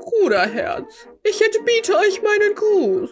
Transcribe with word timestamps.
Bruderherz, 0.00 1.08
ich 1.24 1.40
entbiete 1.42 1.96
euch 1.96 2.22
meinen 2.22 2.54
Gruß. 2.54 3.10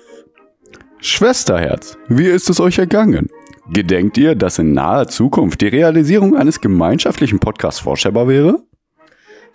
Schwesterherz, 1.01 1.99
wie 2.09 2.27
ist 2.27 2.49
es 2.49 2.61
euch 2.61 2.79
ergangen? 2.79 3.29
Gedenkt 3.73 4.19
ihr, 4.19 4.35
dass 4.35 4.59
in 4.59 4.73
naher 4.73 5.09
Zukunft 5.09 5.61
die 5.61 5.69
Realisierung 5.69 6.37
eines 6.37 6.61
gemeinschaftlichen 6.61 7.41
Podcasts 7.41 7.81
vorstellbar 7.81 8.29
wäre? 8.29 8.63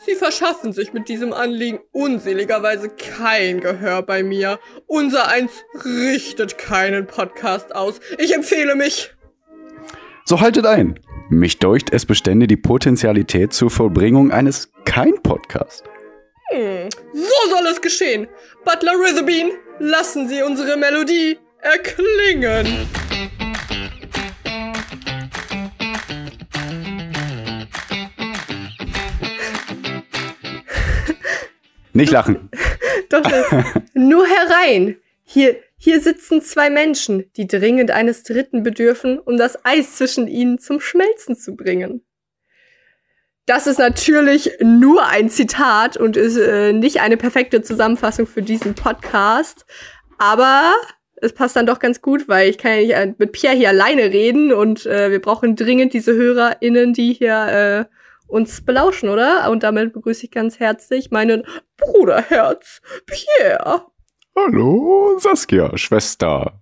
Sie 0.05 0.15
verschaffen 0.15 0.73
sich 0.73 0.91
mit 0.93 1.07
diesem 1.07 1.31
Anliegen 1.31 1.79
unseligerweise 1.91 2.89
kein 2.89 3.61
Gehör 3.61 4.01
bei 4.01 4.23
mir. 4.23 4.59
Unser 4.87 5.29
eins 5.29 5.63
richtet 5.85 6.57
keinen 6.57 7.07
Podcast 7.07 7.73
aus. 7.73 7.99
Ich 8.17 8.35
empfehle 8.35 8.75
mich. 8.75 9.13
So 10.25 10.41
haltet 10.41 10.65
ein. 10.65 10.99
Mich 11.29 11.57
deucht, 11.57 11.91
es 11.91 12.05
bestände 12.05 12.45
die 12.45 12.55
Potenzialität 12.55 13.51
zur 13.51 13.71
Vollbringung 13.71 14.31
eines 14.31 14.71
Kein-Podcast. 14.85 15.83
Hm, 16.51 16.89
so 17.13 17.49
soll 17.49 17.65
es 17.65 17.81
geschehen. 17.81 18.27
Butler 18.63 18.91
Ritherbean, 18.91 19.49
lassen 19.79 20.27
Sie 20.29 20.43
unsere 20.43 20.77
Melodie 20.77 21.39
erklingen. 21.61 22.87
Nicht 31.93 32.11
lachen. 32.11 32.51
Doch, 33.09 33.23
nur 33.95 34.27
herein. 34.27 34.97
Hier, 35.23 35.55
hier 35.85 36.01
sitzen 36.01 36.41
zwei 36.41 36.71
Menschen, 36.71 37.31
die 37.37 37.45
dringend 37.45 37.91
eines 37.91 38.23
Dritten 38.23 38.63
bedürfen, 38.63 39.19
um 39.19 39.37
das 39.37 39.63
Eis 39.63 39.97
zwischen 39.97 40.27
ihnen 40.27 40.57
zum 40.57 40.79
Schmelzen 40.79 41.37
zu 41.37 41.55
bringen. 41.55 42.03
Das 43.45 43.67
ist 43.67 43.77
natürlich 43.77 44.57
nur 44.61 45.05
ein 45.05 45.29
Zitat 45.29 45.95
und 45.95 46.17
ist 46.17 46.37
äh, 46.37 46.73
nicht 46.73 47.01
eine 47.01 47.17
perfekte 47.17 47.61
Zusammenfassung 47.61 48.25
für 48.25 48.41
diesen 48.41 48.73
Podcast. 48.73 49.67
Aber 50.17 50.73
es 51.17 51.33
passt 51.33 51.55
dann 51.55 51.67
doch 51.67 51.77
ganz 51.77 52.01
gut, 52.01 52.27
weil 52.27 52.49
ich 52.49 52.57
kann 52.57 52.71
ja 52.71 52.79
nicht 52.79 52.91
äh, 52.95 53.13
mit 53.19 53.31
Pierre 53.33 53.55
hier 53.55 53.69
alleine 53.69 54.05
reden 54.05 54.51
und 54.53 54.87
äh, 54.87 55.11
wir 55.11 55.21
brauchen 55.21 55.55
dringend 55.55 55.93
diese 55.93 56.15
HörerInnen, 56.15 56.93
die 56.93 57.13
hier 57.13 57.87
äh, 57.87 57.95
uns 58.25 58.65
belauschen, 58.65 59.07
oder? 59.07 59.51
Und 59.51 59.61
damit 59.61 59.93
begrüße 59.93 60.25
ich 60.25 60.31
ganz 60.31 60.59
herzlich 60.59 61.11
meinen 61.11 61.45
Bruderherz, 61.77 62.81
Pierre. 63.05 63.85
Hallo, 64.37 65.17
Saskia, 65.17 65.77
Schwester. 65.77 66.61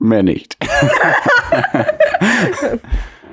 Mehr 0.00 0.24
nicht. 0.24 0.56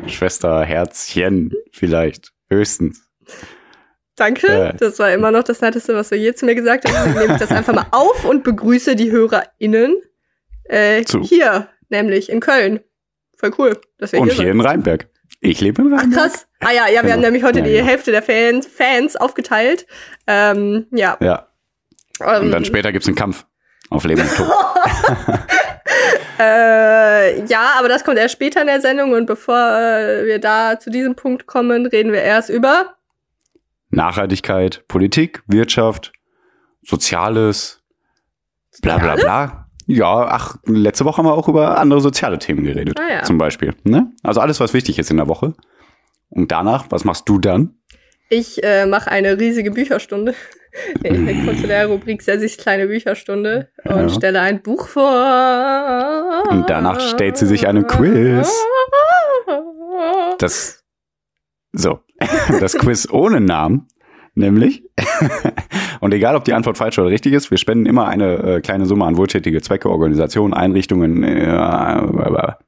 Schwester, 0.07 0.63
Herzchen, 0.63 1.53
vielleicht. 1.71 2.33
Höchstens. 2.49 3.09
Danke, 4.15 4.47
äh. 4.47 4.73
das 4.77 4.99
war 4.99 5.11
immer 5.11 5.31
noch 5.31 5.43
das 5.43 5.61
Netteste, 5.61 5.95
was 5.95 6.09
du 6.09 6.15
je 6.15 6.33
zu 6.35 6.45
mir 6.45 6.53
gesagt 6.53 6.87
hast. 6.87 6.93
Dann 6.93 7.13
nehme 7.13 7.33
ich 7.33 7.39
das 7.39 7.49
einfach 7.49 7.73
mal 7.73 7.87
auf 7.91 8.25
und 8.25 8.43
begrüße 8.43 8.95
die 8.95 9.11
HörerInnen 9.11 9.95
äh, 10.65 11.03
hier, 11.23 11.67
nämlich 11.89 12.29
in 12.29 12.39
Köln. 12.39 12.81
Voll 13.37 13.53
cool. 13.57 13.81
Dass 13.97 14.11
wir 14.11 14.19
und 14.19 14.31
hier, 14.31 14.43
hier 14.43 14.51
in 14.51 14.61
Rheinberg. 14.61 15.07
Ich 15.39 15.61
lebe 15.61 15.81
in 15.81 15.93
Rheinberg. 15.93 16.21
Ach 16.25 16.29
krass. 16.29 16.47
Ah 16.59 16.71
ja, 16.71 16.87
ja, 16.87 16.93
wir 16.93 17.01
genau. 17.01 17.13
haben 17.13 17.21
nämlich 17.21 17.43
heute 17.43 17.59
ja, 17.59 17.65
die 17.65 17.71
ja. 17.71 17.83
Hälfte 17.83 18.11
der 18.11 18.21
Fans, 18.21 18.67
Fans 18.67 19.15
aufgeteilt. 19.15 19.87
Ähm, 20.27 20.85
ja. 20.91 21.17
Ja. 21.21 21.47
Und 22.19 22.51
dann 22.51 22.65
später 22.65 22.91
gibt's 22.91 23.07
einen 23.07 23.15
Kampf 23.15 23.45
auf 23.89 24.03
Leben 24.03 24.21
und 24.21 24.35
Tod. 24.35 24.47
äh, 26.39 27.45
ja, 27.45 27.73
aber 27.77 27.87
das 27.87 28.03
kommt 28.03 28.17
erst 28.17 28.33
später 28.33 28.61
in 28.61 28.67
der 28.67 28.81
Sendung 28.81 29.13
und 29.13 29.25
bevor 29.25 29.57
äh, 29.57 30.25
wir 30.25 30.39
da 30.39 30.79
zu 30.79 30.89
diesem 30.89 31.15
Punkt 31.15 31.47
kommen, 31.47 31.85
reden 31.85 32.11
wir 32.11 32.21
erst 32.21 32.49
über 32.49 32.95
Nachhaltigkeit, 33.89 34.83
Politik, 34.87 35.43
Wirtschaft, 35.47 36.11
Soziales, 36.81 37.81
bla 38.81 38.97
bla 38.97 39.15
bla. 39.15 39.67
Ja, 39.89 40.27
ach, 40.27 40.57
letzte 40.65 41.05
Woche 41.05 41.19
haben 41.19 41.25
wir 41.25 41.33
auch 41.33 41.47
über 41.47 41.77
andere 41.77 42.01
soziale 42.01 42.39
Themen 42.39 42.65
geredet. 42.65 42.99
Ah, 42.99 43.09
ja. 43.09 43.23
Zum 43.23 43.37
Beispiel. 43.37 43.73
Ne? 43.83 44.11
Also 44.21 44.41
alles, 44.41 44.59
was 44.59 44.73
wichtig 44.73 44.99
ist 44.99 45.09
in 45.09 45.17
der 45.17 45.29
Woche. 45.29 45.53
Und 46.29 46.51
danach, 46.51 46.87
was 46.89 47.05
machst 47.05 47.29
du 47.29 47.39
dann? 47.39 47.75
Ich 48.29 48.61
äh, 48.63 48.85
mache 48.85 49.09
eine 49.09 49.39
riesige 49.39 49.71
Bücherstunde 49.71 50.35
in 51.03 51.25
der 51.25 51.35
Konsulärrubrik 51.45 52.21
Sessis 52.21 52.57
kleine 52.57 52.87
Bücherstunde 52.87 53.69
und 53.85 53.95
ja. 53.95 54.09
stelle 54.09 54.41
ein 54.41 54.61
Buch 54.61 54.87
vor. 54.87 56.43
Und 56.49 56.69
danach 56.69 56.99
stellt 56.99 57.37
sie 57.37 57.45
sich 57.45 57.67
einen 57.67 57.87
Quiz. 57.87 58.51
Das 60.39 60.83
so, 61.73 61.99
das 62.59 62.77
Quiz 62.77 63.07
ohne 63.11 63.41
Namen 63.41 63.87
Nämlich, 64.37 64.83
und 65.99 66.13
egal 66.13 66.35
ob 66.35 66.43
die 66.45 66.53
Antwort 66.53 66.77
falsch 66.77 66.99
oder 66.99 67.09
richtig 67.09 67.33
ist, 67.33 67.49
wir 67.49 67.57
spenden 67.57 67.87
immer 67.87 68.07
eine 68.07 68.57
äh, 68.57 68.61
kleine 68.61 68.85
Summe 68.85 69.05
an 69.05 69.17
wohltätige 69.17 69.63
Zwecke, 69.63 69.89
Organisationen, 69.89 70.53
Einrichtungen. 70.53 71.23
Äh, 71.23 71.47
ja. 71.47 72.59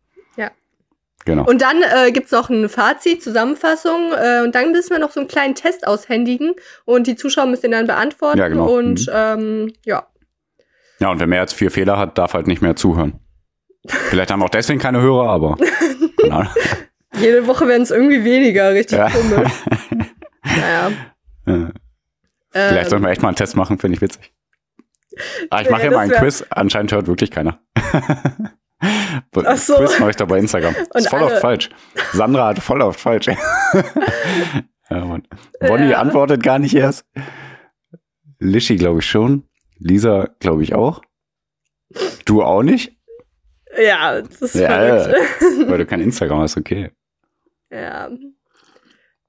Genau. 1.29 1.45
Und 1.45 1.62
dann 1.62 1.84
äh, 1.84 2.12
gibt 2.12 2.31
noch 2.31 2.50
ein 2.50 2.69
Fazit, 2.69 3.22
Zusammenfassung 3.22 4.13
äh, 4.13 4.41
und 4.44 4.56
dann 4.56 4.72
müssen 4.72 4.90
wir 4.90 4.97
noch 4.97 5.12
so 5.12 5.19
einen 5.19 5.29
kleinen 5.29 5.53
Test 5.53 5.85
aushändigen 5.85 6.56
und 6.85 7.06
die 7.06 7.16
Zuschauer 7.16 7.45
müssen 7.45 7.63
den 7.63 7.72
dann 7.72 7.85
beantworten. 7.85 8.40
Ja, 8.40 8.47
genau. 8.47 8.66
Und 8.67 9.01
mhm. 9.01 9.13
ähm, 9.13 9.73
ja. 9.85 10.07
Ja, 11.00 11.12
und 11.12 11.19
wer 11.19 11.28
mehr 11.28 11.41
als 11.41 11.53
vier 11.53 11.69
Fehler 11.69 11.97
hat, 11.97 12.17
darf 12.17 12.34
halt 12.34 12.47
nicht 12.47 12.63
mehr 12.63 12.75
zuhören. 12.75 13.19
Vielleicht 13.85 14.31
haben 14.31 14.40
wir 14.40 14.45
auch 14.45 14.50
deswegen 14.50 14.79
keine 14.79 15.01
Hörer, 15.01 15.29
aber. 15.29 15.56
Jede 17.19 17.46
Woche 17.46 17.67
werden 17.67 17.84
es 17.84 17.91
irgendwie 17.91 18.23
weniger, 18.23 18.73
richtig 18.73 18.97
ja. 18.97 19.09
komisch. 19.09 19.51
naja. 20.44 20.91
Vielleicht 22.51 22.85
ähm, 22.85 22.90
sollten 22.90 23.06
wir 23.06 23.11
echt 23.11 23.22
mal 23.22 23.29
einen 23.29 23.38
Test 23.38 23.56
machen, 23.56 23.78
finde 23.78 23.96
ich 23.96 24.01
witzig. 24.01 24.34
Ah, 25.51 25.61
ich 25.61 25.69
mache 25.69 25.85
ja, 25.85 25.91
mal 25.91 26.00
einen 26.00 26.11
Quiz, 26.11 26.44
anscheinend 26.50 26.91
hört 26.91 27.06
wirklich 27.06 27.29
keiner. 27.29 27.59
Ach 28.81 29.57
so. 29.57 29.75
Quiz 29.75 30.00
mache 30.00 30.12
ich 30.12 30.16
da 30.16 30.25
bei 30.25 30.40
Instagram. 30.40 30.75
Und 30.94 30.95
ist 30.95 31.09
voll 31.09 31.19
alle. 31.19 31.34
oft 31.34 31.41
falsch. 31.41 31.69
Sandra 32.13 32.47
hat 32.47 32.59
voll 32.59 32.81
oft 32.81 33.00
falsch. 33.00 33.28
ja, 34.90 35.06
Mann. 35.06 35.28
Bonnie 35.59 35.91
ja. 35.91 36.00
antwortet 36.00 36.44
gar 36.44 36.59
nicht 36.59 36.75
erst. 36.75 37.06
Lischi 38.40 38.78
glaube 38.78 39.00
ich 39.00 39.06
schon. 39.06 39.44
Lisa 39.78 40.29
glaube 40.40 40.63
ich 40.63 40.73
auch. 40.73 41.01
Du 42.25 42.44
auch 42.44 42.63
nicht? 42.63 42.95
Ja, 43.78 44.22
das 44.22 44.41
ist 44.41 44.56
ja, 44.56 44.97
ja. 44.97 45.07
Weil 45.67 45.79
du 45.79 45.85
kein 45.85 46.01
Instagram 46.01 46.40
hast, 46.40 46.57
okay. 46.57 46.91
Ja. 47.69 48.09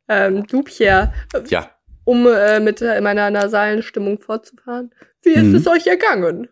Ähm, 0.09 0.47
du, 0.47 0.63
Pierre. 0.63 1.13
Ja 1.49 1.71
um 2.05 2.27
äh, 2.27 2.59
mit 2.61 2.81
meiner 2.81 3.31
nasalen 3.31 3.83
Stimmung 3.83 4.19
fortzufahren. 4.19 4.93
Wie 5.23 5.31
ist 5.31 5.45
mhm. 5.45 5.55
es 5.55 5.67
euch 5.69 5.87
ergangen? 5.87 6.49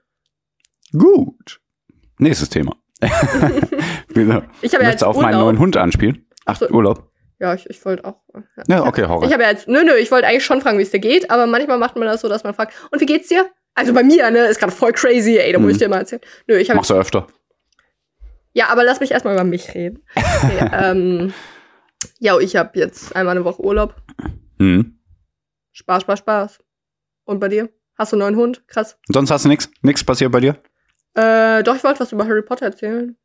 Gut. 0.92 1.60
Nächstes 2.18 2.48
Thema. 2.48 2.76
Wieso? 4.08 4.42
Ich 4.62 4.74
habe 4.74 4.84
ja 4.84 4.90
jetzt 4.90 5.04
auf 5.04 5.16
Urlaub. 5.16 5.30
meinen 5.30 5.40
neuen 5.40 5.58
Hund 5.58 5.76
anspielen. 5.76 6.26
Ach, 6.44 6.56
so, 6.56 6.68
Urlaub. 6.68 7.10
Ja, 7.40 7.54
ich, 7.54 7.68
ich 7.70 7.84
wollte 7.84 8.04
auch. 8.04 8.16
Ja, 8.56 8.64
ja 8.68 8.86
okay, 8.86 9.06
Horror. 9.06 9.24
Ich 9.24 9.32
habe 9.32 9.44
ja 9.44 9.50
jetzt, 9.50 9.68
nö, 9.68 9.84
nö, 9.84 9.94
ich 9.94 10.10
wollte 10.10 10.26
eigentlich 10.26 10.44
schon 10.44 10.60
fragen, 10.60 10.78
wie 10.78 10.82
es 10.82 10.90
dir 10.90 10.98
geht, 10.98 11.30
aber 11.30 11.46
manchmal 11.46 11.78
macht 11.78 11.96
man 11.96 12.08
das 12.08 12.20
so, 12.20 12.28
dass 12.28 12.42
man 12.42 12.54
fragt, 12.54 12.74
und 12.90 13.00
wie 13.00 13.06
geht's 13.06 13.28
dir? 13.28 13.46
Also 13.74 13.92
bei 13.92 14.02
mir, 14.02 14.28
ne, 14.30 14.46
ist 14.46 14.58
gerade 14.58 14.72
voll 14.72 14.92
crazy, 14.92 15.36
ey, 15.38 15.52
da 15.52 15.60
muss 15.60 15.70
ich 15.70 15.76
mhm. 15.76 15.80
dir 15.80 15.88
mal 15.88 15.98
erzählen. 15.98 16.22
Nö, 16.48 16.56
ich 16.56 16.68
habe. 16.68 16.78
Machst 16.78 16.90
du 16.90 16.94
öfter? 16.94 17.28
Ja, 18.52 18.70
aber 18.70 18.82
lass 18.82 18.98
mich 18.98 19.12
erstmal 19.12 19.34
über 19.34 19.44
mich 19.44 19.74
reden. 19.74 20.02
Okay, 20.16 20.70
ähm, 20.72 21.34
ja, 22.20 22.38
ich 22.38 22.56
habe 22.56 22.78
jetzt 22.78 23.14
einmal 23.14 23.36
eine 23.36 23.44
Woche 23.44 23.62
Urlaub. 23.62 23.94
Mhm. 24.58 24.98
Spaß, 25.72 26.02
Spaß, 26.02 26.18
Spaß. 26.20 26.58
Und 27.24 27.40
bei 27.40 27.48
dir? 27.48 27.68
Hast 27.96 28.12
du 28.12 28.16
einen 28.16 28.20
neuen 28.20 28.36
Hund? 28.36 28.66
Krass. 28.68 28.96
sonst 29.08 29.30
hast 29.30 29.44
du 29.44 29.48
nichts? 29.48 29.68
Nichts 29.82 30.04
passiert 30.04 30.30
bei 30.32 30.40
dir? 30.40 30.60
Äh, 31.14 31.62
doch, 31.62 31.76
ich 31.76 31.84
wollte 31.84 32.00
was 32.00 32.12
über 32.12 32.26
Harry 32.26 32.42
Potter 32.42 32.66
erzählen. 32.66 33.16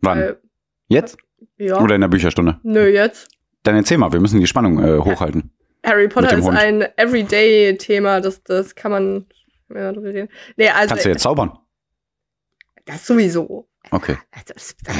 Wann? 0.00 0.18
Weil, 0.18 0.40
jetzt? 0.88 1.18
Ja. 1.56 1.80
Oder 1.80 1.94
in 1.94 2.00
der 2.00 2.08
Bücherstunde? 2.08 2.60
Nö, 2.62 2.86
jetzt. 2.88 3.28
Dann 3.62 3.74
erzähl 3.74 3.98
mal, 3.98 4.12
wir 4.12 4.20
müssen 4.20 4.40
die 4.40 4.46
Spannung 4.46 4.82
äh, 4.82 4.98
hochhalten. 4.98 5.50
Harry 5.84 6.08
Potter 6.08 6.36
ist 6.36 6.44
Hund. 6.44 6.58
ein 6.58 6.82
Everyday-Thema, 6.96 8.20
das, 8.20 8.42
das 8.42 8.74
kann 8.74 8.90
man. 8.92 9.26
Ja. 9.74 9.92
Nee, 9.92 10.70
also, 10.70 10.88
Kannst 10.88 11.04
du 11.04 11.08
jetzt 11.10 11.22
zaubern? 11.22 11.58
Das 12.86 13.06
sowieso. 13.06 13.68
Okay. 13.90 14.16
Also, 14.32 14.74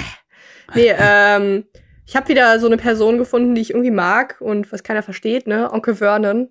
nee, 0.74 0.92
ähm, 0.96 1.64
ich 2.06 2.16
habe 2.16 2.28
wieder 2.28 2.58
so 2.60 2.66
eine 2.66 2.76
Person 2.76 3.18
gefunden, 3.18 3.54
die 3.54 3.60
ich 3.60 3.70
irgendwie 3.70 3.90
mag 3.90 4.40
und 4.40 4.70
was 4.72 4.82
keiner 4.82 5.02
versteht, 5.02 5.46
ne? 5.46 5.72
Onkel 5.72 5.94
Vernon. 5.94 6.50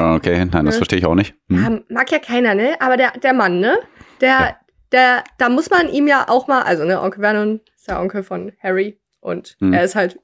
Okay, 0.00 0.38
nein, 0.38 0.50
das 0.50 0.74
ne? 0.74 0.78
verstehe 0.78 0.98
ich 0.98 1.06
auch 1.06 1.14
nicht. 1.14 1.34
Hm. 1.48 1.62
Ja, 1.62 1.94
mag 1.94 2.10
ja 2.10 2.18
keiner, 2.18 2.54
ne? 2.54 2.80
Aber 2.80 2.96
der, 2.96 3.12
der 3.12 3.32
Mann, 3.32 3.60
ne? 3.60 3.78
Der, 4.20 4.28
ja. 4.28 4.56
der, 4.92 5.24
da 5.38 5.48
muss 5.48 5.70
man 5.70 5.88
ihm 5.88 6.06
ja 6.06 6.28
auch 6.28 6.46
mal, 6.46 6.62
also 6.62 6.84
ne, 6.84 7.00
Onkel 7.00 7.20
Vernon 7.20 7.60
ist 7.76 7.88
der 7.88 8.00
Onkel 8.00 8.22
von 8.22 8.52
Harry 8.62 8.98
und 9.20 9.56
hm. 9.60 9.72
er 9.72 9.84
ist 9.84 9.94
halt 9.94 10.18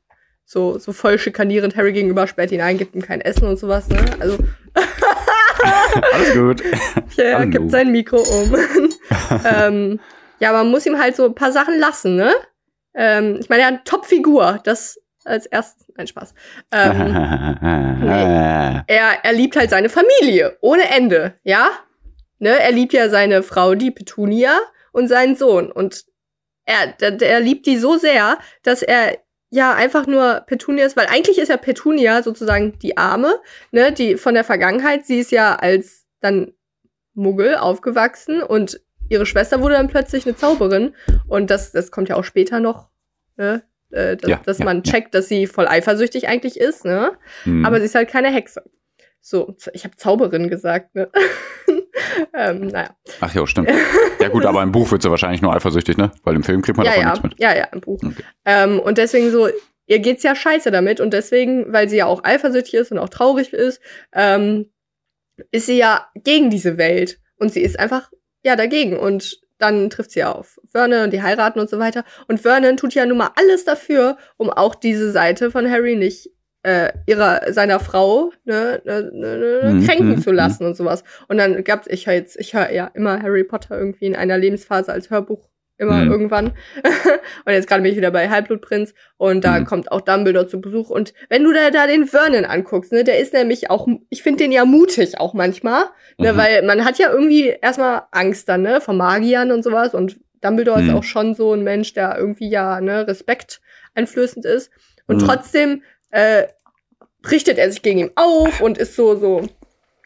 so, 0.45 0.79
so 0.79 0.93
voll 0.93 1.19
schikanierend 1.19 1.77
Harry 1.77 1.93
gegenüber, 1.93 2.27
sperrt 2.27 2.53
ihn 2.53 2.61
ein, 2.61 2.79
gibt 2.79 2.95
ihm 2.95 3.03
kein 3.03 3.21
Essen 3.21 3.49
und 3.49 3.59
sowas, 3.59 3.89
ne? 3.89 3.99
Also. 4.21 4.39
Alles 6.13 6.35
gut. 6.35 6.63
Ja, 7.17 7.25
er 7.25 7.47
gibt 7.47 7.71
sein 7.71 7.93
Mikro 7.93 8.17
um. 8.17 8.57
ähm, 9.45 10.01
ja, 10.41 10.53
man 10.53 10.69
muss 10.69 10.85
ihm 10.85 10.99
halt 10.99 11.15
so 11.15 11.27
ein 11.27 11.35
paar 11.35 11.53
Sachen 11.53 11.79
lassen, 11.79 12.17
ne? 12.17 12.33
Ähm, 12.93 13.37
ich 13.41 13.49
meine, 13.49 13.63
er 13.63 13.67
hat 13.69 13.75
eine 13.75 13.85
Top-Figur. 13.85 14.61
Das 14.65 15.01
als 15.25 15.47
erstes. 15.47 15.84
Nein, 15.97 16.07
Spaß. 16.07 16.35
Ähm, 16.73 16.99
nee. 18.01 18.83
er, 18.87 19.25
er 19.25 19.33
liebt 19.33 19.57
halt 19.57 19.71
seine 19.71 19.89
Familie, 19.89 20.57
ohne 20.61 20.89
Ende, 20.91 21.35
ja? 21.45 21.69
Ne? 22.39 22.51
Er 22.51 22.73
liebt 22.73 22.93
ja 22.93 23.09
seine 23.09 23.43
Frau, 23.43 23.75
die 23.75 23.91
Petunia, 23.91 24.59
und 24.95 25.09
seinen 25.09 25.37
Sohn. 25.37 25.71
Und 25.71 26.05
er, 26.65 26.87
der, 26.87 27.11
der 27.11 27.41
liebt 27.41 27.67
die 27.67 27.77
so 27.77 27.99
sehr, 27.99 28.39
dass 28.63 28.83
er 28.83 29.19
ja 29.51 29.75
einfach 29.75 30.07
nur 30.07 30.45
Petunia 30.47 30.87
ist, 30.87 30.97
weil 30.97 31.09
eigentlich 31.09 31.39
ist 31.39 31.49
ja 31.49 31.57
Petunia 31.57 32.23
sozusagen 32.23 32.79
die 32.79 32.97
Arme, 32.97 33.41
ne, 33.73 33.93
die 33.93 34.17
von 34.17 34.35
der 34.35 34.45
Vergangenheit. 34.45 35.05
Sie 35.05 35.19
ist 35.19 35.33
ja 35.33 35.57
als 35.57 36.07
dann 36.21 36.55
Muggel 37.13 37.57
aufgewachsen 37.57 38.43
und 38.43 38.81
ihre 39.09 39.27
Schwester 39.27 39.61
wurde 39.61 39.75
dann 39.75 39.89
plötzlich 39.89 40.27
eine 40.27 40.37
Zauberin. 40.37 40.95
Und 41.29 41.51
das, 41.51 41.73
das 41.73 41.91
kommt 41.91 42.09
ja 42.09 42.17
auch 42.17 42.25
später 42.25 42.61
noch, 42.61 42.89
ne? 43.37 43.63
Äh, 43.95 44.17
dass, 44.17 44.31
ja, 44.31 44.41
dass 44.45 44.59
ja, 44.59 44.65
man 44.65 44.83
checkt, 44.83 45.15
dass 45.15 45.29
sie 45.29 45.47
voll 45.47 45.69
eifersüchtig 45.69 46.29
eigentlich 46.29 46.59
ist, 46.59 46.85
ne? 46.85 47.13
Mhm. 47.45 47.65
Aber 47.65 47.79
sie 47.79 47.87
ist 47.87 47.95
halt 47.95 48.09
keine 48.09 48.33
Hexe. 48.33 48.63
So, 49.21 49.57
ich 49.73 49.85
habe 49.85 49.97
Zauberin 49.97 50.51
gesagt, 50.51 50.95
ne? 50.95 51.09
ähm, 52.35 52.67
naja. 52.67 52.91
Ach 53.21 53.35
ja, 53.35 53.47
stimmt. 53.47 53.71
Ja 54.21 54.29
gut, 54.29 54.45
aber 54.45 54.63
im 54.63 54.73
Buch 54.73 54.91
wird 54.91 55.03
sie 55.03 55.11
wahrscheinlich 55.11 55.43
nur 55.43 55.55
eifersüchtig, 55.55 55.97
ne? 55.97 56.11
Weil 56.25 56.35
im 56.35 56.43
Film 56.43 56.61
kriegt 56.61 56.77
man 56.77 56.87
ja, 56.87 56.93
davon 56.93 57.05
ja. 57.05 57.11
nichts 57.11 57.23
mit. 57.23 57.39
Ja, 57.39 57.57
ja, 57.57 57.65
im 57.73 57.81
Buch. 57.81 58.01
Okay. 58.03 58.25
Ähm, 58.45 58.81
und 58.81 58.99
deswegen 58.99 59.31
so, 59.31 59.49
ihr 59.87 60.01
geht's 60.01 60.25
ja 60.25 60.35
scheiße 60.35 60.73
damit 60.73 61.01
und 61.01 61.15
deswegen, 61.15 61.73
weil 61.73 61.89
sie 61.89 61.99
ja 61.99 62.07
auch 62.07 62.25
eifersüchtig 62.25 62.75
ist 62.75 62.91
und 62.91 62.99
auch 62.99 63.09
traurig 63.09 63.53
ist, 63.53 63.81
ähm, 64.13 64.73
ist 65.53 65.67
sie 65.67 65.79
ja 65.79 66.09
gegen 66.17 66.51
diese 66.51 66.79
Welt 66.79 67.21
und 67.37 67.53
sie 67.53 67.63
ist 67.63 67.79
einfach 67.79 68.11
ja 68.43 68.57
dagegen 68.57 68.99
und 68.99 69.39
dann 69.65 69.91
trifft 69.91 70.11
sie 70.11 70.25
auf 70.25 70.61
Vernon 70.71 71.05
und 71.05 71.13
die 71.13 71.23
heiraten 71.23 71.61
und 71.61 71.71
so 71.71 71.79
weiter 71.79 72.05
und 72.29 72.41
Vernon 72.41 72.77
tut 72.77 72.95
ja 72.95 73.07
nun 73.07 73.19
mal 73.19 73.31
alles 73.37 73.65
dafür, 73.65 74.17
um 74.37 74.51
auch 74.51 74.75
diese 74.75 75.11
Seite 75.11 75.51
von 75.51 75.71
Harry 75.71 75.97
nicht 75.97 76.31
äh, 76.65 76.93
ihrer 77.07 77.53
seiner 77.53 77.79
Frau 77.79 78.33
ne, 78.45 78.81
ne, 78.85 79.11
ne, 79.13 79.37
ne 79.63 79.71
mhm. 79.75 79.87
kränken 79.87 80.09
mhm. 80.11 80.23
zu 80.23 80.33
lassen 80.33 80.65
mhm. 80.65 80.71
und 80.71 80.77
sowas. 80.77 81.05
Und 81.29 81.39
dann 81.39 81.63
gab's 81.63 81.87
ich 81.89 82.07
höre 82.07 82.15
jetzt 82.15 82.39
ich 82.39 82.55
höre 82.55 82.71
ja 82.73 82.91
immer 82.95 83.23
Harry 83.23 83.45
Potter 83.45 83.79
irgendwie 83.79 84.07
in 84.07 84.17
einer 84.17 84.39
Lebensphase 84.39 84.93
als 84.93 85.11
Hörbuch 85.11 85.49
immer 85.79 86.05
mhm. 86.05 86.11
irgendwann. 86.11 86.47
und 87.45 87.53
jetzt 87.53 87.69
gerade 87.69 87.83
bin 87.83 87.91
ich 87.91 87.97
wieder 87.97 88.11
bei 88.11 88.29
Halbblutprinz 88.31 88.95
und 89.17 89.45
da 89.45 89.61
mhm. 89.61 89.65
kommt 89.65 89.93
auch 89.93 90.01
Dumbledore 90.01 90.47
zu 90.47 90.61
Besuch. 90.61 90.91
Und 90.91 91.15
wenn 91.29 91.45
du 91.45 91.53
da, 91.53 91.71
da 91.71 91.87
den 91.87 92.07
Vernon 92.07 92.45
anguckst, 92.45 92.93
ne, 92.93 93.05
der 93.05 93.19
ist 93.19 93.33
nämlich 93.33 93.71
auch, 93.71 93.89
ich 94.09 94.23
finde 94.23 94.45
den 94.45 94.53
ja 94.53 94.65
mutig 94.65 95.19
auch 95.19 95.35
manchmal, 95.35 95.85
ne, 96.19 96.33
mhm. 96.33 96.37
weil 96.37 96.63
man 96.63 96.85
hat 96.85 96.99
ja 96.99 97.11
irgendwie 97.11 97.49
erstmal 97.49 98.03
Angst 98.11 98.49
dann, 98.49 98.63
ne, 98.63 98.81
vor 98.81 98.95
Magiern 98.95 99.53
und 99.53 99.63
sowas 99.63 99.95
und 99.95 100.19
Dumbledore 100.41 100.81
ist 100.81 100.89
mhm. 100.89 100.97
auch 100.97 101.05
schon 101.05 101.35
so 101.35 101.55
ein 101.55 101.63
Mensch, 101.63 101.95
der 101.95 102.17
irgendwie 102.19 102.49
ja, 102.49 102.81
ne, 102.81 103.07
Respekt 103.09 103.61
einflößend 103.95 104.45
ist. 104.45 104.71
Und 105.07 105.23
mhm. 105.23 105.27
trotzdem 105.27 105.83
äh, 106.11 106.45
richtet 107.31 107.59
er 107.59 107.71
sich 107.71 107.83
gegen 107.83 107.99
ihn 107.99 108.11
auf 108.15 108.61
und 108.61 108.79
ist 108.79 108.95
so, 108.95 109.17
so 109.17 109.49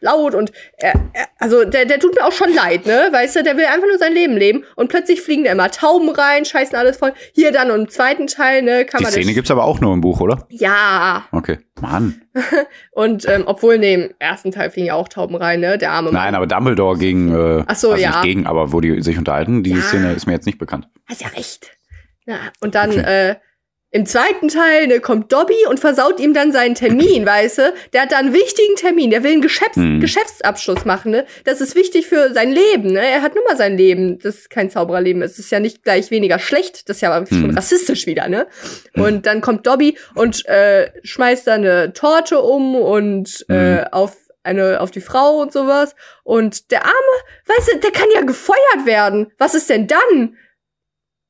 laut 0.01 0.35
und 0.35 0.51
er, 0.77 0.93
er, 1.13 1.27
also 1.39 1.65
der, 1.65 1.85
der 1.85 1.99
tut 1.99 2.15
mir 2.15 2.25
auch 2.25 2.31
schon 2.31 2.53
leid, 2.53 2.85
ne? 2.85 3.09
Weißt 3.11 3.35
du, 3.35 3.43
der 3.43 3.57
will 3.57 3.65
einfach 3.65 3.87
nur 3.87 3.97
sein 3.97 4.13
Leben 4.13 4.37
leben 4.37 4.63
und 4.75 4.89
plötzlich 4.89 5.21
fliegen 5.21 5.43
da 5.43 5.51
immer 5.51 5.71
Tauben 5.71 6.09
rein, 6.09 6.45
scheißen 6.45 6.75
alles 6.75 6.97
voll. 6.97 7.13
Hier 7.33 7.51
dann 7.51 7.71
und 7.71 7.79
im 7.81 7.89
zweiten 7.89 8.27
Teil, 8.27 8.61
ne, 8.61 8.85
kann 8.85 8.99
Die 8.99 9.03
man. 9.03 9.13
Die 9.13 9.21
Szene 9.21 9.33
gibt's 9.33 9.51
aber 9.51 9.63
auch 9.63 9.79
nur 9.79 9.93
im 9.93 10.01
Buch, 10.01 10.19
oder? 10.21 10.45
Ja. 10.49 11.25
Okay. 11.31 11.59
Mann. 11.81 12.21
und 12.91 13.27
ähm, 13.27 13.43
obwohl 13.45 13.77
ne, 13.77 13.93
im 13.93 14.09
ersten 14.19 14.51
Teil 14.51 14.69
fliegen 14.69 14.87
ja 14.87 14.93
auch 14.93 15.07
Tauben 15.07 15.35
rein, 15.35 15.59
ne? 15.59 15.77
Der 15.77 15.91
arme 15.91 16.11
Mann. 16.11 16.21
Nein, 16.21 16.35
aber 16.35 16.47
Dumbledore 16.47 16.97
gegen 16.97 17.33
äh, 17.33 17.63
Ach 17.67 17.75
so, 17.75 17.91
also 17.91 18.01
ja. 18.01 18.09
nicht 18.09 18.23
gegen, 18.23 18.47
aber 18.47 18.71
wo 18.71 18.81
die 18.81 19.01
sich 19.01 19.17
unterhalten, 19.17 19.63
die 19.63 19.71
ja. 19.71 19.81
Szene 19.81 20.13
ist 20.13 20.25
mir 20.25 20.33
jetzt 20.33 20.45
nicht 20.45 20.59
bekannt. 20.59 20.87
Hast 21.07 21.21
ja 21.21 21.27
recht. 21.29 21.71
Na, 22.25 22.37
und 22.61 22.75
dann 22.75 22.91
okay. 22.91 23.29
äh, 23.31 23.35
im 23.91 24.05
zweiten 24.05 24.49
Teil 24.49 24.85
ne, 24.85 24.99
kommt 24.99 25.33
Dobby 25.33 25.65
und 25.67 25.79
versaut 25.79 26.19
ihm 26.19 26.33
dann 26.33 26.51
seinen 26.51 26.75
Termin, 26.75 27.25
weißt 27.25 27.57
du? 27.57 27.73
Der 27.93 28.03
hat 28.03 28.11
da 28.11 28.17
einen 28.17 28.33
wichtigen 28.33 28.75
Termin, 28.75 29.09
der 29.09 29.23
will 29.23 29.31
einen 29.31 29.41
Geschäfts 29.41 29.77
hm. 29.77 29.99
Geschäftsabschluss 29.99 30.85
machen, 30.85 31.11
ne? 31.11 31.25
Das 31.43 31.59
ist 31.59 31.75
wichtig 31.75 32.07
für 32.07 32.31
sein 32.33 32.51
Leben, 32.51 32.93
ne? 32.93 33.03
Er 33.03 33.23
hat 33.23 33.33
nun 33.33 33.43
mal 33.45 33.57
sein 33.57 33.77
Leben, 33.77 34.19
das 34.19 34.35
ist 34.35 34.49
kein 34.51 34.69
Zaubererleben, 34.69 35.23
es 35.23 35.39
ist 35.39 35.51
ja 35.51 35.59
nicht 35.59 35.83
gleich 35.83 36.11
weniger 36.11 36.37
schlecht, 36.37 36.87
das 36.87 36.97
ist 36.97 37.01
ja 37.01 37.11
aber 37.11 37.27
hm. 37.27 37.41
schon 37.41 37.55
rassistisch 37.55 38.05
wieder, 38.05 38.29
ne? 38.29 38.47
Hm. 38.93 39.03
Und 39.03 39.25
dann 39.25 39.41
kommt 39.41 39.65
Dobby 39.65 39.97
und 40.13 40.45
äh, 40.45 40.91
schmeißt 41.03 41.47
da 41.47 41.53
eine 41.53 41.93
Torte 41.93 42.41
um 42.41 42.75
und 42.75 43.45
äh, 43.49 43.79
hm. 43.79 43.85
auf 43.91 44.15
eine 44.43 44.81
auf 44.81 44.91
die 44.91 45.01
Frau 45.01 45.41
und 45.41 45.51
sowas. 45.51 45.95
Und 46.23 46.71
der 46.71 46.85
Arme, 46.85 46.93
weißt 47.47 47.73
du, 47.73 47.79
der 47.79 47.91
kann 47.91 48.07
ja 48.13 48.21
gefeuert 48.21 48.85
werden. 48.85 49.31
Was 49.37 49.55
ist 49.55 49.69
denn 49.69 49.87
dann? 49.87 50.37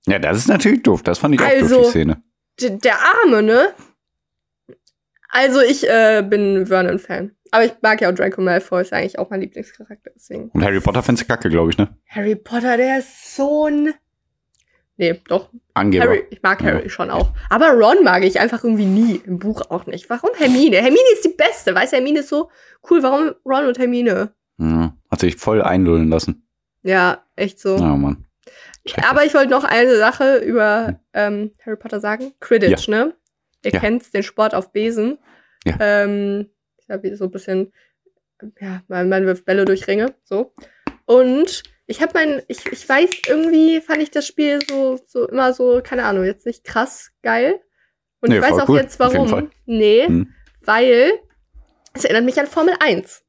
Ja, 0.05 0.19
das 0.19 0.37
ist 0.37 0.47
natürlich 0.47 0.83
doof. 0.83 1.03
Das 1.03 1.19
fand 1.19 1.35
ich 1.35 1.41
also, 1.41 1.77
auch 1.77 1.81
doof, 1.81 1.85
die 1.87 1.99
Szene 1.99 2.23
der 2.61 2.95
Arme, 2.99 3.43
ne? 3.43 3.73
Also 5.29 5.61
ich 5.61 5.87
äh, 5.87 6.23
bin 6.27 6.65
Vernon-Fan. 6.65 7.31
Aber 7.51 7.65
ich 7.65 7.73
mag 7.81 8.01
ja 8.01 8.09
auch 8.09 8.15
Draco 8.15 8.41
Malfoy, 8.41 8.81
ist 8.81 8.93
eigentlich 8.93 9.17
auch 9.17 9.29
mein 9.29 9.41
Lieblingscharakter. 9.41 10.11
Deswegen. 10.15 10.49
Und 10.49 10.63
Harry 10.63 10.79
Potter 10.79 11.01
du 11.01 11.25
kacke, 11.25 11.49
glaube 11.49 11.71
ich, 11.71 11.77
ne? 11.77 11.89
Harry 12.07 12.35
Potter, 12.35 12.77
der 12.77 12.99
ist 12.99 13.35
so 13.35 13.65
ein. 13.67 13.93
Nee, 14.97 15.21
doch. 15.27 15.49
Angeber. 15.73 16.05
Harry, 16.05 16.25
ich 16.29 16.41
mag 16.41 16.61
Harry 16.61 16.83
ja. 16.83 16.89
schon 16.89 17.09
auch. 17.09 17.31
Aber 17.49 17.71
Ron 17.71 18.03
mag 18.03 18.23
ich 18.23 18.39
einfach 18.39 18.63
irgendwie 18.63 18.85
nie. 18.85 19.21
Im 19.25 19.39
Buch 19.39 19.61
auch 19.69 19.85
nicht. 19.85 20.09
Warum 20.09 20.31
Hermine? 20.37 20.77
Hermine 20.77 21.13
ist 21.13 21.23
die 21.23 21.35
Beste. 21.35 21.73
Weißt 21.73 21.93
du, 21.93 21.97
Hermine 21.97 22.19
ist 22.19 22.29
so 22.29 22.49
cool. 22.89 23.01
Warum 23.01 23.33
Ron 23.45 23.65
und 23.65 23.79
Hermine? 23.79 24.33
Ja, 24.57 24.93
hat 25.09 25.19
sich 25.21 25.37
voll 25.37 25.61
einlullen 25.61 26.09
lassen. 26.09 26.45
Ja, 26.83 27.23
echt 27.35 27.59
so. 27.59 27.77
Ja, 27.77 27.95
Mann. 27.95 28.25
Aber 28.97 29.25
ich 29.25 29.33
wollte 29.33 29.49
noch 29.49 29.63
eine 29.63 29.97
Sache 29.97 30.37
über 30.37 30.99
ähm, 31.13 31.51
Harry 31.65 31.77
Potter 31.77 31.99
sagen. 31.99 32.33
Quidditch, 32.39 32.87
ja. 32.87 33.05
ne? 33.05 33.15
Ihr 33.63 33.71
ja. 33.71 33.79
kennt 33.79 34.13
den 34.13 34.23
Sport 34.23 34.55
auf 34.55 34.71
Besen. 34.71 35.17
Ja. 35.65 35.75
Ähm, 35.79 36.49
ich 36.77 36.89
habe 36.89 37.15
so 37.15 37.25
ein 37.25 37.31
bisschen, 37.31 37.73
ja, 38.59 38.81
man, 38.87 39.09
man 39.09 39.25
wirft 39.25 39.45
Bälle 39.45 39.65
durch 39.65 39.87
Ringe, 39.87 40.15
so. 40.23 40.53
Und 41.05 41.63
ich 41.87 42.01
habe 42.01 42.11
mein, 42.13 42.41
ich, 42.47 42.65
ich 42.67 42.87
weiß, 42.87 43.09
irgendwie 43.27 43.81
fand 43.81 44.01
ich 44.01 44.11
das 44.11 44.27
Spiel 44.27 44.59
so, 44.69 44.99
so 45.07 45.27
immer 45.27 45.53
so, 45.53 45.81
keine 45.83 46.05
Ahnung, 46.05 46.23
jetzt 46.23 46.45
nicht 46.45 46.63
krass 46.63 47.11
geil. 47.23 47.59
Und 48.21 48.29
nee, 48.29 48.37
ich 48.37 48.41
weiß 48.41 48.59
auch 48.59 48.69
cool. 48.69 48.77
jetzt 48.77 48.99
warum. 48.99 49.49
Nee, 49.65 50.05
hm. 50.05 50.33
weil 50.61 51.13
es 51.93 52.05
erinnert 52.05 52.25
mich 52.25 52.39
an 52.39 52.47
Formel 52.47 52.75
1. 52.79 53.23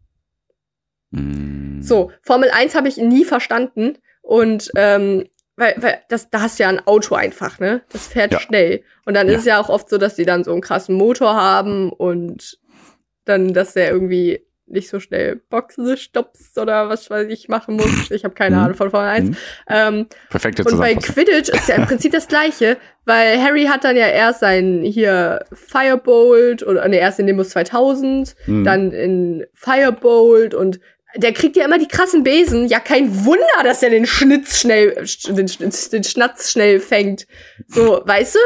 Hm. 1.12 1.82
So, 1.82 2.12
Formel 2.22 2.50
1 2.50 2.74
habe 2.74 2.88
ich 2.88 2.98
nie 2.98 3.24
verstanden. 3.24 3.98
Und 4.22 4.70
ähm, 4.76 5.26
weil, 5.60 5.74
weil 5.76 5.98
das, 6.08 6.30
da 6.30 6.40
hast 6.40 6.58
du 6.58 6.62
ja 6.62 6.70
ein 6.70 6.86
Auto 6.86 7.14
einfach, 7.14 7.58
ne? 7.58 7.82
Das 7.92 8.06
fährt 8.06 8.32
ja. 8.32 8.40
schnell. 8.40 8.82
Und 9.04 9.12
dann 9.12 9.26
ja. 9.26 9.34
ist 9.34 9.40
es 9.40 9.44
ja 9.44 9.60
auch 9.60 9.68
oft 9.68 9.90
so, 9.90 9.98
dass 9.98 10.14
die 10.14 10.24
dann 10.24 10.42
so 10.42 10.52
einen 10.52 10.62
krassen 10.62 10.94
Motor 10.94 11.34
haben 11.34 11.92
und 11.92 12.58
dann, 13.26 13.52
dass 13.52 13.75
der 13.75 13.90
irgendwie 13.90 14.42
nicht 14.66 14.88
so 14.88 15.00
schnell 15.00 15.37
Boxen 15.37 15.99
stopst 15.99 16.56
oder 16.56 16.88
was 16.88 17.11
weiß 17.11 17.28
ich 17.28 17.49
machen 17.49 17.76
muss. 17.76 18.11
Ich 18.11 18.25
habe 18.25 18.32
keine 18.32 18.56
mhm. 18.56 18.62
Ahnung 18.62 18.76
von 18.76 18.90
Formel 18.90 19.08
1. 19.08 19.28
Mhm. 19.28 19.37
Ähm, 19.68 20.06
Perfekte 20.30 20.64
Und 20.64 20.78
bei 20.78 20.94
Quidditch 20.94 21.50
ist 21.50 21.68
ja 21.68 21.75
im 21.75 21.85
Prinzip 21.85 22.12
das 22.12 22.26
gleiche, 22.26 22.78
weil 23.04 23.38
Harry 23.42 23.64
hat 23.64 23.85
dann 23.85 23.96
ja 23.96 24.06
erst 24.06 24.40
sein 24.40 24.82
hier 24.82 25.44
Firebolt 25.52 26.62
oder 26.62 26.88
ne, 26.88 26.96
erst 26.96 27.18
in 27.18 27.26
Nimbus 27.26 27.50
2000, 27.50 28.35
mhm. 28.46 28.64
dann 28.64 28.92
in 28.92 29.44
Firebolt 29.52 30.54
und 30.54 30.80
der 31.17 31.33
kriegt 31.33 31.57
ja 31.57 31.64
immer 31.64 31.79
die 31.79 31.88
krassen 31.88 32.23
Besen. 32.23 32.67
Ja, 32.69 32.81
kein 32.81 33.25
Wunder, 33.25 33.62
dass 33.64 33.83
er 33.83 33.90
den 33.90 34.07
Schnitz 34.07 34.61
schnell, 34.61 35.05
den, 35.29 35.50
den 35.93 36.05
Schnatz 36.05 36.50
schnell 36.50 36.81
fängt. 36.81 37.26
So, 37.69 38.02
weißt 38.05 38.35
du? 38.35 38.38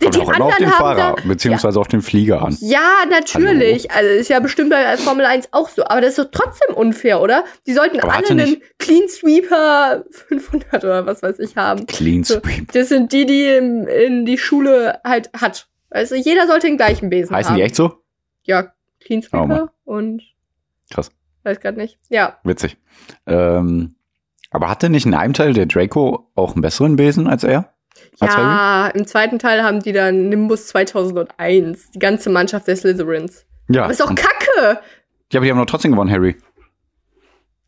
Kommt 0.00 0.14
die 0.14 0.20
auch 0.20 0.32
immer 0.32 0.46
auf 0.46 0.56
den 0.56 0.70
Fahrer, 0.70 1.14
da, 1.16 1.28
beziehungsweise 1.28 1.76
ja. 1.76 1.80
auf 1.80 1.88
den 1.88 2.00
Flieger 2.00 2.40
an. 2.40 2.56
Ja, 2.60 3.04
natürlich. 3.10 3.88
Hallo. 3.90 4.08
Also 4.08 4.20
ist 4.20 4.30
ja 4.30 4.40
bestimmt 4.40 4.70
bei 4.70 4.96
Formel 4.96 5.26
1 5.26 5.48
auch 5.52 5.68
so. 5.68 5.84
Aber 5.84 6.00
das 6.00 6.10
ist 6.10 6.18
doch 6.18 6.30
trotzdem 6.32 6.74
unfair, 6.74 7.20
oder? 7.20 7.44
Die 7.66 7.74
sollten 7.74 8.00
Aber 8.00 8.14
alle 8.14 8.28
einen 8.30 8.62
Clean 8.78 9.08
Sweeper 9.08 10.04
500 10.10 10.84
oder 10.84 11.04
was 11.04 11.22
weiß 11.22 11.38
ich 11.40 11.56
haben. 11.56 11.86
Clean 11.86 12.24
so, 12.24 12.40
Sweep. 12.40 12.72
Das 12.72 12.88
sind 12.88 13.12
die, 13.12 13.26
die 13.26 13.44
in, 13.44 13.86
in 13.86 14.24
die 14.24 14.38
Schule 14.38 15.00
halt 15.04 15.30
hat. 15.38 15.68
Also 15.90 16.14
jeder 16.14 16.46
sollte 16.46 16.66
den 16.66 16.78
gleichen 16.78 17.10
Besen 17.10 17.36
Heißen 17.36 17.50
haben. 17.50 17.54
Heißen 17.54 17.56
die 17.56 17.62
echt 17.62 17.76
so? 17.76 18.02
Ja, 18.44 18.72
Clean 19.00 19.20
Sweeper 19.20 19.70
oh, 19.84 19.92
und 19.92 20.22
Krass. 20.90 21.10
Weiß 21.42 21.60
gerade 21.60 21.78
nicht. 21.78 21.98
Ja. 22.08 22.38
Witzig. 22.44 22.76
Ähm, 23.26 23.94
aber 24.50 24.68
hatte 24.68 24.90
nicht 24.90 25.06
in 25.06 25.14
einem 25.14 25.32
Teil 25.32 25.52
der 25.52 25.66
Draco 25.66 26.30
auch 26.34 26.52
einen 26.52 26.62
besseren 26.62 26.96
Besen 26.96 27.26
als 27.26 27.44
er? 27.44 27.72
Als 28.18 28.34
ja, 28.34 28.84
Harry? 28.84 28.98
im 28.98 29.06
zweiten 29.06 29.38
Teil 29.38 29.62
haben 29.62 29.80
die 29.80 29.92
dann 29.92 30.28
Nimbus 30.28 30.68
2001, 30.68 31.92
die 31.92 31.98
ganze 31.98 32.30
Mannschaft 32.30 32.66
der 32.66 32.76
Slytherins. 32.76 33.46
Ja. 33.68 33.84
Aber 33.84 33.92
ist 33.92 34.00
doch 34.00 34.14
Kacke! 34.14 34.80
Ja, 35.32 35.38
aber 35.38 35.44
die 35.44 35.50
haben 35.50 35.58
doch 35.58 35.66
trotzdem 35.66 35.92
gewonnen, 35.92 36.10
Harry. 36.10 36.36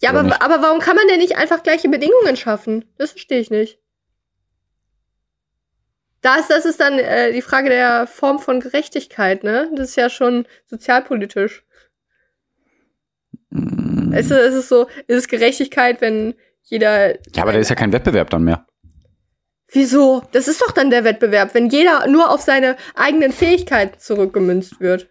Ja, 0.01 0.11
aber, 0.11 0.43
aber 0.43 0.63
warum 0.63 0.81
kann 0.81 0.97
man 0.97 1.07
denn 1.07 1.21
nicht 1.21 1.37
einfach 1.37 1.63
gleiche 1.63 1.89
Bedingungen 1.89 2.37
schaffen? 2.37 2.85
Das 2.99 3.13
verstehe 3.13 3.39
ich 3.39 3.51
nicht. 3.51 3.79
Das, 6.23 6.49
das 6.49 6.65
ist 6.65 6.81
dann 6.81 6.99
äh, 6.99 7.33
die 7.33 7.43
Frage 7.43 7.69
der 7.69 8.07
Form 8.09 8.41
von 8.41 8.61
Gerechtigkeit, 8.61 9.45
ne? 9.45 9.71
Das 9.75 9.91
ist 9.91 9.97
ja 9.97 10.11
schon 10.11 10.47
sozialpolitisch. 10.67 11.65
Mm. 13.53 14.13
Es, 14.13 14.27
ist, 14.27 14.33
es 14.33 14.55
ist 14.55 14.69
so, 14.69 14.87
ist 15.07 15.17
es 15.17 15.29
Gerechtigkeit, 15.29 16.01
wenn 16.01 16.35
jeder. 16.63 17.15
Ja, 17.35 17.43
aber 17.43 17.53
da 17.53 17.59
ist 17.59 17.69
ja 17.69 17.77
kein 17.77 17.93
Wettbewerb 17.93 18.31
dann 18.31 18.45
mehr. 18.45 18.67
Wieso? 19.69 20.23
Das 20.33 20.49
ist 20.49 20.61
doch 20.61 20.73
dann 20.73 20.91
der 20.91 21.05
Wettbewerb, 21.05 21.55
wenn 21.55 21.69
jeder 21.69 22.07
nur 22.07 22.31
auf 22.31 22.43
seine 22.43 22.77
eigenen 22.95 23.33
Fähigkeiten 23.33 23.99
zurückgemünzt 23.99 24.81
wird. 24.81 25.09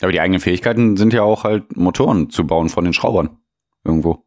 Aber 0.00 0.12
die 0.12 0.20
eigenen 0.20 0.40
Fähigkeiten 0.40 0.96
sind 0.96 1.12
ja 1.12 1.22
auch 1.22 1.44
halt 1.44 1.76
Motoren 1.76 2.28
zu 2.28 2.46
bauen 2.46 2.68
von 2.68 2.84
den 2.84 2.92
Schraubern. 2.92 3.38
Irgendwo. 3.84 4.24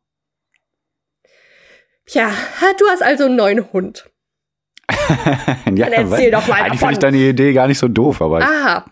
Tja, 2.06 2.32
du 2.78 2.86
hast 2.88 3.02
also 3.02 3.26
einen 3.26 3.36
neuen 3.36 3.72
Hund. 3.72 4.10
ja, 4.90 5.90
dann 5.90 6.12
erzähl 6.12 6.32
doch 6.32 6.48
mal 6.48 6.62
Eigentlich 6.62 6.80
finde 6.80 6.94
ich 6.94 7.00
deine 7.00 7.18
Idee 7.18 7.54
gar 7.54 7.68
nicht 7.68 7.80
so 7.80 7.88
doof, 7.88 8.22
aber 8.22 8.42
Aha. 8.42 8.86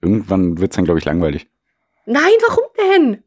irgendwann 0.00 0.58
wird 0.58 0.70
es 0.70 0.76
dann, 0.76 0.84
glaube 0.84 0.98
ich, 1.00 1.04
langweilig. 1.04 1.48
Nein, 2.06 2.32
warum 2.46 2.64
denn? 2.78 3.23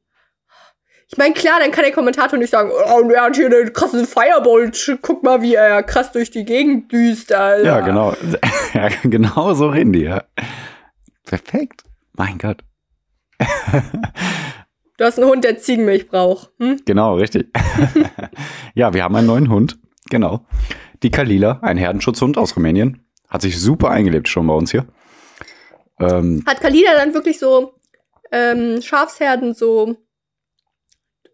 Ich 1.09 1.17
meine, 1.17 1.33
klar, 1.33 1.59
dann 1.61 1.71
kann 1.71 1.85
der 1.85 1.93
Kommentator 1.93 2.37
nicht 2.37 2.49
sagen, 2.49 2.69
oh, 2.69 3.09
er 3.09 3.23
hat 3.23 3.35
hier 3.37 3.45
einen 3.45 3.71
krassen 3.71 4.05
Firebolt, 4.05 4.97
guck 5.01 5.23
mal, 5.23 5.41
wie 5.41 5.55
er 5.55 5.81
krass 5.83 6.11
durch 6.11 6.31
die 6.31 6.43
Gegend 6.43 6.91
düst, 6.91 7.31
Alter. 7.31 7.65
Ja, 7.65 7.79
genau. 7.79 8.13
ja, 8.73 8.89
genau 9.03 9.53
so 9.53 9.69
reden 9.69 9.93
die, 9.93 10.03
ja. 10.03 10.23
Perfekt. 11.25 11.83
Mein 12.13 12.37
Gott. 12.37 12.61
du 14.97 15.05
hast 15.05 15.17
einen 15.17 15.29
Hund, 15.29 15.45
der 15.45 15.59
Ziegenmilch 15.59 16.09
braucht. 16.09 16.49
Hm? 16.59 16.81
Genau, 16.85 17.15
richtig. 17.15 17.47
ja, 18.75 18.93
wir 18.93 19.03
haben 19.03 19.15
einen 19.15 19.27
neuen 19.27 19.49
Hund. 19.49 19.79
Genau. 20.09 20.45
Die 21.03 21.11
Kalila, 21.11 21.59
ein 21.61 21.77
Herdenschutzhund 21.77 22.37
aus 22.37 22.55
Rumänien. 22.55 23.05
Hat 23.29 23.41
sich 23.41 23.59
super 23.59 23.91
eingelebt 23.91 24.27
schon 24.27 24.47
bei 24.47 24.53
uns 24.53 24.71
hier. 24.71 24.85
Ähm, 25.99 26.43
Hat 26.45 26.59
Kalila 26.59 26.95
dann 26.95 27.13
wirklich 27.13 27.39
so 27.39 27.75
ähm, 28.31 28.81
Schafsherden 28.81 29.53
so 29.53 29.95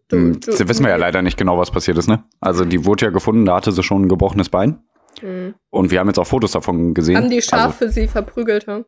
Du, 0.08 0.16
hm, 0.16 0.40
du, 0.40 0.50
Jetzt 0.50 0.68
wissen 0.68 0.84
wir 0.84 0.90
ja 0.90 0.96
leider 0.96 1.22
nicht 1.22 1.36
genau, 1.36 1.58
was 1.58 1.70
passiert 1.70 1.98
ist, 1.98 2.08
ne? 2.08 2.24
Also 2.40 2.64
die 2.64 2.84
wurde 2.84 3.06
ja 3.06 3.10
gefunden, 3.10 3.46
da 3.46 3.56
hatte 3.56 3.72
sie 3.72 3.82
schon 3.82 4.02
ein 4.02 4.08
gebrochenes 4.08 4.48
Bein. 4.48 4.82
Mhm. 5.22 5.54
Und 5.70 5.90
wir 5.90 6.00
haben 6.00 6.08
jetzt 6.08 6.18
auch 6.18 6.26
Fotos 6.26 6.52
davon 6.52 6.94
gesehen. 6.94 7.16
Haben 7.16 7.30
die 7.30 7.42
Schafe 7.42 7.86
also, 7.86 8.00
sie 8.00 8.08
verprügelt, 8.08 8.66
hm? 8.66 8.84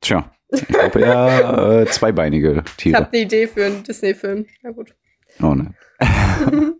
Tja, 0.00 0.30
ich 0.48 0.66
glaube 0.66 1.00
eher 1.00 1.82
äh, 1.82 1.86
zweibeinige 1.86 2.64
Tiere. 2.76 2.90
Ich 2.90 2.94
habe 2.94 3.12
eine 3.12 3.22
Idee 3.22 3.46
für 3.46 3.64
einen 3.66 3.82
Disney-Film. 3.82 4.46
Ja 4.62 4.70
gut. 4.70 4.94
Oh 5.42 5.54
nein. 5.54 5.74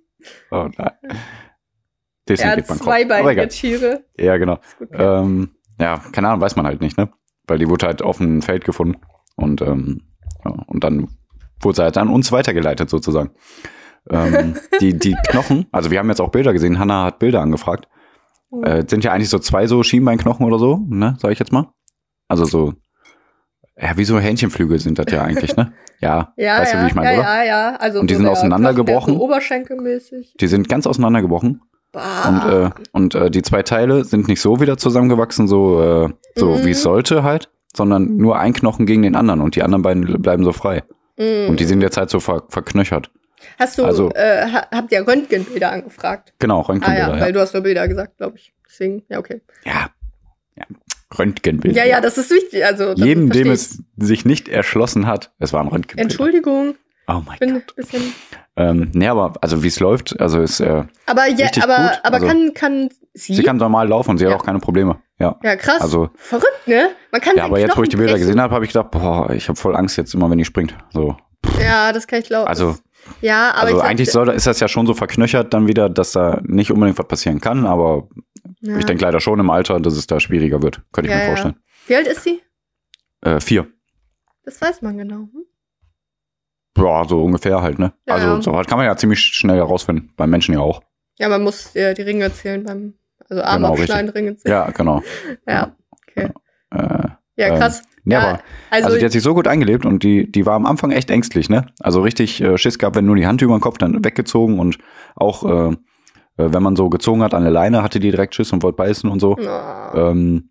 oh 0.50 0.68
nein. 0.76 0.92
Disney 2.28 2.47
ja, 2.47 2.64
zweibeinige 2.64 3.49
Tiere. 3.49 4.04
Ja, 4.18 4.37
genau. 4.37 4.59
Gut, 4.78 4.88
ja. 4.92 5.23
Ähm, 5.23 5.50
ja, 5.78 6.02
keine 6.12 6.28
Ahnung, 6.28 6.40
weiß 6.40 6.56
man 6.56 6.66
halt 6.66 6.80
nicht, 6.80 6.97
ne? 6.97 7.11
Weil 7.47 7.59
die 7.59 7.68
wurde 7.68 7.87
halt 7.87 8.02
auf 8.02 8.18
dem 8.18 8.42
Feld 8.42 8.64
gefunden. 8.64 9.00
Und, 9.37 9.62
ähm, 9.62 10.02
ja, 10.44 10.50
und 10.66 10.85
dann 10.85 11.09
wurde 11.61 11.83
halt 11.83 11.97
an 11.99 12.09
uns 12.09 12.33
weitergeleitet 12.33 12.90
sozusagen. 12.90 13.31
ähm, 14.11 14.57
die, 14.81 14.99
die 14.99 15.17
Knochen, 15.29 15.67
also 15.73 15.90
wir 15.90 15.99
haben 15.99 16.09
jetzt 16.09 16.21
auch 16.21 16.31
Bilder 16.31 16.52
gesehen, 16.52 16.79
Hanna 16.79 17.05
hat 17.05 17.19
Bilder 17.19 17.40
angefragt. 17.40 17.88
Mhm. 18.50 18.64
Äh, 18.64 18.85
sind 18.88 19.05
ja 19.05 19.12
eigentlich 19.12 19.31
so 19.31 19.38
zwei 19.38 19.67
so 19.67 19.83
Schienbeinknochen 19.83 20.45
oder 20.45 20.59
so, 20.59 20.81
ne, 20.88 21.17
sag 21.19 21.33
ich 21.33 21.38
jetzt 21.38 21.52
mal. 21.52 21.69
Also 22.29 22.45
so, 22.45 22.75
ja, 23.81 23.97
wie 23.97 24.05
so 24.05 24.19
Hähnchenflügel 24.19 24.79
sind 24.79 24.99
das 24.99 25.07
ja 25.11 25.23
eigentlich, 25.23 25.57
ne? 25.57 25.73
Ja, 26.02 26.33
ja 26.38 26.59
weißt 26.59 26.73
ja, 26.73 26.79
du, 26.79 26.85
wie 26.85 26.88
ich 26.88 26.95
meine, 26.95 27.12
ja, 27.12 27.19
oder? 27.19 27.29
Ja, 27.29 27.45
ja, 27.45 27.76
also 27.76 28.00
Und 28.00 28.09
die 28.09 28.14
sind 28.14 28.26
auseinandergebrochen. 28.26 29.14
So 29.14 29.21
oberschenkelmäßig. 29.21 30.35
Die 30.40 30.47
sind 30.47 30.67
ganz 30.67 30.87
auseinandergebrochen. 30.87 31.61
Bah. 31.93 32.29
Und, 32.29 32.52
äh, 32.52 32.71
und 32.93 33.14
äh, 33.14 33.31
die 33.31 33.43
zwei 33.43 33.62
Teile 33.62 34.05
sind 34.05 34.26
nicht 34.26 34.40
so 34.40 34.61
wieder 34.61 34.79
zusammengewachsen, 34.79 35.47
so, 35.47 35.83
äh, 35.83 36.09
so 36.37 36.57
mhm. 36.57 36.64
wie 36.64 36.71
es 36.71 36.83
sollte 36.83 37.23
halt, 37.23 37.50
sondern 37.76 38.17
nur 38.17 38.38
ein 38.38 38.55
Knochen 38.55 38.87
gegen 38.87 39.02
den 39.02 39.14
anderen 39.14 39.43
und 39.43 39.57
die 39.57 39.62
anderen 39.62 39.83
beiden 39.83 40.23
bleiben 40.23 40.43
so 40.43 40.52
frei. 40.52 40.85
Mm. 41.20 41.50
Und 41.50 41.60
die 41.60 41.64
sind 41.64 41.84
halt 41.96 42.08
so 42.08 42.18
ver 42.18 42.44
verknöchert. 42.48 43.10
Hast 43.58 43.78
du, 43.78 43.84
also, 43.84 44.10
äh, 44.12 44.46
habt 44.50 44.90
ihr 44.90 45.06
Röntgenbilder 45.06 45.70
angefragt? 45.70 46.32
Genau, 46.38 46.62
Röntgenbilder. 46.62 47.12
Ah, 47.12 47.16
ja, 47.16 47.20
weil 47.20 47.32
du 47.32 47.40
hast 47.40 47.52
nur 47.52 47.62
Bilder 47.62 47.86
gesagt, 47.88 48.16
glaube 48.16 48.36
ich. 48.36 48.52
Deswegen, 48.66 49.02
ja, 49.08 49.18
okay. 49.18 49.42
Ja. 49.64 49.90
ja. 50.56 50.64
Röntgenbilder. 51.18 51.76
Ja, 51.76 51.84
ja, 51.84 52.00
das 52.00 52.16
ist 52.16 52.30
wichtig. 52.30 52.64
Also, 52.64 52.94
Jedem, 52.94 53.30
dem 53.30 53.50
es 53.50 53.82
sich 53.98 54.24
nicht 54.24 54.48
erschlossen 54.48 55.06
hat, 55.06 55.32
es 55.38 55.52
war 55.52 55.60
ein 55.60 55.68
Röntgenbild. 55.68 56.10
Entschuldigung. 56.10 56.76
Oh 57.11 57.23
mein 57.26 57.38
bin 57.38 57.55
Gott. 57.55 57.75
Bisschen 57.75 58.12
ähm, 58.57 58.90
nee, 58.93 59.09
aber 59.09 59.33
also 59.40 59.62
wie 59.62 59.69
es 59.69 59.81
läuft, 59.81 60.19
also 60.21 60.40
ist 60.40 60.61
äh, 60.61 60.85
Aber 61.07 61.26
ja, 61.29 61.49
aber, 61.62 61.76
gut. 61.76 62.00
aber 62.02 62.14
also, 62.14 62.26
kann, 62.26 62.55
kann 62.55 62.88
sie? 63.14 63.35
Sie 63.35 63.43
kann 63.43 63.57
normal 63.57 63.88
laufen 63.88 64.11
und 64.11 64.19
sie 64.19 64.25
ja. 64.25 64.33
hat 64.33 64.40
auch 64.40 64.45
keine 64.45 64.59
Probleme. 64.59 65.00
Ja. 65.19 65.38
Ja, 65.43 65.57
krass. 65.57 65.81
Also, 65.81 66.11
Verrückt, 66.14 66.67
ne? 66.67 66.90
Man 67.11 67.21
kann 67.21 67.37
Ja, 67.37 67.45
aber 67.45 67.59
jetzt, 67.59 67.76
wo 67.76 67.83
ich 67.83 67.88
die 67.88 67.97
Bilder 67.97 68.12
brechen. 68.12 68.26
gesehen 68.26 68.40
habe, 68.40 68.55
habe 68.55 68.64
ich 68.64 68.73
gedacht, 68.73 68.90
boah, 68.90 69.31
ich 69.31 69.49
habe 69.49 69.59
voll 69.59 69.76
Angst 69.76 69.97
jetzt 69.97 70.14
immer, 70.14 70.31
wenn 70.31 70.38
die 70.38 70.45
springt. 70.45 70.75
So. 70.90 71.17
Ja, 71.62 71.93
das 71.93 72.07
kann 72.07 72.21
ich 72.21 72.26
glauben. 72.26 72.49
Also, 72.49 72.76
ja, 73.21 73.52
aber 73.55 73.69
also 73.69 73.81
eigentlich 73.81 74.11
soll, 74.11 74.29
ist 74.29 74.47
das 74.47 74.61
ja 74.61 74.69
schon 74.69 74.87
so 74.87 74.95
verknöchert 74.95 75.55
dann 75.55 75.67
wieder, 75.67 75.88
dass 75.88 76.12
da 76.12 76.40
nicht 76.45 76.71
unbedingt 76.71 76.99
was 76.99 77.09
passieren 77.09 77.40
kann, 77.40 77.67
aber 77.67 78.09
ja. 78.61 78.76
ich 78.76 78.85
denke 78.85 79.02
leider 79.05 79.21
schon 79.21 79.40
im 79.40 79.49
Alter, 79.49 79.81
dass 79.81 79.95
es 79.95 80.07
da 80.07 80.21
schwieriger 80.21 80.62
wird. 80.62 80.83
Könnte 80.93 81.11
ich 81.11 81.17
ja, 81.17 81.23
mir 81.23 81.26
vorstellen. 81.29 81.57
Wie 81.87 81.97
alt 81.97 82.07
ist 82.07 82.25
sie? 82.25 82.43
Äh, 83.23 83.40
vier. 83.40 83.67
Das 84.45 84.61
weiß 84.61 84.83
man 84.83 84.99
genau. 84.99 85.29
Hm? 85.33 85.45
Ja, 86.76 87.04
so 87.06 87.22
ungefähr 87.24 87.62
halt, 87.62 87.78
ne? 87.78 87.92
Ja, 88.06 88.14
also 88.14 88.40
so 88.40 88.52
kann 88.52 88.78
man 88.78 88.86
ja 88.86 88.96
ziemlich 88.96 89.20
schnell 89.20 89.56
herausfinden. 89.56 90.12
Beim 90.16 90.30
Menschen 90.30 90.54
ja 90.54 90.60
auch. 90.60 90.82
Ja, 91.18 91.28
man 91.28 91.42
muss 91.42 91.74
ja 91.74 91.92
die 91.94 92.02
Ringe 92.02 92.32
zählen 92.32 92.64
beim, 92.64 92.94
also 93.28 93.42
Arm 93.42 93.62
genau, 93.62 93.72
aufschneiden, 93.72 94.10
Ringe 94.10 94.36
zählen. 94.36 94.52
Ja, 94.52 94.70
genau. 94.70 95.02
ja, 95.46 95.76
okay. 96.08 96.30
Äh, 96.70 97.08
ja, 97.36 97.56
krass. 97.56 97.80
Ähm, 97.80 98.12
ja, 98.12 98.18
aber, 98.20 98.40
also, 98.70 98.86
also, 98.86 98.98
die 98.98 99.04
hat 99.04 99.12
sich 99.12 99.22
so 99.22 99.34
gut 99.34 99.46
eingelebt 99.46 99.84
und 99.84 100.02
die, 100.02 100.30
die 100.30 100.46
war 100.46 100.54
am 100.54 100.64
Anfang 100.64 100.90
echt 100.90 101.10
ängstlich, 101.10 101.50
ne? 101.50 101.66
Also 101.80 102.00
richtig 102.00 102.40
äh, 102.40 102.56
Schiss 102.56 102.78
gehabt, 102.78 102.96
wenn 102.96 103.04
nur 103.04 103.16
die 103.16 103.26
Hand 103.26 103.42
über 103.42 103.56
den 103.56 103.60
Kopf 103.60 103.78
dann 103.78 104.02
weggezogen 104.04 104.58
und 104.58 104.78
auch 105.16 105.70
äh, 105.70 105.76
äh, 106.40 106.52
wenn 106.52 106.62
man 106.62 106.76
so 106.76 106.88
gezogen 106.88 107.22
hat 107.22 107.34
an 107.34 107.42
der 107.42 107.52
Leine, 107.52 107.82
hatte 107.82 108.00
die 108.00 108.10
direkt 108.10 108.34
Schiss 108.34 108.52
und 108.52 108.62
wollte 108.62 108.76
beißen 108.76 109.10
und 109.10 109.20
so. 109.20 109.36
Oh. 109.38 109.96
Ähm, 109.96 110.50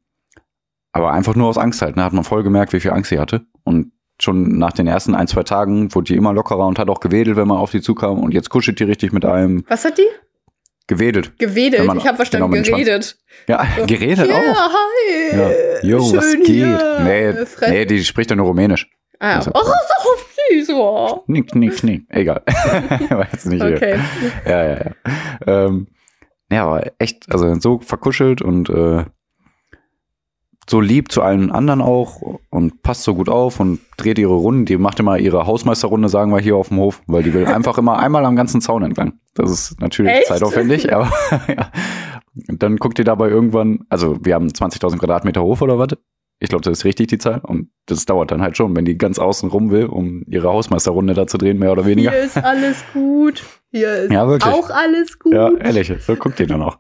aber 0.91 1.11
einfach 1.11 1.35
nur 1.35 1.47
aus 1.47 1.57
Angst 1.57 1.81
halt, 1.81 1.95
ne? 1.95 2.03
Hat 2.03 2.13
man 2.13 2.23
voll 2.23 2.43
gemerkt, 2.43 2.73
wie 2.73 2.79
viel 2.79 2.91
Angst 2.91 3.09
sie 3.09 3.19
hatte. 3.19 3.45
Und 3.63 3.91
schon 4.21 4.57
nach 4.57 4.73
den 4.73 4.87
ersten 4.87 5.15
ein, 5.15 5.27
zwei 5.27 5.43
Tagen 5.43 5.93
wurde 5.93 6.05
die 6.05 6.15
immer 6.15 6.33
lockerer 6.33 6.67
und 6.67 6.79
hat 6.79 6.89
auch 6.89 6.99
gewedelt, 6.99 7.37
wenn 7.37 7.47
man 7.47 7.57
auf 7.57 7.71
die 7.71 7.81
zukam. 7.81 8.19
Und 8.19 8.33
jetzt 8.33 8.49
kuschelt 8.49 8.79
die 8.79 8.83
richtig 8.83 9.13
mit 9.13 9.25
einem. 9.25 9.63
Was 9.67 9.85
hat 9.85 9.97
die? 9.97 10.07
Gewedelt. 10.87 11.37
Gewedelt, 11.37 11.93
ich 11.97 12.07
habe 12.07 12.15
verstanden, 12.15 12.51
genau 12.51 12.63
geredet. 12.63 13.15
Ja, 13.47 13.63
so. 13.77 13.85
geredet 13.85 14.27
ja, 14.27 14.35
auch. 14.35 14.71
Hi. 14.73 15.37
Ja, 15.37 15.49
jo, 15.83 16.03
Schön 16.03 16.17
was 16.17 16.33
geht? 16.33 16.45
Hier. 16.47 16.99
Nee, 17.03 17.69
nee, 17.69 17.85
die 17.85 18.03
spricht 18.03 18.31
ja 18.31 18.35
nur 18.35 18.47
Rumänisch. 18.47 18.89
Ah, 19.19 19.35
also, 19.35 19.51
oh, 19.53 19.61
so 19.63 20.63
süß. 20.65 20.69
Oh. 20.71 21.23
Knick, 21.25 21.51
knick, 21.51 21.75
knick. 21.77 22.05
Egal. 22.09 22.41
Jetzt 23.31 23.45
nicht 23.45 23.61
okay. 23.61 23.99
Ja, 24.45 24.63
ja, 24.63 24.77
ja. 24.77 24.91
Ähm, 25.45 25.87
ja, 26.51 26.65
aber 26.65 26.91
echt, 26.97 27.31
also 27.31 27.53
so 27.59 27.79
verkuschelt 27.79 28.41
und 28.41 28.69
äh, 28.69 29.05
so 30.69 30.81
lieb 30.81 31.11
zu 31.11 31.21
allen 31.21 31.51
anderen 31.51 31.81
auch 31.81 32.39
und 32.49 32.83
passt 32.83 33.03
so 33.03 33.15
gut 33.15 33.27
auf 33.27 33.59
und 33.59 33.79
dreht 33.97 34.19
ihre 34.19 34.33
Runden. 34.33 34.65
Die 34.65 34.77
macht 34.77 34.99
immer 34.99 35.17
ihre 35.17 35.47
Hausmeisterrunde, 35.47 36.09
sagen 36.09 36.31
wir 36.31 36.39
hier 36.39 36.55
auf 36.55 36.67
dem 36.67 36.77
Hof, 36.77 37.01
weil 37.07 37.23
die 37.23 37.33
will 37.33 37.45
einfach 37.47 37.77
immer 37.77 37.97
einmal 37.97 38.25
am 38.25 38.35
ganzen 38.35 38.61
Zaun 38.61 38.83
entlang. 38.83 39.13
Das 39.33 39.49
ist 39.49 39.81
natürlich 39.81 40.11
Echt? 40.11 40.27
zeitaufwendig, 40.27 40.93
aber 40.93 41.11
ja. 41.47 41.71
Und 42.47 42.61
dann 42.61 42.77
guckt 42.77 42.99
ihr 42.99 43.05
dabei 43.05 43.29
irgendwann, 43.29 43.85
also 43.89 44.23
wir 44.23 44.35
haben 44.35 44.47
20.000 44.47 44.99
Quadratmeter 44.99 45.41
Hof 45.41 45.61
oder 45.61 45.79
was? 45.79 45.89
Ich 46.41 46.49
glaube, 46.49 46.61
das 46.61 46.79
ist 46.79 46.85
richtig 46.85 47.07
die 47.07 47.17
Zahl. 47.17 47.41
Und 47.43 47.69
das 47.87 48.05
dauert 48.05 48.31
dann 48.31 48.41
halt 48.41 48.55
schon, 48.55 48.75
wenn 48.75 48.85
die 48.85 48.97
ganz 48.97 49.19
außen 49.19 49.49
rum 49.49 49.71
will, 49.71 49.87
um 49.87 50.23
ihre 50.27 50.47
Hausmeisterrunde 50.47 51.13
da 51.13 51.27
zu 51.27 51.37
drehen, 51.37 51.59
mehr 51.59 51.71
oder 51.71 51.85
weniger. 51.85 52.11
Hier 52.11 52.21
ist 52.21 52.37
alles 52.37 52.83
gut. 52.93 53.43
Hier 53.71 53.93
ist 53.93 54.11
ja, 54.11 54.23
auch 54.23 54.69
alles 54.69 55.19
gut. 55.19 55.33
Ja, 55.33 55.51
ehrlich, 55.57 55.91
so 55.99 56.15
guckt 56.15 56.39
ihr 56.39 56.47
dann 56.47 56.61
auch. 56.61 56.77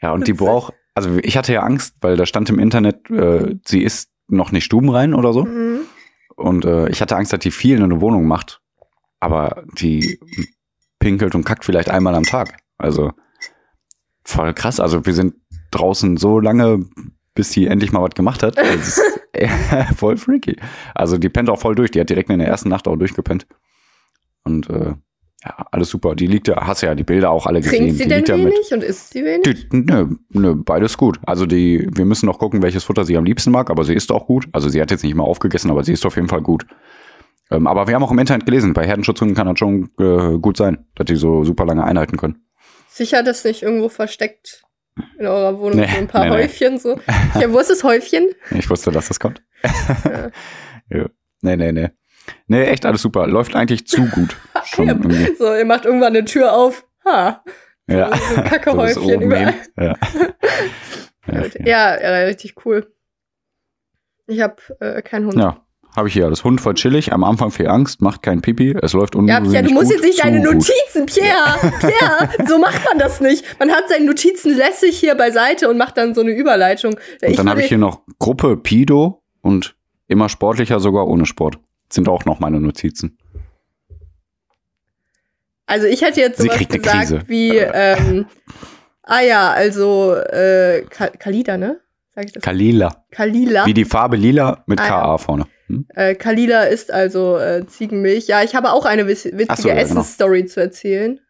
Ja, 0.00 0.12
und 0.12 0.28
die 0.28 0.32
braucht, 0.32 0.74
also 0.98 1.18
ich 1.22 1.36
hatte 1.36 1.52
ja 1.52 1.62
Angst, 1.62 1.94
weil 2.00 2.16
da 2.16 2.26
stand 2.26 2.50
im 2.50 2.58
Internet, 2.58 3.08
äh, 3.08 3.54
sie 3.64 3.82
ist 3.82 4.10
noch 4.26 4.50
nicht 4.50 4.64
stubenrein 4.64 5.14
oder 5.14 5.32
so. 5.32 5.44
Mhm. 5.44 5.80
Und 6.34 6.64
äh, 6.64 6.88
ich 6.88 7.00
hatte 7.00 7.16
Angst, 7.16 7.32
dass 7.32 7.38
die 7.38 7.52
viel 7.52 7.76
in 7.76 7.84
eine 7.84 8.00
Wohnung 8.00 8.26
macht. 8.26 8.60
Aber 9.20 9.62
die 9.78 10.18
pinkelt 10.98 11.34
und 11.34 11.44
kackt 11.44 11.64
vielleicht 11.64 11.88
einmal 11.88 12.14
am 12.14 12.24
Tag. 12.24 12.58
Also 12.78 13.12
voll 14.24 14.52
krass. 14.54 14.80
Also 14.80 15.06
wir 15.06 15.14
sind 15.14 15.34
draußen 15.70 16.16
so 16.16 16.40
lange, 16.40 16.84
bis 17.34 17.52
sie 17.52 17.66
endlich 17.66 17.92
mal 17.92 18.02
was 18.02 18.14
gemacht 18.14 18.42
hat. 18.42 18.56
Das 18.56 18.98
ist 18.98 19.02
voll 19.96 20.16
freaky. 20.16 20.56
Also 20.94 21.16
die 21.16 21.28
pennt 21.28 21.48
auch 21.48 21.60
voll 21.60 21.76
durch. 21.76 21.92
Die 21.92 22.00
hat 22.00 22.10
direkt 22.10 22.30
in 22.30 22.40
der 22.40 22.48
ersten 22.48 22.68
Nacht 22.68 22.88
auch 22.88 22.96
durchgepennt. 22.96 23.46
Und 24.42 24.68
äh, 24.68 24.94
ja, 25.44 25.66
alles 25.70 25.90
super. 25.90 26.16
Die 26.16 26.26
liegt 26.26 26.48
ja, 26.48 26.66
hast 26.66 26.82
ja 26.82 26.94
die 26.94 27.04
Bilder 27.04 27.30
auch 27.30 27.46
alle 27.46 27.60
gesehen. 27.60 27.84
Trinkt 27.84 27.96
sie 27.98 28.08
die 28.08 28.08
denn 28.08 28.46
wenig 28.46 28.72
und 28.72 28.82
isst 28.82 29.12
sie 29.12 29.24
wenig? 29.24 29.68
Die, 29.70 29.76
nö, 29.76 30.16
nö, 30.30 30.54
beides 30.56 30.96
gut. 30.98 31.20
Also 31.26 31.46
die, 31.46 31.88
wir 31.92 32.04
müssen 32.04 32.26
noch 32.26 32.38
gucken, 32.38 32.62
welches 32.62 32.84
Futter 32.84 33.04
sie 33.04 33.16
am 33.16 33.24
liebsten 33.24 33.52
mag, 33.52 33.70
aber 33.70 33.84
sie 33.84 33.94
isst 33.94 34.10
auch 34.10 34.26
gut. 34.26 34.48
Also 34.52 34.68
sie 34.68 34.80
hat 34.80 34.90
jetzt 34.90 35.04
nicht 35.04 35.14
mal 35.14 35.24
aufgegessen, 35.24 35.70
aber 35.70 35.84
sie 35.84 35.92
ist 35.92 36.04
auf 36.04 36.16
jeden 36.16 36.28
Fall 36.28 36.42
gut. 36.42 36.66
Ähm, 37.50 37.66
aber 37.66 37.86
wir 37.86 37.94
haben 37.94 38.02
auch 38.02 38.10
im 38.10 38.18
Internet 38.18 38.46
gelesen, 38.46 38.72
bei 38.72 38.86
Herdenschutzhunden 38.86 39.36
kann 39.36 39.46
das 39.46 39.58
schon 39.58 39.90
äh, 39.98 40.38
gut 40.38 40.56
sein, 40.56 40.86
dass 40.96 41.06
die 41.06 41.16
so 41.16 41.44
super 41.44 41.64
lange 41.64 41.84
einhalten 41.84 42.16
können. 42.16 42.44
Sicher, 42.88 43.22
dass 43.22 43.44
nicht 43.44 43.62
irgendwo 43.62 43.88
versteckt 43.88 44.64
in 45.18 45.26
eurer 45.26 45.58
Wohnung 45.58 45.78
nee, 45.78 45.86
so 45.86 45.98
ein 45.98 46.08
paar 46.08 46.24
nee, 46.24 46.30
Häufchen 46.30 46.74
nee. 46.74 46.80
so. 46.80 47.00
Ja, 47.40 47.52
wo 47.52 47.58
ist 47.60 47.70
das 47.70 47.84
Häufchen? 47.84 48.28
Ich 48.50 48.68
wusste, 48.68 48.90
dass 48.90 49.08
das 49.08 49.20
kommt. 49.20 49.42
Ja. 49.62 50.30
ja. 50.90 51.06
Nee, 51.40 51.56
nee, 51.56 51.72
nee. 51.72 51.90
Nee, 52.46 52.64
echt 52.64 52.86
alles 52.86 53.02
super. 53.02 53.26
Läuft 53.26 53.54
eigentlich 53.54 53.86
zu 53.86 54.06
gut. 54.06 54.36
Schon 54.64 55.34
so, 55.38 55.54
ihr 55.54 55.64
macht 55.64 55.84
irgendwann 55.84 56.16
eine 56.16 56.24
Tür 56.24 56.54
auf. 56.54 56.84
Ha. 57.04 57.42
Ja. 57.88 58.14
So 58.16 58.36
ein 58.36 58.44
Kackehäufchen 58.44 59.22
überall. 59.22 59.54
Ja. 59.76 59.94
ja, 61.64 62.00
ja, 62.00 62.24
richtig 62.26 62.54
cool. 62.64 62.92
Ich 64.26 64.40
habe 64.42 64.56
äh, 64.80 65.00
keinen 65.00 65.26
Hund. 65.26 65.38
Ja, 65.38 65.64
habe 65.96 66.08
ich 66.08 66.14
hier 66.14 66.26
alles. 66.26 66.44
Hund 66.44 66.60
voll 66.60 66.74
chillig, 66.74 67.12
am 67.12 67.24
Anfang 67.24 67.50
viel 67.50 67.66
Angst, 67.66 68.02
macht 68.02 68.22
kein 68.22 68.42
Pipi, 68.42 68.76
es 68.82 68.92
läuft 68.92 69.16
ungewöhnlich 69.16 69.52
Ja, 69.52 69.60
Pierre, 69.60 69.68
du 69.68 69.74
musst 69.74 69.90
jetzt 69.90 70.04
nicht 70.04 70.22
deine. 70.22 70.40
Notizen, 70.40 71.06
Pierre, 71.06 71.72
Pierre, 71.80 72.46
so 72.46 72.58
macht 72.58 72.84
man 72.84 72.98
das 72.98 73.20
nicht. 73.20 73.44
Man 73.58 73.70
hat 73.70 73.88
seine 73.88 74.04
Notizen 74.04 74.54
lässig 74.54 74.98
hier 74.98 75.14
beiseite 75.14 75.68
und 75.70 75.78
macht 75.78 75.96
dann 75.96 76.14
so 76.14 76.20
eine 76.20 76.32
Überleitung. 76.32 76.96
Und 77.22 77.38
dann 77.38 77.48
habe 77.48 77.62
ich 77.62 77.68
hier 77.68 77.78
noch 77.78 78.02
Gruppe 78.18 78.58
Pido 78.58 79.22
und 79.40 79.76
immer 80.08 80.28
sportlicher, 80.28 80.78
sogar 80.78 81.08
ohne 81.08 81.24
Sport. 81.24 81.58
Sind 81.90 82.08
auch 82.08 82.24
noch 82.24 82.40
meine 82.40 82.60
Notizen. 82.60 83.18
Also 85.66 85.86
ich 85.86 86.02
hätte 86.02 86.20
jetzt 86.20 86.38
sowas 86.40 86.58
gesagt 86.68 86.98
Krise. 86.98 87.22
wie, 87.26 87.56
ähm, 87.58 88.26
ah 89.02 89.20
ja, 89.20 89.50
also 89.50 90.14
äh, 90.14 90.82
Ka 90.88 91.08
Kalida, 91.08 91.58
ne? 91.58 91.80
Sag 92.14 92.24
ich 92.24 92.32
das? 92.32 92.42
Kalila. 92.42 93.04
Kalila. 93.10 93.66
Wie 93.66 93.74
die 93.74 93.84
Farbe 93.84 94.16
lila 94.16 94.62
mit 94.66 94.80
Ah. 94.80 94.86
KA 94.88 95.18
vorne. 95.18 95.46
Hm? 95.66 95.86
Äh, 95.94 96.14
Kalila 96.14 96.62
ist 96.64 96.90
also 96.90 97.36
äh, 97.36 97.66
Ziegenmilch. 97.66 98.26
Ja, 98.28 98.42
ich 98.42 98.54
habe 98.54 98.72
auch 98.72 98.86
eine 98.86 99.06
witzige 99.06 99.36
so, 99.56 99.68
ja, 99.68 99.74
genau. 99.74 99.84
Essensstory 99.84 100.46
zu 100.46 100.60
erzählen. 100.60 101.20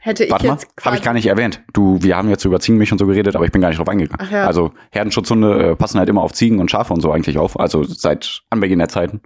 Hätte 0.00 0.22
ich 0.24 0.30
Warte 0.30 0.46
mal, 0.46 0.58
habe 0.84 0.94
ich 0.96 1.02
gar 1.02 1.12
nicht 1.12 1.26
erwähnt. 1.26 1.60
Du, 1.72 2.00
wir 2.00 2.16
haben 2.16 2.28
jetzt 2.30 2.44
über 2.44 2.60
Ziegenmilch 2.60 2.92
und 2.92 2.98
so 2.98 3.06
geredet, 3.06 3.34
aber 3.34 3.46
ich 3.46 3.50
bin 3.50 3.60
gar 3.60 3.68
nicht 3.70 3.78
drauf 3.80 3.88
eingegangen. 3.88 4.24
Ach 4.24 4.30
ja. 4.30 4.46
Also 4.46 4.70
Herdenschutzhunde 4.92 5.70
äh, 5.70 5.76
passen 5.76 5.98
halt 5.98 6.08
immer 6.08 6.22
auf 6.22 6.32
Ziegen 6.32 6.60
und 6.60 6.70
Schafe 6.70 6.94
und 6.94 7.00
so 7.00 7.10
eigentlich 7.10 7.36
auf. 7.36 7.58
Also 7.58 7.82
seit 7.82 8.42
Anbeginn 8.48 8.78
der 8.78 8.88
Zeiten. 8.88 9.20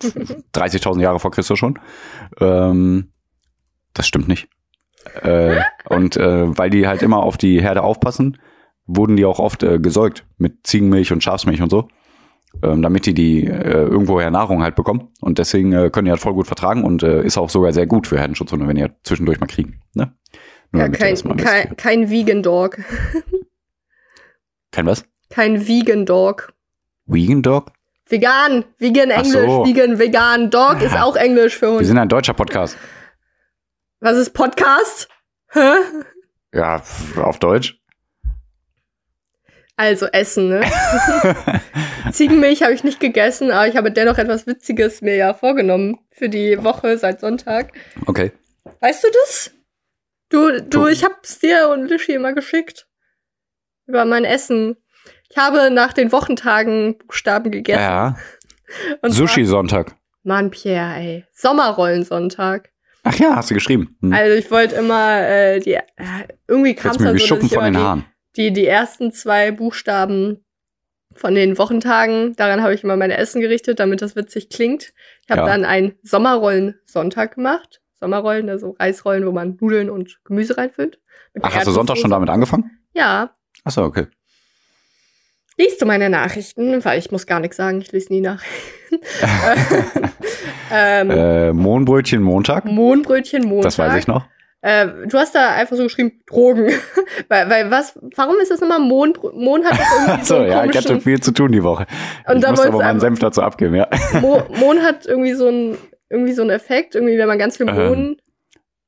30.000 0.00 1.00
Jahre 1.00 1.20
vor 1.20 1.30
Christus 1.30 1.58
schon. 1.58 1.78
Ähm, 2.40 3.12
das 3.94 4.06
stimmt 4.06 4.28
nicht. 4.28 4.48
Äh, 5.22 5.60
und 5.88 6.16
äh, 6.16 6.56
weil 6.56 6.70
die 6.70 6.86
halt 6.86 7.02
immer 7.02 7.22
auf 7.22 7.36
die 7.36 7.60
Herde 7.62 7.82
aufpassen, 7.82 8.38
wurden 8.86 9.16
die 9.16 9.24
auch 9.24 9.38
oft 9.38 9.62
äh, 9.62 9.78
gesäugt 9.78 10.26
mit 10.36 10.66
Ziegenmilch 10.66 11.12
und 11.12 11.22
Schafsmilch 11.22 11.62
und 11.62 11.70
so. 11.70 11.88
Ähm, 12.62 12.80
damit 12.80 13.04
die 13.04 13.14
die 13.14 13.44
äh, 13.44 13.84
irgendwoher 13.84 14.30
Nahrung 14.30 14.62
halt 14.62 14.74
bekommen. 14.74 15.08
Und 15.20 15.38
deswegen 15.38 15.72
äh, 15.72 15.90
können 15.90 16.06
die 16.06 16.10
halt 16.10 16.20
voll 16.20 16.32
gut 16.32 16.46
vertragen 16.46 16.82
und 16.82 17.02
äh, 17.02 17.22
ist 17.22 17.36
auch 17.36 17.50
sogar 17.50 17.72
sehr 17.72 17.86
gut 17.86 18.06
für 18.06 18.18
Herdenschutzhunde, 18.18 18.66
wenn 18.66 18.76
die 18.76 18.82
halt 18.82 18.94
zwischendurch 19.04 19.38
mal 19.38 19.46
kriegen. 19.46 19.80
Ne? 19.94 20.14
Nur 20.72 20.82
Ja, 20.82 20.88
kein, 20.88 21.16
kein, 21.36 21.76
kein 21.76 22.10
Vegan 22.10 22.42
Dog. 22.42 22.78
Kein 24.70 24.86
was? 24.86 25.04
Kein 25.30 25.66
Vegan 25.66 26.06
Dog. 26.06 26.54
Vegan 27.06 27.42
Dog? 27.42 27.72
Vegan, 28.08 28.64
vegan 28.78 29.10
Ach 29.12 29.18
Englisch, 29.18 29.50
so. 29.50 29.66
vegan, 29.66 29.98
vegan. 29.98 30.50
Dog 30.50 30.80
ist 30.82 30.94
Ja. 30.94 31.04
auch 31.04 31.16
Englisch 31.16 31.56
für 31.56 31.66
Wir 31.66 31.76
Hund. 31.78 31.86
sind 31.86 31.98
ein 31.98 32.08
deutscher 32.08 32.34
Podcast. 32.34 32.76
Was 34.00 34.16
ist 34.16 34.30
Podcast? 34.30 35.08
Hä? 35.50 35.72
Ja, 36.54 36.82
auf 37.16 37.38
Deutsch. 37.38 37.78
Also 39.76 40.06
Essen, 40.06 40.48
ne? 40.48 40.62
Ziegenmilch 42.12 42.62
habe 42.62 42.72
ich 42.72 42.82
nicht 42.82 42.98
gegessen, 42.98 43.50
aber 43.52 43.68
ich 43.68 43.76
habe 43.76 43.92
dennoch 43.92 44.18
etwas 44.18 44.46
Witziges 44.46 45.02
mir 45.02 45.14
ja 45.16 45.34
vorgenommen 45.34 45.98
für 46.10 46.28
die 46.28 46.62
Woche 46.64 46.98
seit 46.98 47.20
Sonntag. 47.20 47.72
Okay. 48.06 48.32
Weißt 48.80 49.04
du 49.04 49.08
das? 49.24 49.52
Du, 50.30 50.60
du, 50.62 50.86
ich 50.88 51.04
hab's 51.04 51.38
dir 51.38 51.68
und 51.68 51.86
Lischi 51.86 52.12
immer 52.12 52.32
geschickt. 52.32 52.88
Über 53.86 54.04
mein 54.04 54.24
Essen. 54.24 54.76
Ich 55.30 55.36
habe 55.36 55.70
nach 55.70 55.92
den 55.92 56.10
Wochentagen 56.12 56.98
Buchstaben 56.98 57.50
gegessen. 57.50 57.80
Ja. 57.80 58.16
Sushi-Sonntag. 59.02 59.94
Mann, 60.22 60.50
Pierre, 60.50 60.94
ey. 60.96 61.24
Sommerrollensonntag. 61.32 62.70
Ach 63.04 63.14
ja, 63.14 63.36
hast 63.36 63.50
du 63.50 63.54
geschrieben. 63.54 63.96
Hm. 64.02 64.12
Also 64.12 64.34
ich 64.36 64.50
wollte 64.50 64.74
immer 64.76 65.20
äh, 65.20 65.60
die 65.60 65.74
äh, 65.74 65.82
irgendwie 66.46 66.74
kam 66.74 66.90
es 66.92 66.98
dann 66.98 67.16
so, 67.18 67.34
dass 67.36 67.42
ich 67.44 67.54
von 67.54 67.64
den 67.64 67.72
die, 67.74 67.78
Haaren. 67.78 68.04
die, 68.36 68.52
die 68.52 68.66
ersten 68.66 69.12
zwei 69.12 69.50
Buchstaben 69.50 70.44
von 71.14 71.34
den 71.34 71.56
Wochentagen, 71.58 72.34
daran 72.36 72.62
habe 72.62 72.74
ich 72.74 72.84
immer 72.84 72.96
meine 72.96 73.16
Essen 73.16 73.40
gerichtet, 73.40 73.80
damit 73.80 74.02
das 74.02 74.14
witzig 74.14 74.50
klingt. 74.50 74.92
Ich 75.24 75.30
habe 75.30 75.40
Ja. 75.42 75.46
dann 75.46 75.64
einen 75.64 75.94
Sommerrollen-Sonntag 76.02 77.34
gemacht. 77.36 77.80
Sommerrollen, 77.98 78.48
also 78.50 78.76
Reisrollen, 78.78 79.26
wo 79.26 79.32
man 79.32 79.56
Nudeln 79.60 79.90
und 79.90 80.20
Gemüse 80.24 80.56
reinfüllt. 80.56 81.00
Ach, 81.42 81.54
hast 81.54 81.66
du 81.66 81.72
Sonntag 81.72 81.96
schon 81.98 82.10
damit 82.10 82.28
angefangen? 82.28 82.70
Ja. 82.92 83.34
Ach 83.64 83.70
so, 83.72 83.82
okay. 83.82 84.06
Liest 85.58 85.82
du 85.82 85.86
meine 85.86 86.08
Nachrichten? 86.08 86.84
Weil 86.84 86.98
ich 86.98 87.10
muss 87.10 87.26
gar 87.26 87.40
nichts 87.40 87.56
sagen, 87.56 87.80
ich 87.80 87.90
lese 87.92 88.12
nie 88.12 88.20
Nachrichten. 88.20 88.68
ähm, 90.72 91.10
Äh, 91.10 91.52
Mohnbrötchen 91.52 92.22
Montag. 92.22 92.64
Mohnbrötchen 92.64 93.44
Montag. 93.44 93.64
Das 93.64 93.78
weiß 93.78 93.96
ich 93.96 94.06
noch. 94.06 94.24
Äh, 94.60 94.86
du 95.06 95.18
hast 95.18 95.34
da 95.34 95.54
einfach 95.54 95.76
so 95.76 95.84
geschrieben, 95.84 96.20
Drogen. 96.26 96.68
weil, 97.28 97.48
weil 97.48 97.70
was, 97.70 97.98
warum 98.16 98.36
ist 98.40 98.50
das 98.50 98.60
nochmal 98.60 98.80
Mohn? 98.80 99.14
Mohn 99.34 99.64
hat 99.64 99.72
doch 99.78 100.08
irgendwie 100.08 100.24
so 100.24 100.36
So, 100.36 100.42
ja, 100.42 100.64
ich 100.64 100.76
hatte 100.76 101.00
viel 101.00 101.20
zu 101.20 101.32
tun 101.32 101.52
die 101.52 101.62
Woche. 101.62 101.86
Und 102.28 102.42
ich 102.42 102.50
musste 102.50 102.68
aber 102.68 102.78
meinen 102.78 103.00
Senf 103.00 103.18
dazu 103.18 103.42
abgeben, 103.42 103.74
ja. 103.74 103.88
Mo 104.20 104.42
Mohn 104.58 104.82
hat 104.82 105.06
irgendwie 105.06 105.34
so 105.34 105.48
einen, 105.48 105.78
irgendwie 106.08 106.32
so 106.32 106.42
einen 106.42 106.50
Effekt, 106.50 106.94
irgendwie, 106.94 107.18
wenn 107.18 107.28
man 107.28 107.38
ganz 107.38 107.56
viel 107.56 107.68
Ähm. 107.68 107.76
Mohn. 107.76 108.16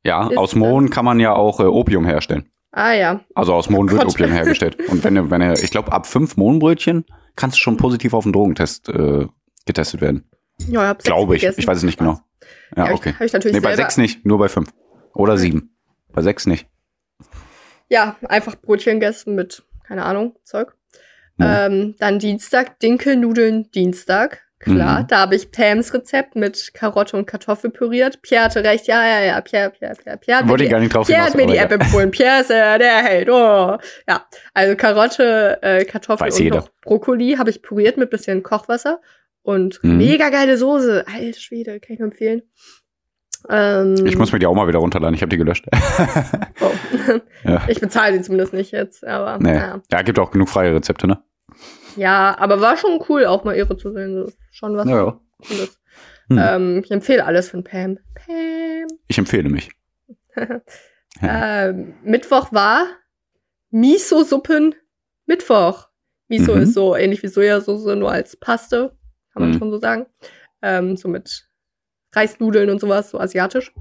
Ja, 0.05 0.29
Ist 0.29 0.39
aus 0.39 0.55
Mohn 0.55 0.91
kann 0.91 1.05
man 1.05 1.21
ja 1.21 1.35
auch 1.35 1.61
äh, 1.61 1.65
Opium 1.65 2.07
herstellen. 2.07 2.49
Ah 2.73 2.93
ja. 2.93 3.21
Also 3.35 3.55
aus 3.55 3.69
Mohn 3.69 3.91
wird 3.91 4.03
Gott. 4.03 4.13
Opium 4.15 4.31
hergestellt. 4.31 4.77
Und 4.89 5.03
wenn, 5.03 5.15
du- 5.17 5.31
wenn 5.31 5.41
du- 5.41 5.53
ich 5.53 5.71
glaube, 5.71 5.93
ab 5.93 6.07
fünf 6.07 6.37
Mohnbrötchen 6.37 7.05
kannst 7.37 7.57
du 7.57 7.61
schon 7.61 7.77
positiv 7.77 8.15
auf 8.15 8.25
den 8.25 8.33
Drogentest 8.33 8.89
äh, 8.89 9.27
getestet 9.67 10.01
werden. 10.01 10.25
Ja, 10.69 10.83
ich 10.83 10.89
hab 10.89 11.03
Glaube 11.03 11.37
ich. 11.37 11.43
gegessen. 11.43 11.61
Ich 11.61 11.67
weiß 11.67 11.79
es 11.79 11.83
nicht 11.85 11.99
genau. 11.99 12.21
Ja, 12.77 12.85
Hab 12.89 12.95
okay. 12.95 13.11
Ich, 13.11 13.15
hab 13.17 13.23
ich 13.27 13.33
natürlich 13.33 13.55
Nee, 13.57 13.61
bei 13.61 13.71
selber, 13.71 13.83
sechs 13.83 13.97
nicht, 13.97 14.25
nur 14.25 14.39
bei 14.39 14.49
fünf. 14.49 14.71
Oder 15.15 15.37
sieben. 15.37 15.75
Bei 16.13 16.23
sechs 16.23 16.47
nicht. 16.47 16.69
Ja, 17.89 18.17
einfach 18.29 18.55
Brötchen 18.57 19.01
gegessen 19.01 19.35
mit, 19.35 19.65
keine 19.85 20.05
Ahnung, 20.05 20.37
Zeug. 20.45 20.77
Ja. 21.39 21.67
Ähm, 21.67 21.97
dann 21.99 22.19
Dienstag, 22.19 22.79
Dinkelnudeln 22.81 23.71
Dienstag. 23.73 24.47
Klar, 24.63 25.01
Mhm. 25.01 25.07
da 25.09 25.21
habe 25.21 25.35
ich 25.37 25.51
Pams 25.51 25.93
Rezept 25.95 26.37
mit 26.37 26.73
Karotte 26.75 27.17
und 27.17 27.27
Kartoffel 27.27 27.71
püriert. 27.71 28.21
Pierre 28.21 28.45
hatte 28.45 28.63
recht, 28.63 28.87
ja, 28.87 29.03
ja, 29.07 29.21
ja, 29.23 29.41
Pierre, 29.41 29.71
Pierre, 29.71 29.95
Pierre, 29.95 30.19
Pierre. 30.19 30.47
Wollte 30.49 30.65
ich 30.65 30.69
die- 30.69 30.73
gar 30.73 30.81
nicht 30.81 30.95
drauf 30.95 31.07
Pierre 31.07 31.23
hinaus. 31.23 31.33
hat 31.35 31.47
mir 31.47 31.53
die 31.53 31.59
aber 31.59 31.75
App 31.75 31.81
empfohlen. 31.83 32.11
Pierre 32.11 32.41
ist 32.43 32.51
äh, 32.51 32.79
der 32.79 32.97
Held. 33.03 33.31
Oh. 33.31 33.79
Ja, 34.07 34.27
also 34.53 34.77
Karotte, 34.77 35.59
äh, 35.63 35.85
Kartoffel 35.87 36.27
Weiß 36.27 36.37
und 36.37 36.45
jeder. 36.45 36.57
noch 36.59 36.69
Brokkoli 36.83 37.37
habe 37.39 37.49
ich 37.49 37.63
püriert 37.63 37.97
mit 37.97 38.11
bisschen 38.11 38.43
Kochwasser 38.43 39.01
und 39.43 39.81
Mhm. 39.83 39.97
mega 39.97 40.29
geile 40.29 40.59
Soße. 40.59 41.07
Alter 41.11 41.41
Schwede, 41.41 41.81
kann 41.81 41.95
ich 41.95 41.99
nur 41.99 42.09
empfehlen. 42.11 42.43
Ähm, 43.49 43.97
ja. 43.97 44.05
Ich 44.05 44.19
muss 44.19 44.33
mir 44.33 44.39
die 44.39 44.47
auch 44.47 44.55
mal 44.55 44.69
wieder 44.69 44.81
runterladen. 44.81 45.15
Ich 45.15 45.23
habe 45.23 45.31
die 45.31 45.39
gelöscht. 45.39 45.67
oh. 46.61 46.71
Ja. 47.45 47.63
Ich 47.69 47.81
bezahle 47.81 48.13
sie 48.15 48.21
zumindest 48.23 48.53
nicht 48.53 48.71
jetzt, 48.73 49.07
aber 49.07 49.39
nee. 49.43 49.55
naja. 49.55 49.81
Ja, 49.91 50.03
gibt 50.03 50.19
auch 50.19 50.31
genug 50.31 50.51
freie 50.51 50.75
Rezepte, 50.75 51.07
ne? 51.07 51.23
Ja, 51.97 52.37
aber 52.39 52.61
war 52.61 52.77
schon 52.77 53.03
cool, 53.09 53.25
auch 53.27 53.45
mal 53.45 53.57
ihre 53.57 53.77
zu 53.77 53.93
sehen. 53.93 54.15
So, 54.27 54.33
schon 54.51 54.77
was 54.77 54.89
Ja, 54.89 54.97
ja. 55.05 55.21
Cooles. 55.47 55.79
Hm. 56.29 56.39
Ähm, 56.39 56.83
ich 56.85 56.91
empfehle 56.91 57.25
alles 57.25 57.49
von 57.51 57.65
Pam. 57.65 57.99
Pam. 58.15 58.87
Ich 59.09 59.19
empfehle 59.19 59.49
mich. 59.49 59.71
Ähm, 61.23 61.97
Mittwoch 62.05 62.53
war 62.53 62.87
Miso-Suppen 63.71 64.75
Mittwoch. 65.27 65.89
Miso 66.29 66.55
Mhm. 66.55 66.63
ist 66.63 66.75
so 66.75 66.95
ähnlich 66.97 67.23
wie 67.23 67.29
Sojasauce, 67.29 67.97
nur 67.97 68.11
als 68.13 68.37
Paste, 68.37 68.97
kann 69.33 69.43
man 69.43 69.51
Mhm. 69.51 69.59
schon 69.59 69.71
so 69.73 69.79
sagen. 69.79 70.07
Ähm, 70.63 70.97
so 70.97 71.09
mit 71.09 71.49
Reisnudeln 72.13 72.71
und 72.71 72.81
sowas, 72.81 73.11
so 73.11 73.19
asiatisch. 73.19 73.73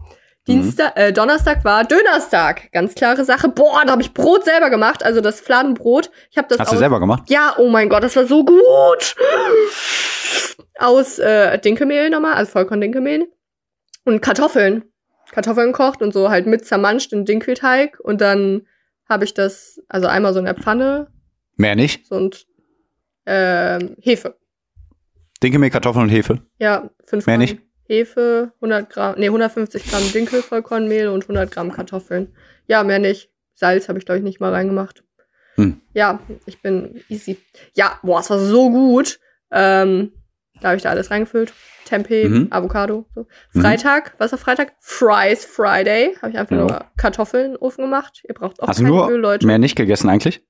Mhm. 0.50 0.62
Dienstag, 0.64 0.98
äh, 0.98 1.14
Donnerstag 1.14 1.64
war 1.64 1.84
Dönerstag. 1.84 2.72
Ganz 2.72 2.96
klare 2.96 3.24
Sache. 3.24 3.50
Boah, 3.50 3.84
da 3.86 3.92
habe 3.92 4.02
ich 4.02 4.14
Brot 4.14 4.44
selber 4.46 4.70
gemacht, 4.70 5.04
also 5.04 5.22
das 5.22 5.40
Fladenbrot. 5.40 6.10
Ich 6.32 6.38
habe 6.38 6.48
das 6.48 6.60
Hast 6.60 6.74
du 6.74 6.78
selber 6.78 7.00
gemacht? 7.00 7.24
Ja, 7.30 7.54
oh 7.58 7.70
mein 7.70 7.90
Gott, 7.90 8.04
das 8.04 8.16
war 8.16 8.26
so 8.26 8.44
gut. 8.44 9.16
Aus 10.80 11.20
äh, 11.20 11.58
Dinkelmehl 11.60 12.10
nochmal, 12.10 12.34
also 12.34 12.52
Vollkorn-Dinkelmehl. 12.52 13.28
Und 14.06 14.22
Kartoffeln. 14.22 14.86
Kartoffeln 15.32 15.72
gekocht 15.72 16.02
und 16.02 16.14
so 16.14 16.30
halt 16.30 16.48
mit 16.48 16.66
zermanscht 16.66 17.14
in 17.14 17.26
Dinkelteig. 17.26 18.00
Und 18.00 18.20
dann 18.22 18.66
habe 19.08 19.26
ich 19.26 19.34
das, 19.36 19.80
also 19.88 20.08
einmal 20.08 20.34
so 20.34 20.40
in 20.40 20.46
der 20.46 20.56
Pfanne, 20.56 21.12
Mehr 21.58 21.76
nicht. 21.76 22.08
so 22.08 22.16
und 22.16 22.48
ähm, 23.26 23.96
Hefe. 24.02 24.38
Dinkelmehl, 25.44 25.70
Kartoffeln 25.70 26.04
und 26.04 26.10
Hefe. 26.10 26.42
Ja, 26.58 26.90
5 27.06 27.26
Mehr 27.28 27.36
Gramm 27.36 27.42
nicht? 27.42 27.60
Hefe, 27.90 28.52
100 28.62 28.90
Gramm, 28.90 29.16
nee, 29.18 29.26
150 29.28 29.90
Gramm 29.90 30.04
Dinkelvollkornmehl 30.14 31.08
und 31.08 31.24
100 31.24 31.50
Gramm 31.52 31.72
Kartoffeln. 31.72 32.34
Ja, 32.68 32.84
mehr 32.84 33.00
nicht. 33.00 33.32
Salz 33.56 33.90
habe 33.90 33.98
ich, 34.00 34.06
glaube 34.06 34.20
ich, 34.20 34.24
nicht 34.24 34.40
mal 34.40 34.54
reingemacht. 34.54 35.04
Hm. 35.56 35.82
Ja, 35.94 36.20
ich 36.46 36.62
bin 36.62 37.02
easy. 37.10 37.38
Ja, 37.74 38.00
boah, 38.04 38.20
es 38.20 38.30
war 38.30 38.40
so 38.40 38.70
gut. 38.70 39.20
Ähm, 39.52 40.12
da 40.62 40.68
habe 40.70 40.78
ich 40.78 40.84
da 40.84 40.90
alles 40.92 41.10
reingefüllt. 41.10 41.52
Tempeh, 41.86 42.30
Mhm. 42.30 42.48
Avocado. 42.52 43.08
So. 43.16 43.26
Mhm. 43.54 43.62
Freitag, 43.62 44.14
was 44.20 44.32
war 44.32 44.38
Freitag? 44.40 44.74
Fries 44.80 45.44
Friday. 45.46 46.16
Habe 46.22 46.32
ich 46.32 46.38
einfach 46.38 46.56
Ja. 46.56 46.62
nur 46.62 46.86
Kartoffeln 46.98 47.46
in 47.46 47.52
den 47.54 47.58
Ofen 47.58 47.84
gemacht. 47.86 48.22
Ihr 48.28 48.36
braucht 48.36 48.62
auch 48.62 48.68
Hast 48.68 48.80
du 48.80 48.84
kein 48.84 48.94
nur 48.94 49.10
Öl, 49.10 49.20
Leute. 49.20 49.48
mehr 49.48 49.58
nicht 49.58 49.76
gegessen 49.76 50.10
eigentlich? 50.10 50.46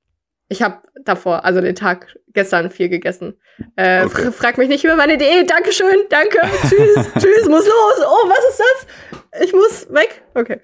Ich 0.49 0.61
habe 0.63 0.79
davor, 1.05 1.45
also 1.45 1.61
den 1.61 1.75
Tag 1.75 2.15
gestern 2.33 2.69
viel 2.71 2.89
gegessen. 2.89 3.35
Äh, 3.75 4.03
Okay. 4.05 4.27
fr- 4.27 4.31
Frag 4.31 4.57
mich 4.57 4.67
nicht 4.67 4.83
über 4.83 4.95
meine 4.95 5.17
Diät. 5.17 5.49
Dankeschön, 5.49 5.95
danke, 6.09 6.39
tschüss, 6.67 7.07
tschüss, 7.19 7.47
muss 7.47 7.65
los. 7.67 8.05
Oh, 8.05 8.29
was 8.29 8.49
ist 8.49 8.59
das? 8.59 9.43
Ich 9.45 9.53
muss 9.53 9.87
weg. 9.93 10.23
Okay. 10.33 10.59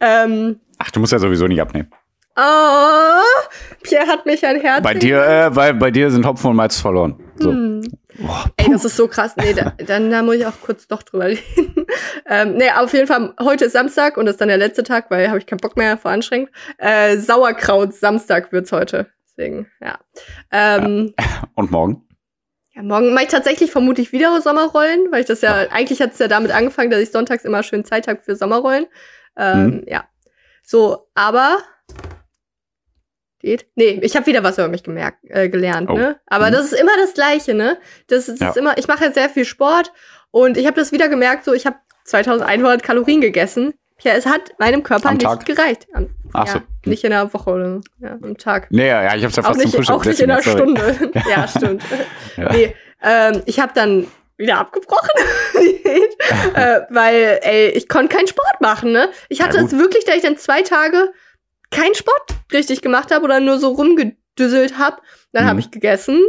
Ähm, 0.00 0.60
Ach, 0.78 0.90
du 0.90 1.00
musst 1.00 1.12
ja 1.12 1.18
sowieso 1.18 1.46
nicht 1.46 1.60
abnehmen. 1.60 1.90
Oh, 2.36 3.22
Pierre 3.82 4.06
hat 4.06 4.24
mich 4.26 4.46
ein 4.46 4.60
Herz. 4.60 4.82
Bei 4.82 4.94
dir, 4.94 5.24
äh, 5.26 5.50
bei, 5.50 5.72
bei 5.72 5.90
dir 5.90 6.08
sind 6.10 6.24
Hopfen 6.24 6.50
und 6.50 6.56
Malz 6.56 6.80
verloren. 6.80 7.18
So. 7.36 7.50
Hm. 7.50 7.82
Oh, 8.22 8.44
Ey, 8.56 8.70
das 8.70 8.84
ist 8.84 8.96
so 8.96 9.06
krass. 9.08 9.34
Nee, 9.36 9.54
da, 9.54 9.72
dann 9.86 10.10
da 10.10 10.22
muss 10.22 10.36
ich 10.36 10.46
auch 10.46 10.60
kurz 10.64 10.86
doch 10.88 11.02
drüber 11.02 11.26
reden. 11.28 11.86
ähm, 12.28 12.54
nee, 12.54 12.70
auf 12.70 12.92
jeden 12.92 13.06
Fall, 13.08 13.34
heute 13.40 13.64
ist 13.66 13.72
Samstag 13.72 14.16
und 14.16 14.26
das 14.26 14.34
ist 14.34 14.40
dann 14.40 14.48
der 14.48 14.56
letzte 14.56 14.82
Tag, 14.84 15.10
weil 15.10 15.28
habe 15.28 15.38
ich 15.38 15.46
keinen 15.46 15.58
Bock 15.58 15.76
mehr, 15.76 15.96
vor 15.96 16.10
anstrengend. 16.12 16.50
Äh, 16.78 17.16
Sauerkraut 17.18 17.94
Samstag 17.94 18.52
wird's 18.52 18.70
heute. 18.72 19.06
Deswegen, 19.38 19.70
ja. 19.80 19.98
Ähm, 20.50 21.14
ja. 21.18 21.26
Und 21.54 21.70
morgen? 21.70 22.08
Ja, 22.74 22.82
morgen 22.82 23.14
mache 23.14 23.24
ich 23.24 23.30
tatsächlich 23.30 23.70
vermutlich 23.70 24.12
wieder 24.12 24.40
Sommerrollen, 24.40 25.12
weil 25.12 25.20
ich 25.20 25.26
das 25.26 25.42
ja, 25.42 25.62
ja. 25.62 25.70
eigentlich 25.70 26.02
hat 26.02 26.12
es 26.12 26.18
ja 26.18 26.28
damit 26.28 26.50
angefangen, 26.50 26.90
dass 26.90 27.00
ich 27.00 27.10
sonntags 27.10 27.44
immer 27.44 27.62
schön 27.62 27.84
Zeit 27.84 28.08
habe 28.08 28.20
für 28.20 28.34
Sommerrollen. 28.34 28.86
Ähm, 29.36 29.64
mhm. 29.64 29.84
Ja. 29.86 30.08
So, 30.64 31.08
aber 31.14 31.58
Geht? 33.40 33.68
Nee, 33.76 34.00
ich 34.02 34.16
habe 34.16 34.26
wieder 34.26 34.42
was 34.42 34.58
über 34.58 34.66
mich 34.66 34.82
gemerkt, 34.82 35.18
äh, 35.28 35.48
gelernt, 35.48 35.88
oh. 35.88 35.96
ne? 35.96 36.18
Aber 36.26 36.48
mhm. 36.48 36.52
das 36.52 36.72
ist 36.72 36.80
immer 36.80 36.96
das 36.96 37.14
Gleiche, 37.14 37.54
ne? 37.54 37.78
Das 38.08 38.28
ist, 38.28 38.40
ja. 38.40 38.50
immer, 38.56 38.76
ich 38.78 38.88
mache 38.88 39.04
jetzt 39.04 39.14
sehr 39.14 39.30
viel 39.30 39.44
Sport 39.44 39.92
und 40.32 40.56
ich 40.56 40.66
habe 40.66 40.74
das 40.74 40.90
wieder 40.90 41.08
gemerkt, 41.08 41.44
so 41.44 41.52
ich 41.52 41.64
habe 41.64 41.76
2100 42.04 42.82
Kalorien 42.82 43.20
gegessen. 43.20 43.74
Ja, 44.02 44.12
es 44.12 44.26
hat 44.26 44.52
meinem 44.58 44.82
Körper 44.82 45.12
nicht 45.12 45.46
gereicht. 45.46 45.86
Am, 45.92 46.08
Ach 46.32 46.46
ja, 46.46 46.52
so. 46.52 46.60
Nicht 46.88 47.04
in 47.04 47.10
der 47.10 47.32
Woche 47.34 47.50
oder 47.50 47.80
ja, 47.98 48.12
am 48.22 48.36
Tag. 48.36 48.68
Nee, 48.70 48.86
ja, 48.86 49.16
ich 49.16 49.24
hab's 49.24 49.36
ja 49.36 49.42
fast 49.42 49.58
auch 49.58 49.64
nicht, 49.64 49.84
zum 49.84 49.94
Auch 49.94 50.04
nicht 50.04 50.20
in 50.20 50.30
einer 50.30 50.42
Stunde. 50.42 51.10
ja, 51.28 51.48
stimmt. 51.48 51.82
ja. 52.36 52.52
Nee, 52.52 52.74
ähm, 53.02 53.42
ich 53.46 53.58
habe 53.58 53.72
dann 53.74 54.06
wieder 54.36 54.58
abgebrochen, 54.58 55.10
äh, 56.54 56.80
weil, 56.90 57.40
ey, 57.42 57.70
ich 57.70 57.88
konnte 57.88 58.14
keinen 58.14 58.28
Sport 58.28 58.60
machen, 58.60 58.92
ne? 58.92 59.10
Ich 59.28 59.42
hatte 59.42 59.58
es 59.58 59.72
wirklich, 59.72 60.04
da 60.04 60.12
ich 60.14 60.22
dann 60.22 60.36
zwei 60.36 60.62
Tage 60.62 61.12
keinen 61.72 61.96
Sport 61.96 62.34
richtig 62.52 62.80
gemacht 62.80 63.10
habe 63.10 63.24
oder 63.24 63.40
nur 63.40 63.58
so 63.58 63.70
rumgedüsselt 63.70 64.78
habe. 64.78 64.98
Dann 65.32 65.44
mhm. 65.44 65.48
habe 65.48 65.60
ich 65.60 65.72
gegessen, 65.72 66.22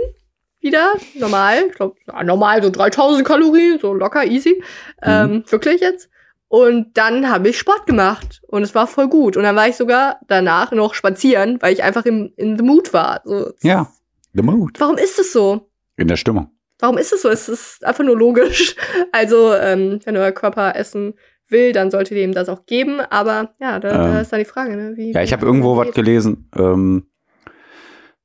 wieder, 0.60 0.94
normal, 1.14 1.66
ich 1.70 1.76
glaube, 1.76 1.96
ja, 2.08 2.24
normal 2.24 2.64
so 2.64 2.70
3000 2.70 3.26
Kalorien, 3.26 3.80
so 3.80 3.94
locker, 3.94 4.26
easy, 4.26 4.56
mhm. 4.58 4.64
ähm, 5.04 5.44
wirklich 5.48 5.82
jetzt. 5.82 6.09
Und 6.50 6.98
dann 6.98 7.30
habe 7.30 7.50
ich 7.50 7.60
Sport 7.60 7.86
gemacht 7.86 8.42
und 8.48 8.64
es 8.64 8.74
war 8.74 8.88
voll 8.88 9.08
gut. 9.08 9.38
Und 9.38 9.44
dann 9.44 9.56
war 9.56 9.68
ich 9.68 9.76
sogar 9.76 10.20
danach 10.28 10.72
noch 10.72 10.96
spazieren, 10.96 11.62
weil 11.62 11.74
ich 11.74 11.84
einfach 11.84 12.06
im, 12.06 12.34
in 12.38 12.58
the 12.58 12.64
mood 12.64 12.92
war. 12.92 13.22
So, 13.24 13.54
ja, 13.62 13.88
the 14.34 14.42
mood. 14.42 14.80
Warum 14.80 14.98
ist 14.98 15.20
es 15.20 15.32
so? 15.32 15.70
In 15.96 16.08
der 16.08 16.16
Stimmung. 16.16 16.50
Warum 16.80 16.98
ist 16.98 17.14
es 17.14 17.22
so? 17.22 17.30
Es 17.30 17.50
ist 17.50 17.86
einfach 17.86 18.04
nur 18.04 18.18
logisch. 18.18 18.76
Also, 19.12 19.54
ähm, 19.54 20.00
wenn 20.06 20.18
euer 20.18 20.32
Körper 20.32 20.76
Essen 20.76 21.14
will, 21.50 21.72
dann 21.72 21.92
sollte 21.92 22.16
dem 22.16 22.34
das 22.34 22.50
auch 22.50 22.66
geben. 22.66 23.00
Aber 23.00 23.52
ja, 23.60 23.80
da, 23.80 23.90
ähm, 23.90 24.14
da 24.14 24.22
ist 24.22 24.34
dann 24.34 24.40
die 24.40 24.46
Frage. 24.46 24.76
Ne? 24.76 24.94
Wie, 24.96 25.12
ja, 25.12 25.22
ich 25.22 25.34
habe 25.34 25.46
irgendwo 25.46 25.78
was 25.78 25.92
gelesen. 25.92 26.50
Ähm, 26.56 27.08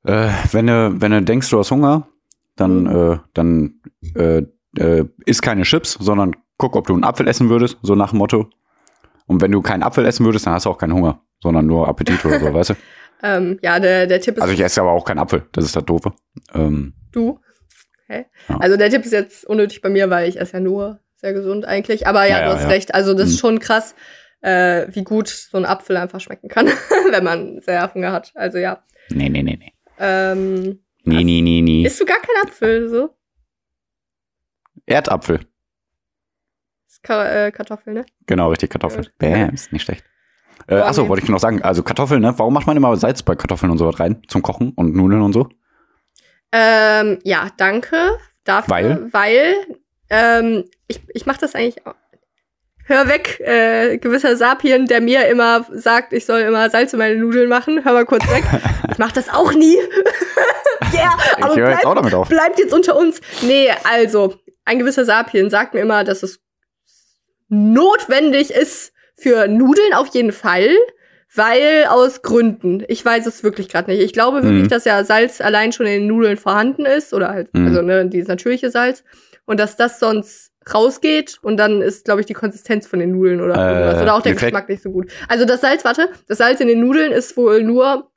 äh, 0.03 0.29
wenn, 0.51 0.67
du, 0.67 0.95
wenn 0.99 1.11
du 1.11 1.21
denkst, 1.21 1.49
du 1.49 1.59
hast 1.59 1.69
Hunger, 1.69 2.07
dann, 2.55 2.83
mhm. 2.83 3.11
äh, 3.13 3.17
dann 3.33 3.81
äh, 4.15 4.43
äh, 4.77 5.05
isst 5.25 5.41
keine 5.41 5.63
Chips, 5.63 5.93
sondern 5.99 6.35
guck, 6.57 6.75
ob 6.75 6.87
du 6.87 6.93
einen 6.93 7.03
Apfel 7.03 7.27
essen 7.27 7.49
würdest, 7.49 7.77
so 7.81 7.95
nach 7.95 8.11
dem 8.11 8.19
Motto. 8.19 8.49
Und 9.27 9.41
wenn 9.41 9.51
du 9.51 9.61
keinen 9.61 9.83
Apfel 9.83 10.05
essen 10.05 10.25
würdest, 10.25 10.45
dann 10.45 10.53
hast 10.53 10.65
du 10.65 10.69
auch 10.69 10.77
keinen 10.77 10.93
Hunger, 10.93 11.21
sondern 11.41 11.65
nur 11.65 11.87
Appetit 11.87 12.23
oder 12.25 12.39
so, 12.39 12.53
weißt 12.53 12.69
du? 12.71 12.73
Ähm, 13.23 13.57
ja, 13.63 13.79
der, 13.79 14.07
der 14.07 14.19
Tipp 14.19 14.35
ist. 14.35 14.41
Also 14.41 14.53
ich 14.53 14.59
esse 14.59 14.81
aber 14.81 14.91
auch 14.91 15.05
keinen 15.05 15.19
Apfel, 15.19 15.47
das 15.53 15.63
ist 15.63 15.75
das 15.75 15.85
Doofe. 15.85 16.11
Ähm, 16.53 16.93
du? 17.13 17.39
Okay. 18.03 18.25
Ja. 18.49 18.57
Also 18.57 18.77
der 18.77 18.89
Tipp 18.89 19.05
ist 19.05 19.13
jetzt 19.13 19.45
unnötig 19.45 19.81
bei 19.81 19.89
mir, 19.89 20.09
weil 20.09 20.29
ich 20.29 20.39
esse 20.39 20.53
ja 20.53 20.59
nur 20.59 20.99
sehr 21.15 21.33
gesund 21.33 21.65
eigentlich. 21.65 22.07
Aber 22.07 22.25
ja, 22.25 22.39
ja 22.39 22.45
du 22.45 22.59
hast 22.59 22.67
recht. 22.67 22.93
Also 22.93 23.13
das 23.13 23.29
ist 23.29 23.35
mhm. 23.35 23.39
schon 23.39 23.59
krass, 23.59 23.95
äh, 24.41 24.87
wie 24.89 25.03
gut 25.03 25.29
so 25.29 25.57
ein 25.57 25.65
Apfel 25.65 25.97
einfach 25.97 26.19
schmecken 26.19 26.49
kann, 26.49 26.67
wenn 27.11 27.23
man 27.23 27.61
sehr 27.61 27.91
Hunger 27.93 28.11
hat. 28.11 28.31
Also 28.35 28.57
ja. 28.57 28.83
Nee, 29.09 29.29
nee, 29.29 29.41
nee, 29.41 29.57
nee. 29.59 29.73
Ähm, 29.97 30.81
nee, 31.03 31.23
nee, 31.23 31.41
nee, 31.41 31.61
nee. 31.61 31.83
Isst 31.83 32.01
du 32.01 32.05
gar 32.05 32.19
keinen 32.19 32.47
Apfel 32.47 32.89
so? 32.89 33.09
Erdapfel. 34.85 35.39
Ka 37.05 37.45
äh, 37.45 37.51
Kartoffel, 37.51 37.93
ne? 37.93 38.05
Genau, 38.25 38.49
richtig, 38.49 38.71
Kartoffel. 38.71 39.07
Bäm, 39.19 39.51
ist 39.53 39.71
nicht 39.71 39.83
schlecht. 39.83 40.03
Äh, 40.67 40.77
achso, 40.77 41.03
nee. 41.03 41.09
wollte 41.09 41.23
ich 41.23 41.29
noch 41.29 41.39
sagen. 41.39 41.61
Also 41.61 41.83
Kartoffeln, 41.83 42.21
ne? 42.21 42.33
Warum 42.37 42.53
macht 42.53 42.65
man 42.65 42.75
immer 42.75 42.95
Salz 42.97 43.21
bei 43.21 43.35
Kartoffeln 43.35 43.71
und 43.71 43.77
so 43.77 43.87
was 43.87 43.99
rein? 43.99 44.23
Zum 44.27 44.41
Kochen 44.41 44.71
und 44.75 44.95
Nudeln 44.95 45.21
und 45.21 45.33
so? 45.33 45.49
Ähm, 46.51 47.19
ja, 47.23 47.49
danke. 47.57 48.17
Dafür, 48.43 48.71
weil? 48.71 49.13
Weil 49.13 49.55
ähm, 50.09 50.65
ich, 50.87 51.01
ich 51.13 51.25
mache 51.25 51.39
das 51.39 51.53
eigentlich 51.53 51.85
auch. 51.85 51.95
Hör 52.87 53.07
weg, 53.07 53.39
äh, 53.39 53.97
gewisser 53.97 54.35
Sapien, 54.35 54.85
der 54.85 55.01
mir 55.01 55.27
immer 55.27 55.65
sagt, 55.71 56.13
ich 56.13 56.25
soll 56.25 56.41
immer 56.41 56.69
Salz 56.69 56.93
in 56.93 56.99
meine 56.99 57.15
Nudeln 57.17 57.49
machen. 57.49 57.83
Hör 57.83 57.93
mal 57.93 58.05
kurz 58.05 58.27
weg. 58.29 58.43
Ich 58.91 58.99
mach 58.99 59.11
das 59.11 59.27
auch 59.27 59.51
nie. 59.51 59.75
yeah, 60.93 61.17
aber 61.41 61.49
ich 61.49 61.55
bleib, 61.55 61.71
jetzt 61.71 61.85
auch 61.85 61.95
damit 61.95 62.13
auf. 62.13 62.29
bleibt 62.29 62.59
jetzt 62.59 62.71
unter 62.71 62.95
uns. 62.95 63.19
Nee, 63.41 63.69
also, 63.83 64.35
ein 64.63 64.79
gewisser 64.79 65.03
Sapien 65.03 65.49
sagt 65.49 65.73
mir 65.73 65.81
immer, 65.81 66.05
dass 66.05 66.23
es 66.23 66.44
notwendig 67.47 68.51
ist 68.51 68.93
für 69.15 69.47
Nudeln 69.47 69.93
auf 69.93 70.07
jeden 70.07 70.31
Fall, 70.31 70.69
weil 71.33 71.85
aus 71.89 72.21
Gründen. 72.21 72.83
Ich 72.87 73.03
weiß 73.03 73.25
es 73.25 73.43
wirklich 73.43 73.69
gerade 73.69 73.91
nicht. 73.91 74.01
Ich 74.01 74.13
glaube 74.13 74.43
wirklich, 74.43 74.63
mhm. 74.63 74.69
dass 74.69 74.85
ja 74.85 75.03
Salz 75.03 75.41
allein 75.41 75.71
schon 75.71 75.85
in 75.85 76.01
den 76.01 76.07
Nudeln 76.07 76.37
vorhanden 76.37 76.85
ist 76.85 77.13
oder 77.13 77.29
halt, 77.29 77.53
mhm. 77.53 77.67
also 77.67 77.81
ne, 77.81 78.05
dieses 78.07 78.27
natürliche 78.27 78.69
Salz 78.69 79.03
und 79.45 79.59
dass 79.59 79.75
das 79.77 79.99
sonst 79.99 80.51
rausgeht 80.73 81.37
und 81.41 81.57
dann 81.57 81.81
ist, 81.81 82.05
glaube 82.05 82.21
ich, 82.21 82.27
die 82.27 82.33
Konsistenz 82.33 82.87
von 82.87 82.99
den 82.99 83.11
Nudeln 83.11 83.41
oder 83.41 83.55
äh, 83.55 83.73
irgendwas. 83.73 84.01
Oder 84.01 84.15
auch 84.15 84.21
der 84.21 84.33
Geschmack 84.33 84.67
nicht 84.67 84.81
so 84.81 84.91
gut. 84.91 85.11
Also 85.27 85.45
das 85.45 85.61
Salz, 85.61 85.85
warte, 85.85 86.09
das 86.27 86.39
Salz 86.39 86.59
in 86.59 86.67
den 86.67 86.79
Nudeln 86.79 87.11
ist 87.11 87.37
wohl 87.37 87.61
nur, 87.63 88.09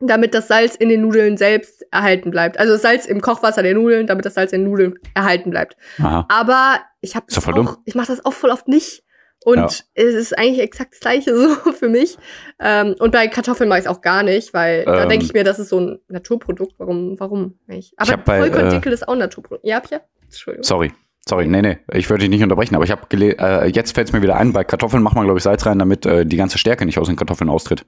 damit 0.00 0.34
das 0.34 0.48
Salz 0.48 0.74
in 0.74 0.88
den 0.88 1.02
Nudeln 1.02 1.36
selbst 1.36 1.86
erhalten 1.92 2.32
bleibt. 2.32 2.58
Also 2.58 2.72
das 2.72 2.82
Salz 2.82 3.06
im 3.06 3.20
Kochwasser 3.20 3.62
der 3.62 3.74
Nudeln, 3.74 4.08
damit 4.08 4.26
das 4.26 4.34
Salz 4.34 4.52
in 4.52 4.62
den 4.62 4.70
Nudeln 4.70 4.98
erhalten 5.14 5.50
bleibt. 5.50 5.76
Aha. 5.98 6.26
Aber 6.28 6.80
ich 7.02 7.16
habe 7.16 7.26
auch, 7.60 7.78
ich 7.84 7.94
mache 7.94 8.06
das 8.06 8.24
auch 8.24 8.32
voll 8.32 8.50
oft 8.50 8.68
nicht. 8.68 9.04
Und 9.44 9.56
ja. 9.56 9.66
es 9.94 10.14
ist 10.14 10.38
eigentlich 10.38 10.60
exakt 10.60 10.94
das 10.94 11.00
gleiche 11.00 11.36
so 11.64 11.72
für 11.72 11.88
mich. 11.88 12.16
Ähm, 12.60 12.94
und 12.98 13.10
bei 13.10 13.26
Kartoffeln 13.26 13.68
mache 13.68 13.80
ich 13.80 13.84
es 13.86 13.90
auch 13.90 14.00
gar 14.00 14.22
nicht, 14.22 14.54
weil 14.54 14.80
ähm, 14.80 14.86
da 14.86 15.06
denke 15.06 15.24
ich 15.24 15.32
mir, 15.32 15.44
das 15.44 15.58
ist 15.58 15.68
so 15.68 15.80
ein 15.80 15.98
Naturprodukt. 16.08 16.74
Warum, 16.78 17.18
warum 17.18 17.58
nicht? 17.66 17.92
Aber 17.96 18.18
Vollkorndickel 18.18 18.92
äh, 18.92 18.94
ist 18.94 19.06
auch 19.06 19.12
ein 19.12 19.18
Naturprodukt. 19.18 19.66
Ja, 19.66 19.80
Pia? 19.80 20.00
Entschuldigung. 20.22 20.64
Sorry. 20.64 20.92
Sorry, 21.24 21.46
nee, 21.46 21.62
nee, 21.62 21.78
ich 21.92 22.10
würde 22.10 22.22
dich 22.22 22.30
nicht 22.30 22.42
unterbrechen, 22.42 22.74
aber 22.74 22.84
ich 22.84 22.90
habe 22.90 23.06
äh, 23.12 23.68
jetzt 23.68 23.94
fällt 23.94 24.08
es 24.08 24.12
mir 24.12 24.22
wieder 24.22 24.36
ein, 24.36 24.52
bei 24.52 24.64
Kartoffeln 24.64 25.04
macht 25.04 25.14
man, 25.14 25.24
glaube 25.24 25.38
ich, 25.38 25.44
Salz 25.44 25.64
rein, 25.66 25.78
damit 25.78 26.04
äh, 26.04 26.26
die 26.26 26.36
ganze 26.36 26.58
Stärke 26.58 26.84
nicht 26.84 26.98
aus 26.98 27.06
den 27.06 27.14
Kartoffeln 27.14 27.48
austritt. 27.48 27.86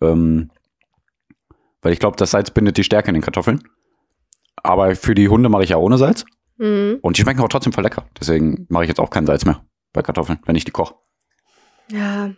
Ähm, 0.00 0.50
weil 1.82 1.92
ich 1.92 1.98
glaube, 1.98 2.16
das 2.16 2.30
Salz 2.30 2.52
bindet 2.52 2.76
die 2.76 2.84
Stärke 2.84 3.08
in 3.08 3.14
den 3.14 3.22
Kartoffeln. 3.22 3.64
Aber 4.62 4.94
für 4.94 5.16
die 5.16 5.28
Hunde 5.28 5.48
mache 5.48 5.64
ich 5.64 5.70
ja 5.70 5.78
ohne 5.78 5.98
Salz. 5.98 6.24
Mhm. 6.56 6.98
Und 7.02 7.16
die 7.16 7.22
schmecken 7.22 7.40
auch 7.40 7.48
trotzdem 7.48 7.72
voll 7.72 7.84
lecker. 7.84 8.04
Deswegen 8.18 8.66
mache 8.68 8.84
ich 8.84 8.88
jetzt 8.88 9.00
auch 9.00 9.10
kein 9.10 9.26
Salz 9.26 9.44
mehr 9.44 9.64
bei 9.92 10.02
Kartoffeln, 10.02 10.38
wenn 10.44 10.56
ich 10.56 10.64
die 10.64 10.70
koche. 10.70 10.94
Ja, 11.90 12.30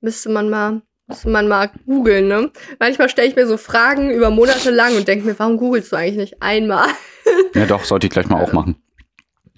müsste 0.00 0.30
man 0.30 0.50
mal, 0.50 0.82
müsste 1.06 1.28
man 1.28 1.48
mal 1.48 1.70
googeln, 1.86 2.28
ne? 2.28 2.50
Manchmal 2.78 3.08
stelle 3.08 3.28
ich 3.28 3.36
mir 3.36 3.46
so 3.46 3.56
Fragen 3.56 4.10
über 4.10 4.30
Monate 4.30 4.70
lang 4.70 4.96
und 4.96 5.08
denke 5.08 5.26
mir, 5.26 5.38
warum 5.38 5.56
googelst 5.56 5.92
du 5.92 5.96
eigentlich 5.96 6.16
nicht 6.16 6.42
einmal? 6.42 6.88
ja, 7.54 7.66
doch, 7.66 7.84
sollte 7.84 8.06
ich 8.06 8.12
gleich 8.12 8.28
mal 8.28 8.42
auch 8.42 8.52
machen. 8.52 8.76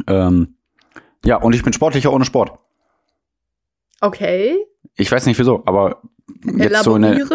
Ähm, 0.07 0.57
ja, 1.25 1.37
und 1.37 1.55
ich 1.55 1.63
bin 1.63 1.73
sportlicher 1.73 2.13
ohne 2.13 2.25
Sport. 2.25 2.59
Okay. 4.01 4.57
Ich 4.97 5.11
weiß 5.13 5.27
nicht 5.27 5.39
wieso, 5.39 5.63
aber 5.67 6.03
jetzt 6.45 6.85
so 6.85 6.97
in, 6.97 7.03
der, 7.03 7.27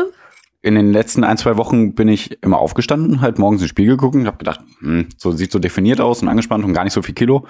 in, 0.66 0.74
den 0.74 0.92
letzten 0.92 1.24
ein, 1.24 1.38
zwei 1.38 1.58
Wochen 1.58 1.94
bin 1.94 2.08
ich 2.08 2.42
immer 2.42 2.58
aufgestanden, 2.58 3.22
halt 3.22 3.38
morgens 3.38 3.62
ins 3.62 3.70
Spiegel 3.70 3.98
gucken 3.98 4.22
und 4.22 4.28
habe 4.28 4.38
gedacht, 4.38 4.62
hm, 4.80 5.08
so 5.16 5.32
sieht 5.32 5.52
so 5.52 5.60
definiert 5.60 6.02
aus 6.02 6.24
und 6.24 6.28
angespannt 6.28 6.66
und 6.66 6.74
gar 6.74 6.84
nicht 6.84 6.94
so 6.94 7.04
viel 7.04 7.14
Kilo. 7.14 7.46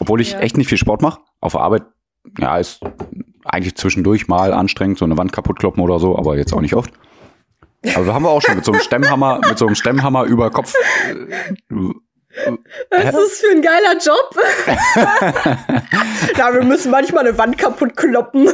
Obwohl 0.00 0.20
ich 0.20 0.32
ja. 0.32 0.40
echt 0.40 0.56
nicht 0.56 0.66
viel 0.68 0.76
Sport 0.76 1.02
mache. 1.02 1.20
Auf 1.40 1.52
der 1.52 1.60
Arbeit, 1.60 1.84
ja, 2.38 2.58
ist 2.58 2.80
eigentlich 3.44 3.76
zwischendurch 3.76 4.26
mal 4.26 4.52
anstrengend, 4.52 4.98
so 4.98 5.04
eine 5.04 5.16
Wand 5.16 5.32
kaputt 5.32 5.60
kloppen 5.60 5.80
oder 5.82 6.00
so, 6.00 6.18
aber 6.18 6.36
jetzt 6.36 6.52
auch 6.52 6.60
nicht 6.60 6.74
oft. 6.74 6.92
Also 7.94 8.12
haben 8.12 8.24
wir 8.24 8.30
auch 8.30 8.42
schon 8.42 8.56
mit 8.56 8.64
so 8.64 8.72
einem 8.72 8.80
Stemmhammer, 8.80 9.40
mit 9.48 9.56
so 9.56 9.66
einem 9.66 9.76
Stemmhammer 9.76 10.24
über 10.24 10.50
Kopf 10.50 10.74
äh, 11.08 11.74
was 12.90 13.04
ist 13.04 13.14
das 13.14 13.40
für 13.40 13.50
ein 13.50 13.62
geiler 13.62 13.96
Job? 13.98 14.36
ja, 16.36 16.52
wir 16.52 16.64
müssen 16.64 16.90
manchmal 16.90 17.26
eine 17.26 17.38
Wand 17.38 17.58
kaputt 17.58 17.96
kloppen. 17.96 18.48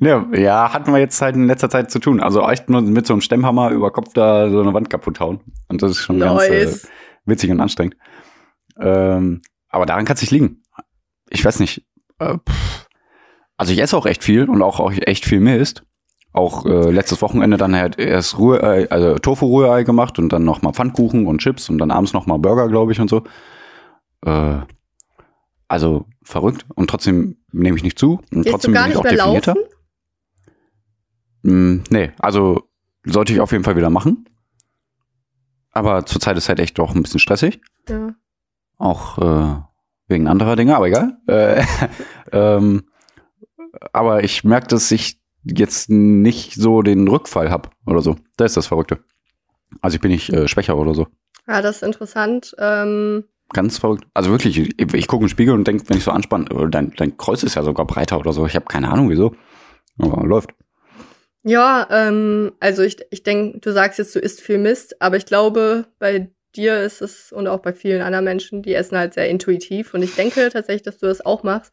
ja, 0.00 0.26
ja, 0.32 0.72
hatten 0.72 0.92
wir 0.92 0.98
jetzt 0.98 1.20
halt 1.20 1.36
in 1.36 1.46
letzter 1.46 1.70
Zeit 1.70 1.90
zu 1.90 1.98
tun. 1.98 2.20
Also 2.20 2.48
echt 2.48 2.70
nur 2.70 2.80
mit 2.80 3.06
so 3.06 3.14
einem 3.14 3.20
Stemmhammer 3.20 3.70
über 3.70 3.90
Kopf 3.90 4.12
da 4.14 4.50
so 4.50 4.60
eine 4.60 4.72
Wand 4.72 4.90
kaputt 4.90 5.20
hauen. 5.20 5.40
Und 5.68 5.82
das 5.82 5.92
ist 5.92 5.98
schon 5.98 6.18
nice. 6.18 6.48
ganz 6.48 6.84
äh, 6.84 6.88
witzig 7.26 7.50
und 7.50 7.60
anstrengend. 7.60 7.96
Ähm, 8.78 9.42
aber 9.68 9.86
daran 9.86 10.04
kann 10.04 10.14
es 10.14 10.22
nicht 10.22 10.32
liegen. 10.32 10.62
Ich 11.28 11.44
weiß 11.44 11.60
nicht. 11.60 11.86
Äh, 12.18 12.38
also 13.56 13.72
ich 13.72 13.80
esse 13.80 13.96
auch 13.96 14.06
echt 14.06 14.24
viel 14.24 14.48
und 14.48 14.62
auch, 14.62 14.80
auch 14.80 14.92
echt 14.92 15.24
viel 15.24 15.40
Mist 15.40 15.84
auch 16.32 16.64
äh, 16.64 16.90
letztes 16.90 17.20
Wochenende 17.20 17.56
dann 17.56 17.76
halt 17.76 17.98
erst 17.98 18.38
Rührei, 18.38 18.90
also 18.90 19.18
Tofu-Rührei 19.18 19.84
gemacht 19.84 20.18
und 20.18 20.30
dann 20.32 20.44
nochmal 20.44 20.72
Pfannkuchen 20.72 21.26
und 21.26 21.38
Chips 21.38 21.68
und 21.68 21.78
dann 21.78 21.90
abends 21.90 22.12
nochmal 22.12 22.38
Burger, 22.38 22.68
glaube 22.68 22.92
ich, 22.92 23.00
und 23.00 23.10
so. 23.10 23.24
Äh, 24.24 24.60
also 25.68 26.06
verrückt 26.22 26.66
und 26.74 26.88
trotzdem 26.88 27.36
nehme 27.52 27.76
ich 27.76 27.82
nicht 27.82 27.98
zu 27.98 28.20
und 28.32 28.46
trotzdem 28.46 28.72
bin 28.72 28.90
ich 28.90 28.96
auch 28.96 29.02
definierter. 29.02 29.54
Laufen? 29.54 29.68
Hm, 31.44 31.84
nee, 31.90 32.12
also 32.18 32.62
sollte 33.04 33.32
ich 33.32 33.40
auf 33.40 33.52
jeden 33.52 33.64
Fall 33.64 33.76
wieder 33.76 33.90
machen. 33.90 34.28
Aber 35.70 36.04
zurzeit 36.04 36.36
ist 36.36 36.48
halt 36.48 36.60
echt 36.60 36.78
doch 36.78 36.94
ein 36.94 37.02
bisschen 37.02 37.20
stressig. 37.20 37.60
Ja. 37.88 38.14
Auch 38.76 39.18
äh, 39.18 39.62
wegen 40.08 40.28
anderer 40.28 40.56
Dinge, 40.56 40.76
aber 40.76 40.88
egal. 40.88 41.18
Äh, 41.26 41.64
ähm, 42.32 42.84
aber 43.92 44.22
ich 44.22 44.44
merke, 44.44 44.68
dass 44.68 44.90
ich 44.90 45.21
jetzt 45.44 45.90
nicht 45.90 46.54
so 46.54 46.82
den 46.82 47.08
Rückfall 47.08 47.50
habe 47.50 47.70
oder 47.86 48.00
so. 48.00 48.16
Das 48.36 48.52
ist 48.52 48.56
das 48.56 48.66
Verrückte. 48.66 48.98
Also 49.80 49.96
ich 49.96 50.00
bin 50.00 50.10
nicht 50.10 50.30
äh, 50.30 50.48
schwächer 50.48 50.76
oder 50.76 50.94
so. 50.94 51.06
Ja, 51.48 51.62
das 51.62 51.76
ist 51.76 51.82
interessant. 51.82 52.54
Ähm 52.58 53.24
Ganz 53.52 53.78
verrückt. 53.78 54.04
Also 54.14 54.30
wirklich, 54.30 54.58
ich, 54.58 54.94
ich 54.94 55.08
gucke 55.08 55.24
im 55.24 55.28
Spiegel 55.28 55.54
und 55.54 55.66
denke, 55.66 55.84
wenn 55.88 55.98
ich 55.98 56.04
so 56.04 56.10
anspanne, 56.10 56.46
oh, 56.54 56.66
dein, 56.66 56.92
dein 56.96 57.16
Kreuz 57.16 57.42
ist 57.42 57.54
ja 57.54 57.62
sogar 57.62 57.86
breiter 57.86 58.18
oder 58.18 58.32
so. 58.32 58.46
Ich 58.46 58.54
habe 58.54 58.66
keine 58.66 58.90
Ahnung, 58.90 59.10
wieso. 59.10 59.34
Aber 59.98 60.26
läuft. 60.26 60.50
Ja, 61.42 61.86
ähm, 61.90 62.52
also 62.60 62.82
ich, 62.82 62.98
ich 63.10 63.24
denke, 63.24 63.58
du 63.58 63.72
sagst 63.72 63.98
jetzt, 63.98 64.14
du 64.14 64.20
isst 64.20 64.40
viel 64.40 64.58
Mist, 64.58 65.02
aber 65.02 65.16
ich 65.16 65.26
glaube, 65.26 65.86
bei 65.98 66.30
dir 66.54 66.80
ist 66.82 67.02
es 67.02 67.32
und 67.32 67.48
auch 67.48 67.60
bei 67.60 67.72
vielen 67.72 68.02
anderen 68.02 68.24
Menschen, 68.24 68.62
die 68.62 68.74
essen 68.74 68.96
halt 68.96 69.14
sehr 69.14 69.28
intuitiv. 69.28 69.94
Und 69.94 70.02
ich 70.02 70.14
denke 70.14 70.48
tatsächlich, 70.50 70.82
dass 70.82 70.98
du 70.98 71.06
das 71.06 71.24
auch 71.24 71.42
machst. 71.42 71.72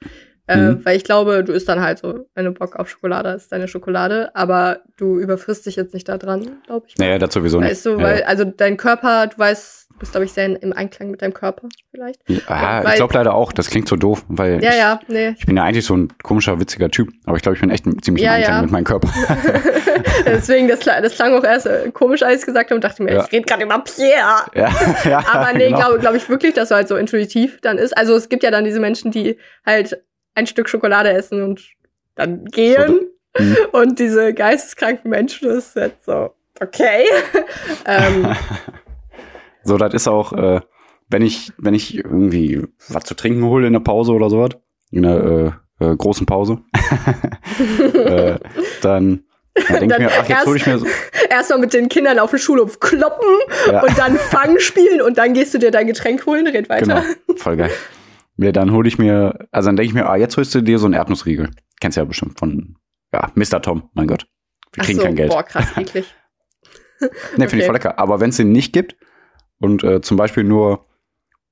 Äh, 0.50 0.58
mhm. 0.58 0.84
Weil 0.84 0.98
ich 0.98 1.04
glaube, 1.04 1.44
du 1.44 1.54
isst 1.54 1.70
dann 1.70 1.80
halt 1.80 2.00
so, 2.00 2.26
wenn 2.34 2.46
du 2.46 2.52
Bock 2.52 2.76
auf 2.76 2.90
Schokolade 2.90 3.30
hast, 3.30 3.52
deine 3.52 3.68
Schokolade, 3.68 4.36
aber 4.36 4.80
du 4.98 5.20
überfrisst 5.20 5.68
dich 5.68 5.76
jetzt 5.76 5.94
nicht 5.94 6.10
da 6.10 6.18
dran, 6.18 6.58
glaube 6.66 6.88
ich. 6.88 6.98
Naja, 6.98 7.20
das 7.20 7.36
sowieso 7.36 7.62
weißt 7.62 7.86
nicht. 7.86 7.98
Du, 8.00 8.02
weil, 8.02 8.22
ja. 8.22 8.26
also 8.26 8.46
dein 8.46 8.76
Körper, 8.76 9.28
du 9.28 9.38
weißt, 9.38 9.90
du 9.92 10.00
bist, 10.00 10.12
glaube 10.12 10.26
ich, 10.26 10.34
sehr 10.34 10.46
im 10.60 10.74
Einklang 10.74 11.12
mit 11.12 11.22
deinem 11.22 11.36
Körper 11.36 11.70
vielleicht. 11.92 12.28
Ja, 12.28 12.84
weil, 12.84 12.94
ich 12.94 12.96
glaube 12.96 13.14
leider 13.14 13.36
auch, 13.36 13.54
das 13.54 13.70
klingt 13.70 13.88
so 13.88 13.96
doof, 13.96 14.26
weil 14.28 14.64
ja, 14.64 14.72
ich, 14.72 14.78
ja, 14.78 15.00
nee. 15.08 15.36
ich 15.38 15.46
bin 15.46 15.56
ja 15.56 15.64
eigentlich 15.64 15.86
so 15.86 15.96
ein 15.96 16.08
komischer, 16.24 16.60
witziger 16.60 16.90
Typ, 16.90 17.10
aber 17.28 17.38
ich 17.38 17.44
glaube, 17.44 17.54
ich 17.54 17.62
bin 17.62 17.70
echt 17.70 17.86
ziemlich 18.04 18.26
ja, 18.26 18.32
im 18.32 18.38
Einklang 18.38 18.56
ja. 18.56 18.62
mit 18.64 18.72
meinem 18.72 18.86
Körper. 18.86 19.10
Deswegen, 20.26 20.68
das, 20.68 20.80
das 20.80 21.14
klang 21.14 21.36
auch 21.36 21.44
erst 21.44 21.68
äh, 21.68 21.92
komisch, 21.94 22.24
als 22.24 22.40
ich 22.40 22.46
gesagt 22.48 22.72
habe 22.72 22.76
und 22.76 22.84
dachte 22.84 23.04
mir, 23.04 23.20
ich 23.20 23.32
rede 23.32 23.46
gerade 23.46 23.64
über 23.64 23.78
Pierre. 23.84 24.46
Ja, 24.56 24.70
ja, 25.08 25.24
aber 25.32 25.54
nee, 25.54 25.66
genau. 25.66 25.78
glaube 25.78 26.00
glaub 26.00 26.16
ich 26.16 26.28
wirklich, 26.28 26.56
dass 26.56 26.70
du 26.70 26.76
halt 26.76 26.88
so 26.88 26.96
intuitiv 26.96 27.60
dann 27.62 27.78
ist. 27.78 27.96
Also 27.96 28.16
es 28.16 28.30
gibt 28.30 28.42
ja 28.42 28.50
dann 28.50 28.64
diese 28.64 28.80
Menschen, 28.80 29.12
die 29.12 29.38
halt 29.64 30.02
ein 30.40 30.48
Stück 30.48 30.70
Schokolade 30.70 31.12
essen 31.12 31.44
und 31.44 31.62
dann 32.16 32.46
gehen. 32.46 33.10
So, 33.38 33.44
mhm. 33.44 33.58
und 33.72 34.00
diese 34.00 34.34
geisteskranken 34.34 35.10
Menschen 35.10 35.50
ist 35.50 35.76
jetzt 35.76 36.06
so, 36.06 36.34
okay. 36.60 37.06
ähm, 37.86 38.36
so, 39.64 39.78
das 39.78 39.94
ist 39.94 40.08
auch, 40.08 40.34
äh, 40.34 40.62
wenn 41.10 41.22
ich, 41.22 41.52
wenn 41.58 41.74
ich 41.74 41.96
irgendwie 41.98 42.64
was 42.88 43.04
zu 43.04 43.16
trinken 43.16 43.44
hole 43.44 43.68
in 43.68 43.74
der 43.74 43.80
Pause 43.80 44.14
oder 44.14 44.30
sowas, 44.30 44.52
in 44.92 45.04
der 45.04 45.56
äh, 45.80 45.86
äh, 45.86 45.96
großen 45.96 46.26
Pause, 46.26 46.60
äh, 47.94 48.38
dann 48.82 49.24
dann 49.68 49.80
denke 49.80 49.96
ich 49.96 50.00
mir, 50.00 50.12
ach, 50.18 50.30
jetzt 50.30 50.46
hole 50.46 50.58
ich 50.58 50.66
mir 50.66 50.78
so. 50.78 50.86
Erstmal 51.30 51.60
mit 51.60 51.74
den 51.74 51.90
Kindern 51.90 52.18
auf 52.20 52.30
den 52.30 52.40
Schulhof 52.40 52.80
kloppen 52.80 53.28
ja. 53.68 53.82
und 53.82 53.98
dann 53.98 54.18
Fangen 54.18 54.60
spielen 54.62 55.02
und 55.02 55.18
dann 55.18 55.34
gehst 55.34 55.54
du 55.54 55.58
dir 55.58 55.72
dein 55.72 55.88
Getränk 55.88 56.26
holen, 56.26 56.48
red 56.48 56.70
weiter. 56.70 57.04
Genau, 57.26 57.38
voll 57.38 57.58
geil. 57.58 57.72
Ja, 58.42 58.54
dann 58.54 58.72
hole 58.72 58.88
ich 58.88 58.98
mir, 58.98 59.48
also 59.52 59.68
dann 59.68 59.76
denke 59.76 59.88
ich 59.88 59.94
mir, 59.94 60.10
ah, 60.10 60.16
jetzt 60.16 60.38
holst 60.38 60.56
du 60.56 60.62
dir 60.62 60.80
so 60.80 60.86
einen 60.86 60.94
Erdnussriegel. 60.94 61.50
Kennst 61.82 61.98
du 61.98 62.02
ja 62.02 62.06
bestimmt 62.06 62.40
von, 62.40 62.78
ja, 63.14 63.30
Mr. 63.36 63.62
Tom, 63.62 63.90
mein 63.94 64.08
Gott. 64.08 64.28
Wir 64.74 64.84
kriegen 64.84 65.00
so, 65.00 65.06
kein 65.06 65.16
Geld. 65.16 65.32
Boah, 65.32 65.44
krass, 65.44 65.66
eklig. 65.78 66.16
ne, 67.02 67.10
finde 67.10 67.48
okay. 67.48 67.58
ich 67.58 67.66
voll 67.66 67.74
lecker. 67.74 68.00
Aber 68.00 68.22
wenn 68.22 68.30
es 68.30 68.38
den 68.38 68.54
nicht 68.54 68.72
gibt 68.72 68.96
und 69.60 69.84
äh, 69.84 70.00
zum 70.00 70.16
Beispiel 70.16 70.46
nur 70.46 70.86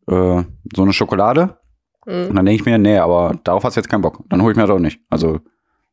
äh, 0.08 0.43
so 0.73 0.82
eine 0.82 0.93
Schokolade, 0.93 1.58
mhm. 2.06 2.34
dann 2.34 2.45
denke 2.45 2.54
ich 2.54 2.65
mir, 2.65 2.78
nee, 2.78 2.97
aber 2.97 3.38
darauf 3.43 3.65
hast 3.65 3.76
du 3.76 3.82
jetzt 3.82 3.89
keinen 3.89 4.02
Bock. 4.02 4.23
Dann 4.30 4.41
hole 4.41 4.52
ich 4.52 4.56
mir 4.56 4.63
das 4.63 4.71
auch 4.73 4.80
nicht. 4.80 5.02
Also, 5.10 5.41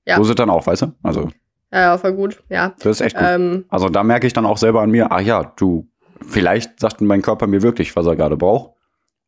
ja. 0.06 0.16
so 0.16 0.22
sind 0.22 0.38
dann 0.38 0.50
auch, 0.50 0.64
weißt 0.64 0.82
du? 0.82 0.92
Also. 1.02 1.28
Ja, 1.72 1.80
ja, 1.80 1.98
voll 1.98 2.12
gut, 2.12 2.40
ja. 2.50 2.72
Das 2.78 2.86
ist 2.86 3.00
echt 3.00 3.16
gut. 3.16 3.26
Ähm, 3.26 3.64
also 3.68 3.88
da 3.88 4.04
merke 4.04 4.28
ich 4.28 4.32
dann 4.32 4.46
auch 4.46 4.58
selber 4.58 4.82
an 4.82 4.92
mir, 4.92 5.10
ach 5.10 5.22
ja, 5.22 5.42
du, 5.56 5.90
vielleicht 6.24 6.78
sagt 6.78 7.00
mein 7.00 7.20
Körper 7.20 7.48
mir 7.48 7.62
wirklich, 7.62 7.96
was 7.96 8.06
er 8.06 8.14
gerade 8.14 8.36
braucht. 8.36 8.73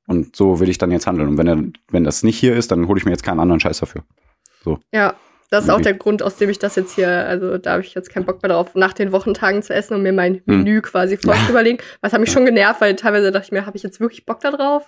Und 0.06 0.36
so 0.36 0.60
will 0.60 0.68
ich 0.68 0.78
dann 0.78 0.92
jetzt 0.92 1.06
handeln. 1.06 1.28
Und 1.28 1.38
wenn, 1.38 1.46
er, 1.46 1.62
wenn 1.90 2.04
das 2.04 2.22
nicht 2.22 2.38
hier 2.38 2.54
ist, 2.56 2.70
dann 2.70 2.86
hole 2.86 2.98
ich 2.98 3.04
mir 3.04 3.10
jetzt 3.10 3.24
keinen 3.24 3.40
anderen 3.40 3.60
Scheiß 3.60 3.80
dafür. 3.80 4.04
So. 4.62 4.78
Ja, 4.92 5.14
das 5.50 5.64
ist 5.64 5.70
auch 5.70 5.80
der 5.80 5.94
Grund, 5.94 6.22
aus 6.22 6.36
dem 6.36 6.50
ich 6.50 6.58
das 6.58 6.74
jetzt 6.74 6.94
hier, 6.94 7.08
also 7.08 7.56
da 7.58 7.72
habe 7.72 7.82
ich 7.82 7.94
jetzt 7.94 8.10
keinen 8.10 8.24
Bock 8.24 8.42
mehr 8.42 8.50
drauf, 8.50 8.74
nach 8.74 8.92
den 8.92 9.12
Wochentagen 9.12 9.62
zu 9.62 9.72
essen 9.72 9.94
und 9.94 10.02
mir 10.02 10.12
mein 10.12 10.42
hm. 10.46 10.64
Menü 10.64 10.80
quasi 10.80 11.16
voll 11.16 11.36
zu 11.46 11.50
überlegen. 11.50 11.78
Was 12.00 12.12
hat 12.12 12.20
mich 12.20 12.32
schon 12.32 12.44
genervt, 12.44 12.80
weil 12.80 12.96
teilweise 12.96 13.30
dachte 13.30 13.46
ich 13.46 13.52
mir, 13.52 13.64
habe 13.64 13.76
ich 13.76 13.82
jetzt 13.82 14.00
wirklich 14.00 14.26
Bock 14.26 14.40
da 14.40 14.50
drauf? 14.50 14.84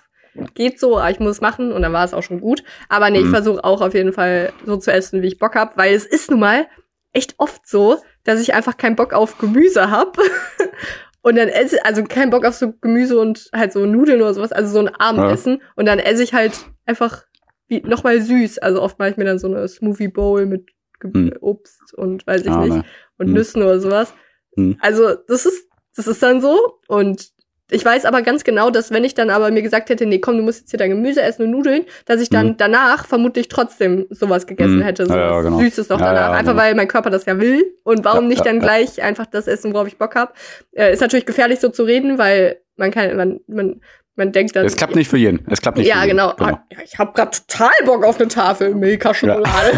Geht 0.53 0.79
so, 0.79 0.97
aber 0.97 1.09
ich 1.09 1.19
muss 1.19 1.31
es 1.31 1.41
machen 1.41 1.71
und 1.71 1.81
dann 1.81 1.93
war 1.93 2.03
es 2.03 2.13
auch 2.13 2.23
schon 2.23 2.41
gut. 2.41 2.63
Aber 2.87 3.09
nee, 3.09 3.19
hm. 3.19 3.25
ich 3.25 3.31
versuche 3.31 3.63
auch 3.63 3.81
auf 3.81 3.93
jeden 3.93 4.13
Fall 4.13 4.51
so 4.65 4.77
zu 4.77 4.91
essen, 4.91 5.21
wie 5.21 5.27
ich 5.27 5.39
Bock 5.39 5.55
habe, 5.55 5.71
weil 5.75 5.93
es 5.93 6.05
ist 6.05 6.29
nun 6.29 6.41
mal 6.41 6.67
echt 7.13 7.35
oft 7.37 7.67
so, 7.67 7.97
dass 8.23 8.41
ich 8.41 8.53
einfach 8.53 8.77
keinen 8.77 8.95
Bock 8.95 9.13
auf 9.13 9.37
Gemüse 9.37 9.89
habe 9.89 10.21
Und 11.21 11.37
dann 11.37 11.49
esse, 11.49 11.83
also 11.85 12.03
kein 12.03 12.29
Bock 12.29 12.45
auf 12.45 12.55
so 12.55 12.71
Gemüse 12.79 13.19
und 13.19 13.49
halt 13.53 13.73
so 13.73 13.85
Nudeln 13.85 14.21
oder 14.21 14.33
sowas, 14.33 14.51
also 14.51 14.71
so 14.71 14.79
ein 14.79 14.95
Abendessen. 14.95 15.59
Ja. 15.59 15.67
Und 15.75 15.85
dann 15.85 15.99
esse 15.99 16.23
ich 16.23 16.33
halt 16.33 16.65
einfach 16.85 17.25
wie 17.67 17.81
nochmal 17.81 18.21
süß. 18.21 18.59
Also 18.59 18.81
oft 18.81 18.99
mache 18.99 19.11
ich 19.11 19.17
mir 19.17 19.25
dann 19.25 19.39
so 19.39 19.47
eine 19.47 19.67
Smoothie 19.67 20.07
Bowl 20.07 20.45
mit 20.45 20.69
hm. 21.01 21.33
Obst 21.41 21.93
und 21.93 22.25
weiß 22.27 22.41
ich 22.41 22.51
ah, 22.51 22.61
nicht, 22.61 22.75
ne. 22.75 22.83
und 23.17 23.27
hm. 23.27 23.33
Nüssen 23.33 23.61
oder 23.61 23.79
sowas. 23.79 24.13
Hm. 24.55 24.77
Also 24.81 25.15
das 25.27 25.45
ist, 25.45 25.69
das 25.95 26.07
ist 26.07 26.21
dann 26.23 26.41
so. 26.41 26.79
Und 26.87 27.29
ich 27.71 27.85
weiß 27.85 28.05
aber 28.05 28.21
ganz 28.21 28.43
genau, 28.43 28.69
dass 28.69 28.91
wenn 28.91 29.03
ich 29.03 29.13
dann 29.13 29.29
aber 29.29 29.51
mir 29.51 29.61
gesagt 29.61 29.89
hätte, 29.89 30.05
nee, 30.05 30.19
komm, 30.19 30.37
du 30.37 30.43
musst 30.43 30.61
jetzt 30.61 30.71
hier 30.71 30.79
dein 30.79 30.89
Gemüse 30.89 31.21
essen 31.21 31.43
und 31.43 31.51
Nudeln, 31.51 31.85
dass 32.05 32.21
ich 32.21 32.29
dann 32.29 32.47
mhm. 32.47 32.57
danach 32.57 33.05
vermutlich 33.05 33.47
trotzdem 33.47 34.07
sowas 34.09 34.47
gegessen 34.47 34.77
mhm. 34.77 34.83
hätte, 34.83 35.05
so 35.05 35.13
ja, 35.13 35.31
ja, 35.31 35.41
genau. 35.41 35.59
Süßes 35.59 35.89
noch 35.89 35.99
ja, 35.99 36.13
danach. 36.13 36.31
einfach 36.31 36.53
genau. 36.53 36.63
weil 36.63 36.75
mein 36.75 36.87
Körper 36.87 37.09
das 37.09 37.25
ja 37.25 37.39
will. 37.39 37.63
Und 37.83 38.05
warum 38.05 38.27
nicht 38.27 38.45
dann 38.45 38.59
gleich 38.59 39.01
einfach 39.01 39.25
das 39.25 39.47
essen, 39.47 39.73
worauf 39.73 39.87
ich 39.87 39.97
Bock 39.97 40.15
habe? 40.15 40.33
Äh, 40.71 40.93
ist 40.93 41.01
natürlich 41.01 41.25
gefährlich 41.25 41.59
so 41.59 41.69
zu 41.69 41.83
reden, 41.83 42.17
weil 42.17 42.61
man 42.75 42.91
kann, 42.91 43.15
man, 43.15 43.39
man, 43.47 43.81
man 44.15 44.31
denkt 44.31 44.55
dann. 44.55 44.65
Es 44.65 44.75
klappt 44.75 44.95
nicht 44.95 45.09
für 45.09 45.17
jeden. 45.17 45.45
Es 45.49 45.61
klappt 45.61 45.77
nicht 45.77 45.87
ja, 45.87 45.95
für 45.95 46.07
jeden. 46.07 46.17
Genau. 46.17 46.33
genau. 46.35 46.49
Ja, 46.71 46.79
ich 46.83 46.97
habe 46.97 47.13
gerade 47.13 47.31
total 47.31 47.71
Bock 47.85 48.03
auf 48.03 48.19
eine 48.19 48.27
Tafel 48.27 48.73
Milka-Schokolade. 48.73 49.71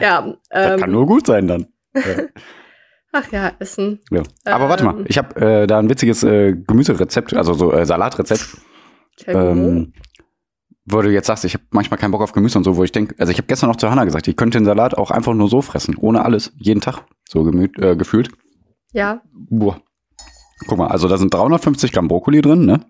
Ja, 0.00 0.26
ähm, 0.26 0.36
das 0.50 0.80
kann 0.80 0.90
nur 0.90 1.06
gut 1.06 1.26
sein 1.26 1.48
dann. 1.48 1.66
Ach 3.12 3.30
ja, 3.32 3.52
Essen. 3.58 4.00
Ja. 4.10 4.22
Aber 4.44 4.64
ähm, 4.64 4.70
warte 4.70 4.84
mal, 4.84 4.98
ähm. 4.98 5.04
ich 5.08 5.18
habe 5.18 5.40
äh, 5.40 5.66
da 5.66 5.78
ein 5.78 5.88
witziges 5.88 6.22
äh, 6.22 6.54
Gemüserezept, 6.54 7.34
also 7.34 7.54
so 7.54 7.72
äh, 7.72 7.86
Salatrezept. 7.86 8.58
Ähm, 9.26 9.92
wo 10.84 11.02
du 11.02 11.10
jetzt 11.10 11.26
sagst, 11.26 11.44
ich 11.44 11.54
habe 11.54 11.64
manchmal 11.70 11.98
keinen 11.98 12.12
Bock 12.12 12.22
auf 12.22 12.32
Gemüse 12.32 12.56
und 12.56 12.64
so, 12.64 12.76
wo 12.76 12.84
ich 12.84 12.92
denke, 12.92 13.14
also 13.18 13.30
ich 13.30 13.38
habe 13.38 13.46
gestern 13.46 13.68
noch 13.68 13.76
zu 13.76 13.90
Hannah 13.90 14.04
gesagt, 14.04 14.28
ich 14.28 14.36
könnte 14.36 14.58
den 14.58 14.64
Salat 14.64 14.96
auch 14.96 15.10
einfach 15.10 15.34
nur 15.34 15.48
so 15.48 15.60
fressen, 15.60 15.96
ohne 15.96 16.24
alles, 16.24 16.52
jeden 16.56 16.80
Tag, 16.80 17.04
so 17.28 17.42
gemüt, 17.44 17.78
äh, 17.78 17.96
gefühlt. 17.96 18.30
Ja. 18.92 19.22
Boah. 19.32 19.80
Guck 20.66 20.78
mal, 20.78 20.88
also 20.88 21.08
da 21.08 21.18
sind 21.18 21.32
350 21.32 21.92
Gramm 21.92 22.08
Brokkoli 22.08 22.40
drin, 22.40 22.64
ne? 22.64 22.80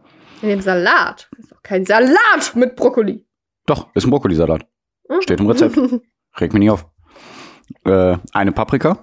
In 0.43 0.49
dem 0.49 0.61
Salat. 0.61 1.29
Das 1.33 1.41
ist 1.41 1.53
doch 1.53 1.63
kein 1.63 1.85
Salat 1.85 2.55
mit 2.55 2.77
Brokkoli. 2.77 3.27
Doch, 3.67 3.89
ist 3.95 4.07
ein 4.07 4.11
Brokkolisalat. 4.11 4.67
Mhm. 5.09 5.23
Steht 5.23 5.41
im 5.41 5.47
Rezept. 5.47 5.77
Reg 6.41 6.53
mich 6.53 6.61
nicht 6.61 6.71
auf. 6.71 6.87
Äh, 7.85 8.17
eine 8.33 8.53
Paprika, 8.53 9.01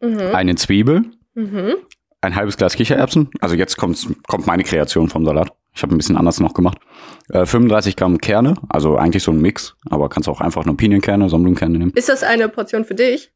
mhm. 0.00 0.34
eine 0.34 0.54
Zwiebel, 0.56 1.04
mhm. 1.34 1.74
ein 2.20 2.34
halbes 2.36 2.56
Glas 2.56 2.74
Kichererbsen. 2.74 3.30
Also 3.40 3.54
jetzt 3.54 3.76
kommt, 3.76 4.06
kommt 4.26 4.46
meine 4.46 4.64
Kreation 4.64 5.08
vom 5.08 5.24
Salat. 5.24 5.52
Ich 5.74 5.82
habe 5.82 5.94
ein 5.94 5.98
bisschen 5.98 6.16
anders 6.16 6.40
noch 6.40 6.54
gemacht. 6.54 6.78
Äh, 7.30 7.46
35 7.46 7.96
Gramm 7.96 8.18
Kerne, 8.18 8.54
also 8.68 8.96
eigentlich 8.96 9.22
so 9.22 9.32
ein 9.32 9.40
Mix, 9.40 9.76
aber 9.90 10.08
kannst 10.08 10.28
auch 10.28 10.40
einfach 10.40 10.64
nur 10.64 10.76
Pinienkerne, 10.76 11.28
Sonnenblumenkerne 11.28 11.78
nehmen. 11.78 11.92
Ist 11.94 12.08
das 12.08 12.22
eine 12.22 12.48
Portion 12.48 12.84
für 12.84 12.94
dich? 12.94 13.32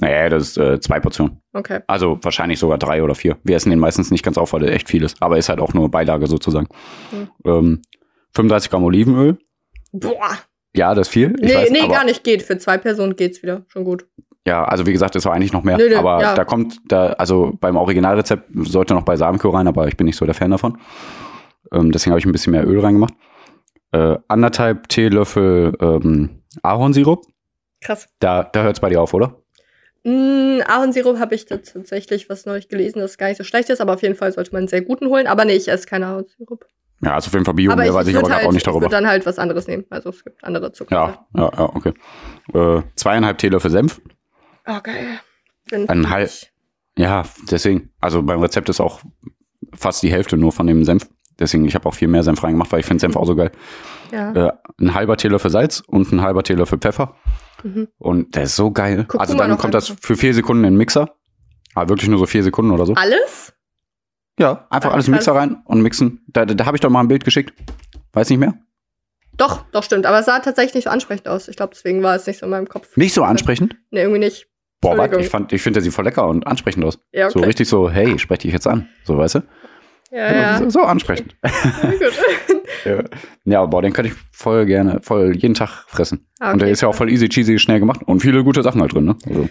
Naja, 0.00 0.28
das 0.28 0.48
ist 0.48 0.58
äh, 0.58 0.78
zwei 0.80 1.00
Portionen. 1.00 1.40
Okay. 1.54 1.80
Also 1.86 2.18
wahrscheinlich 2.20 2.58
sogar 2.58 2.76
drei 2.76 3.02
oder 3.02 3.14
vier. 3.14 3.38
Wir 3.44 3.56
essen 3.56 3.70
den 3.70 3.78
meistens 3.78 4.10
nicht 4.10 4.22
ganz 4.22 4.36
auf, 4.36 4.52
weil 4.52 4.60
der 4.60 4.72
echt 4.72 4.88
viel 4.88 5.02
ist. 5.02 5.22
Aber 5.22 5.38
ist 5.38 5.48
halt 5.48 5.60
auch 5.60 5.72
nur 5.72 5.90
Beilage 5.90 6.26
sozusagen. 6.26 6.68
Mhm. 7.12 7.28
Ähm, 7.44 7.82
35 8.34 8.70
Gramm 8.70 8.84
Olivenöl. 8.84 9.38
Boah. 9.92 10.38
Ja, 10.74 10.94
das 10.94 11.08
ist 11.08 11.12
viel. 11.14 11.34
Ich 11.40 11.46
nee, 11.46 11.54
weiß, 11.54 11.70
nee, 11.70 11.88
gar 11.88 12.04
nicht 12.04 12.22
geht. 12.22 12.42
Für 12.42 12.58
zwei 12.58 12.76
Personen 12.76 13.16
geht's 13.16 13.42
wieder. 13.42 13.64
Schon 13.68 13.84
gut. 13.84 14.06
Ja, 14.46 14.64
also 14.64 14.86
wie 14.86 14.92
gesagt, 14.92 15.16
das 15.16 15.24
war 15.24 15.34
eigentlich 15.34 15.52
noch 15.52 15.64
mehr. 15.64 15.76
Nö, 15.76 15.88
nö, 15.88 15.96
aber 15.96 16.22
ja. 16.22 16.34
da 16.34 16.44
kommt, 16.44 16.78
da, 16.86 17.08
also 17.14 17.52
beim 17.60 17.76
Originalrezept 17.76 18.48
sollte 18.54 18.94
noch 18.94 19.02
Balsamico 19.02 19.50
rein, 19.50 19.66
aber 19.66 19.88
ich 19.88 19.96
bin 19.96 20.06
nicht 20.06 20.16
so 20.16 20.24
der 20.24 20.34
Fan 20.34 20.52
davon. 20.52 20.78
Ähm, 21.72 21.90
deswegen 21.90 22.12
habe 22.12 22.20
ich 22.20 22.26
ein 22.26 22.32
bisschen 22.32 22.52
mehr 22.52 22.64
Öl 22.64 22.78
reingemacht. 22.78 23.12
Äh, 23.90 24.18
anderthalb 24.28 24.88
Teelöffel 24.88 25.76
ähm, 25.80 26.42
Ahornsirup. 26.62 27.26
Krass. 27.80 28.06
Da, 28.20 28.44
da 28.44 28.62
hört 28.62 28.76
es 28.76 28.80
bei 28.80 28.88
dir 28.88 29.02
auf, 29.02 29.14
oder? 29.14 29.42
Mm, 30.04 30.60
Ahornsirup 30.64 31.18
habe 31.18 31.34
ich 31.34 31.46
tatsächlich 31.46 32.30
was 32.30 32.46
neulich 32.46 32.68
gelesen, 32.68 33.00
das 33.00 33.18
gar 33.18 33.26
nicht 33.26 33.38
so 33.38 33.44
schlecht 33.44 33.68
ist, 33.68 33.80
aber 33.80 33.94
auf 33.94 34.02
jeden 34.02 34.14
Fall 34.14 34.30
sollte 34.30 34.52
man 34.52 34.60
einen 34.60 34.68
sehr 34.68 34.82
guten 34.82 35.08
holen. 35.08 35.26
Aber 35.26 35.44
nee, 35.44 35.54
ich 35.54 35.66
esse 35.66 35.88
keinen 35.88 36.04
Ahornsirup. 36.04 36.66
Ja, 37.02 37.14
also 37.14 37.28
auf 37.28 37.32
jeden 37.32 37.44
Fall 37.44 37.54
Bio, 37.54 37.72
aber 37.72 37.84
ich, 37.84 37.92
weiß 37.92 38.06
ich 38.06 38.16
aber 38.16 38.32
halt, 38.32 38.46
auch 38.46 38.52
nicht 38.52 38.64
darüber. 38.66 38.86
Ich 38.86 38.92
würde 38.92 39.02
dann 39.02 39.10
halt 39.10 39.26
was 39.26 39.40
anderes 39.40 39.66
nehmen. 39.66 39.84
Also 39.90 40.10
es 40.10 40.22
gibt 40.24 40.42
andere 40.44 40.70
Zucker. 40.70 40.94
Ja, 40.94 41.26
ja, 41.42 41.50
ja, 41.52 41.64
okay. 41.74 41.92
Äh, 42.54 42.82
zweieinhalb 42.94 43.38
Teelöffel 43.38 43.72
Senf. 43.72 44.00
Oh, 44.66 44.80
geil. 44.82 45.20
Ein 45.70 46.10
halb. 46.10 46.30
Ja, 46.98 47.24
deswegen. 47.50 47.90
Also 48.00 48.22
beim 48.22 48.40
Rezept 48.40 48.68
ist 48.68 48.80
auch 48.80 49.00
fast 49.74 50.02
die 50.02 50.10
Hälfte 50.10 50.36
nur 50.36 50.52
von 50.52 50.66
dem 50.66 50.84
Senf. 50.84 51.08
Deswegen, 51.38 51.66
ich 51.66 51.74
habe 51.74 51.86
auch 51.86 51.94
viel 51.94 52.08
mehr 52.08 52.22
Senf 52.22 52.42
reingemacht, 52.42 52.72
weil 52.72 52.80
ich 52.80 52.86
finde 52.86 53.00
Senf 53.00 53.16
auch 53.16 53.26
so 53.26 53.36
geil. 53.36 53.52
Ja. 54.10 54.32
Äh, 54.32 54.52
ein 54.80 54.94
halber 54.94 55.16
Teelöffel 55.16 55.50
Salz 55.50 55.82
und 55.86 56.10
ein 56.12 56.22
halber 56.22 56.42
Teelöffel 56.42 56.78
Pfeffer. 56.78 57.14
Mhm. 57.62 57.88
Und 57.98 58.34
der 58.34 58.44
ist 58.44 58.56
so 58.56 58.70
geil. 58.70 59.04
Kurkuma 59.04 59.22
also 59.22 59.34
dann 59.36 59.58
kommt 59.58 59.74
das 59.74 59.94
für 60.00 60.16
vier 60.16 60.32
Sekunden 60.32 60.64
in 60.64 60.72
den 60.72 60.78
Mixer. 60.78 61.16
Aber 61.74 61.90
wirklich 61.90 62.08
nur 62.08 62.18
so 62.18 62.26
vier 62.26 62.42
Sekunden 62.42 62.70
oder 62.70 62.86
so. 62.86 62.94
Alles? 62.94 63.52
Ja, 64.38 64.66
einfach 64.70 64.92
alles 64.92 65.06
in 65.06 65.12
den 65.12 65.18
Mixer 65.18 65.34
rein 65.34 65.62
und 65.64 65.82
mixen. 65.82 66.24
Da, 66.28 66.46
da, 66.46 66.54
da 66.54 66.66
habe 66.66 66.76
ich 66.76 66.80
doch 66.80 66.90
mal 66.90 67.00
ein 67.00 67.08
Bild 67.08 67.24
geschickt. 67.24 67.52
Weiß 68.12 68.30
nicht 68.30 68.38
mehr? 68.38 68.54
Doch, 69.36 69.64
doch, 69.72 69.82
stimmt. 69.82 70.06
Aber 70.06 70.18
es 70.18 70.26
sah 70.26 70.38
tatsächlich 70.40 70.74
nicht 70.74 70.84
so 70.84 70.90
ansprechend 70.90 71.28
aus. 71.28 71.48
Ich 71.48 71.56
glaube, 71.56 71.74
deswegen 71.74 72.02
war 72.02 72.14
es 72.14 72.26
nicht 72.26 72.38
so 72.38 72.46
in 72.46 72.50
meinem 72.50 72.68
Kopf. 72.68 72.96
Nicht 72.96 73.12
so 73.12 73.22
ansprechend? 73.22 73.76
Nee, 73.90 74.00
irgendwie 74.00 74.20
nicht. 74.20 74.46
Boah, 74.80 74.96
warte, 74.98 75.18
ich, 75.18 75.32
ich 75.52 75.62
finde, 75.62 75.78
der 75.78 75.82
sieht 75.82 75.94
voll 75.94 76.04
lecker 76.04 76.28
und 76.28 76.46
ansprechend 76.46 76.84
aus. 76.84 76.98
Ja, 77.12 77.26
okay. 77.26 77.38
So 77.38 77.44
richtig 77.44 77.68
so, 77.68 77.90
hey, 77.90 78.18
spreche 78.18 78.42
dich 78.42 78.52
jetzt 78.52 78.66
an. 78.66 78.88
So, 79.04 79.16
weißt 79.16 79.36
du? 79.36 79.42
Ja, 80.10 80.34
ja. 80.34 80.58
So, 80.58 80.70
so 80.70 80.80
ansprechend. 80.82 81.36
Ja, 82.84 83.02
ja. 83.44 83.66
boah, 83.66 83.82
den 83.82 83.92
könnte 83.92 84.10
ich 84.12 84.18
voll 84.32 84.66
gerne, 84.66 85.00
voll 85.02 85.36
jeden 85.36 85.54
Tag 85.54 85.84
fressen. 85.88 86.26
Okay, 86.40 86.52
und 86.52 86.62
der 86.62 86.70
ist 86.70 86.82
ja 86.82 86.88
auch 86.88 86.94
voll 86.94 87.10
easy 87.10 87.28
cheesy, 87.28 87.58
schnell 87.58 87.80
gemacht 87.80 88.00
und 88.06 88.20
viele 88.20 88.44
gute 88.44 88.62
Sachen 88.62 88.80
halt 88.80 88.92
drin, 88.92 89.04
ne? 89.04 89.16
Also. 89.26 89.48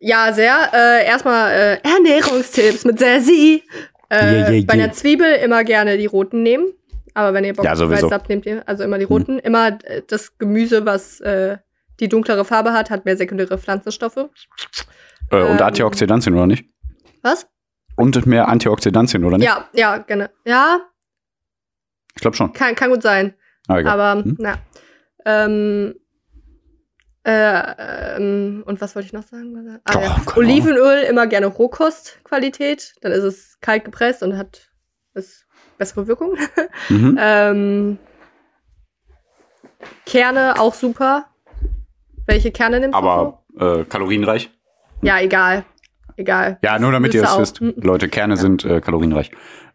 Ja, 0.00 0.32
sehr. 0.32 0.54
Äh, 0.72 1.06
erstmal 1.06 1.50
äh, 1.50 1.78
Ernährungstipps 1.82 2.84
mit 2.84 2.98
Sassy. 2.98 3.62
Äh, 4.10 4.16
yeah, 4.16 4.50
yeah, 4.50 4.64
bei 4.66 4.74
einer 4.74 4.92
Zwiebel 4.92 5.34
immer 5.44 5.64
gerne 5.64 5.98
die 5.98 6.06
roten 6.06 6.42
nehmen. 6.42 6.66
Aber 7.14 7.34
wenn 7.34 7.44
ihr 7.44 7.52
Bock 7.52 7.64
ja, 7.64 7.72
auf 7.72 7.90
Weiß 7.90 8.04
habt, 8.10 8.28
nehmt 8.28 8.46
ihr 8.46 8.62
also 8.66 8.84
immer 8.84 8.98
die 8.98 9.04
roten. 9.04 9.34
Mhm. 9.34 9.40
Immer 9.40 9.78
äh, 9.84 10.02
das 10.06 10.38
Gemüse, 10.38 10.86
was 10.86 11.20
äh, 11.20 11.58
die 12.00 12.08
dunklere 12.08 12.44
Farbe 12.44 12.72
hat, 12.72 12.90
hat 12.90 13.04
mehr 13.04 13.16
sekundäre 13.16 13.58
Pflanzenstoffe. 13.58 14.16
Äh, 15.30 15.42
und 15.42 15.60
ähm, 15.60 15.62
Antioxidantien, 15.62 16.34
oder 16.34 16.46
nicht? 16.46 16.64
Was? 17.22 17.46
Und 17.96 18.26
mehr 18.26 18.48
Antioxidantien, 18.48 19.24
oder 19.24 19.38
nicht? 19.38 19.46
Ja, 19.46 19.68
ja, 19.72 19.98
gerne. 19.98 20.30
Ja. 20.44 20.80
Ich 22.14 22.20
glaube 22.20 22.36
schon. 22.36 22.52
Kann, 22.52 22.74
kann 22.74 22.90
gut 22.90 23.02
sein. 23.02 23.34
Ah, 23.66 23.84
Aber, 23.84 24.22
hm? 24.22 24.36
na. 24.38 24.54
Ähm, 25.24 25.94
äh, 27.24 28.16
ähm, 28.16 28.62
und 28.64 28.80
was 28.80 28.94
wollte 28.94 29.06
ich 29.06 29.12
noch 29.12 29.24
sagen? 29.24 29.80
Ah, 29.84 29.94
oh, 29.96 30.00
ja. 30.00 30.16
Olivenöl 30.36 31.02
immer 31.02 31.26
gerne 31.26 31.46
Rohkostqualität. 31.46 32.94
Dann 33.02 33.12
ist 33.12 33.24
es 33.24 33.58
kalt 33.60 33.84
gepresst 33.84 34.22
und 34.22 34.36
hat 34.38 34.70
ist 35.14 35.46
bessere 35.76 36.06
Wirkung. 36.06 36.36
Mhm. 36.88 37.18
ähm, 37.20 37.98
Kerne 40.06 40.58
auch 40.58 40.74
super. 40.74 41.26
Welche 42.28 42.52
Kerne 42.52 42.78
nimmst 42.78 42.94
Aber, 42.94 43.42
du? 43.54 43.60
Aber 43.60 43.80
äh, 43.80 43.84
kalorienreich? 43.84 44.50
Ja, 45.02 45.18
egal. 45.20 45.64
Egal. 46.16 46.58
Ja, 46.62 46.78
nur 46.78 46.92
damit 46.92 47.14
ihr 47.14 47.22
es 47.22 47.38
wisst. 47.38 47.60
Mhm. 47.60 47.74
Leute, 47.76 48.08
Kerne 48.08 48.34
ja. 48.34 48.40
sind 48.40 48.64
äh, 48.64 48.80
kalorienreich. 48.80 49.30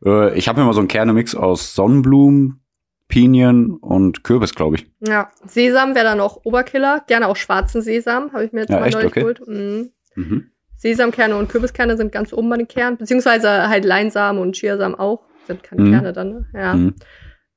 Äh, 0.06 0.38
ich 0.38 0.48
habe 0.48 0.62
immer 0.62 0.74
so 0.74 0.80
einen 0.80 0.88
Kernemix 0.88 1.36
aus 1.36 1.74
Sonnenblumen, 1.74 2.62
Pinien 3.08 3.72
und 3.78 4.24
Kürbis, 4.24 4.54
glaube 4.54 4.76
ich. 4.76 4.88
Ja, 5.00 5.32
Sesam 5.46 5.96
wäre 5.96 6.06
dann 6.06 6.20
auch 6.20 6.42
Oberkiller. 6.44 7.04
Gerne 7.08 7.28
auch 7.28 7.38
schwarzen 7.38 7.82
Sesam, 7.82 8.34
habe 8.34 8.46
ich 8.46 8.52
mir 8.52 8.62
jetzt 8.62 8.70
ja, 8.70 8.80
mal 8.80 8.86
echt? 8.86 8.96
neulich 8.96 9.12
okay. 9.12 9.20
geholt. 9.22 9.48
Mhm. 9.48 9.92
Mhm. 10.16 10.50
Sesamkerne 10.76 11.38
und 11.38 11.50
Kürbiskerne 11.50 11.96
sind 11.98 12.12
ganz 12.12 12.34
oben 12.34 12.50
bei 12.50 12.58
den 12.58 12.68
Kernen, 12.68 12.98
beziehungsweise 12.98 13.70
halt 13.70 13.86
Leinsamen 13.86 14.42
und 14.42 14.56
Chiasamen 14.56 15.00
auch. 15.00 15.24
Sind 15.48 15.64
keine 15.64 15.82
mhm. 15.82 15.92
Kerne 15.92 16.14
dann, 16.14 16.30
ne? 16.30 16.46
Ja. 16.54 16.74
Mhm. 16.74 16.96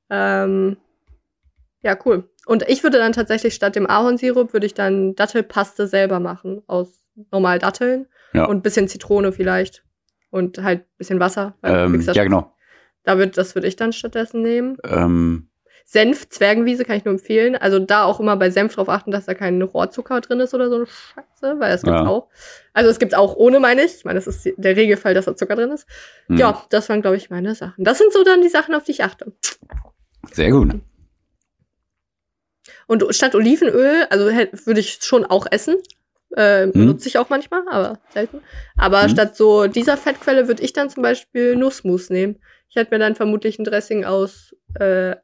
Ähm, 0.09 0.77
ja, 1.83 1.97
cool. 2.05 2.29
Und 2.47 2.63
ich 2.67 2.81
würde 2.81 2.97
dann 2.97 3.11
tatsächlich 3.11 3.53
statt 3.53 3.75
dem 3.75 3.89
Ahornsirup 3.89 4.53
würde 4.53 4.65
ich 4.65 4.73
dann 4.73 5.15
Dattelpaste 5.15 5.85
selber 5.85 6.19
machen 6.19 6.63
aus 6.67 7.03
normal 7.31 7.59
Datteln 7.59 8.07
ja. 8.33 8.45
und 8.45 8.63
bisschen 8.63 8.87
Zitrone 8.87 9.33
vielleicht 9.33 9.83
und 10.29 10.63
halt 10.63 10.85
bisschen 10.97 11.19
Wasser. 11.19 11.55
Ähm, 11.61 11.99
ja, 11.99 12.23
genau. 12.23 12.53
Da 13.03 13.17
wird, 13.17 13.37
das 13.37 13.53
würde 13.55 13.67
ich 13.67 13.75
dann 13.75 13.91
stattdessen 13.93 14.41
nehmen. 14.41 14.77
Ähm. 14.83 15.49
Senf, 15.89 16.27
Zwergenwiese 16.27 16.83
kann 16.83 16.97
ich 16.97 17.05
nur 17.05 17.13
empfehlen. 17.13 17.55
Also 17.55 17.79
da 17.79 18.03
auch 18.03 18.19
immer 18.19 18.35
bei 18.35 18.49
Senf 18.49 18.75
drauf 18.75 18.89
achten, 18.89 19.11
dass 19.11 19.25
da 19.25 19.33
kein 19.33 19.61
Rohrzucker 19.61 20.19
drin 20.19 20.41
ist 20.41 20.53
oder 20.53 20.69
so 20.69 20.75
eine 20.75 20.85
Scheiße, 20.85 21.59
weil 21.59 21.71
das 21.71 21.81
gibt's 21.81 21.99
ja. 21.99 22.07
auch. 22.07 22.27
Also 22.73 22.89
es 22.89 22.99
gibt's 22.99 23.15
auch 23.15 23.35
ohne, 23.37 23.61
meine 23.61 23.83
ich. 23.83 23.95
Ich 23.95 24.05
meine, 24.05 24.19
das 24.19 24.27
ist 24.27 24.49
der 24.57 24.75
Regelfall, 24.75 25.13
dass 25.13 25.25
da 25.25 25.35
Zucker 25.35 25.55
drin 25.55 25.71
ist. 25.71 25.87
Mhm. 26.27 26.37
Ja, 26.37 26.61
das 26.69 26.89
waren, 26.89 27.01
glaube 27.01 27.15
ich, 27.15 27.29
meine 27.29 27.55
Sachen. 27.55 27.85
Das 27.85 27.97
sind 27.97 28.11
so 28.11 28.25
dann 28.25 28.41
die 28.41 28.49
Sachen, 28.49 28.75
auf 28.75 28.83
die 28.83 28.91
ich 28.91 29.03
achte. 29.03 29.31
Sehr 30.33 30.51
gut. 30.51 30.75
Und 32.87 33.03
statt 33.13 33.35
Olivenöl, 33.35 34.05
also 34.09 34.25
würde 34.25 34.79
ich 34.79 34.99
schon 35.01 35.25
auch 35.25 35.45
essen. 35.49 35.75
Äh, 36.31 36.71
hm. 36.71 36.85
Nutze 36.85 37.07
ich 37.07 37.17
auch 37.17 37.29
manchmal, 37.29 37.63
aber 37.69 37.99
selten. 38.09 38.41
Aber 38.77 39.03
hm. 39.03 39.09
statt 39.09 39.35
so 39.35 39.67
dieser 39.67 39.97
Fettquelle 39.97 40.47
würde 40.47 40.63
ich 40.63 40.73
dann 40.73 40.89
zum 40.89 41.03
Beispiel 41.03 41.55
Nussmus 41.55 42.09
nehmen. 42.09 42.39
Ich 42.69 42.75
hätte 42.75 42.93
mir 42.93 42.99
dann 42.99 43.15
vermutlich 43.15 43.59
ein 43.59 43.63
Dressing 43.63 44.03
aus 44.03 44.55
äh, 44.75 45.15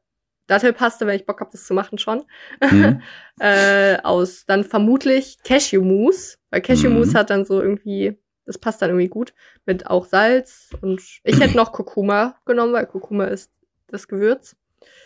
Dattelpaste, 0.48 1.08
wenn 1.08 1.16
ich 1.16 1.26
Bock 1.26 1.40
habe, 1.40 1.52
das 1.52 1.66
zu 1.66 1.74
machen, 1.74 1.98
schon. 1.98 2.24
Mhm. 2.62 3.02
äh, 3.40 3.98
aus 4.04 4.46
dann 4.46 4.64
vermutlich 4.64 5.38
Cashewmus, 5.44 6.38
weil 6.50 6.62
Cashewmus 6.62 7.14
mhm. 7.14 7.18
hat 7.18 7.30
dann 7.30 7.46
so 7.46 7.62
irgendwie, 7.62 8.18
das 8.46 8.58
passt 8.58 8.82
dann 8.82 8.90
irgendwie 8.90 9.10
gut, 9.10 9.34
mit 9.66 9.88
auch 9.88 10.06
Salz 10.06 10.70
und 10.82 11.02
ich 11.24 11.40
hätte 11.40 11.56
noch 11.56 11.72
Kurkuma 11.72 12.36
genommen, 12.46 12.74
weil 12.74 12.86
Kurkuma 12.86 13.26
ist 13.26 13.52
das 13.88 14.08
Gewürz. 14.08 14.56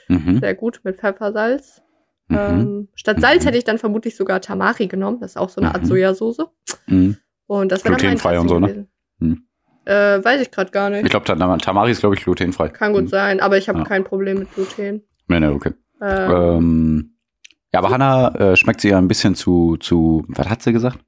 Mhm. 0.07 0.39
Sehr 0.39 0.55
gut 0.55 0.81
mit 0.83 0.97
Pfeffersalz. 0.97 1.83
Mhm. 2.27 2.37
Ähm, 2.37 2.87
statt 2.95 3.21
Salz 3.21 3.43
mhm. 3.43 3.47
hätte 3.47 3.57
ich 3.57 3.63
dann 3.63 3.77
vermutlich 3.77 4.15
sogar 4.15 4.41
Tamari 4.41 4.87
genommen, 4.87 5.19
das 5.21 5.31
ist 5.31 5.37
auch 5.37 5.49
so 5.49 5.61
eine 5.61 5.73
Art 5.73 5.83
mhm. 5.83 5.87
Sojasauce. 5.87 6.45
Mhm. 6.87 7.17
Und 7.47 7.71
das 7.71 7.85
wäre 7.85 7.95
Glutenfrei 7.95 8.39
und 8.39 8.49
so, 8.49 8.59
ne? 8.59 8.87
Äh, 9.87 10.21
weiß 10.21 10.41
ich 10.41 10.51
gerade 10.51 10.69
gar 10.71 10.89
nicht. 10.89 11.05
Ich 11.05 11.09
glaube, 11.09 11.25
Tamari 11.25 11.91
ist, 11.91 12.01
glaube 12.01 12.15
ich, 12.15 12.21
glutenfrei. 12.21 12.67
Kann 12.67 12.91
gut 12.91 13.07
sein, 13.07 13.39
aber 13.39 13.57
ich 13.57 13.69
habe 13.69 13.79
ja. 13.79 13.85
kein 13.85 14.03
Problem 14.03 14.39
mit 14.39 14.53
Gluten. 14.53 15.03
Nee, 15.29 15.39
nee, 15.39 15.47
okay. 15.47 15.71
Ähm, 16.01 16.31
ähm, 16.31 17.17
ja, 17.73 17.79
aber 17.79 17.89
Hanna 17.89 18.35
äh, 18.35 18.55
schmeckt 18.57 18.81
sie 18.81 18.89
ja 18.89 18.97
ein 18.97 19.07
bisschen 19.07 19.33
zu, 19.35 19.77
zu, 19.77 20.25
was 20.27 20.49
hat 20.49 20.61
sie 20.61 20.73
gesagt? 20.73 20.99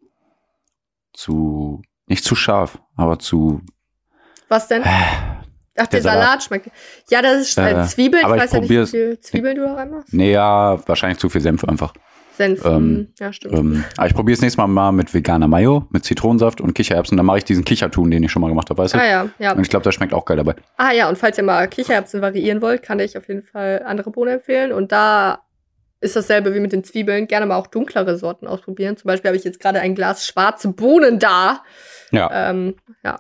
Zu, 1.11 1.81
nicht 2.07 2.23
zu 2.23 2.35
scharf, 2.35 2.81
aber 2.95 3.19
zu. 3.19 3.61
Was 4.47 4.69
denn? 4.69 4.83
Äh, 4.83 4.85
Ach, 5.77 5.87
der, 5.87 5.87
der 5.87 6.01
Salat, 6.01 6.23
Salat, 6.23 6.43
schmeckt. 6.43 6.69
Ja, 7.09 7.21
das 7.21 7.41
ist 7.41 7.57
äh, 7.57 7.83
Zwiebeln. 7.85 8.23
ich 8.23 8.29
weiß 8.29 8.51
ja 8.53 8.59
nicht, 8.59 8.69
wie 8.69 8.85
viel 8.85 9.19
Zwiebeln 9.19 9.55
du 9.55 9.63
da 9.63 9.73
reinmachst. 9.75 10.13
Nee, 10.13 10.33
ja, 10.33 10.79
wahrscheinlich 10.87 11.19
zu 11.19 11.29
viel 11.29 11.41
Senf 11.41 11.63
einfach. 11.63 11.93
Senf, 12.39 12.63
ähm, 12.63 12.73
hm, 12.73 13.07
ja, 13.19 13.33
stimmt. 13.33 13.53
Ähm, 13.53 13.83
aber 13.97 14.07
ich 14.07 14.13
probiere 14.13 14.35
es 14.35 14.41
nächstes 14.41 14.57
Mal 14.57 14.67
mal 14.67 14.93
mit 14.93 15.13
veganer 15.13 15.49
Mayo, 15.49 15.87
mit 15.89 16.05
Zitronensaft 16.05 16.61
und 16.61 16.73
Kichererbsen. 16.73 17.17
Dann 17.17 17.25
mache 17.25 17.39
ich 17.39 17.43
diesen 17.43 17.65
Kichertun, 17.65 18.09
den 18.11 18.23
ich 18.23 18.31
schon 18.31 18.41
mal 18.41 18.47
gemacht 18.47 18.69
habe, 18.69 18.81
weißt 18.81 18.93
du? 18.93 18.97
Ah 18.97 19.05
ja, 19.05 19.29
ja. 19.39 19.51
Und 19.53 19.61
ich 19.61 19.69
glaube, 19.69 19.83
das 19.83 19.95
schmeckt 19.95 20.13
auch 20.13 20.23
geil 20.23 20.37
dabei. 20.37 20.55
Ah 20.77 20.93
ja, 20.93 21.09
und 21.09 21.17
falls 21.17 21.37
ihr 21.37 21.43
mal 21.43 21.67
Kichererbsen 21.67 22.21
variieren 22.21 22.61
wollt, 22.61 22.81
kann 22.81 22.99
ich 22.99 23.17
auf 23.17 23.27
jeden 23.27 23.43
Fall 23.43 23.83
andere 23.85 24.11
Bohnen 24.11 24.35
empfehlen. 24.35 24.71
Und 24.71 24.93
da 24.93 25.41
ist 25.99 26.15
dasselbe 26.15 26.55
wie 26.55 26.61
mit 26.61 26.71
den 26.71 26.85
Zwiebeln. 26.85 27.27
Gerne 27.27 27.45
mal 27.45 27.57
auch 27.57 27.67
dunklere 27.67 28.17
Sorten 28.17 28.47
ausprobieren. 28.47 28.95
Zum 28.95 29.09
Beispiel 29.09 29.27
habe 29.27 29.37
ich 29.37 29.43
jetzt 29.43 29.59
gerade 29.59 29.81
ein 29.81 29.93
Glas 29.93 30.25
schwarze 30.25 30.69
Bohnen 30.69 31.19
da. 31.19 31.61
Ja. 32.11 32.49
Ähm, 32.49 32.75
ja. 33.03 33.17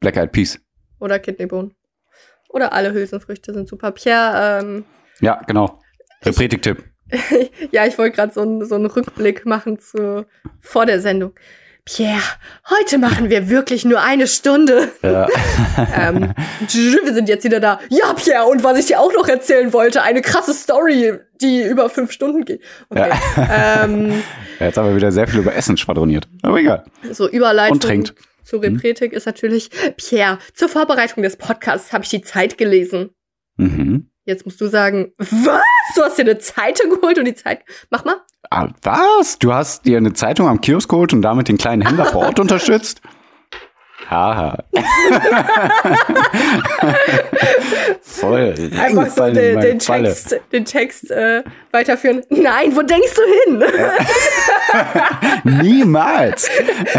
Black 0.00 0.16
Eyed 0.16 0.32
Peas. 0.32 0.60
Oder 1.00 1.18
Kidneybohnen. 1.18 1.74
Oder 2.48 2.72
alle 2.72 2.92
Hülsenfrüchte 2.92 3.52
sind 3.52 3.68
super. 3.68 3.92
Pierre, 3.92 4.60
ähm, 4.60 4.84
Ja, 5.20 5.40
genau. 5.46 5.80
Repretik-Tipp. 6.24 6.84
ja, 7.70 7.86
ich 7.86 7.96
wollte 7.98 8.16
gerade 8.16 8.32
so, 8.32 8.40
einen, 8.42 8.64
so 8.64 8.74
einen 8.74 8.86
Rückblick 8.86 9.46
machen 9.46 9.78
zu 9.78 10.26
vor 10.60 10.86
der 10.86 11.00
Sendung. 11.00 11.32
Pierre, 11.84 12.20
heute 12.68 12.98
machen 12.98 13.30
wir 13.30 13.48
wirklich 13.48 13.86
nur 13.86 14.02
eine 14.02 14.26
Stunde. 14.26 14.90
Ja. 15.02 15.26
ähm, 15.96 16.34
wir 16.60 17.14
sind 17.14 17.30
jetzt 17.30 17.44
wieder 17.44 17.60
da. 17.60 17.80
Ja, 17.88 18.12
Pierre, 18.12 18.44
und 18.44 18.62
was 18.62 18.78
ich 18.78 18.86
dir 18.86 19.00
auch 19.00 19.12
noch 19.14 19.26
erzählen 19.26 19.72
wollte, 19.72 20.02
eine 20.02 20.20
krasse 20.20 20.52
Story, 20.52 21.14
die 21.40 21.62
über 21.62 21.88
fünf 21.88 22.12
Stunden 22.12 22.44
geht. 22.44 22.62
Okay. 22.90 23.08
Ja. 23.36 23.84
Ähm, 23.84 24.22
ja, 24.58 24.66
jetzt 24.66 24.76
haben 24.76 24.88
wir 24.88 24.96
wieder 24.96 25.12
sehr 25.12 25.26
viel 25.26 25.40
über 25.40 25.54
Essen 25.54 25.78
schwadroniert. 25.78 26.28
Aber 26.42 26.58
egal. 26.58 26.84
So 27.10 27.28
Überleitung 27.28 27.76
und 27.76 27.82
trinkt. 27.82 28.14
Zu 28.48 28.56
Repretik 28.56 29.12
hm? 29.12 29.16
ist 29.16 29.26
natürlich, 29.26 29.70
Pierre, 29.96 30.38
zur 30.54 30.68
Vorbereitung 30.68 31.22
des 31.22 31.36
Podcasts 31.36 31.92
habe 31.92 32.04
ich 32.04 32.10
die 32.10 32.22
Zeit 32.22 32.56
gelesen. 32.56 33.10
Mhm. 33.56 34.10
Jetzt 34.24 34.44
musst 34.44 34.60
du 34.60 34.66
sagen, 34.68 35.12
was? 35.18 35.62
Du 35.94 36.02
hast 36.02 36.18
dir 36.18 36.22
eine 36.22 36.38
Zeitung 36.38 36.90
geholt 36.90 37.18
und 37.18 37.24
die 37.24 37.34
Zeit. 37.34 37.62
Mach 37.90 38.04
mal. 38.04 38.16
Ah, 38.50 38.68
was? 38.82 39.38
Du 39.38 39.52
hast 39.52 39.86
dir 39.86 39.98
eine 39.98 40.12
Zeitung 40.12 40.48
am 40.48 40.60
Kiosk 40.60 40.88
geholt 40.88 41.12
und 41.12 41.22
damit 41.22 41.48
den 41.48 41.58
kleinen 41.58 41.82
Händler 41.86 42.06
vor 42.06 42.26
Ort 42.26 42.40
unterstützt? 42.40 43.02
Haha. 44.10 44.64
Voll. 48.00 48.54
Einfach 48.78 49.10
so 49.10 49.30
den, 49.30 49.60
den 49.60 49.78
Text, 49.78 50.40
den 50.50 50.64
Text 50.64 51.10
äh, 51.10 51.44
weiterführen. 51.72 52.24
Nein, 52.30 52.74
wo 52.74 52.80
denkst 52.80 53.14
du 53.14 53.22
hin? 53.44 53.62
niemals. 55.62 56.48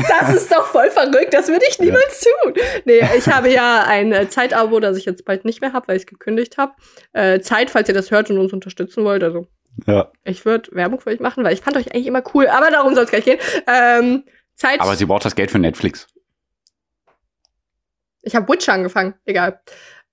Das 0.07 0.35
ist 0.35 0.51
doch 0.51 0.67
voll 0.67 0.91
verrückt. 0.91 1.33
Das 1.33 1.47
würde 1.47 1.65
ich 1.67 1.79
niemals 1.79 2.23
ja. 2.23 2.31
tun. 2.43 2.53
Nee, 2.85 3.01
ich 3.17 3.27
habe 3.27 3.49
ja 3.49 3.85
ein 3.87 4.11
äh, 4.11 4.29
Zeitabo, 4.29 4.79
das 4.79 4.95
ich 4.95 5.05
jetzt 5.05 5.25
bald 5.25 5.45
nicht 5.45 5.61
mehr 5.61 5.73
habe, 5.73 5.87
weil 5.87 5.95
ich 5.95 6.03
es 6.03 6.07
gekündigt 6.07 6.59
habe. 6.59 6.73
Äh, 7.13 7.39
Zeit, 7.39 7.71
falls 7.71 7.87
ihr 7.87 7.95
das 7.95 8.11
hört 8.11 8.29
und 8.29 8.37
uns 8.37 8.53
unterstützen 8.53 9.03
wollt. 9.03 9.23
Also 9.23 9.47
ja. 9.87 10.11
ich 10.25 10.45
würde 10.45 10.69
Werbung 10.73 10.99
für 10.99 11.09
euch 11.09 11.19
machen, 11.19 11.43
weil 11.43 11.53
ich 11.53 11.61
fand 11.61 11.75
euch 11.75 11.91
eigentlich 11.91 12.05
immer 12.05 12.21
cool. 12.35 12.47
Aber 12.47 12.69
darum 12.69 12.93
soll 12.93 13.05
es 13.05 13.09
gleich 13.09 13.25
gehen. 13.25 13.39
Ähm, 13.65 14.25
Zeit. 14.53 14.79
Aber 14.79 14.95
sie 14.95 15.05
braucht 15.05 15.25
das 15.25 15.33
Geld 15.35 15.49
für 15.49 15.57
Netflix. 15.57 16.07
Ich 18.21 18.35
habe 18.35 18.51
Witcher 18.51 18.73
angefangen, 18.73 19.13
egal. 19.25 19.61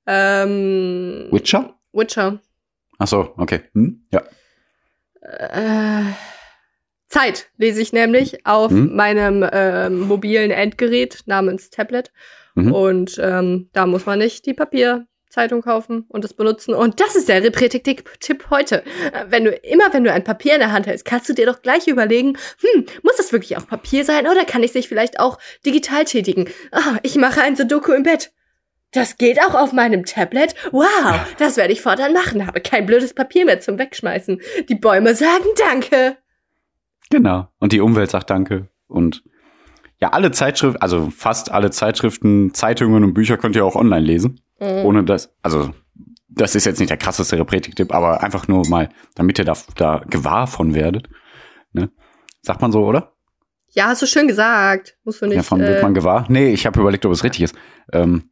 Ähm, 0.06 1.28
Witcher? 1.30 1.74
Witcher. 1.92 2.40
Ach 2.98 3.08
so, 3.08 3.34
okay. 3.36 3.62
Hm? 3.72 4.06
Ja. 4.12 4.22
Äh, 5.20 6.12
Zeit 7.08 7.50
lese 7.56 7.80
ich 7.80 7.92
nämlich 7.92 8.46
auf 8.46 8.70
mhm. 8.70 8.94
meinem 8.94 9.42
äh, 9.42 9.90
mobilen 9.90 10.50
Endgerät 10.50 11.22
namens 11.26 11.70
Tablet. 11.70 12.12
Mhm. 12.54 12.72
Und 12.72 13.20
ähm, 13.22 13.68
da 13.72 13.86
muss 13.86 14.06
man 14.06 14.18
nicht 14.18 14.46
die 14.46 14.54
Papierzeitung 15.36 15.60
kaufen 15.62 16.06
und 16.08 16.24
es 16.24 16.34
benutzen. 16.34 16.74
Und 16.74 17.00
das 17.00 17.14
ist 17.14 17.28
der 17.28 17.42
Repretik-Tipp 17.42 18.46
heute. 18.50 18.82
Äh, 19.12 19.26
wenn 19.28 19.44
du 19.44 19.50
immer, 19.50 19.92
wenn 19.92 20.04
du 20.04 20.12
ein 20.12 20.24
Papier 20.24 20.54
in 20.54 20.60
der 20.60 20.72
Hand 20.72 20.86
hältst, 20.86 21.04
kannst 21.04 21.28
du 21.28 21.34
dir 21.34 21.46
doch 21.46 21.62
gleich 21.62 21.86
überlegen, 21.86 22.38
hm, 22.60 22.86
muss 23.02 23.16
das 23.16 23.32
wirklich 23.32 23.56
auch 23.56 23.66
Papier 23.66 24.04
sein 24.04 24.26
oder 24.26 24.44
kann 24.44 24.62
ich 24.62 24.72
sich 24.72 24.88
vielleicht 24.88 25.20
auch 25.20 25.38
digital 25.64 26.04
tätigen? 26.04 26.48
Oh, 26.72 26.96
ich 27.02 27.16
mache 27.16 27.42
ein 27.42 27.54
Sudoku 27.54 27.92
im 27.92 28.02
Bett. 28.02 28.32
Das 28.92 29.18
geht 29.18 29.38
auch 29.42 29.54
auf 29.54 29.72
meinem 29.72 30.04
Tablet? 30.04 30.54
Wow, 30.72 31.20
das 31.38 31.56
werde 31.56 31.72
ich 31.72 31.82
fortan 31.82 32.14
machen. 32.14 32.46
Habe 32.46 32.60
kein 32.60 32.86
blödes 32.86 33.12
Papier 33.12 33.44
mehr 33.44 33.60
zum 33.60 33.78
Wegschmeißen. 33.78 34.40
Die 34.68 34.74
Bäume 34.74 35.14
sagen 35.14 35.44
Danke. 35.58 36.16
Genau. 37.10 37.48
Und 37.58 37.72
die 37.72 37.80
Umwelt 37.80 38.10
sagt 38.10 38.30
Danke. 38.30 38.68
Und 38.86 39.22
ja, 40.00 40.10
alle 40.10 40.30
Zeitschriften, 40.30 40.80
also 40.80 41.10
fast 41.10 41.50
alle 41.50 41.70
Zeitschriften, 41.70 42.54
Zeitungen 42.54 43.04
und 43.04 43.12
Bücher 43.12 43.36
könnt 43.36 43.56
ihr 43.56 43.64
auch 43.64 43.76
online 43.76 44.06
lesen. 44.06 44.40
Mhm. 44.60 44.84
Ohne 44.84 45.04
das, 45.04 45.34
also 45.42 45.70
das 46.28 46.54
ist 46.54 46.66
jetzt 46.66 46.78
nicht 46.78 46.90
der 46.90 46.96
krasseste 46.96 47.38
Repretik-Tipp, 47.38 47.94
aber 47.94 48.22
einfach 48.22 48.46
nur 48.48 48.68
mal, 48.68 48.90
damit 49.14 49.38
ihr 49.38 49.44
da, 49.44 49.56
da 49.76 50.02
gewahr 50.08 50.46
von 50.46 50.74
werdet. 50.74 51.08
Ne? 51.72 51.90
Sagt 52.42 52.60
man 52.60 52.72
so, 52.72 52.84
oder? 52.84 53.12
Ja, 53.70 53.88
hast 53.88 54.02
du 54.02 54.06
schön 54.06 54.28
gesagt. 54.28 54.96
Musst 55.04 55.22
du 55.22 55.26
nicht. 55.26 55.36
Ja, 55.36 55.42
von 55.42 55.60
wird 55.60 55.78
äh, 55.78 55.82
man 55.82 55.94
gewahr? 55.94 56.26
Nee, 56.28 56.50
ich 56.52 56.66
habe 56.66 56.80
überlegt, 56.80 57.04
ob 57.06 57.12
es 57.12 57.24
richtig 57.24 57.42
ist. 57.42 57.54
Ähm, 57.92 58.30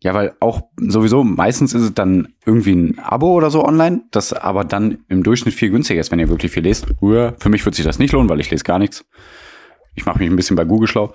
ja, 0.00 0.12
weil 0.14 0.34
auch 0.40 0.62
sowieso 0.76 1.24
meistens 1.24 1.72
ist 1.72 1.82
es 1.82 1.94
dann 1.94 2.34
irgendwie 2.44 2.74
ein 2.74 2.98
Abo 2.98 3.32
oder 3.32 3.50
so 3.50 3.64
online, 3.64 4.02
das 4.10 4.32
aber 4.32 4.64
dann 4.64 4.98
im 5.08 5.22
Durchschnitt 5.22 5.54
viel 5.54 5.70
günstiger 5.70 6.00
ist, 6.00 6.10
wenn 6.10 6.18
ihr 6.18 6.28
wirklich 6.28 6.52
viel 6.52 6.62
lest. 6.62 6.86
Für 7.00 7.48
mich 7.48 7.64
würde 7.64 7.76
sich 7.76 7.84
das 7.84 7.98
nicht 7.98 8.12
lohnen, 8.12 8.28
weil 8.28 8.40
ich 8.40 8.50
lese 8.50 8.64
gar 8.64 8.78
nichts. 8.78 9.04
Ich 9.94 10.04
mache 10.04 10.18
mich 10.18 10.28
ein 10.28 10.36
bisschen 10.36 10.56
bei 10.56 10.64
Google 10.64 10.88
schlau 10.88 11.14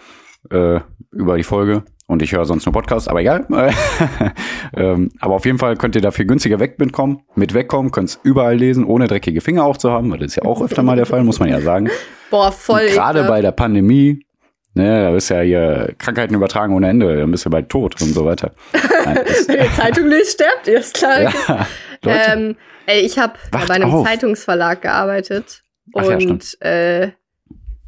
äh, 0.49 0.79
über 1.11 1.37
die 1.37 1.43
Folge 1.43 1.83
und 2.11 2.21
ich 2.21 2.33
höre 2.33 2.45
sonst 2.45 2.65
nur 2.65 2.73
Podcasts, 2.73 3.07
aber 3.07 3.21
egal. 3.21 3.45
ähm, 4.75 5.11
aber 5.19 5.35
auf 5.35 5.45
jeden 5.45 5.57
Fall 5.57 5.77
könnt 5.77 5.95
ihr 5.95 6.01
da 6.01 6.11
viel 6.11 6.25
günstiger 6.25 6.59
wegkommen, 6.59 7.21
mit 7.35 7.53
wegkommen, 7.53 7.91
könnt 7.91 8.09
es 8.09 8.19
überall 8.23 8.55
lesen, 8.55 8.83
ohne 8.83 9.07
dreckige 9.07 9.41
Finger 9.41 9.63
auch 9.63 9.77
zu 9.77 9.91
haben, 9.91 10.11
weil 10.11 10.19
das 10.19 10.27
ist 10.27 10.35
ja 10.35 10.43
auch 10.43 10.61
öfter 10.61 10.83
mal 10.83 10.95
der 10.95 11.05
Fall, 11.05 11.23
muss 11.23 11.39
man 11.39 11.49
ja 11.49 11.61
sagen. 11.61 11.89
Boah, 12.29 12.51
voll. 12.51 12.87
Gerade 12.87 13.23
bei 13.23 13.41
der 13.41 13.51
Pandemie 13.51 14.25
Ne, 14.73 15.01
da 15.03 15.15
ist 15.15 15.27
ja 15.27 15.41
hier 15.41 15.93
Krankheiten 15.97 16.33
übertragen 16.33 16.73
ohne 16.73 16.87
Ende, 16.87 17.17
dann 17.17 17.29
bist 17.29 17.45
du 17.45 17.49
bald 17.49 17.67
tot 17.67 18.01
und 18.01 18.13
so 18.13 18.25
weiter. 18.25 18.53
Nein, 19.03 19.17
Wenn 19.47 19.57
ihr 19.57 19.71
Zeitung 19.73 20.07
lest, 20.07 20.33
sterbt 20.33 20.67
ihr, 20.67 20.79
ist 20.79 20.93
klar. 20.93 21.33
Ja, 22.03 22.33
ähm, 22.33 22.55
ey, 22.87 23.01
ich 23.01 23.19
habe 23.19 23.33
bei 23.51 23.69
einem 23.69 23.93
auf. 23.93 24.07
Zeitungsverlag 24.07 24.81
gearbeitet 24.81 25.61
Ach, 25.93 26.03
und 26.03 26.57
ja, 26.59 26.67
äh, 26.67 27.11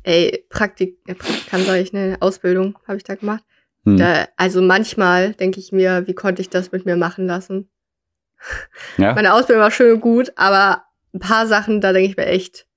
ey, 0.03 0.45
Praktik, 0.49 1.03
Praktikant 1.05 1.65
sag 1.65 1.79
ich, 1.79 1.93
ne, 1.93 2.17
Ausbildung 2.19 2.77
habe 2.87 2.97
ich 2.97 3.03
da 3.03 3.15
gemacht. 3.15 3.43
Hm. 3.85 3.97
Da, 3.97 4.27
also 4.37 4.61
manchmal 4.61 5.33
denke 5.33 5.59
ich 5.59 5.71
mir, 5.71 6.07
wie 6.07 6.13
konnte 6.13 6.41
ich 6.41 6.49
das 6.49 6.71
mit 6.71 6.85
mir 6.85 6.95
machen 6.95 7.27
lassen? 7.27 7.69
Ja? 8.97 9.13
Meine 9.13 9.33
Ausbildung 9.33 9.63
war 9.63 9.71
schön 9.71 9.93
und 9.93 10.01
gut, 10.01 10.33
aber 10.35 10.83
ein 11.13 11.19
paar 11.19 11.47
Sachen, 11.47 11.79
da 11.79 11.93
denke 11.93 12.09
ich 12.09 12.17
mir 12.17 12.25
echt, 12.25 12.67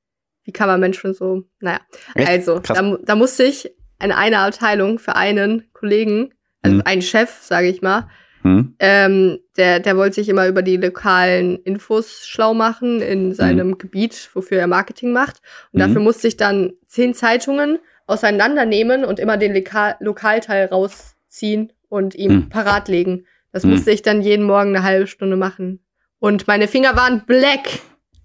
wie 0.44 0.52
kann 0.52 0.68
man 0.68 0.78
Menschen 0.78 1.12
so, 1.12 1.42
naja. 1.58 1.80
Echt? 2.14 2.28
Also, 2.28 2.60
da, 2.60 2.98
da 3.02 3.14
musste 3.16 3.42
ich 3.42 3.74
in 4.00 4.12
einer 4.12 4.40
Abteilung 4.40 5.00
für 5.00 5.16
einen 5.16 5.64
Kollegen, 5.72 6.32
also 6.62 6.76
mhm. 6.76 6.82
einen 6.84 7.02
Chef, 7.02 7.30
sage 7.40 7.68
ich 7.68 7.82
mal, 7.82 8.08
mhm. 8.44 8.76
ähm, 8.78 9.38
der, 9.56 9.80
der 9.80 9.96
wollte 9.96 10.16
sich 10.16 10.28
immer 10.28 10.46
über 10.46 10.62
die 10.62 10.76
lokalen 10.76 11.56
Infos 11.64 12.26
schlau 12.26 12.54
machen 12.54 13.00
in 13.00 13.34
seinem 13.34 13.68
mhm. 13.68 13.78
Gebiet, 13.78 14.30
wofür 14.34 14.58
er 14.58 14.66
Marketing 14.68 15.12
macht. 15.12 15.40
Und 15.72 15.80
dafür 15.80 15.98
mhm. 15.98 16.04
musste 16.04 16.28
ich 16.28 16.36
dann 16.36 16.74
zehn 16.86 17.14
Zeitungen 17.14 17.78
auseinandernehmen 18.06 19.04
und 19.04 19.18
immer 19.18 19.36
den 19.36 19.54
Lokal 19.54 19.96
Lokalteil 20.00 20.66
rausziehen 20.66 21.72
und 21.88 22.14
ihm 22.14 22.32
mhm. 22.32 22.48
parat 22.48 22.88
legen. 22.88 23.26
Das 23.52 23.64
mhm. 23.64 23.70
musste 23.72 23.90
ich 23.90 24.02
dann 24.02 24.22
jeden 24.22 24.44
Morgen 24.44 24.76
eine 24.76 24.84
halbe 24.84 25.06
Stunde 25.06 25.36
machen. 25.36 25.80
Und 26.18 26.46
meine 26.46 26.68
Finger 26.68 26.96
waren 26.96 27.24
black 27.26 27.68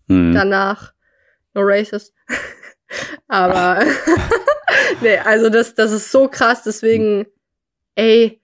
danach. 0.07 0.93
No 1.53 1.61
racist. 1.63 2.13
Aber 3.27 3.83
nee, 5.01 5.17
also 5.17 5.49
das, 5.49 5.75
das 5.75 5.91
ist 5.91 6.11
so 6.11 6.27
krass, 6.27 6.63
deswegen, 6.63 7.25
ey. 7.95 8.41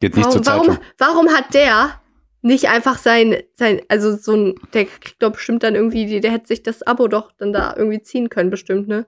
Geht 0.00 0.16
nicht 0.16 0.26
warum, 0.26 0.42
zur 0.42 0.52
warum, 0.52 0.78
warum 0.98 1.28
hat 1.30 1.52
der 1.54 2.00
nicht 2.42 2.68
einfach 2.68 2.96
sein, 2.96 3.36
sein, 3.54 3.82
also 3.88 4.16
so 4.16 4.34
ein, 4.34 4.54
der 4.72 4.86
kriegt 4.86 5.22
doch 5.22 5.32
bestimmt 5.32 5.62
dann 5.62 5.74
irgendwie, 5.74 6.20
der 6.20 6.30
hätte 6.30 6.46
sich 6.46 6.62
das 6.62 6.82
Abo 6.82 7.06
doch 7.08 7.32
dann 7.32 7.52
da 7.52 7.74
irgendwie 7.76 8.00
ziehen 8.00 8.30
können, 8.30 8.50
bestimmt, 8.50 8.88
ne? 8.88 9.06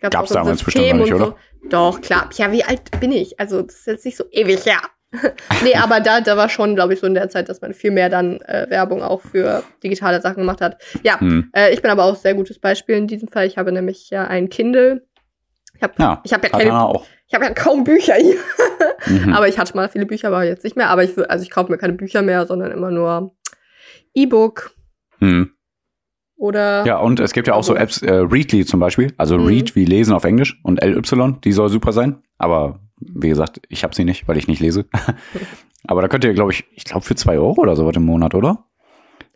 Gab's, 0.00 0.14
Gab's 0.14 0.30
damals 0.30 0.62
bestimmt 0.62 1.00
nicht, 1.00 1.14
oder? 1.14 1.36
So. 1.62 1.68
Doch, 1.68 2.00
klar. 2.00 2.30
Ja, 2.34 2.50
wie 2.52 2.64
alt 2.64 3.00
bin 3.00 3.12
ich? 3.12 3.38
Also, 3.38 3.62
das 3.62 3.76
ist 3.76 3.86
jetzt 3.86 4.04
nicht 4.04 4.16
so 4.16 4.24
ewig, 4.30 4.64
ja. 4.64 4.80
nee, 5.64 5.74
aber 5.74 6.00
da, 6.00 6.20
da 6.20 6.36
war 6.36 6.48
schon, 6.48 6.76
glaube 6.76 6.94
ich, 6.94 7.00
so 7.00 7.06
in 7.06 7.14
der 7.14 7.28
Zeit, 7.28 7.48
dass 7.48 7.60
man 7.60 7.74
viel 7.74 7.90
mehr 7.90 8.08
dann 8.08 8.40
äh, 8.42 8.66
Werbung 8.70 9.02
auch 9.02 9.20
für 9.20 9.64
digitale 9.82 10.20
Sachen 10.20 10.36
gemacht 10.36 10.60
hat. 10.60 10.80
Ja, 11.02 11.18
hm. 11.20 11.50
äh, 11.54 11.72
ich 11.74 11.82
bin 11.82 11.90
aber 11.90 12.04
auch 12.04 12.14
sehr 12.14 12.34
gutes 12.34 12.60
Beispiel 12.60 12.96
in 12.96 13.08
diesem 13.08 13.28
Fall. 13.28 13.46
Ich 13.46 13.58
habe 13.58 13.72
nämlich 13.72 14.08
ja 14.10 14.24
ein 14.24 14.48
Kindle 14.48 15.02
ich 15.80 15.82
habe 15.82 15.94
ja, 15.98 16.20
ich 16.24 16.32
hab 16.34 16.42
ja 16.42 16.50
keine, 16.50 17.00
ich 17.26 17.34
habe 17.34 17.44
ja 17.44 17.54
kaum 17.54 17.84
Bücher 17.84 18.14
hier. 18.14 18.36
mhm. 19.06 19.32
Aber 19.32 19.48
ich 19.48 19.58
hatte 19.58 19.74
mal 19.74 19.88
viele 19.88 20.04
Bücher, 20.04 20.28
aber 20.28 20.44
jetzt 20.44 20.62
nicht 20.62 20.76
mehr. 20.76 20.90
Aber 20.90 21.02
ich 21.02 21.16
also 21.30 21.42
ich 21.42 21.50
kaufe 21.50 21.72
mir 21.72 21.78
keine 21.78 21.94
Bücher 21.94 22.20
mehr, 22.20 22.46
sondern 22.46 22.70
immer 22.70 22.90
nur 22.90 23.34
E-Book. 24.12 24.72
Mhm. 25.20 25.52
Oder. 26.40 26.86
Ja, 26.86 26.96
und 26.96 27.20
es 27.20 27.34
gibt 27.34 27.48
ja 27.48 27.54
auch 27.54 27.62
so 27.62 27.76
Apps, 27.76 28.00
äh, 28.00 28.14
Readly 28.14 28.64
zum 28.64 28.80
Beispiel. 28.80 29.12
Also 29.18 29.36
mhm. 29.36 29.46
Read 29.46 29.76
wie 29.76 29.84
lesen 29.84 30.14
auf 30.14 30.24
Englisch 30.24 30.58
und 30.62 30.82
LY, 30.82 31.34
die 31.44 31.52
soll 31.52 31.68
super 31.68 31.92
sein. 31.92 32.22
Aber 32.38 32.80
wie 32.98 33.28
gesagt, 33.28 33.60
ich 33.68 33.84
habe 33.84 33.94
sie 33.94 34.04
nicht, 34.04 34.26
weil 34.26 34.38
ich 34.38 34.48
nicht 34.48 34.60
lese. 34.60 34.86
aber 35.86 36.00
da 36.00 36.08
könnt 36.08 36.24
ihr, 36.24 36.32
glaube 36.32 36.52
ich, 36.52 36.64
ich 36.74 36.84
glaube 36.84 37.04
für 37.04 37.14
zwei 37.14 37.38
Euro 37.38 37.60
oder 37.60 37.76
so 37.76 37.86
was 37.86 37.94
im 37.94 38.06
Monat, 38.06 38.34
oder? 38.34 38.64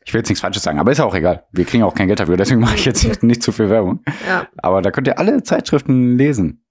Ich 0.06 0.14
will 0.14 0.20
jetzt 0.20 0.30
nichts 0.30 0.40
Falsches 0.40 0.62
sagen, 0.62 0.78
aber 0.78 0.92
ist 0.92 0.98
ja 0.98 1.04
auch 1.04 1.14
egal. 1.14 1.44
Wir 1.52 1.66
kriegen 1.66 1.82
auch 1.82 1.94
kein 1.94 2.06
Geld 2.06 2.20
dafür, 2.20 2.38
deswegen 2.38 2.60
mache 2.60 2.76
ich 2.76 2.86
jetzt 2.86 3.04
nicht 3.22 3.42
zu 3.42 3.52
viel 3.52 3.68
Werbung. 3.68 4.02
Ja. 4.26 4.48
Aber 4.56 4.80
da 4.80 4.90
könnt 4.90 5.06
ihr 5.06 5.18
alle 5.18 5.42
Zeitschriften 5.42 6.16
lesen. 6.16 6.64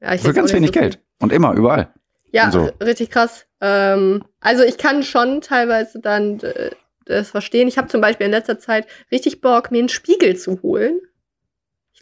Ja, 0.00 0.14
ich 0.14 0.22
Für 0.22 0.32
ganz 0.32 0.52
wenig 0.52 0.68
so 0.68 0.78
Geld. 0.78 1.00
Und 1.18 1.32
immer, 1.32 1.54
überall. 1.54 1.92
Ja, 2.30 2.52
so. 2.52 2.70
richtig 2.80 3.10
krass. 3.10 3.46
Ähm, 3.60 4.22
also 4.40 4.62
ich 4.62 4.78
kann 4.78 5.02
schon 5.02 5.40
teilweise 5.40 6.00
dann 6.00 6.38
äh, 6.38 6.70
das 7.06 7.30
verstehen. 7.30 7.68
Ich 7.68 7.78
habe 7.78 7.88
zum 7.88 8.00
Beispiel 8.00 8.26
in 8.26 8.32
letzter 8.32 8.58
Zeit 8.58 8.86
richtig 9.10 9.40
Bock, 9.40 9.70
mir 9.70 9.78
einen 9.78 9.88
Spiegel 9.88 10.36
zu 10.36 10.62
holen. 10.62 11.00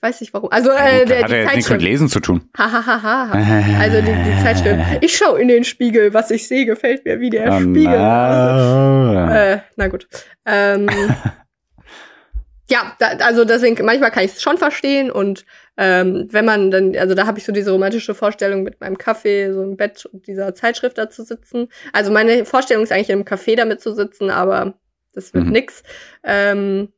Ich 0.01 0.03
weiß 0.03 0.22
nicht 0.22 0.32
warum. 0.32 0.51
Also 0.51 0.70
äh, 0.70 1.05
der, 1.05 1.24
hat 1.24 1.30
die 1.30 1.34
ja 1.34 1.55
nichts 1.55 1.68
mit 1.68 1.82
Lesen 1.82 2.09
zu 2.09 2.20
tun. 2.20 2.48
Hahaha. 2.57 3.32
also 3.80 4.01
die, 4.01 4.07
die 4.07 4.42
Zeitschrift. 4.42 4.80
Ich 5.03 5.14
schaue 5.14 5.38
in 5.38 5.48
den 5.48 5.64
Spiegel, 5.64 6.14
was 6.14 6.30
ich 6.30 6.48
sehe, 6.48 6.64
gefällt 6.64 7.05
mir 7.05 7.20
wie 7.20 7.28
der 7.28 7.53
oh, 7.53 7.61
Spiegel. 7.61 7.88
Also, 7.88 9.34
äh, 9.34 9.59
na 9.76 9.88
gut. 9.88 10.09
Ähm, 10.46 10.88
ja, 12.70 12.96
da, 12.98 13.09
also 13.26 13.44
deswegen, 13.44 13.84
manchmal 13.84 14.11
kann 14.11 14.24
ich 14.24 14.32
es 14.32 14.40
schon 14.40 14.57
verstehen 14.57 15.11
und 15.11 15.44
ähm, 15.76 16.28
wenn 16.30 16.44
man 16.44 16.70
dann, 16.70 16.96
also 16.96 17.14
da 17.14 17.26
habe 17.26 17.38
ich 17.38 17.44
so 17.44 17.53
diese 17.53 17.70
romantische 17.72 18.14
Vorstellung 18.14 18.62
mit 18.62 18.80
meinem 18.80 18.96
Kaffee, 18.96 19.53
so 19.53 19.62
im 19.62 19.76
Bett 19.76 20.07
und 20.07 20.26
dieser 20.26 20.55
Zeitschrift 20.55 20.96
da 20.96 21.11
zu 21.11 21.24
sitzen. 21.24 21.68
Also 21.92 22.11
meine 22.11 22.44
Vorstellung 22.44 22.84
ist 22.84 22.92
eigentlich 22.92 23.11
im 23.11 23.24
Café 23.24 23.57
damit 23.57 23.80
zu 23.80 23.92
sitzen, 23.92 24.30
aber 24.30 24.74
das 25.14 25.34
wird 25.34 25.46
mhm. 25.46 25.52
nix. 25.52 25.82
Ähm, 26.22 26.92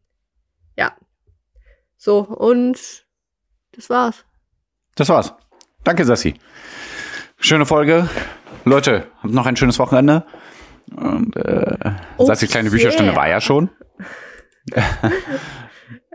ja, 0.77 0.97
so, 1.97 2.21
und 2.21 2.79
das 3.73 3.91
war's. 3.91 4.25
Das 4.95 5.09
war's. 5.09 5.33
Danke, 5.85 6.05
Sassi. 6.05 6.35
Schöne 7.39 7.67
Folge. 7.67 8.09
Leute, 8.65 9.09
habt 9.23 9.33
noch 9.33 9.47
ein 9.47 9.57
schönes 9.57 9.79
Wochenende. 9.79 10.25
Und 10.95 11.37
äh, 11.37 11.77
okay. 12.17 12.27
Sassi 12.27 12.47
kleine 12.47 12.71
Bücherstunde 12.71 13.17
war 13.17 13.29
ja 13.29 13.41
schon. 13.41 13.71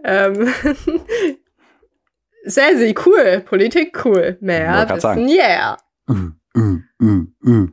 ähm, 0.04 0.54
sehr, 2.44 2.78
sehr 2.78 2.94
cool. 3.06 3.42
Politik 3.46 4.06
cool. 4.06 4.38
Mehr 4.40 4.88
wissen, 4.90 5.00
sagen. 5.00 5.28
yeah. 5.28 5.78
Uh, 6.10 6.32
uh, 6.58 6.78
uh, 7.02 7.26
uh. 7.46 7.68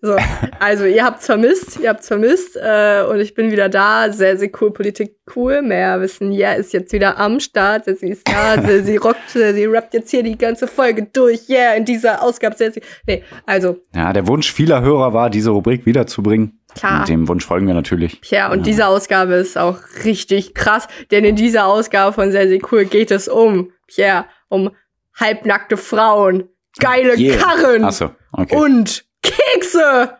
So, 0.00 0.16
also 0.60 0.84
ihr 0.84 1.04
habt's 1.04 1.26
vermisst, 1.26 1.80
ihr 1.80 1.88
habt's 1.88 2.06
vermisst 2.06 2.56
äh, 2.56 3.02
und 3.02 3.20
ich 3.20 3.34
bin 3.34 3.50
wieder 3.50 3.68
da. 3.68 4.12
Sehr, 4.12 4.36
sehr 4.36 4.50
cool, 4.60 4.72
Politik 4.72 5.16
cool. 5.34 5.62
Mehr 5.62 6.00
wissen, 6.00 6.32
ja, 6.32 6.52
ist 6.52 6.72
jetzt 6.72 6.92
wieder 6.92 7.18
am 7.18 7.40
Start. 7.40 7.84
Sie 7.86 8.08
ist 8.08 8.28
da, 8.28 8.62
sie, 8.62 8.82
sie 8.82 8.96
rockt, 8.96 9.30
sie 9.30 9.64
rappt 9.66 9.94
jetzt 9.94 10.10
hier 10.10 10.22
die 10.22 10.38
ganze 10.38 10.66
Folge 10.66 11.08
durch. 11.12 11.48
Yeah, 11.48 11.74
in 11.74 11.84
dieser 11.84 12.22
Ausgabe. 12.22 12.56
Sehr, 12.56 12.72
nee, 13.06 13.24
also. 13.46 13.78
Ja, 13.94 14.12
der 14.12 14.26
Wunsch 14.28 14.52
vieler 14.52 14.82
Hörer 14.82 15.12
war, 15.12 15.30
diese 15.30 15.50
Rubrik 15.50 15.86
wiederzubringen. 15.86 16.60
Klar. 16.74 17.00
Und 17.00 17.08
dem 17.08 17.28
Wunsch 17.28 17.44
folgen 17.44 17.66
wir 17.66 17.74
natürlich. 17.74 18.20
Ja, 18.30 18.50
und 18.52 18.58
ja. 18.58 18.64
diese 18.64 18.86
Ausgabe 18.86 19.34
ist 19.34 19.58
auch 19.58 19.78
richtig 20.04 20.54
krass, 20.54 20.86
denn 21.10 21.24
in 21.24 21.36
dieser 21.36 21.66
Ausgabe 21.66 22.12
von 22.12 22.30
Sehr, 22.30 22.48
sehr 22.48 22.60
cool 22.70 22.84
geht 22.84 23.10
es 23.10 23.26
um, 23.26 23.72
Pierre, 23.86 24.26
um 24.48 24.70
halbnackte 25.18 25.76
Frauen, 25.76 26.48
geile 26.78 27.16
yeah. 27.16 27.36
Karren 27.36 27.90
so, 27.90 28.10
okay. 28.32 28.54
und 28.54 29.07
Kekse! 29.68 30.18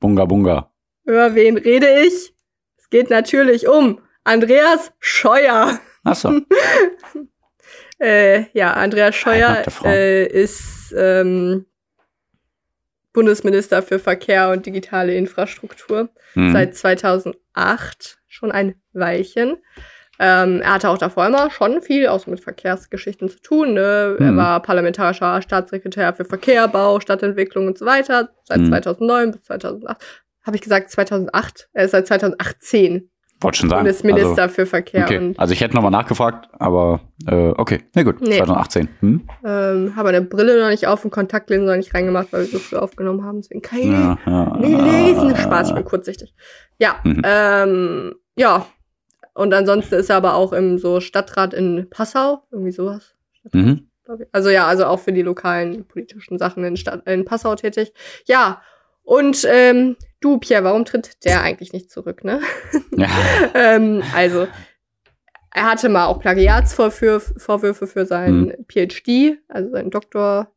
Bunga 0.00 0.24
Bunga. 0.24 0.70
Über 1.04 1.34
wen 1.34 1.58
rede 1.58 2.00
ich? 2.00 2.34
Es 2.78 2.90
geht 2.90 3.10
natürlich 3.10 3.68
um 3.68 4.00
Andreas 4.24 4.92
Scheuer. 4.98 5.78
Achso. 6.04 6.40
Äh, 8.00 8.44
ja, 8.52 8.74
Andreas 8.74 9.16
Scheuer 9.16 9.64
äh, 9.84 10.24
ist 10.24 10.94
ähm, 10.96 11.66
Bundesminister 13.12 13.82
für 13.82 13.98
Verkehr 13.98 14.50
und 14.50 14.66
digitale 14.66 15.16
Infrastruktur 15.16 16.08
mhm. 16.36 16.52
seit 16.52 16.76
2008, 16.76 18.20
schon 18.28 18.52
ein 18.52 18.76
Weilchen. 18.92 19.56
Ähm, 20.18 20.60
er 20.60 20.74
hatte 20.74 20.88
auch 20.90 20.98
davor 20.98 21.26
immer 21.26 21.50
schon 21.50 21.80
viel 21.80 22.08
auch 22.08 22.26
mit 22.26 22.40
Verkehrsgeschichten 22.40 23.28
zu 23.28 23.40
tun. 23.40 23.74
Ne? 23.74 24.16
Mhm. 24.18 24.24
Er 24.24 24.36
war 24.36 24.62
parlamentarischer 24.62 25.40
Staatssekretär 25.42 26.12
für 26.14 26.24
Verkehr, 26.24 26.66
Bau, 26.68 27.00
Stadtentwicklung 27.00 27.66
und 27.66 27.78
so 27.78 27.86
weiter 27.86 28.30
seit 28.44 28.58
mhm. 28.58 28.68
2009 28.68 29.30
bis 29.32 29.44
2008. 29.44 29.96
Habe 30.44 30.56
ich 30.56 30.62
gesagt 30.62 30.90
2008? 30.90 31.68
Er 31.72 31.84
ist 31.84 31.90
seit 31.92 32.06
2018 32.06 33.10
wollte 33.40 33.58
schon 33.58 33.68
sagen. 33.68 33.80
Bundesminister 33.84 34.42
also, 34.42 34.54
für 34.54 34.66
Verkehr. 34.66 35.04
Okay. 35.04 35.34
also 35.36 35.52
ich 35.52 35.60
hätte 35.60 35.74
nochmal 35.74 35.90
nachgefragt, 35.90 36.48
aber 36.58 37.00
äh, 37.26 37.50
okay, 37.56 37.82
na 37.94 38.02
gut, 38.02 38.20
nee. 38.20 38.36
2018. 38.36 38.88
Hm? 39.00 39.28
Ähm, 39.44 39.96
habe 39.96 40.08
eine 40.08 40.22
Brille 40.22 40.60
noch 40.60 40.70
nicht 40.70 40.86
auf 40.86 41.04
und 41.04 41.10
Kontaktlinsen 41.10 41.66
noch 41.66 41.76
nicht 41.76 41.94
reingemacht, 41.94 42.32
weil 42.32 42.42
wir 42.42 42.48
so 42.48 42.58
früh 42.58 42.76
aufgenommen 42.76 43.24
haben. 43.24 43.40
Deswegen 43.40 43.62
kann 43.62 43.78
ich 43.78 43.86
ja, 43.86 44.18
ja, 44.26 44.56
nee, 44.58 44.74
lesen. 44.74 45.36
Spaß, 45.36 45.68
ich 45.68 45.74
bin 45.74 45.84
kurzsichtig. 45.84 46.34
Ja, 46.78 46.96
mhm. 47.04 47.22
ähm, 47.24 48.14
ja. 48.36 48.66
Und 49.38 49.54
ansonsten 49.54 49.94
ist 49.94 50.10
er 50.10 50.16
aber 50.16 50.34
auch 50.34 50.52
im 50.52 50.78
so 50.78 50.98
Stadtrat 50.98 51.54
in 51.54 51.86
Passau, 51.90 52.42
irgendwie 52.50 52.72
sowas. 52.72 53.14
Mhm. 53.52 53.88
Also 54.32 54.50
ja, 54.50 54.66
also 54.66 54.84
auch 54.86 54.98
für 54.98 55.12
die 55.12 55.22
lokalen 55.22 55.84
politischen 55.84 56.38
Sachen 56.38 56.64
in, 56.64 56.76
Stadt, 56.76 57.06
in 57.06 57.24
Passau 57.24 57.54
tätig. 57.54 57.92
Ja, 58.26 58.62
und 59.04 59.46
ähm, 59.48 59.94
du, 60.18 60.38
Pierre, 60.38 60.64
warum 60.64 60.84
tritt 60.84 61.24
der 61.24 61.42
eigentlich 61.42 61.72
nicht 61.72 61.88
zurück, 61.88 62.24
ne? 62.24 62.40
Ja. 62.96 63.08
ähm, 63.54 64.02
also, 64.12 64.48
er 65.54 65.70
hatte 65.70 65.88
mal 65.88 66.06
auch 66.06 66.18
Plagiatsvorwürfe 66.18 67.86
für 67.86 68.06
seinen 68.06 68.50
hm. 68.50 68.64
PhD, 68.66 69.38
also 69.46 69.70
seinen 69.70 69.90
Doktor, 69.90 70.50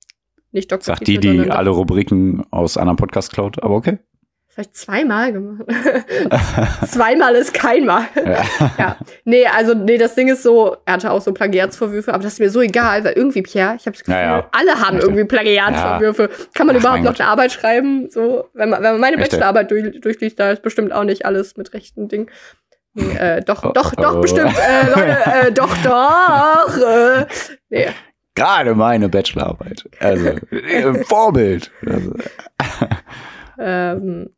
nicht 0.51 0.71
Doktor. 0.71 0.95
Sagt 0.95 1.05
die, 1.05 1.19
die 1.19 1.51
alle 1.51 1.69
Rubriken 1.69 2.47
aus 2.49 2.77
anderen 2.77 2.97
Podcast 2.97 3.31
klaut, 3.31 3.61
aber 3.61 3.75
okay. 3.75 3.99
Vielleicht 4.53 4.75
zweimal 4.75 5.31
gemacht. 5.31 5.63
zweimal 6.85 7.35
ist 7.35 7.53
keinmal. 7.53 8.03
Ja. 8.15 8.43
ja. 8.77 8.97
Nee, 9.23 9.45
also, 9.45 9.73
nee, 9.73 9.97
das 9.97 10.13
Ding 10.13 10.27
ist 10.27 10.43
so, 10.43 10.75
er 10.85 10.95
hatte 10.95 11.09
auch 11.09 11.21
so 11.21 11.31
Plagiatsvorwürfe, 11.31 12.13
aber 12.13 12.21
das 12.23 12.33
ist 12.33 12.39
mir 12.39 12.49
so 12.49 12.59
egal, 12.59 13.05
weil 13.05 13.13
irgendwie, 13.13 13.43
Pierre, 13.43 13.75
ich 13.77 13.85
habe 13.85 13.91
das 13.91 14.03
Gefühl, 14.03 14.15
ja, 14.15 14.39
ja. 14.39 14.49
alle 14.51 14.73
haben 14.73 14.97
Echt? 14.97 15.05
irgendwie 15.05 15.23
Plagiatsvorwürfe. 15.23 16.29
Kann 16.53 16.67
man 16.67 16.75
Ach, 16.75 16.81
überhaupt 16.81 17.03
noch 17.03 17.17
eine 17.17 17.29
Arbeit 17.29 17.53
schreiben? 17.53 18.09
So, 18.09 18.49
wenn 18.53 18.69
man, 18.69 18.83
wenn 18.83 18.91
man 18.91 18.99
meine? 18.99 19.17
Bachelorarbeit 19.17 19.71
durch, 19.71 20.01
durchliest, 20.01 20.37
da 20.37 20.51
ist 20.51 20.63
bestimmt 20.63 20.91
auch 20.91 21.05
nicht 21.05 21.25
alles 21.25 21.55
mit 21.55 21.73
rechten 21.73 22.09
Dingen. 22.09 22.29
Nee, 22.93 23.15
äh, 23.15 23.41
doch, 23.41 23.63
oh, 23.63 23.71
doch, 23.73 23.95
doch, 23.95 24.17
oh. 24.17 24.19
bestimmt, 24.19 24.53
äh, 24.53 24.89
Leute, 24.89 25.17
äh, 25.47 25.51
doch, 25.53 25.77
doch. 25.77 26.77
Äh, 26.77 27.25
nee. 27.69 27.87
Gerade 28.35 28.75
meine 28.75 29.07
Bachelorarbeit. 29.07 29.89
Also, 29.99 30.35
Vorbild. 31.05 31.71
Also. 31.85 32.13
ähm, 33.57 34.29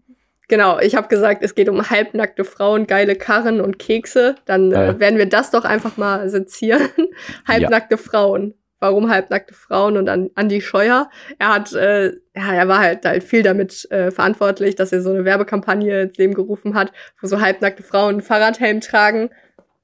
Genau, 0.50 0.80
ich 0.80 0.96
habe 0.96 1.08
gesagt, 1.08 1.42
es 1.44 1.56
geht 1.56 1.70
um 1.70 1.90
halbnackte 1.90 2.44
Frauen, 2.44 2.86
geile 2.86 3.16
Karren 3.16 3.62
und 3.62 3.80
Kekse. 3.80 4.36
Dann 4.46 4.72
äh, 4.72 5.00
werden 5.00 5.18
wir 5.18 5.28
das 5.28 5.52
doch 5.52 5.64
einfach 5.64 5.98
mal 5.98 6.30
sezieren. 6.30 6.90
halbnackte 7.48 7.96
ja. 7.96 8.02
Frauen. 8.02 8.54
Warum 8.80 9.10
halbnackte 9.10 9.54
Frauen 9.54 9.96
und 9.96 10.10
an 10.10 10.30
Andi 10.36 10.60
Scheuer? 10.60 11.10
Er 11.40 11.54
hat, 11.54 11.72
äh, 11.72 12.08
ja, 12.36 12.54
er 12.54 12.68
war 12.68 12.80
halt, 12.80 13.06
halt 13.06 13.24
viel 13.24 13.42
damit 13.42 13.90
äh, 13.92 14.12
verantwortlich, 14.12 14.76
dass 14.76 14.92
er 14.92 15.02
so 15.02 15.12
eine 15.12 15.24
Werbekampagne 15.24 16.02
ins 16.02 16.18
Leben 16.18 16.34
gerufen 16.34 16.76
hat, 16.76 16.92
wo 17.22 17.28
so 17.28 17.40
halbnackte 17.40 17.82
Frauen 17.82 18.16
einen 18.16 18.22
Fahrradhelm 18.22 18.82
tragen 18.82 19.30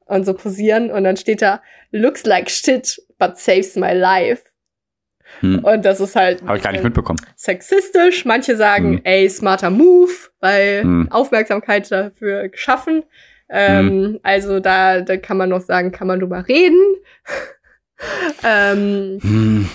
und 0.05 0.25
so 0.25 0.33
posieren 0.33 0.91
und 0.91 1.05
dann 1.05 1.15
steht 1.15 1.41
da, 1.41 1.61
looks 1.91 2.25
like 2.25 2.49
shit, 2.49 3.01
but 3.17 3.37
saves 3.37 3.77
my 3.77 3.93
life. 3.93 4.43
Hm. 5.41 5.59
Und 5.59 5.85
das 5.85 5.99
ist 5.99 6.15
halt. 6.15 6.41
Habe 6.43 6.57
ich 6.57 6.63
gar 6.63 6.71
nicht 6.71 6.83
mitbekommen. 6.83 7.19
Sexistisch. 7.35 8.25
Manche 8.25 8.55
sagen, 8.55 8.97
hm. 8.97 9.01
ey, 9.03 9.29
smarter 9.29 9.69
Move, 9.69 10.11
weil 10.39 10.83
hm. 10.83 11.11
Aufmerksamkeit 11.11 11.91
dafür 11.91 12.49
geschaffen. 12.49 13.03
Ähm, 13.49 13.89
hm. 13.89 14.19
Also 14.23 14.59
da, 14.59 15.01
da 15.01 15.17
kann 15.17 15.37
man 15.37 15.49
noch 15.49 15.61
sagen, 15.61 15.91
kann 15.91 16.07
man 16.07 16.19
drüber 16.19 16.47
reden. 16.47 16.81
ähm, 18.43 19.19
hm. 19.21 19.69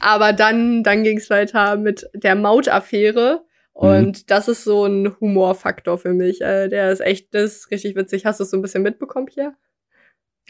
Aber 0.00 0.32
dann, 0.32 0.82
dann 0.82 1.04
ging 1.04 1.18
es 1.18 1.28
weiter 1.28 1.76
mit 1.76 2.08
der 2.14 2.34
Mautaffäre. 2.34 3.44
Und 3.72 4.30
das 4.30 4.48
ist 4.48 4.64
so 4.64 4.84
ein 4.84 5.14
Humorfaktor 5.20 5.96
für 5.96 6.12
mich. 6.12 6.40
Äh, 6.40 6.68
der 6.68 6.92
ist 6.92 7.00
echt, 7.00 7.34
das 7.34 7.56
ist 7.56 7.70
richtig 7.70 7.96
witzig. 7.96 8.26
Hast 8.26 8.40
du 8.40 8.44
es 8.44 8.50
so 8.50 8.56
ein 8.56 8.62
bisschen 8.62 8.82
mitbekommen, 8.82 9.26
Pierre? 9.26 9.54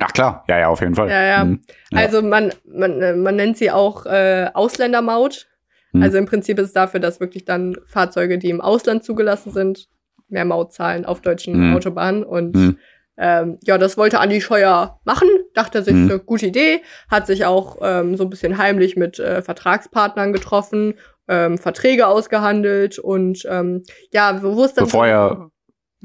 Ach 0.00 0.12
klar, 0.12 0.44
ja, 0.48 0.58
ja, 0.58 0.68
auf 0.68 0.80
jeden 0.80 0.94
Fall. 0.94 1.08
Ja, 1.08 1.22
ja. 1.22 1.44
Mhm. 1.44 1.60
ja. 1.90 1.98
Also 1.98 2.22
man, 2.22 2.52
man, 2.64 3.02
äh, 3.02 3.14
man 3.14 3.36
nennt 3.36 3.56
sie 3.56 3.70
auch 3.70 4.06
äh, 4.06 4.48
Ausländermaut. 4.52 5.46
Mhm. 5.92 6.02
Also 6.02 6.18
im 6.18 6.26
Prinzip 6.26 6.58
ist 6.58 6.68
es 6.68 6.72
dafür, 6.72 7.00
dass 7.00 7.20
wirklich 7.20 7.44
dann 7.44 7.76
Fahrzeuge, 7.86 8.38
die 8.38 8.50
im 8.50 8.60
Ausland 8.60 9.04
zugelassen 9.04 9.52
sind, 9.52 9.88
mehr 10.28 10.44
Maut 10.44 10.72
zahlen 10.72 11.04
auf 11.04 11.20
deutschen 11.20 11.68
mhm. 11.68 11.76
Autobahnen. 11.76 12.24
Und 12.24 12.56
mhm. 12.56 12.78
ähm, 13.18 13.58
ja, 13.62 13.78
das 13.78 13.96
wollte 13.98 14.20
Andi 14.20 14.40
Scheuer 14.40 15.00
machen, 15.04 15.28
dachte 15.54 15.82
sich, 15.82 15.94
mhm. 15.94 16.10
eine 16.10 16.18
gute 16.20 16.46
Idee, 16.46 16.82
hat 17.10 17.26
sich 17.26 17.44
auch 17.44 17.78
ähm, 17.82 18.16
so 18.16 18.24
ein 18.24 18.30
bisschen 18.30 18.58
heimlich 18.58 18.96
mit 18.96 19.18
äh, 19.18 19.42
Vertragspartnern 19.42 20.32
getroffen, 20.32 20.94
ähm, 21.28 21.58
Verträge 21.58 22.06
ausgehandelt 22.06 22.98
und 22.98 23.46
ähm, 23.48 23.82
ja, 24.12 24.42
wo 24.42 24.64
ist 24.64 24.74
dann 24.74 24.84
Bevor 24.86 25.06
er 25.06 25.50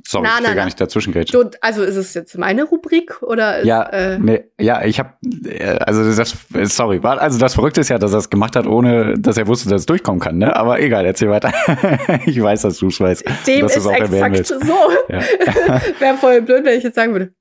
Sorry, 0.03 0.27
na, 0.27 0.35
ich 0.35 0.41
will 0.41 0.49
na, 0.49 0.55
gar 0.55 0.65
nicht 0.65 0.79
dazwischen 0.79 1.13
du, 1.13 1.49
Also 1.61 1.83
ist 1.83 1.95
es 1.95 2.13
jetzt 2.13 2.37
meine 2.37 2.63
Rubrik 2.63 3.21
oder? 3.21 3.59
Ist, 3.59 3.65
ja, 3.65 3.83
äh, 3.83 4.19
nee, 4.19 4.43
ja, 4.59 4.83
ich 4.83 4.99
habe, 4.99 5.13
äh, 5.45 5.77
also 5.79 6.03
das, 6.15 6.35
sorry, 6.73 6.99
also 7.03 7.39
das 7.39 7.53
Verrückte 7.53 7.81
ist 7.81 7.89
ja, 7.89 7.97
dass 7.97 8.11
er 8.11 8.19
es 8.19 8.29
gemacht 8.29 8.55
hat, 8.55 8.67
ohne 8.67 9.17
dass 9.17 9.37
er 9.37 9.47
wusste, 9.47 9.69
dass 9.69 9.81
es 9.81 9.85
durchkommen 9.85 10.19
kann. 10.19 10.37
Ne? 10.37 10.55
Aber 10.55 10.79
egal, 10.79 11.05
erzähl 11.05 11.29
weiter. 11.29 11.53
ich 12.25 12.41
weiß, 12.41 12.63
dass 12.63 12.77
du 12.79 12.87
es 12.87 12.99
weißt. 12.99 13.23
Dem 13.47 13.65
ist 13.65 13.77
exakt 13.77 14.47
so. 14.47 14.77
Ja. 15.09 15.19
Wäre 15.99 16.17
voll 16.19 16.41
blöd, 16.41 16.65
wenn 16.65 16.77
ich 16.77 16.83
jetzt 16.83 16.95
sagen 16.95 17.13
würde. 17.13 17.33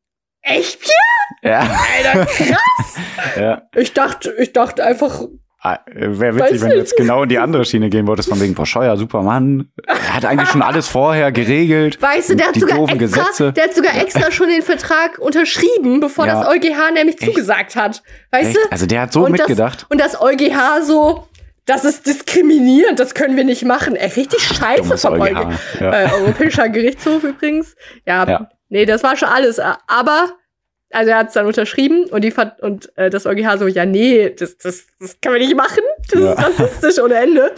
Echt? 0.42 0.90
Ja. 1.42 1.60
Alter, 1.60 2.26
krass. 2.26 2.96
ja. 3.36 3.62
Ich 3.74 3.92
dachte, 3.92 4.34
ich 4.38 4.52
dachte 4.52 4.84
einfach, 4.84 5.26
Wäre 5.64 6.36
witzig, 6.36 6.60
wenn 6.60 6.70
du 6.70 6.76
jetzt 6.76 6.94
genau 6.94 7.22
in 7.22 7.30
die 7.30 7.38
andere 7.38 7.64
Schiene 7.64 7.88
gehen 7.88 8.06
wolltest, 8.06 8.28
von 8.28 8.38
wegen, 8.38 8.52
boah, 8.54 8.66
Scheuer, 8.66 8.98
Supermann. 8.98 9.70
Er 9.86 10.14
hat 10.14 10.26
eigentlich 10.26 10.50
schon 10.50 10.60
alles 10.60 10.88
vorher 10.88 11.32
geregelt. 11.32 12.02
Weißt 12.02 12.30
du, 12.30 12.36
der 12.36 12.48
hat, 12.48 12.56
sogar 12.56 12.80
extra, 12.80 12.96
Gesetze. 12.98 13.52
der 13.52 13.64
hat 13.64 13.74
sogar 13.74 13.96
extra 13.96 14.30
schon 14.30 14.48
den 14.48 14.60
Vertrag 14.60 15.18
unterschrieben, 15.18 16.00
bevor 16.00 16.26
ja. 16.26 16.40
das 16.40 16.48
EuGH 16.48 16.92
nämlich 16.92 17.16
Echt? 17.20 17.32
zugesagt 17.32 17.76
hat. 17.76 18.02
Weißt 18.30 18.50
Echt? 18.50 18.56
du? 18.56 18.72
Also 18.72 18.84
der 18.84 19.00
hat 19.00 19.12
so 19.14 19.24
und 19.24 19.32
mitgedacht. 19.32 19.86
Das, 19.88 19.90
und 19.90 20.00
das 20.00 20.20
EuGH 20.20 20.84
so, 20.84 21.28
das 21.64 21.86
ist 21.86 22.06
diskriminierend, 22.06 23.00
das 23.00 23.14
können 23.14 23.34
wir 23.38 23.44
nicht 23.44 23.64
machen. 23.64 23.96
Ey, 23.96 24.10
richtig 24.10 24.42
scheiße 24.42 24.98
vom 24.98 25.18
EuGH. 25.18 25.48
Ja. 25.80 25.92
Äh, 25.92 26.10
Europäischer 26.12 26.68
Gerichtshof 26.68 27.24
übrigens. 27.24 27.74
Ja, 28.06 28.28
ja, 28.28 28.48
nee, 28.68 28.84
das 28.84 29.02
war 29.02 29.16
schon 29.16 29.30
alles. 29.30 29.58
Aber 29.86 30.28
also 30.94 31.10
er 31.10 31.18
hat 31.18 31.28
es 31.28 31.34
dann 31.34 31.46
unterschrieben 31.46 32.04
und 32.10 32.22
die 32.22 32.32
und 32.60 32.96
äh, 32.96 33.10
das 33.10 33.26
EuGH 33.26 33.58
so, 33.58 33.66
ja, 33.66 33.84
nee, 33.84 34.30
das, 34.30 34.56
das, 34.58 34.86
das 35.00 35.20
kann 35.20 35.32
man 35.32 35.40
nicht 35.40 35.56
machen. 35.56 35.82
Das 36.10 36.20
ja. 36.20 36.32
ist 36.32 36.38
rassistisch 36.60 37.02
ohne 37.02 37.14
Ende. 37.14 37.52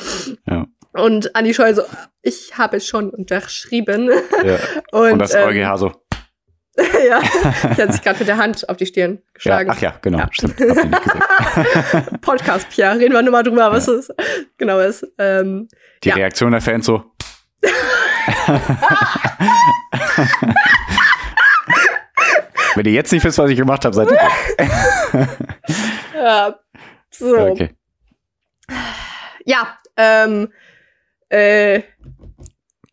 Ja. 0.49 0.67
Und 0.93 1.37
Andi 1.37 1.53
Scheu 1.53 1.75
so, 1.75 1.83
ich 2.23 2.57
habe 2.57 2.79
es 2.79 2.87
schon 2.87 3.11
unterschrieben. 3.11 4.11
Ja. 4.45 4.59
Und, 4.93 5.13
und 5.13 5.19
das 5.19 5.35
ähm, 5.35 5.49
EuGH 5.49 5.77
so. 5.77 5.93
ja, 7.09 7.21
ich 7.23 7.79
hat 7.79 7.93
sich 7.93 8.03
gerade 8.03 8.19
mit 8.19 8.29
der 8.29 8.37
Hand 8.37 8.69
auf 8.69 8.77
die 8.77 8.87
Stirn 8.87 9.23
geschlagen. 9.33 9.69
Ja, 9.69 9.75
ach 9.75 9.81
ja, 9.81 9.95
genau, 10.03 10.19
ja. 10.19 10.29
stimmt. 10.31 10.57
Podcast, 12.21 12.69
Pia, 12.71 12.93
reden 12.93 13.15
wir 13.15 13.23
nochmal 13.23 13.43
drüber, 13.43 13.73
was 13.73 13.89
es 13.89 14.13
genau 14.59 14.79
ist. 14.81 15.07
Ähm, 15.19 15.69
die 16.05 16.11
Reaktion 16.11 16.53
der 16.53 16.61
Fans 16.61 16.85
so. 16.87 17.03
Wenn 22.77 22.87
ihr 22.87 22.93
jetzt 22.93 23.13
nicht 23.13 23.25
wisst, 23.25 23.39
was 23.39 23.51
ich 23.51 23.57
gemacht 23.57 23.85
habe, 23.85 23.95
seid 23.95 24.11
ihr. 24.11 24.19
ja, 26.15 26.59
so. 27.11 27.39
Okay. 27.39 27.71
Ja, 29.45 29.79
ähm, 29.97 30.53
äh, 31.29 31.83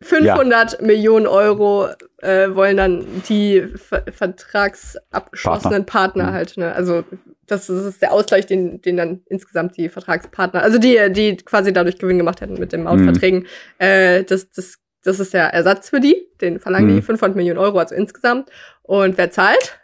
500 0.01 0.73
ja. 0.73 0.85
Millionen 0.85 1.27
Euro 1.27 1.87
äh, 2.21 2.53
wollen 2.53 2.77
dann 2.77 3.23
die 3.27 3.67
ver 3.75 4.03
vertragsabgeschlossenen 4.11 5.85
Partner, 5.85 6.23
Partner 6.23 6.31
mhm. 6.31 6.33
halt, 6.33 6.57
ne? 6.57 6.73
Also 6.73 7.03
das, 7.47 7.67
das, 7.67 7.85
ist 7.85 8.01
der 8.01 8.13
Ausgleich, 8.13 8.45
den, 8.45 8.81
den 8.81 8.97
dann 8.97 9.21
insgesamt 9.27 9.77
die 9.77 9.89
Vertragspartner, 9.89 10.61
also 10.61 10.77
die, 10.77 10.97
die 11.11 11.35
quasi 11.37 11.73
dadurch 11.73 11.97
Gewinn 11.97 12.17
gemacht 12.17 12.41
hätten 12.41 12.53
mit 12.53 12.71
den 12.71 12.83
Mautverträgen, 12.83 13.41
mhm. 13.41 13.47
äh, 13.79 14.23
das, 14.23 14.49
das, 14.51 14.79
das 15.03 15.19
ist 15.19 15.33
der 15.33 15.53
Ersatz 15.53 15.89
für 15.89 15.99
die, 15.99 16.15
den 16.41 16.59
verlangen 16.59 16.91
mhm. 16.91 16.95
die 16.97 17.01
500 17.01 17.35
Millionen 17.35 17.59
Euro, 17.59 17.79
also 17.79 17.95
insgesamt. 17.95 18.49
Und 18.81 19.17
wer 19.17 19.31
zahlt? 19.31 19.79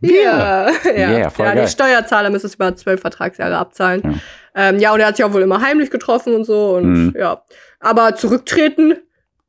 Wir. 0.00 0.72
Ja, 0.96 1.10
yeah, 1.10 1.30
voll 1.30 1.46
ja 1.46 1.54
die 1.54 1.68
Steuerzahler 1.68 2.30
müssen 2.30 2.46
es 2.46 2.54
über 2.54 2.74
zwölf 2.76 3.00
Vertragsjahre 3.00 3.56
abzahlen. 3.56 4.02
Ja. 4.04 4.68
Ähm, 4.68 4.78
ja, 4.78 4.92
und 4.92 5.00
er 5.00 5.08
hat 5.08 5.16
sich 5.16 5.24
auch 5.24 5.32
wohl 5.32 5.42
immer 5.42 5.60
heimlich 5.60 5.90
getroffen 5.90 6.34
und 6.34 6.44
so. 6.44 6.76
Und 6.76 7.06
mhm. 7.08 7.14
ja. 7.18 7.42
Aber 7.80 8.14
zurücktreten, 8.14 8.94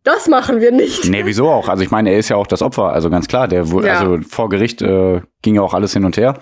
das 0.03 0.27
machen 0.27 0.61
wir 0.61 0.71
nicht. 0.71 1.05
Nee, 1.09 1.25
wieso 1.25 1.49
auch? 1.49 1.69
Also 1.69 1.83
ich 1.83 1.91
meine, 1.91 2.11
er 2.11 2.17
ist 2.17 2.29
ja 2.29 2.37
auch 2.37 2.47
das 2.47 2.61
Opfer, 2.61 2.93
also 2.93 3.09
ganz 3.09 3.27
klar, 3.27 3.47
der 3.47 3.65
ja. 3.65 3.99
also 3.99 4.19
vor 4.27 4.49
Gericht 4.49 4.81
äh, 4.81 5.21
ging 5.41 5.55
ja 5.55 5.61
auch 5.61 5.73
alles 5.73 5.93
hin 5.93 6.05
und 6.05 6.17
her. 6.17 6.39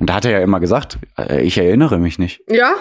Und 0.00 0.10
da 0.10 0.14
hat 0.14 0.24
er 0.24 0.32
ja 0.32 0.38
immer 0.40 0.60
gesagt, 0.60 0.98
äh, 1.16 1.42
ich 1.42 1.56
erinnere 1.56 1.98
mich 1.98 2.18
nicht. 2.18 2.42
Ja. 2.48 2.74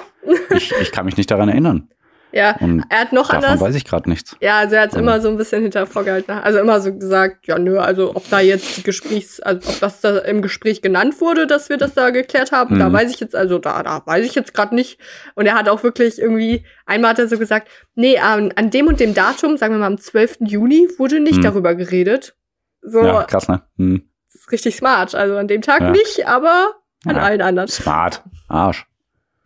ich, 0.50 0.74
ich 0.82 0.92
kann 0.92 1.06
mich 1.06 1.18
nicht 1.18 1.30
daran 1.30 1.50
erinnern. 1.50 1.90
Ja, 2.34 2.58
und 2.60 2.84
er 2.90 3.02
hat 3.02 3.14
noch 3.14 3.30
davon 3.30 3.44
anders. 3.44 3.62
weiß 3.62 3.76
ich 3.76 3.86
gerade 3.86 4.10
nichts. 4.10 4.36
Ja, 4.42 4.58
also 4.58 4.76
er 4.76 4.82
hat 4.82 4.92
es 4.92 4.96
immer 4.98 5.22
so 5.22 5.30
ein 5.30 5.38
bisschen 5.38 5.62
hinter 5.62 5.86
vorgehalten. 5.86 6.32
Also 6.32 6.58
immer 6.58 6.82
so 6.82 6.92
gesagt, 6.92 7.46
ja, 7.46 7.60
nö, 7.60 7.78
also 7.78 8.16
ob 8.16 8.28
da 8.32 8.40
jetzt 8.40 8.84
Gesprächs, 8.84 9.40
also 9.40 9.70
ob 9.70 9.80
das 9.80 10.02
da 10.02 10.18
im 10.18 10.42
Gespräch 10.42 10.82
genannt 10.82 11.22
wurde, 11.22 11.46
dass 11.46 11.70
wir 11.70 11.78
das 11.78 11.94
da 11.94 12.10
geklärt 12.10 12.52
haben, 12.52 12.76
mhm. 12.76 12.80
da 12.80 12.92
weiß 12.92 13.12
ich 13.12 13.20
jetzt, 13.20 13.36
also 13.36 13.60
da, 13.60 13.84
da 13.84 14.02
weiß 14.04 14.26
ich 14.26 14.34
jetzt 14.34 14.56
gerade 14.56 14.74
nicht. 14.74 15.00
Und 15.36 15.46
er 15.46 15.54
hat 15.54 15.70
auch 15.70 15.84
wirklich 15.84 16.18
irgendwie, 16.18 16.66
einmal 16.88 17.12
hat 17.12 17.20
er 17.20 17.28
so 17.28 17.38
gesagt, 17.38 17.68
nee, 17.94 18.18
an, 18.18 18.52
an 18.56 18.72
dem 18.72 18.88
und 18.88 19.00
dem 19.00 19.14
Datum, 19.14 19.58
sagen 19.58 19.76
wir 19.76 19.80
mal 19.80 19.86
am 19.86 20.00
12. 20.00 20.38
Juni, 20.40 20.90
wurde 20.98 21.20
nicht 21.20 21.38
mhm. 21.38 21.44
darüber 21.44 21.76
geredet. 21.76 22.36
So, 22.82 23.04
ja, 23.04 23.24
krass, 23.26 23.48
ne? 23.48 23.62
Mhm. 23.78 24.10
Das 24.26 24.42
ist 24.42 24.52
richtig 24.52 24.76
smart. 24.76 25.14
Also 25.14 25.38
an 25.38 25.48
dem 25.48 25.62
Tag 25.62 25.82
ja. 25.82 25.92
nicht, 25.92 26.28
aber 26.28 26.72
an 27.06 27.16
ja. 27.16 27.22
allen 27.22 27.42
anderen. 27.42 27.68
Smart. 27.68 28.24
Arsch. 28.48 28.88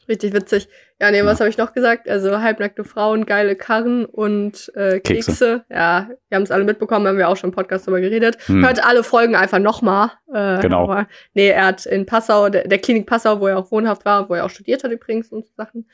Richtig 0.09 0.33
witzig. 0.33 0.69
Ja, 1.01 1.11
nee, 1.11 1.23
was 1.25 1.39
habe 1.39 1.49
ich 1.49 1.57
noch 1.57 1.73
gesagt? 1.73 2.09
Also 2.09 2.41
halbnackte 2.41 2.83
Frauen, 2.83 3.25
geile 3.25 3.55
Karren 3.55 4.05
und 4.05 4.71
äh, 4.75 4.99
Kekse. 4.99 5.31
Kekse. 5.31 5.65
Ja, 5.69 6.09
wir 6.29 6.35
haben 6.35 6.43
es 6.43 6.51
alle 6.51 6.63
mitbekommen, 6.63 7.07
haben 7.07 7.17
wir 7.17 7.27
auch 7.27 7.35
schon 7.35 7.49
im 7.49 7.55
Podcast 7.55 7.85
darüber 7.85 7.99
geredet. 7.99 8.37
Hm. 8.47 8.65
Hört 8.65 8.85
alle 8.85 9.03
Folgen 9.03 9.35
einfach 9.35 9.59
nochmal. 9.59 10.11
Äh, 10.33 10.61
genau. 10.61 10.83
Aber, 10.83 11.07
nee, 11.33 11.49
er 11.49 11.65
hat 11.65 11.85
in 11.85 12.05
Passau, 12.05 12.49
der, 12.49 12.67
der, 12.67 12.79
Klinik 12.79 13.05
Passau, 13.05 13.41
wo 13.41 13.47
er 13.47 13.57
auch 13.57 13.71
wohnhaft 13.71 14.05
war, 14.05 14.29
wo 14.29 14.33
er 14.35 14.45
auch 14.45 14.49
studiert 14.49 14.83
hat 14.83 14.91
übrigens 14.91 15.29
und 15.31 15.45
so 15.45 15.51
Sachen, 15.57 15.89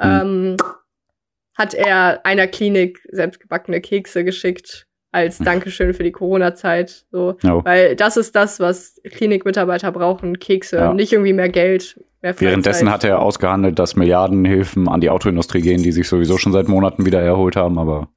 hm. 0.00 0.20
ähm, 0.20 0.56
hat 1.56 1.74
er 1.74 2.24
einer 2.24 2.46
Klinik 2.46 3.00
selbstgebackene 3.10 3.80
Kekse 3.80 4.24
geschickt 4.24 4.86
als 5.12 5.38
hm. 5.38 5.44
Dankeschön 5.44 5.94
für 5.94 6.04
die 6.04 6.12
Corona-Zeit. 6.12 7.06
So, 7.10 7.36
oh. 7.44 7.64
weil 7.64 7.96
das 7.96 8.16
ist 8.16 8.34
das, 8.34 8.60
was 8.60 9.00
Klinikmitarbeiter 9.04 9.92
brauchen, 9.92 10.38
Kekse, 10.38 10.76
ja. 10.76 10.94
nicht 10.94 11.12
irgendwie 11.12 11.32
mehr 11.32 11.48
Geld. 11.48 11.98
Währenddessen 12.20 12.90
hat 12.90 13.04
er 13.04 13.20
ausgehandelt, 13.20 13.78
dass 13.78 13.94
Milliardenhilfen 13.94 14.88
an 14.88 15.00
die 15.00 15.10
Autoindustrie 15.10 15.60
gehen, 15.60 15.82
die 15.82 15.92
sich 15.92 16.08
sowieso 16.08 16.36
schon 16.36 16.52
seit 16.52 16.68
Monaten 16.68 17.06
wieder 17.06 17.20
erholt 17.20 17.54
haben, 17.54 17.78
aber. 17.78 18.08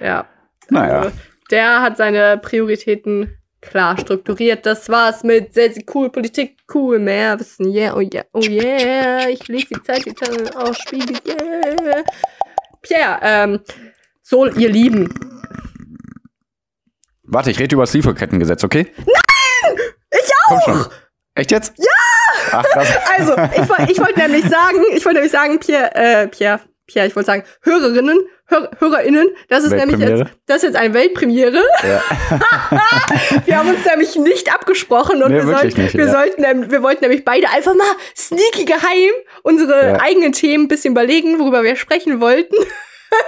Ja. 0.00 0.26
Naja. 0.70 1.00
Also, 1.00 1.10
der 1.50 1.82
hat 1.82 1.96
seine 1.98 2.38
Prioritäten 2.38 3.36
klar 3.60 3.98
strukturiert. 3.98 4.64
Das 4.64 4.88
war's 4.88 5.24
mit 5.24 5.52
sehr, 5.52 5.72
sehr 5.72 5.84
cool 5.94 6.10
Politik, 6.10 6.56
cool 6.74 6.98
mehr 6.98 7.38
wissen, 7.38 7.70
yeah, 7.70 7.94
oh 7.94 8.00
yeah, 8.00 8.24
oh 8.32 8.42
yeah, 8.42 9.28
ich 9.28 9.46
lese 9.48 9.68
die 9.74 9.82
Zeit, 9.82 10.04
die 10.04 10.56
aus 10.56 10.78
Spiegel, 10.78 11.16
yeah. 11.26 12.02
Pierre, 12.82 13.18
ähm, 13.22 13.60
so, 14.22 14.46
ihr 14.46 14.70
Lieben, 14.70 15.08
Warte, 17.26 17.50
ich 17.50 17.58
rede 17.58 17.74
über 17.74 17.82
das 17.82 17.94
Lieferkettengesetz, 17.94 18.62
okay? 18.64 18.92
Nein! 18.98 19.76
Ich 20.10 20.30
auch! 20.46 20.64
Komm 20.64 20.74
schon. 20.74 20.92
Echt 21.34 21.50
jetzt? 21.50 21.72
Ja! 21.78 21.84
Ach. 22.54 22.64
Also, 23.18 23.34
ich, 23.56 23.90
ich 23.90 23.98
wollte 23.98 24.20
nämlich 24.20 24.44
sagen, 24.44 24.78
ich 24.94 25.04
wollte 25.04 25.16
nämlich 25.16 25.32
sagen, 25.32 25.58
Pierre, 25.58 25.94
äh, 25.94 26.26
Pierre, 26.28 26.60
Pierre, 26.86 27.06
ich 27.06 27.16
wollte 27.16 27.26
sagen, 27.26 27.44
Hörerinnen, 27.62 28.18
Hör, 28.46 28.70
HörerInnen, 28.78 29.28
das 29.48 29.64
ist 29.64 29.72
nämlich 29.72 29.98
jetzt, 29.98 30.24
das 30.46 30.58
ist 30.58 30.62
jetzt 30.64 30.76
eine 30.76 30.92
Weltpremiere. 30.92 31.62
Ja. 31.82 32.02
wir 33.46 33.58
haben 33.58 33.70
uns 33.70 33.86
nämlich 33.86 34.16
nicht 34.16 34.54
abgesprochen 34.54 35.22
und 35.22 35.30
nee, 35.30 35.36
wir, 35.36 35.46
sollten, 35.46 35.80
nicht, 35.80 35.94
wir, 35.94 36.04
ja. 36.04 36.12
sollten, 36.12 36.70
wir 36.70 36.82
wollten 36.82 37.04
nämlich 37.04 37.24
beide 37.24 37.48
einfach 37.48 37.74
mal 37.74 37.86
sneaky 38.14 38.66
geheim 38.66 39.12
unsere 39.42 39.92
ja. 39.92 40.00
eigenen 40.00 40.32
Themen 40.32 40.64
ein 40.64 40.68
bisschen 40.68 40.92
überlegen, 40.92 41.38
worüber 41.38 41.62
wir 41.62 41.76
sprechen 41.76 42.20
wollten. 42.20 42.54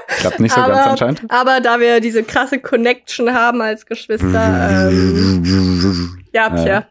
Klappt 0.08 0.40
nicht 0.40 0.54
so 0.54 0.60
aber, 0.60 0.74
ganz 0.74 0.86
anscheinend. 0.88 1.22
Aber 1.28 1.60
da 1.60 1.80
wir 1.80 2.00
diese 2.00 2.22
krasse 2.22 2.58
Connection 2.58 3.32
haben 3.32 3.62
als 3.62 3.86
Geschwister, 3.86 4.88
ähm, 4.90 6.18
ja, 6.32 6.50
Pia. 6.50 6.86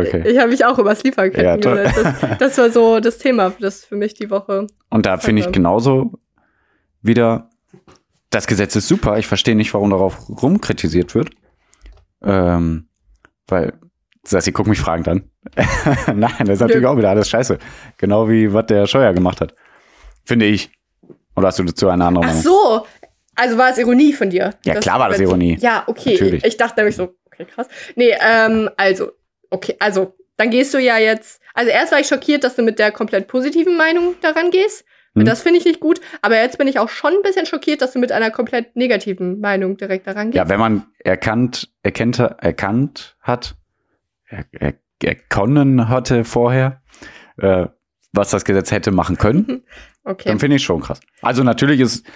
Okay. 0.00 0.22
Ich 0.26 0.38
habe 0.38 0.50
mich 0.50 0.64
auch 0.64 0.78
übers 0.78 1.02
Lieferketten 1.02 1.44
ja, 1.44 1.56
das, 1.56 2.38
das, 2.38 2.58
war 2.58 2.70
so 2.70 3.00
das 3.00 3.18
Thema, 3.18 3.52
das 3.60 3.84
für 3.84 3.96
mich 3.96 4.14
die 4.14 4.30
Woche. 4.30 4.66
Und 4.90 5.06
da 5.06 5.18
finde 5.18 5.42
ich 5.42 5.52
genauso 5.52 6.12
wieder, 7.02 7.50
das 8.30 8.46
Gesetz 8.46 8.74
ist 8.74 8.88
super. 8.88 9.18
Ich 9.18 9.26
verstehe 9.26 9.54
nicht, 9.54 9.72
warum 9.74 9.90
darauf 9.90 10.28
rumkritisiert 10.42 11.14
wird. 11.14 11.30
Ähm, 12.24 12.88
weil, 13.46 13.74
sie 14.24 14.52
gucken 14.52 14.70
mich 14.70 14.80
fragend 14.80 15.08
an. 15.08 15.30
Nein, 16.14 16.32
das 16.40 16.54
ist 16.54 16.60
natürlich 16.60 16.86
auch 16.86 16.96
wieder 16.96 17.10
alles 17.10 17.28
scheiße. 17.28 17.58
Genau 17.98 18.28
wie 18.28 18.52
was 18.52 18.66
der 18.66 18.86
Scheuer 18.86 19.12
gemacht 19.12 19.40
hat. 19.40 19.54
Finde 20.24 20.46
ich. 20.46 20.70
Oder 21.36 21.48
hast 21.48 21.58
du 21.58 21.64
dazu 21.64 21.88
eine 21.88 22.04
andere 22.06 22.24
Meinung? 22.24 22.40
Ach 22.40 22.42
so, 22.42 22.86
also 23.34 23.58
war 23.58 23.70
es 23.70 23.78
Ironie 23.78 24.12
von 24.12 24.30
dir? 24.30 24.54
Ja, 24.64 24.74
klar 24.76 24.98
war 24.98 25.08
das 25.08 25.20
Ironie. 25.20 25.58
Ja, 25.60 25.84
okay. 25.86 26.12
Natürlich. 26.12 26.44
Ich 26.44 26.56
dachte 26.56 26.80
nämlich 26.80 26.96
so, 26.96 27.14
okay, 27.26 27.44
krass. 27.44 27.68
Nee, 27.96 28.14
ähm, 28.20 28.70
also, 28.76 29.10
okay, 29.54 29.76
also, 29.78 30.14
dann 30.36 30.50
gehst 30.50 30.74
du 30.74 30.78
ja 30.78 30.98
jetzt. 30.98 31.40
Also 31.54 31.70
erst 31.70 31.92
war 31.92 32.00
ich 32.00 32.08
schockiert, 32.08 32.42
dass 32.44 32.56
du 32.56 32.62
mit 32.62 32.78
der 32.78 32.90
komplett 32.90 33.28
positiven 33.28 33.76
Meinung 33.76 34.16
daran 34.20 34.50
gehst. 34.50 34.84
Hm. 35.14 35.24
Das 35.24 35.42
finde 35.42 35.58
ich 35.58 35.64
nicht 35.64 35.80
gut. 35.80 36.00
Aber 36.22 36.36
jetzt 36.36 36.58
bin 36.58 36.66
ich 36.66 36.78
auch 36.78 36.88
schon 36.88 37.12
ein 37.12 37.22
bisschen 37.22 37.46
schockiert, 37.46 37.80
dass 37.82 37.92
du 37.92 37.98
mit 37.98 38.12
einer 38.12 38.30
komplett 38.30 38.74
negativen 38.76 39.40
Meinung 39.40 39.76
direkt 39.76 40.06
daran 40.06 40.30
gehst. 40.30 40.36
Ja, 40.36 40.48
wenn 40.48 40.58
man 40.58 40.86
erkannt, 40.98 41.70
erkennt, 41.82 42.18
erkannt 42.18 43.16
hat, 43.20 43.54
er, 44.28 44.44
er, 44.52 44.74
erkonnen 45.02 45.88
hatte 45.88 46.24
vorher, 46.24 46.82
äh, 47.36 47.66
was 48.12 48.30
das 48.30 48.44
Gesetz 48.44 48.70
hätte 48.70 48.90
machen 48.90 49.18
können, 49.18 49.64
okay. 50.04 50.28
dann 50.28 50.38
finde 50.38 50.56
ich 50.56 50.64
schon 50.64 50.80
krass. 50.80 51.00
Also 51.20 51.42
natürlich 51.42 51.80
ist, 51.80 52.06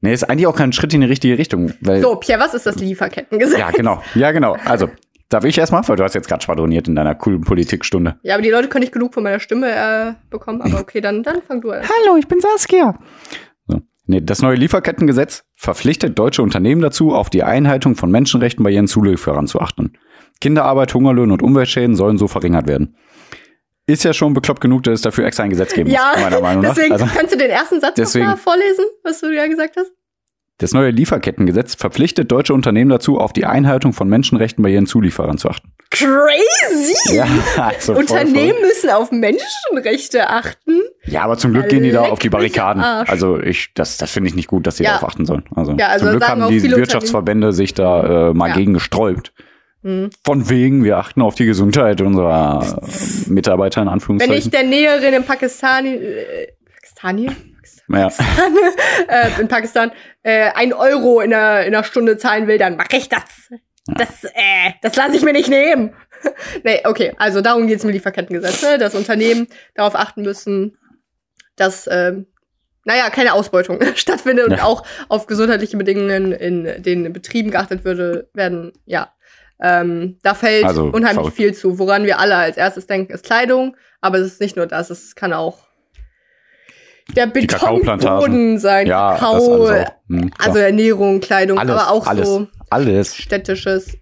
nee, 0.00 0.12
ist 0.12 0.24
eigentlich 0.24 0.46
auch 0.46 0.56
kein 0.56 0.72
Schritt 0.72 0.92
in 0.94 1.00
die 1.00 1.06
richtige 1.06 1.38
Richtung. 1.38 1.72
So, 1.80 2.16
Pierre, 2.16 2.40
was 2.40 2.54
ist 2.54 2.66
das 2.66 2.76
Lieferkettengesetz? 2.76 3.58
Ja, 3.58 3.70
genau. 3.70 4.02
Ja, 4.14 4.32
genau. 4.32 4.56
Also, 4.64 4.90
darf 5.28 5.44
ich 5.44 5.58
erstmal, 5.58 5.86
weil 5.88 5.96
du 5.96 6.04
hast 6.04 6.14
jetzt 6.14 6.28
gerade 6.28 6.42
schwadroniert 6.42 6.88
in 6.88 6.94
deiner 6.94 7.14
coolen 7.14 7.42
Politikstunde. 7.42 8.18
Ja, 8.22 8.34
aber 8.34 8.42
die 8.42 8.50
Leute 8.50 8.68
können 8.68 8.82
nicht 8.82 8.92
genug 8.92 9.14
von 9.14 9.22
meiner 9.22 9.40
Stimme 9.40 9.70
äh, 9.70 10.12
bekommen. 10.30 10.60
Aber 10.62 10.80
okay, 10.80 11.00
dann, 11.00 11.22
dann 11.22 11.42
fang 11.42 11.60
du 11.60 11.70
an. 11.70 11.82
Hallo, 11.82 12.16
ich 12.16 12.28
bin 12.28 12.40
Saskia. 12.40 12.98
So. 13.66 13.80
Nee, 14.06 14.20
das 14.20 14.42
neue 14.42 14.56
Lieferkettengesetz 14.56 15.44
verpflichtet 15.54 16.18
deutsche 16.18 16.42
Unternehmen 16.42 16.82
dazu, 16.82 17.14
auf 17.14 17.30
die 17.30 17.42
Einhaltung 17.42 17.96
von 17.96 18.10
Menschenrechten 18.10 18.62
bei 18.62 18.70
ihren 18.70 18.86
Zulieferern 18.86 19.46
zu 19.46 19.60
achten. 19.60 19.94
Kinderarbeit, 20.40 20.92
Hungerlöhne 20.92 21.32
und 21.32 21.42
Umweltschäden 21.42 21.96
sollen 21.96 22.18
so 22.18 22.28
verringert 22.28 22.66
werden 22.66 22.96
ist 23.86 24.04
ja 24.04 24.12
schon 24.12 24.32
bekloppt 24.32 24.60
genug, 24.60 24.82
dass 24.84 24.94
es 24.94 25.00
dafür 25.02 25.26
extra 25.26 25.44
ein 25.44 25.50
Gesetz 25.50 25.74
geben 25.74 25.90
ja, 25.90 26.12
muss, 26.14 26.22
meiner 26.22 26.40
Meinung 26.40 26.62
nach. 26.62 26.70
Deswegen 26.74 26.92
also, 26.92 27.06
kannst 27.06 27.34
du 27.34 27.38
den 27.38 27.50
ersten 27.50 27.80
Satz 27.80 27.94
deswegen, 27.96 28.26
mal 28.26 28.36
vorlesen, 28.36 28.84
was 29.02 29.20
du 29.20 29.30
ja 29.30 29.46
gesagt 29.46 29.76
hast. 29.76 29.92
Das 30.58 30.72
neue 30.72 30.90
Lieferkettengesetz 30.90 31.74
verpflichtet 31.74 32.30
deutsche 32.30 32.54
Unternehmen 32.54 32.88
dazu, 32.88 33.18
auf 33.18 33.32
die 33.32 33.44
Einhaltung 33.44 33.92
von 33.92 34.08
Menschenrechten 34.08 34.62
bei 34.62 34.70
ihren 34.70 34.86
Zulieferern 34.86 35.36
zu 35.36 35.48
achten. 35.50 35.72
Crazy! 35.90 37.16
Ja, 37.16 37.26
also 37.56 37.94
Unternehmen 37.94 38.52
voll. 38.52 38.60
müssen 38.60 38.90
auf 38.90 39.10
Menschenrechte 39.10 40.30
achten. 40.30 40.80
Ja, 41.06 41.22
aber 41.22 41.38
zum 41.38 41.52
Glück 41.52 41.68
gehen 41.68 41.82
die 41.82 41.90
da 41.90 42.02
auf 42.02 42.20
die 42.20 42.28
Barrikaden. 42.28 42.82
Also 42.82 43.40
ich, 43.40 43.74
das, 43.74 43.96
das 43.96 44.12
finde 44.12 44.28
ich 44.28 44.36
nicht 44.36 44.46
gut, 44.46 44.66
dass 44.66 44.76
sie 44.76 44.84
ja. 44.84 44.90
darauf 44.92 45.08
achten 45.08 45.26
sollen. 45.26 45.44
Also, 45.54 45.72
ja, 45.76 45.88
also 45.88 46.06
zum 46.06 46.18
Glück 46.18 46.28
haben 46.28 46.48
die 46.48 46.62
Wirtschaftsverbände 46.62 47.52
sich 47.52 47.74
da 47.74 48.30
äh, 48.30 48.34
mal 48.34 48.50
ja. 48.50 48.54
gegen 48.54 48.74
gesträubt. 48.74 49.32
Mhm. 49.82 50.10
Von 50.24 50.48
wegen, 50.48 50.82
wir 50.82 50.98
achten 50.98 51.20
auf 51.20 51.34
die 51.34 51.46
Gesundheit 51.46 52.00
unserer 52.00 52.80
Mitarbeiter 53.26 53.82
in 53.82 53.88
Anführungszeichen. 53.88 54.34
Wenn 54.34 54.38
ich 54.40 54.50
der 54.50 54.64
Näherin 54.64 55.14
in 55.14 55.24
Pakistan, 55.24 55.84
äh, 55.84 56.46
Pakistani? 57.88 58.28
Ja. 59.08 59.26
äh, 59.36 59.40
in 59.40 59.48
Pakistan 59.48 59.92
äh, 60.22 60.50
ein 60.54 60.72
Euro 60.72 61.20
in 61.20 61.32
einer, 61.32 61.64
in 61.64 61.74
einer 61.74 61.84
Stunde 61.84 62.16
zahlen 62.18 62.46
will, 62.46 62.58
dann 62.58 62.76
mache 62.76 62.96
ich 62.96 63.08
das. 63.08 63.50
Ja. 63.50 63.94
Das, 63.96 64.24
äh, 64.24 64.72
das 64.82 64.96
lasse 64.96 65.16
ich 65.16 65.22
mir 65.22 65.32
nicht 65.32 65.48
nehmen. 65.48 65.94
nee, 66.64 66.80
okay, 66.84 67.12
also 67.18 67.40
darum 67.40 67.66
geht 67.66 67.78
es 67.78 67.84
mit 67.84 67.94
Lieferkettengesetz, 67.94 68.62
ne? 68.62 68.78
dass 68.78 68.94
Unternehmen 68.94 69.46
darauf 69.74 69.94
achten 69.94 70.22
müssen, 70.22 70.78
dass 71.56 71.86
äh, 71.86 72.14
naja, 72.84 73.10
keine 73.10 73.34
Ausbeutung 73.34 73.80
stattfindet 73.94 74.48
ja. 74.48 74.54
und 74.54 74.62
auch 74.62 74.86
auf 75.08 75.26
gesundheitliche 75.26 75.76
Bedingungen 75.76 76.32
in 76.32 76.82
den 76.82 77.12
Betrieben 77.12 77.50
geachtet 77.50 77.84
würde, 77.84 78.28
werden, 78.34 78.72
ja, 78.84 79.12
ähm, 79.60 80.18
da 80.22 80.34
fällt 80.34 80.64
also, 80.64 80.84
unheimlich 80.84 81.14
verrückt. 81.14 81.36
viel 81.36 81.54
zu. 81.54 81.78
Woran 81.78 82.04
wir 82.04 82.18
alle 82.18 82.36
als 82.36 82.56
erstes 82.56 82.86
denken, 82.86 83.12
ist 83.12 83.24
Kleidung. 83.24 83.76
Aber 84.00 84.18
es 84.18 84.26
ist 84.26 84.40
nicht 84.40 84.56
nur 84.56 84.66
das, 84.66 84.90
es 84.90 85.14
kann 85.14 85.32
auch 85.32 85.68
der 87.14 87.26
Betonboden 87.26 88.58
sein, 88.58 88.86
ja, 88.86 89.16
Kakao, 89.18 89.68
hm, 90.08 90.30
also 90.38 90.58
Ernährung, 90.58 91.20
Kleidung, 91.20 91.58
alles, 91.58 91.74
aber 91.74 91.90
auch 91.90 92.06
alles, 92.06 92.28
so 92.28 92.46
alles. 92.70 93.16
städtisches, 93.16 93.98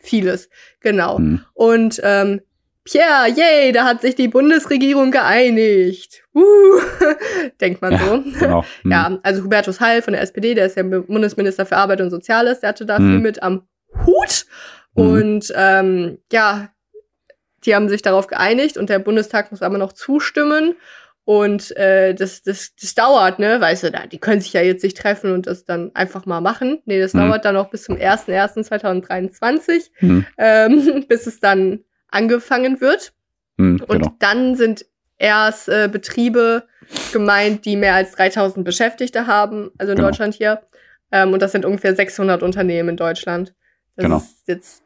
vieles. 0.00 0.48
Genau. 0.80 1.18
Hm. 1.18 1.40
Und 1.54 2.00
ähm, 2.04 2.40
Pierre, 2.84 3.28
yay, 3.34 3.72
da 3.72 3.84
hat 3.84 4.02
sich 4.02 4.16
die 4.16 4.28
Bundesregierung 4.28 5.12
geeinigt. 5.12 6.24
Uh, 6.34 6.80
denkt 7.60 7.80
man 7.80 7.96
so. 7.98 8.14
Ja, 8.32 8.38
genau. 8.40 8.64
hm. 8.82 8.90
ja, 8.90 9.18
also 9.22 9.44
Hubertus 9.44 9.80
Heil 9.80 10.02
von 10.02 10.12
der 10.12 10.22
SPD, 10.22 10.54
der 10.54 10.66
ist 10.66 10.76
ja 10.76 10.82
Bundesminister 10.82 11.64
für 11.64 11.76
Arbeit 11.76 12.00
und 12.00 12.10
Soziales, 12.10 12.60
der 12.60 12.70
hatte 12.70 12.86
da 12.86 12.98
hm. 12.98 13.10
viel 13.10 13.20
mit 13.20 13.42
am 13.42 13.62
Hut. 14.06 14.46
Mhm. 14.94 15.02
Und 15.02 15.52
ähm, 15.56 16.18
ja, 16.32 16.68
die 17.64 17.74
haben 17.74 17.88
sich 17.88 18.02
darauf 18.02 18.26
geeinigt 18.26 18.76
und 18.76 18.90
der 18.90 18.98
Bundestag 18.98 19.50
muss 19.50 19.62
aber 19.62 19.78
noch 19.78 19.92
zustimmen. 19.92 20.74
Und 21.24 21.76
äh, 21.76 22.14
das, 22.14 22.42
das, 22.42 22.74
das 22.80 22.94
dauert, 22.94 23.38
ne? 23.38 23.60
Weißt 23.60 23.84
du, 23.84 23.90
da, 23.92 24.06
die 24.06 24.18
können 24.18 24.40
sich 24.40 24.52
ja 24.54 24.60
jetzt 24.60 24.82
nicht 24.82 24.96
treffen 24.96 25.32
und 25.32 25.46
das 25.46 25.64
dann 25.64 25.94
einfach 25.94 26.26
mal 26.26 26.40
machen. 26.40 26.82
Nee, 26.84 27.00
das 27.00 27.14
mhm. 27.14 27.20
dauert 27.20 27.44
dann 27.44 27.54
noch 27.54 27.70
bis 27.70 27.84
zum 27.84 27.96
01.01.2023, 27.96 29.90
mhm. 30.00 30.26
ähm, 30.36 31.04
bis 31.08 31.26
es 31.28 31.38
dann 31.38 31.80
angefangen 32.08 32.80
wird. 32.80 33.12
Mhm, 33.56 33.82
und 33.86 34.02
genau. 34.02 34.14
dann 34.18 34.56
sind 34.56 34.84
erst 35.18 35.68
äh, 35.68 35.88
Betriebe 35.90 36.64
gemeint, 37.12 37.64
die 37.64 37.76
mehr 37.76 37.94
als 37.94 38.12
3000 38.12 38.64
Beschäftigte 38.64 39.28
haben, 39.28 39.70
also 39.78 39.92
in 39.92 39.96
genau. 39.96 40.08
Deutschland 40.08 40.34
hier. 40.34 40.62
Ähm, 41.12 41.32
und 41.32 41.40
das 41.40 41.52
sind 41.52 41.64
ungefähr 41.64 41.94
600 41.94 42.42
Unternehmen 42.42 42.90
in 42.90 42.96
Deutschland. 42.96 43.54
Das 43.94 44.04
genau. 44.04 44.16
ist 44.16 44.48
jetzt 44.48 44.82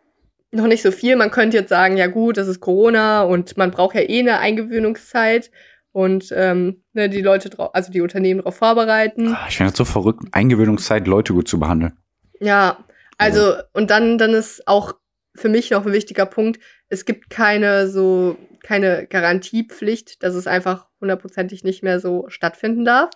noch 0.52 0.66
nicht 0.66 0.82
so 0.82 0.90
viel. 0.90 1.16
Man 1.16 1.30
könnte 1.30 1.56
jetzt 1.56 1.70
sagen, 1.70 1.96
ja 1.96 2.08
gut, 2.08 2.36
das 2.36 2.48
ist 2.48 2.60
Corona 2.60 3.22
und 3.22 3.56
man 3.56 3.70
braucht 3.70 3.94
ja 3.94 4.02
eh 4.02 4.20
eine 4.20 4.38
Eingewöhnungszeit 4.38 5.50
und 5.96 6.30
ähm, 6.36 6.82
ne, 6.92 7.08
die 7.08 7.22
Leute 7.22 7.48
drauf, 7.48 7.70
also 7.72 7.90
die 7.90 8.02
Unternehmen 8.02 8.40
darauf 8.40 8.56
vorbereiten. 8.56 9.32
Ah, 9.32 9.46
ich 9.48 9.56
finde 9.56 9.72
das 9.72 9.78
so 9.78 9.86
verrückt, 9.86 10.24
Eingewöhnungszeit 10.30 11.06
Leute 11.06 11.32
gut 11.32 11.48
zu 11.48 11.58
behandeln. 11.58 11.96
Ja, 12.38 12.84
also 13.16 13.54
und 13.72 13.88
dann 13.88 14.18
dann 14.18 14.34
ist 14.34 14.68
auch 14.68 14.92
für 15.34 15.48
mich 15.48 15.70
noch 15.70 15.86
ein 15.86 15.94
wichtiger 15.94 16.26
Punkt, 16.26 16.60
es 16.90 17.06
gibt 17.06 17.30
keine 17.30 17.88
so 17.88 18.36
keine 18.62 19.06
Garantiepflicht, 19.06 20.22
dass 20.22 20.34
es 20.34 20.46
einfach 20.46 20.86
hundertprozentig 21.00 21.64
nicht 21.64 21.82
mehr 21.82 21.98
so 21.98 22.26
stattfinden 22.28 22.84
darf. 22.84 23.08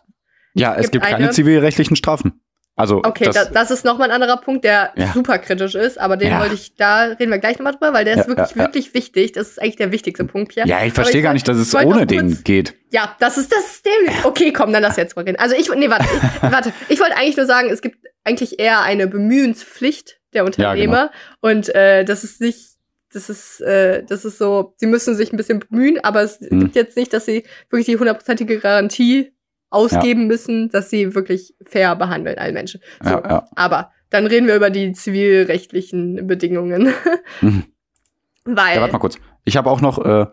Ja, 0.54 0.72
es, 0.72 0.86
es 0.86 0.90
gibt, 0.90 1.04
gibt 1.04 1.14
keine 1.14 1.30
zivilrechtlichen 1.32 1.96
Strafen. 1.96 2.40
Also 2.76 3.02
okay, 3.04 3.24
das, 3.24 3.34
da, 3.34 3.44
das 3.46 3.70
ist 3.70 3.84
nochmal 3.84 4.10
ein 4.10 4.14
anderer 4.22 4.38
Punkt, 4.38 4.64
der 4.64 4.92
ja. 4.96 5.12
super 5.12 5.38
kritisch 5.38 5.74
ist, 5.74 6.00
aber 6.00 6.16
den 6.16 6.30
ja. 6.30 6.40
wollte 6.40 6.54
ich, 6.54 6.76
da 6.76 7.04
reden 7.04 7.30
wir 7.30 7.38
gleich 7.38 7.58
nochmal 7.58 7.72
drüber, 7.72 7.92
weil 7.92 8.04
der 8.04 8.14
ja, 8.14 8.22
ist 8.22 8.28
wirklich, 8.28 8.56
wirklich 8.56 8.94
wichtig. 8.94 9.32
Das 9.32 9.48
ist 9.48 9.60
eigentlich 9.60 9.76
der 9.76 9.92
wichtigste 9.92 10.24
Punkt, 10.24 10.52
Pierre. 10.52 10.68
Ja, 10.68 10.84
ich 10.84 10.94
verstehe 10.94 11.20
gar 11.20 11.34
nicht, 11.34 11.46
dass 11.46 11.58
es 11.58 11.74
ohne 11.74 12.06
den 12.06 12.42
geht. 12.42 12.74
Ja, 12.90 13.14
das 13.20 13.36
ist 13.36 13.52
das 13.52 13.68
System. 13.68 13.92
Okay, 14.24 14.52
komm, 14.52 14.72
dann 14.72 14.82
lass 14.82 14.96
jetzt 14.96 15.14
mal 15.14 15.24
reden. 15.24 15.38
Also 15.38 15.54
ich, 15.56 15.68
nee, 15.74 15.90
warte, 15.90 16.06
ich, 16.06 16.42
warte. 16.50 16.72
Ich 16.88 17.00
wollte 17.00 17.16
eigentlich 17.16 17.36
nur 17.36 17.46
sagen, 17.46 17.68
es 17.70 17.82
gibt 17.82 17.98
eigentlich 18.24 18.58
eher 18.58 18.80
eine 18.80 19.06
Bemühenspflicht 19.06 20.18
der 20.32 20.44
Unternehmer 20.44 21.10
genau. 21.42 21.54
und 21.54 21.74
äh, 21.74 22.04
das 22.04 22.24
ist 22.24 22.40
nicht 22.40 22.70
das 23.12 23.28
ist, 23.28 23.60
äh, 23.60 24.04
das 24.04 24.24
ist 24.24 24.38
so, 24.38 24.74
sie 24.76 24.86
müssen 24.86 25.16
sich 25.16 25.32
ein 25.32 25.36
bisschen 25.36 25.58
bemühen, 25.58 25.98
aber 26.02 26.22
es 26.22 26.38
hm. 26.38 26.60
gibt 26.60 26.76
jetzt 26.76 26.96
nicht, 26.96 27.12
dass 27.12 27.26
sie 27.26 27.44
wirklich 27.68 27.86
die 27.86 27.96
hundertprozentige 27.96 28.58
Garantie 28.58 29.32
ausgeben 29.70 30.22
ja. 30.22 30.26
müssen, 30.26 30.68
dass 30.68 30.90
sie 30.90 31.14
wirklich 31.14 31.54
fair 31.64 31.96
behandeln, 31.96 32.38
alle 32.38 32.52
Menschen. 32.52 32.80
So, 33.02 33.10
ja, 33.10 33.22
ja. 33.28 33.48
Aber 33.54 33.92
dann 34.10 34.26
reden 34.26 34.46
wir 34.46 34.56
über 34.56 34.70
die 34.70 34.92
zivilrechtlichen 34.92 36.26
Bedingungen. 36.26 36.92
Mhm. 37.40 37.64
Weil. 38.44 38.74
Ja, 38.74 38.80
warte 38.80 38.92
mal 38.92 38.98
kurz. 38.98 39.18
Ich 39.44 39.56
habe 39.56 39.70
auch 39.70 39.80
noch 39.80 40.04
äh, 40.04 40.26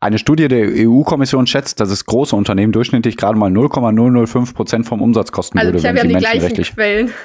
eine 0.00 0.18
Studie 0.18 0.48
der 0.48 0.68
EU-Kommission 0.68 1.46
schätzt, 1.46 1.80
dass 1.80 1.90
es 1.90 2.06
große 2.06 2.34
Unternehmen 2.34 2.72
durchschnittlich 2.72 3.16
gerade 3.16 3.38
mal 3.38 3.50
0,005 3.50 4.54
Prozent 4.54 4.86
vom 4.86 5.00
Umsatz 5.00 5.32
kosten 5.32 5.58
also, 5.58 5.72
würde, 5.72 5.82
wenn 5.84 5.96
sie 5.96 6.08
die 6.08 6.14
gleichen 6.14 6.62
Quellen. 6.62 7.12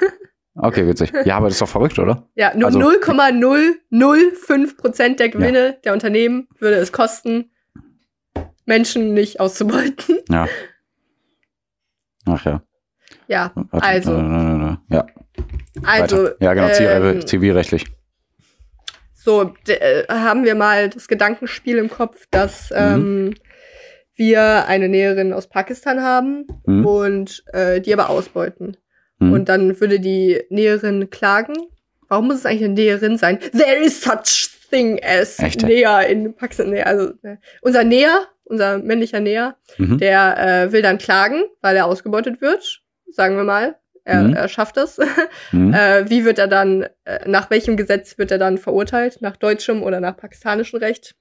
Okay, 0.60 0.88
witzig. 0.88 1.12
Ja, 1.24 1.36
aber 1.36 1.46
das 1.46 1.54
ist 1.54 1.62
doch 1.62 1.68
verrückt, 1.68 2.00
oder? 2.00 2.28
Ja, 2.34 2.52
nur 2.56 2.66
also, 2.66 2.80
0,005 2.80 4.76
Prozent 4.76 5.20
der 5.20 5.28
Gewinne 5.28 5.66
ja. 5.66 5.72
der 5.84 5.92
Unternehmen 5.92 6.48
würde 6.58 6.74
es 6.78 6.90
kosten, 6.90 7.52
Menschen 8.66 9.14
nicht 9.14 9.38
auszubeuten. 9.38 10.18
Ja. 10.28 10.48
Ach 12.28 12.44
ja. 12.44 12.62
Ja, 13.26 13.52
Warte, 13.54 13.86
also. 13.86 14.16
Äh, 14.16 14.76
ja. 14.90 15.06
Also. 15.84 16.24
Weiter. 16.24 16.36
Ja, 16.40 16.54
genau, 16.54 16.68
ähm, 16.68 17.26
zivilrechtlich. 17.26 17.84
So, 19.14 19.54
äh, 19.66 20.04
haben 20.08 20.44
wir 20.44 20.54
mal 20.54 20.88
das 20.88 21.08
Gedankenspiel 21.08 21.76
im 21.78 21.90
Kopf, 21.90 22.26
dass 22.30 22.70
mhm. 22.70 22.76
ähm, 22.76 23.34
wir 24.16 24.66
eine 24.66 24.88
Näherin 24.88 25.32
aus 25.32 25.48
Pakistan 25.48 26.02
haben 26.02 26.46
mhm. 26.66 26.86
und 26.86 27.44
äh, 27.52 27.80
die 27.80 27.92
aber 27.92 28.10
ausbeuten. 28.10 28.76
Mhm. 29.18 29.32
Und 29.32 29.48
dann 29.48 29.80
würde 29.80 30.00
die 30.00 30.42
Näherin 30.50 31.10
klagen. 31.10 31.54
Warum 32.08 32.26
muss 32.28 32.36
es 32.36 32.46
eigentlich 32.46 32.64
eine 32.64 32.74
Näherin 32.74 33.18
sein? 33.18 33.38
There 33.38 33.84
is 33.84 34.00
such 34.00 34.50
thing 34.70 35.00
as 35.02 35.38
Echt? 35.38 35.62
Näher 35.62 36.06
in 36.08 36.34
Pakistan. 36.34 36.70
Nee, 36.70 36.82
also 36.82 37.12
äh, 37.22 37.36
unser 37.62 37.84
Näher 37.84 38.26
unser 38.48 38.78
männlicher 38.78 39.20
Näher, 39.20 39.56
mhm. 39.76 39.98
der 39.98 40.38
äh, 40.38 40.72
will 40.72 40.82
dann 40.82 40.98
klagen, 40.98 41.42
weil 41.60 41.76
er 41.76 41.86
ausgebeutet 41.86 42.40
wird, 42.40 42.82
sagen 43.10 43.36
wir 43.36 43.44
mal. 43.44 43.76
Er, 44.04 44.22
mhm. 44.22 44.34
er 44.34 44.48
schafft 44.48 44.76
es. 44.78 44.98
Mhm. 45.52 45.72
äh, 45.72 46.08
wie 46.10 46.24
wird 46.24 46.38
er 46.38 46.46
dann, 46.46 46.86
äh, 47.04 47.26
nach 47.26 47.48
welchem 47.50 47.76
Gesetz 47.76 48.18
wird 48.18 48.30
er 48.30 48.38
dann 48.38 48.58
verurteilt? 48.58 49.22
Nach 49.22 49.36
deutschem 49.36 49.82
oder 49.82 50.00
nach 50.00 50.16
pakistanischem 50.16 50.78
Recht? 50.78 51.14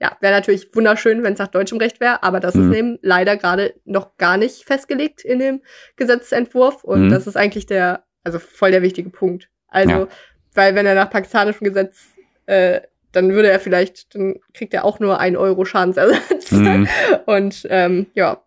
Ja, 0.00 0.16
wäre 0.20 0.32
natürlich 0.32 0.74
wunderschön, 0.74 1.22
wenn 1.22 1.34
es 1.34 1.38
nach 1.38 1.48
deutschem 1.48 1.78
Recht 1.78 2.00
wäre, 2.00 2.22
aber 2.22 2.40
das 2.40 2.54
ist 2.54 2.66
mhm. 2.66 2.74
eben 2.74 2.98
leider 3.02 3.36
gerade 3.36 3.74
noch 3.84 4.16
gar 4.16 4.36
nicht 4.36 4.64
festgelegt 4.64 5.22
in 5.24 5.38
dem 5.38 5.62
Gesetzentwurf 5.96 6.82
und 6.82 7.04
mhm. 7.06 7.10
das 7.10 7.26
ist 7.26 7.36
eigentlich 7.36 7.66
der, 7.66 8.04
also 8.24 8.38
voll 8.38 8.70
der 8.70 8.82
wichtige 8.82 9.10
Punkt. 9.10 9.48
Also, 9.68 9.90
ja. 9.90 10.08
weil 10.54 10.74
wenn 10.74 10.86
er 10.86 10.94
nach 10.94 11.10
pakistanischem 11.10 11.66
Gesetz 11.66 12.08
äh, 12.46 12.80
dann 13.12 13.32
würde 13.32 13.50
er 13.50 13.60
vielleicht, 13.60 14.14
dann 14.14 14.36
kriegt 14.54 14.74
er 14.74 14.84
auch 14.84 14.98
nur 14.98 15.20
ein 15.20 15.36
Euro 15.36 15.64
Schadensersatz. 15.64 16.50
Mhm. 16.50 16.88
Und 17.26 17.66
ähm, 17.70 18.06
ja, 18.14 18.42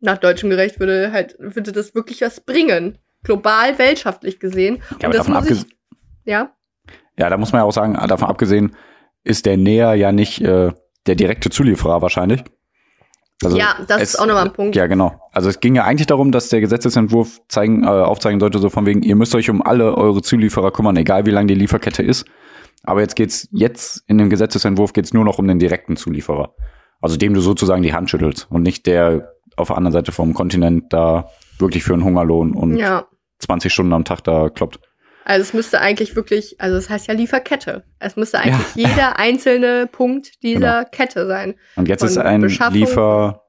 nach 0.00 0.18
deutschem 0.18 0.50
Gerecht 0.50 0.80
würde 0.80 1.12
halt, 1.12 1.36
würde 1.38 1.72
das 1.72 1.94
wirklich 1.94 2.20
was 2.20 2.40
bringen. 2.40 2.98
Global, 3.24 3.78
weltschaftlich 3.78 4.38
gesehen. 4.38 4.82
Ja, 5.00 5.08
Und 5.08 5.14
das 5.14 5.28
muss 5.28 5.50
ich, 5.50 5.66
ja. 6.24 6.52
Ja, 7.18 7.30
da 7.30 7.36
muss 7.36 7.52
man 7.52 7.60
ja 7.60 7.64
auch 7.64 7.72
sagen, 7.72 7.94
davon 8.06 8.28
abgesehen 8.28 8.76
ist 9.24 9.44
der 9.46 9.56
Näher 9.56 9.94
ja 9.94 10.12
nicht 10.12 10.40
äh, 10.40 10.72
der 11.06 11.14
direkte 11.16 11.50
Zulieferer 11.50 12.00
wahrscheinlich. 12.00 12.44
Also 13.44 13.56
ja, 13.56 13.76
das 13.86 14.02
es, 14.02 14.10
ist 14.10 14.20
auch 14.20 14.26
nochmal 14.26 14.46
ein 14.46 14.52
Punkt. 14.52 14.74
Ja, 14.74 14.86
genau. 14.86 15.20
Also 15.32 15.48
es 15.48 15.60
ging 15.60 15.76
ja 15.76 15.84
eigentlich 15.84 16.06
darum, 16.06 16.32
dass 16.32 16.48
der 16.48 16.60
Gesetzesentwurf 16.60 17.40
zeigen, 17.48 17.84
äh, 17.84 17.86
aufzeigen 17.86 18.40
sollte, 18.40 18.58
so 18.58 18.68
von 18.68 18.84
wegen, 18.86 19.02
ihr 19.02 19.14
müsst 19.14 19.34
euch 19.34 19.48
um 19.48 19.62
alle 19.62 19.96
eure 19.96 20.22
Zulieferer 20.22 20.72
kümmern, 20.72 20.96
egal 20.96 21.24
wie 21.26 21.30
lang 21.30 21.46
die 21.46 21.54
Lieferkette 21.54 22.02
ist. 22.02 22.24
Aber 22.84 23.00
jetzt 23.00 23.16
geht's 23.16 23.48
jetzt 23.52 24.04
in 24.06 24.18
dem 24.18 24.30
Gesetzesentwurf 24.30 24.92
geht's 24.92 25.12
nur 25.12 25.24
noch 25.24 25.38
um 25.38 25.48
den 25.48 25.58
direkten 25.58 25.96
Zulieferer. 25.96 26.54
Also 27.00 27.16
dem 27.16 27.34
du 27.34 27.40
sozusagen 27.40 27.82
die 27.82 27.92
Hand 27.92 28.10
schüttelst 28.10 28.46
und 28.50 28.62
nicht 28.62 28.86
der 28.86 29.32
auf 29.56 29.68
der 29.68 29.76
anderen 29.76 29.92
Seite 29.92 30.12
vom 30.12 30.34
Kontinent 30.34 30.92
da 30.92 31.30
wirklich 31.58 31.82
für 31.82 31.94
einen 31.94 32.04
Hungerlohn 32.04 32.54
und 32.54 32.76
ja. 32.76 33.06
20 33.40 33.72
Stunden 33.72 33.92
am 33.92 34.04
Tag 34.04 34.22
da 34.24 34.48
kloppt. 34.48 34.80
Also 35.24 35.42
es 35.42 35.52
müsste 35.52 35.80
eigentlich 35.80 36.16
wirklich, 36.16 36.58
also 36.58 36.76
es 36.76 36.84
das 36.84 36.90
heißt 36.90 37.08
ja 37.08 37.14
Lieferkette. 37.14 37.84
Es 37.98 38.16
müsste 38.16 38.38
eigentlich 38.38 38.74
ja. 38.74 38.88
jeder 38.88 39.18
einzelne 39.18 39.86
Punkt 39.86 40.42
dieser 40.42 40.84
genau. 40.84 40.90
Kette 40.90 41.26
sein. 41.26 41.54
Und 41.76 41.88
jetzt 41.88 42.00
Von 42.00 42.08
ist 42.08 42.18
ein 42.18 42.42
Liefer, 42.42 43.42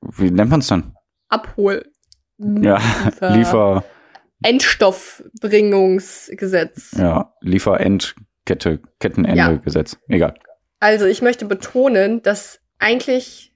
wie 0.00 0.30
nennt 0.30 0.50
man 0.50 0.60
es 0.60 0.66
dann? 0.66 0.94
Abhol. 1.28 1.90
Ja, 2.38 2.78
Liefer. 3.20 3.84
Endstoffbringungsgesetz. 4.42 6.92
Ja, 6.96 7.34
Lieferendkette, 7.40 8.80
Kettenende-Gesetz. 9.00 9.98
Ja. 10.08 10.16
Egal. 10.16 10.34
Also 10.80 11.06
ich 11.06 11.22
möchte 11.22 11.44
betonen, 11.44 12.22
dass 12.22 12.60
eigentlich 12.78 13.52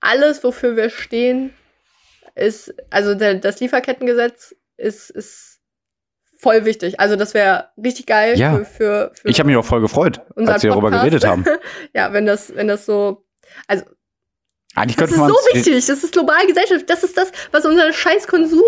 alles, 0.00 0.44
wofür 0.44 0.76
wir 0.76 0.90
stehen, 0.90 1.52
ist, 2.34 2.74
also 2.90 3.14
der, 3.14 3.34
das 3.34 3.60
Lieferkettengesetz 3.60 4.54
ist, 4.76 5.10
ist 5.10 5.60
voll 6.38 6.64
wichtig. 6.64 7.00
Also 7.00 7.16
das 7.16 7.34
wäre 7.34 7.68
richtig 7.76 8.06
geil 8.06 8.38
ja. 8.38 8.56
für, 8.56 8.64
für, 8.64 9.12
für 9.14 9.28
Ich 9.28 9.38
habe 9.38 9.48
mich 9.48 9.56
auch 9.56 9.64
voll 9.64 9.80
gefreut, 9.80 10.22
als 10.36 10.62
wir 10.62 10.70
darüber 10.70 10.90
geredet 10.90 11.26
haben. 11.26 11.44
ja, 11.94 12.12
wenn 12.12 12.26
das, 12.26 12.54
wenn 12.54 12.68
das 12.68 12.86
so, 12.86 13.26
also 13.66 13.84
eigentlich 14.76 14.96
das 14.96 15.10
ist 15.10 15.18
so 15.18 15.34
wichtig. 15.52 15.86
Das 15.86 16.04
ist 16.04 16.12
globale 16.12 16.46
Gesellschaft. 16.46 16.88
Das 16.88 17.02
ist 17.02 17.16
das, 17.16 17.32
was 17.50 17.66
unseren 17.66 17.92
Scheißkonsum 17.92 18.62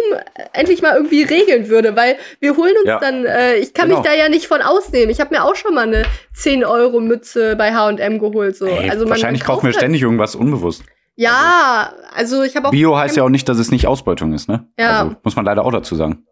endlich 0.53 0.83
mal 0.83 0.97
irgendwie 0.97 1.23
regeln 1.23 1.69
würde, 1.69 1.95
weil 1.95 2.17
wir 2.41 2.57
holen 2.57 2.75
uns 2.79 2.89
ja. 2.89 2.99
dann, 2.99 3.25
äh, 3.25 3.57
ich 3.57 3.73
kann 3.73 3.89
genau. 3.89 4.01
mich 4.01 4.09
da 4.09 4.15
ja 4.15 4.29
nicht 4.29 4.49
von 4.49 4.63
ausnehmen. 4.63 5.11
Ich 5.11 5.21
habe 5.21 5.33
mir 5.33 5.45
auch 5.45 5.55
schon 5.55 5.75
mal 5.75 5.87
eine 5.87 6.03
10 6.35 6.65
Euro 6.65 7.01
Mütze 7.01 7.55
bei 7.55 7.73
H&M 7.73 8.19
geholt. 8.19 8.57
So. 8.57 8.67
Hey, 8.67 8.91
also 8.91 9.09
wahrscheinlich 9.09 9.45
kaufen 9.45 9.63
wir 9.63 9.69
halt 9.69 9.77
ständig 9.77 10.03
irgendwas 10.03 10.35
unbewusst. 10.35 10.83
Ja, 11.15 11.93
also 12.15 12.43
ich 12.43 12.57
habe 12.57 12.69
auch. 12.69 12.73
Bio 12.73 12.97
heißt 12.97 13.17
ja 13.17 13.23
auch 13.23 13.29
nicht, 13.29 13.49
dass 13.49 13.59
es 13.59 13.71
nicht 13.71 13.87
Ausbeutung 13.87 14.33
ist, 14.33 14.49
ne? 14.49 14.67
Ja. 14.79 15.03
Also, 15.03 15.17
muss 15.23 15.37
man 15.37 15.45
leider 15.45 15.65
auch 15.65 15.73
dazu 15.73 15.95
sagen. 15.95 16.27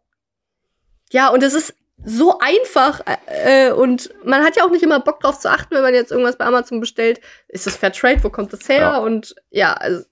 Ja, 1.13 1.29
und 1.29 1.43
es 1.43 1.55
ist 1.55 1.75
so 2.05 2.39
einfach 2.39 3.03
äh, 3.27 3.73
und 3.73 4.11
man 4.25 4.43
hat 4.43 4.57
ja 4.57 4.65
auch 4.65 4.71
nicht 4.71 4.83
immer 4.83 5.01
Bock 5.01 5.21
drauf 5.21 5.39
zu 5.39 5.51
achten, 5.51 5.75
wenn 5.75 5.83
man 5.83 5.95
jetzt 5.95 6.11
irgendwas 6.11 6.37
bei 6.37 6.47
Amazon 6.47 6.81
bestellt. 6.81 7.21
Ist 7.49 7.67
das 7.67 7.77
Fair 7.77 7.93
Trade? 7.93 8.25
Wo 8.25 8.31
kommt 8.31 8.53
das 8.53 8.69
her? 8.69 8.79
Ja. 8.79 8.99
Und 8.99 9.35
ja, 9.51 9.75
also, 9.75 10.05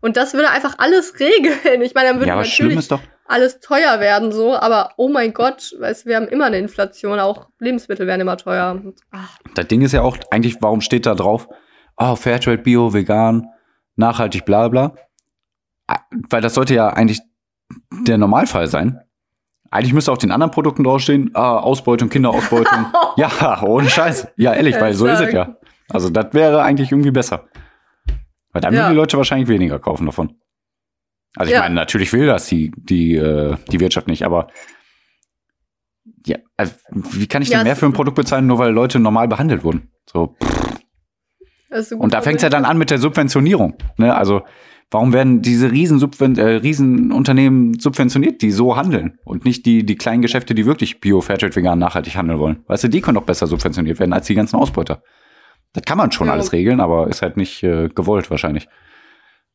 und 0.00 0.16
das 0.16 0.34
würde 0.34 0.50
einfach 0.50 0.74
alles 0.78 1.14
regeln. 1.20 1.82
Ich 1.82 1.94
meine, 1.94 2.10
dann 2.10 2.18
würde 2.18 2.28
ja, 2.28 2.36
natürlich 2.36 2.88
alles 3.28 3.60
teuer 3.60 3.98
werden, 4.00 4.30
so, 4.30 4.56
aber 4.56 4.92
oh 4.96 5.08
mein 5.08 5.32
Gott, 5.32 5.74
weißt, 5.78 6.06
wir 6.06 6.16
haben 6.16 6.28
immer 6.28 6.44
eine 6.44 6.58
Inflation, 6.58 7.18
auch 7.18 7.48
Lebensmittel 7.58 8.06
werden 8.06 8.20
immer 8.20 8.36
teuer. 8.36 8.80
Ach. 9.10 9.38
Das 9.54 9.66
Ding 9.66 9.82
ist 9.82 9.92
ja 9.92 10.02
auch, 10.02 10.16
eigentlich, 10.30 10.58
warum 10.60 10.80
steht 10.80 11.06
da 11.06 11.14
drauf? 11.14 11.48
Oh, 11.96 12.14
Fairtrade, 12.14 12.58
Bio, 12.58 12.92
vegan, 12.92 13.48
nachhaltig, 13.96 14.44
bla 14.44 14.68
bla. 14.68 14.94
Ah, 15.88 16.00
weil 16.30 16.40
das 16.40 16.54
sollte 16.54 16.74
ja 16.74 16.88
eigentlich 16.88 17.20
der 17.90 18.18
Normalfall 18.18 18.68
sein. 18.68 19.00
Eigentlich 19.76 19.92
müsste 19.92 20.10
auf 20.10 20.18
den 20.18 20.30
anderen 20.30 20.50
Produkten 20.50 20.84
draufstehen, 20.84 21.32
ah, 21.34 21.58
Ausbeutung, 21.58 22.08
Kinderausbeutung. 22.08 22.86
ja, 23.18 23.62
ohne 23.62 23.90
Scheiß. 23.90 24.28
Ja, 24.36 24.54
ehrlich, 24.54 24.80
weil 24.80 24.94
so 24.94 25.06
ist 25.06 25.20
es 25.20 25.32
ja. 25.32 25.56
Also 25.90 26.08
das 26.08 26.32
wäre 26.32 26.62
eigentlich 26.62 26.90
irgendwie 26.90 27.10
besser. 27.10 27.44
Weil 28.52 28.62
dann 28.62 28.72
ja. 28.72 28.80
würden 28.80 28.92
die 28.92 28.96
Leute 28.96 29.18
wahrscheinlich 29.18 29.48
weniger 29.48 29.78
kaufen 29.78 30.06
davon. 30.06 30.36
Also 31.36 31.50
ich 31.50 31.56
ja. 31.56 31.62
meine, 31.62 31.74
natürlich 31.74 32.10
will 32.14 32.26
das 32.26 32.46
die, 32.46 32.72
die, 32.74 33.16
äh, 33.16 33.56
die 33.70 33.78
Wirtschaft 33.78 34.08
nicht, 34.08 34.24
aber 34.24 34.48
ja, 36.24 36.38
also, 36.56 36.72
wie 36.90 37.26
kann 37.26 37.42
ich 37.42 37.50
denn 37.50 37.58
ja, 37.58 37.64
mehr 37.64 37.76
für 37.76 37.84
ein 37.84 37.92
Produkt 37.92 38.16
bezahlen, 38.16 38.46
nur 38.46 38.58
weil 38.58 38.72
Leute 38.72 38.98
normal 38.98 39.28
behandelt 39.28 39.62
wurden? 39.62 39.90
So. 40.10 40.36
Und 41.98 42.14
da 42.14 42.22
fängt 42.22 42.36
es 42.36 42.42
ja 42.42 42.48
dann 42.48 42.64
an 42.64 42.78
mit 42.78 42.90
der 42.90 42.98
Subventionierung. 42.98 43.76
Ne? 43.98 44.14
Also 44.14 44.42
warum 44.90 45.12
werden 45.12 45.42
diese 45.42 45.70
riesen, 45.70 45.98
Subven 45.98 46.36
äh, 46.38 46.56
Riesenunternehmen 46.56 47.78
subventioniert, 47.78 48.42
die 48.42 48.50
so 48.50 48.76
handeln 48.76 49.18
und 49.24 49.44
nicht 49.44 49.66
die, 49.66 49.84
die 49.84 49.96
kleinen 49.96 50.22
Geschäfte, 50.22 50.54
die 50.54 50.66
wirklich 50.66 51.00
Bio, 51.00 51.20
Fairtrade, 51.20 51.56
vegan, 51.56 51.78
nachhaltig 51.78 52.16
handeln 52.16 52.38
wollen? 52.38 52.58
Weißt 52.66 52.84
du, 52.84 52.88
die 52.88 53.00
können 53.00 53.16
doch 53.16 53.24
besser 53.24 53.46
subventioniert 53.46 53.98
werden 53.98 54.12
als 54.12 54.26
die 54.26 54.34
ganzen 54.34 54.56
Ausbeuter. 54.56 55.02
Das 55.72 55.84
kann 55.84 55.98
man 55.98 56.12
schon 56.12 56.28
ja. 56.28 56.32
alles 56.32 56.52
regeln, 56.52 56.80
aber 56.80 57.08
ist 57.08 57.22
halt 57.22 57.36
nicht 57.36 57.62
äh, 57.62 57.88
gewollt 57.88 58.30
wahrscheinlich. 58.30 58.68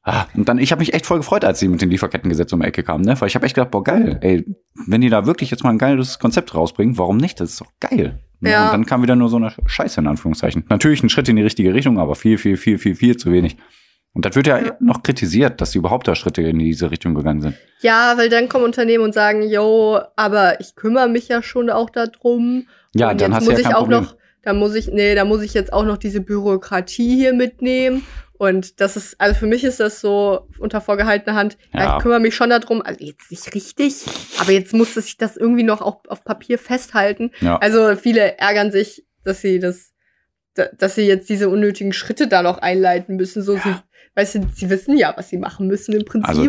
Ah, 0.03 0.25
und 0.33 0.49
dann, 0.49 0.57
ich 0.57 0.71
habe 0.71 0.79
mich 0.79 0.95
echt 0.95 1.05
voll 1.05 1.19
gefreut, 1.19 1.45
als 1.45 1.59
sie 1.59 1.67
mit 1.67 1.81
den 1.81 1.91
Lieferkettengesetz 1.91 2.51
um 2.53 2.61
die 2.61 2.67
Ecke 2.67 2.81
kamen, 2.81 3.03
ne? 3.03 3.19
Weil 3.21 3.27
ich 3.27 3.35
habe 3.35 3.45
echt 3.45 3.53
gedacht, 3.53 3.69
boah, 3.69 3.83
geil, 3.83 4.17
ey, 4.21 4.43
wenn 4.87 5.01
die 5.01 5.09
da 5.09 5.27
wirklich 5.27 5.51
jetzt 5.51 5.63
mal 5.63 5.69
ein 5.69 5.77
geiles 5.77 6.17
Konzept 6.17 6.55
rausbringen, 6.55 6.97
warum 6.97 7.17
nicht? 7.17 7.39
Das 7.39 7.51
ist 7.51 7.61
doch 7.61 7.71
geil. 7.79 8.19
Ne? 8.39 8.49
Ja. 8.49 8.65
Und 8.65 8.71
dann 8.73 8.85
kam 8.87 9.03
wieder 9.03 9.15
nur 9.15 9.29
so 9.29 9.37
eine 9.37 9.53
Scheiße 9.63 10.01
in 10.01 10.07
Anführungszeichen. 10.07 10.65
Natürlich 10.69 11.03
ein 11.03 11.09
Schritt 11.09 11.29
in 11.29 11.35
die 11.35 11.43
richtige 11.43 11.73
Richtung, 11.73 11.99
aber 11.99 12.15
viel, 12.15 12.39
viel, 12.39 12.57
viel, 12.57 12.79
viel, 12.79 12.95
viel 12.95 13.15
zu 13.15 13.31
wenig. 13.31 13.57
Und 14.13 14.25
das 14.25 14.35
wird 14.35 14.47
ja, 14.47 14.59
ja, 14.59 14.77
noch 14.79 15.03
kritisiert, 15.03 15.61
dass 15.61 15.71
sie 15.71 15.77
überhaupt 15.77 16.07
da 16.07 16.15
Schritte 16.15 16.41
in 16.41 16.59
diese 16.59 16.91
Richtung 16.91 17.15
gegangen 17.15 17.41
sind. 17.41 17.55
Ja, 17.79 18.17
weil 18.17 18.29
dann 18.29 18.49
kommen 18.49 18.65
Unternehmen 18.65 19.03
und 19.03 19.13
sagen, 19.13 19.41
yo, 19.41 19.99
aber 20.15 20.59
ich 20.59 20.75
kümmere 20.75 21.07
mich 21.07 21.29
ja 21.29 21.41
schon 21.41 21.69
auch 21.69 21.89
darum. 21.89 22.67
Ja, 22.93 23.11
und 23.11 23.21
dann 23.21 23.33
hast 23.33 23.47
du 23.47 23.51
ja 23.51 23.61
kein 23.61 23.73
auch 23.73 23.79
Problem. 23.81 24.03
noch, 24.03 24.15
da 24.43 24.53
muss 24.53 24.75
ich, 24.75 24.87
nee, 24.87 25.15
da 25.15 25.23
muss 25.23 25.41
ich 25.41 25.53
jetzt 25.53 25.71
auch 25.71 25.85
noch 25.85 25.97
diese 25.97 26.19
Bürokratie 26.19 27.15
hier 27.15 27.33
mitnehmen 27.33 28.03
und 28.41 28.81
das 28.81 28.97
ist, 28.97 29.21
also 29.21 29.37
für 29.37 29.45
mich 29.45 29.63
ist 29.63 29.79
das 29.79 30.01
so 30.01 30.47
unter 30.57 30.81
vorgehaltener 30.81 31.35
Hand, 31.35 31.59
ja, 31.75 31.79
ja 31.81 31.97
ich 31.97 32.01
kümmere 32.01 32.19
mich 32.19 32.33
schon 32.33 32.49
darum, 32.49 32.81
also 32.81 33.05
jetzt 33.05 33.29
nicht 33.29 33.53
richtig, 33.53 34.03
aber 34.39 34.51
jetzt 34.51 34.73
muss 34.73 34.95
sich 34.95 35.15
das 35.15 35.37
irgendwie 35.37 35.61
noch 35.61 35.79
auf, 35.79 35.97
auf 36.07 36.23
Papier 36.23 36.57
festhalten. 36.57 37.29
Ja. 37.39 37.59
Also 37.59 37.95
viele 37.95 38.39
ärgern 38.39 38.71
sich, 38.71 39.05
dass 39.23 39.41
sie 39.41 39.59
das, 39.59 39.93
dass 40.55 40.95
sie 40.95 41.03
jetzt 41.03 41.29
diese 41.29 41.49
unnötigen 41.49 41.93
Schritte 41.93 42.27
da 42.27 42.41
noch 42.41 42.57
einleiten 42.57 43.15
müssen. 43.15 43.43
So, 43.43 43.57
ja. 43.57 43.61
sie, 43.61 43.75
weißt 44.15 44.35
du, 44.35 44.47
sie 44.53 44.69
wissen 44.69 44.97
ja, 44.97 45.13
was 45.15 45.29
sie 45.29 45.37
machen 45.37 45.67
müssen 45.67 45.93
im 45.93 46.05
Prinzip. 46.05 46.29
Also, 46.29 46.47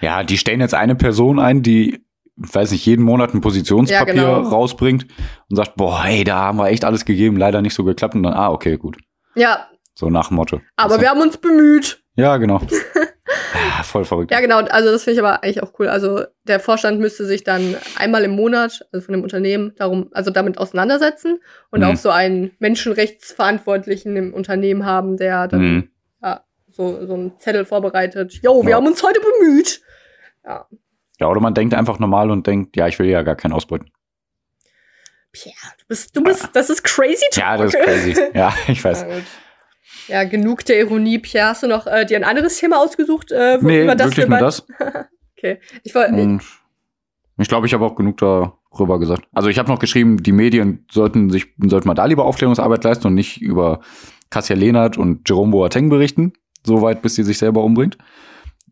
ja, 0.00 0.22
die 0.22 0.38
stellen 0.38 0.60
jetzt 0.60 0.74
eine 0.74 0.94
Person 0.94 1.38
ein, 1.38 1.62
die 1.62 2.04
weiß 2.36 2.72
nicht, 2.72 2.84
jeden 2.84 3.04
Monat 3.04 3.32
ein 3.32 3.40
Positionspapier 3.40 4.14
ja, 4.14 4.36
genau. 4.36 4.48
rausbringt 4.48 5.06
und 5.48 5.56
sagt, 5.56 5.76
boah, 5.76 6.04
hey, 6.04 6.22
da 6.22 6.36
haben 6.36 6.58
wir 6.58 6.68
echt 6.68 6.84
alles 6.84 7.04
gegeben, 7.04 7.38
leider 7.38 7.62
nicht 7.62 7.74
so 7.74 7.82
geklappt 7.84 8.14
und 8.14 8.24
dann, 8.24 8.34
ah, 8.34 8.50
okay, 8.50 8.76
gut. 8.76 8.98
Ja, 9.34 9.68
so 9.94 10.10
nach 10.10 10.30
Motto. 10.30 10.60
Aber 10.76 10.92
also, 10.92 11.02
wir 11.02 11.08
haben 11.08 11.22
uns 11.22 11.38
bemüht. 11.38 12.02
Ja, 12.16 12.36
genau. 12.36 12.60
ja, 13.76 13.82
voll 13.82 14.04
verrückt. 14.04 14.30
Ja, 14.30 14.40
genau. 14.40 14.58
Also 14.58 14.90
das 14.90 15.04
finde 15.04 15.14
ich 15.14 15.24
aber 15.24 15.42
eigentlich 15.42 15.62
auch 15.62 15.72
cool. 15.78 15.88
Also 15.88 16.24
der 16.44 16.60
Vorstand 16.60 17.00
müsste 17.00 17.24
sich 17.24 17.44
dann 17.44 17.76
einmal 17.96 18.22
im 18.24 18.32
Monat, 18.32 18.86
also 18.92 19.04
von 19.04 19.14
dem 19.14 19.22
Unternehmen, 19.22 19.72
darum, 19.76 20.08
also 20.12 20.30
damit 20.30 20.58
auseinandersetzen 20.58 21.40
und 21.70 21.80
mhm. 21.80 21.86
auch 21.86 21.96
so 21.96 22.10
einen 22.10 22.52
Menschenrechtsverantwortlichen 22.58 24.16
im 24.16 24.34
Unternehmen 24.34 24.84
haben, 24.84 25.16
der 25.16 25.48
dann 25.48 25.60
mhm. 25.60 25.88
So, 26.76 27.06
so 27.06 27.14
einen 27.14 27.38
Zettel 27.38 27.64
vorbereitet. 27.64 28.40
Jo, 28.42 28.62
wir 28.62 28.70
ja. 28.70 28.76
haben 28.76 28.86
uns 28.86 29.02
heute 29.02 29.20
bemüht. 29.20 29.80
Ja. 30.44 30.66
Ja, 31.18 31.28
oder 31.28 31.40
man 31.40 31.54
denkt 31.54 31.72
einfach 31.72 31.98
normal 31.98 32.30
und 32.30 32.46
denkt, 32.46 32.76
ja, 32.76 32.86
ich 32.86 32.98
will 32.98 33.06
ja 33.06 33.22
gar 33.22 33.36
keinen 33.36 33.52
ausbeuten. 33.52 33.90
Ja, 35.44 35.52
du 35.78 35.84
bist, 35.88 36.16
du 36.16 36.22
bist, 36.22 36.48
das 36.52 36.70
ist 36.70 36.82
crazy 36.82 37.24
talk. 37.30 37.44
Ja, 37.44 37.56
das 37.56 37.74
ist 37.74 37.80
crazy. 37.82 38.16
Ja, 38.34 38.54
ich 38.68 38.82
weiß. 38.82 39.02
Ja, 39.02 39.08
ja, 40.08 40.24
genug 40.24 40.64
der 40.64 40.78
Ironie. 40.80 41.18
Pierre, 41.18 41.48
hast 41.48 41.62
du 41.62 41.68
noch 41.68 41.86
äh, 41.86 42.04
dir 42.04 42.16
ein 42.16 42.24
anderes 42.24 42.58
Thema 42.58 42.78
ausgesucht? 42.80 43.32
Äh, 43.32 43.58
nee, 43.60 43.82
über 43.82 43.94
das 43.94 44.08
wirklich 44.08 44.28
nur 44.28 44.38
das. 44.38 44.66
okay. 45.36 45.58
Ich 45.82 45.94
wollte. 45.94 46.38
Ich 47.38 47.48
glaube, 47.48 47.66
ich 47.66 47.74
habe 47.74 47.84
auch 47.84 47.96
genug 47.96 48.18
darüber 48.18 48.98
gesagt. 48.98 49.26
Also 49.32 49.48
ich 49.48 49.58
habe 49.58 49.70
noch 49.70 49.78
geschrieben, 49.78 50.22
die 50.22 50.32
Medien 50.32 50.86
sollten 50.90 51.30
sich 51.30 51.54
sollten 51.58 51.88
mal 51.88 51.94
da 51.94 52.06
lieber 52.06 52.24
Aufklärungsarbeit 52.24 52.84
leisten 52.84 53.06
und 53.08 53.14
nicht 53.14 53.42
über 53.42 53.80
Kassia 54.30 54.56
Lehnert 54.56 54.96
und 54.96 55.28
Jerome 55.28 55.52
Boateng 55.52 55.88
berichten, 55.88 56.32
soweit 56.66 57.02
bis 57.02 57.14
sie 57.14 57.22
sich 57.22 57.38
selber 57.38 57.62
umbringt. 57.62 57.96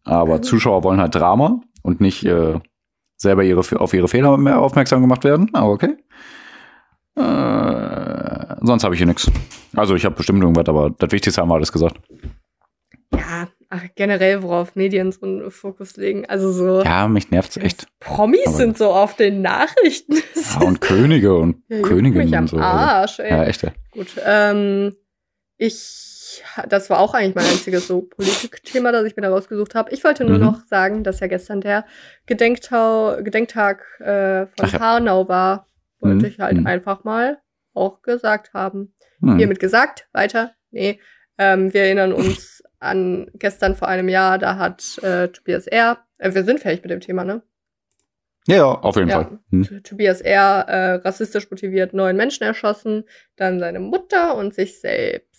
Aber 0.05 0.37
mhm. 0.37 0.43
Zuschauer 0.43 0.85
wollen 0.85 1.01
halt 1.01 1.15
Drama 1.15 1.61
und 1.83 2.01
nicht 2.01 2.25
äh, 2.25 2.59
selber 3.17 3.43
ihre, 3.43 3.61
auf 3.81 3.95
ihre 3.95 4.09
Fehler 4.09 4.37
mehr 4.37 4.61
aufmerksam 4.61 5.01
gemacht 5.01 5.25
werden. 5.25 5.51
Aber 5.55 5.71
okay. 5.71 5.97
Äh, 7.17 8.57
sonst 8.63 8.85
habe 8.85 8.95
ich 8.95 8.99
hier 8.99 9.07
nichts. 9.07 9.31
Also 9.77 9.95
ich 9.95 10.05
habe 10.05 10.17
bestimmt 10.17 10.43
irgendwas, 10.43 10.69
aber 10.69 10.91
das 10.91 11.11
Wichtigste 11.11 11.41
haben 11.41 11.49
wir 11.49 11.55
alles 11.55 11.73
gesagt. 11.73 11.97
Ja, 13.15 13.49
ach, 13.69 13.83
generell, 13.95 14.43
worauf 14.43 14.75
Medien 14.75 15.13
so 15.13 15.25
einen 15.25 15.51
Fokus 15.51 15.97
legen. 15.97 16.27
Also 16.27 16.51
so. 16.51 16.83
Ja, 16.83 17.07
mich 17.07 17.31
nervt's 17.31 17.57
echt. 17.57 17.87
Promis 18.01 18.47
aber 18.47 18.57
sind 18.57 18.79
so 18.79 18.93
auf 18.93 19.17
den 19.17 19.43
Nachrichten. 19.43 20.15
ja, 20.15 20.67
und 20.67 20.81
Könige 20.81 21.35
und 21.35 21.63
ja, 21.69 21.81
Königinnen 21.83 22.35
und 22.35 22.49
so. 22.49 22.59
Arsch, 22.59 23.21
ey. 23.21 23.31
Ja, 23.31 23.45
echt. 23.45 23.63
Ja. 23.63 23.73
Gut. 23.93 24.09
Ähm, 24.25 24.95
ich, 25.57 26.14
das 26.69 26.91
war 26.91 26.99
auch 26.99 27.15
eigentlich 27.15 27.35
mein 27.35 27.47
einziges 27.47 27.87
so 27.87 28.03
Politikthema, 28.03 28.93
das 28.93 29.05
ich 29.05 29.17
mir 29.17 29.23
da 29.23 29.31
rausgesucht 29.31 29.75
habe. 29.75 29.93
Ich 29.93 30.05
wollte 30.05 30.25
nur 30.25 30.39
mhm. 30.39 30.45
noch 30.45 30.65
sagen, 30.67 31.05
dass 31.05 31.21
ja 31.21 31.27
gestern 31.27 31.61
der 31.61 31.85
Gedenktau, 32.27 33.23
Gedenktag 33.23 33.85
äh, 34.01 34.47
von 34.47 34.71
Ach. 34.73 34.81
Hanau 34.81 35.29
war. 35.29 35.69
Wollte 36.01 36.17
mhm. 36.17 36.25
ich 36.25 36.39
halt 36.39 36.59
mhm. 36.59 36.67
einfach 36.67 37.05
mal 37.05 37.39
auch 37.73 38.03
gesagt 38.03 38.55
haben. 38.55 38.95
Mhm. 39.21 39.39
Hiermit 39.39 39.61
gesagt, 39.61 40.09
weiter. 40.13 40.53
Nee. 40.71 41.01
Ähm, 41.39 41.73
wir 41.73 41.83
erinnern 41.83 42.13
uns 42.13 42.63
an 42.79 43.31
gestern 43.35 43.75
vor 43.75 43.89
einem 43.89 44.09
Jahr, 44.09 44.39
da 44.39 44.57
hat 44.57 44.99
äh, 45.03 45.29
Tobias 45.29 45.67
R., 45.67 45.99
äh, 46.19 46.35
wir 46.35 46.45
sind 46.45 46.61
fertig 46.61 46.83
mit 46.83 46.91
dem 46.91 47.01
Thema, 47.01 47.25
ne? 47.25 47.43
Ja, 48.47 48.57
ja 48.57 48.65
auf 48.67 48.97
jeden 48.97 49.09
ja. 49.09 49.23
Fall. 49.23 49.39
Hm. 49.51 49.83
Tobias 49.83 50.21
R. 50.21 50.67
Äh, 50.69 50.95
rassistisch 50.97 51.51
motiviert 51.51 51.95
neun 51.95 52.17
Menschen 52.17 52.45
erschossen, 52.45 53.05
dann 53.37 53.59
seine 53.59 53.81
Mutter 53.81 54.37
und 54.37 54.55
sich 54.55 54.81
selbst. 54.81 55.34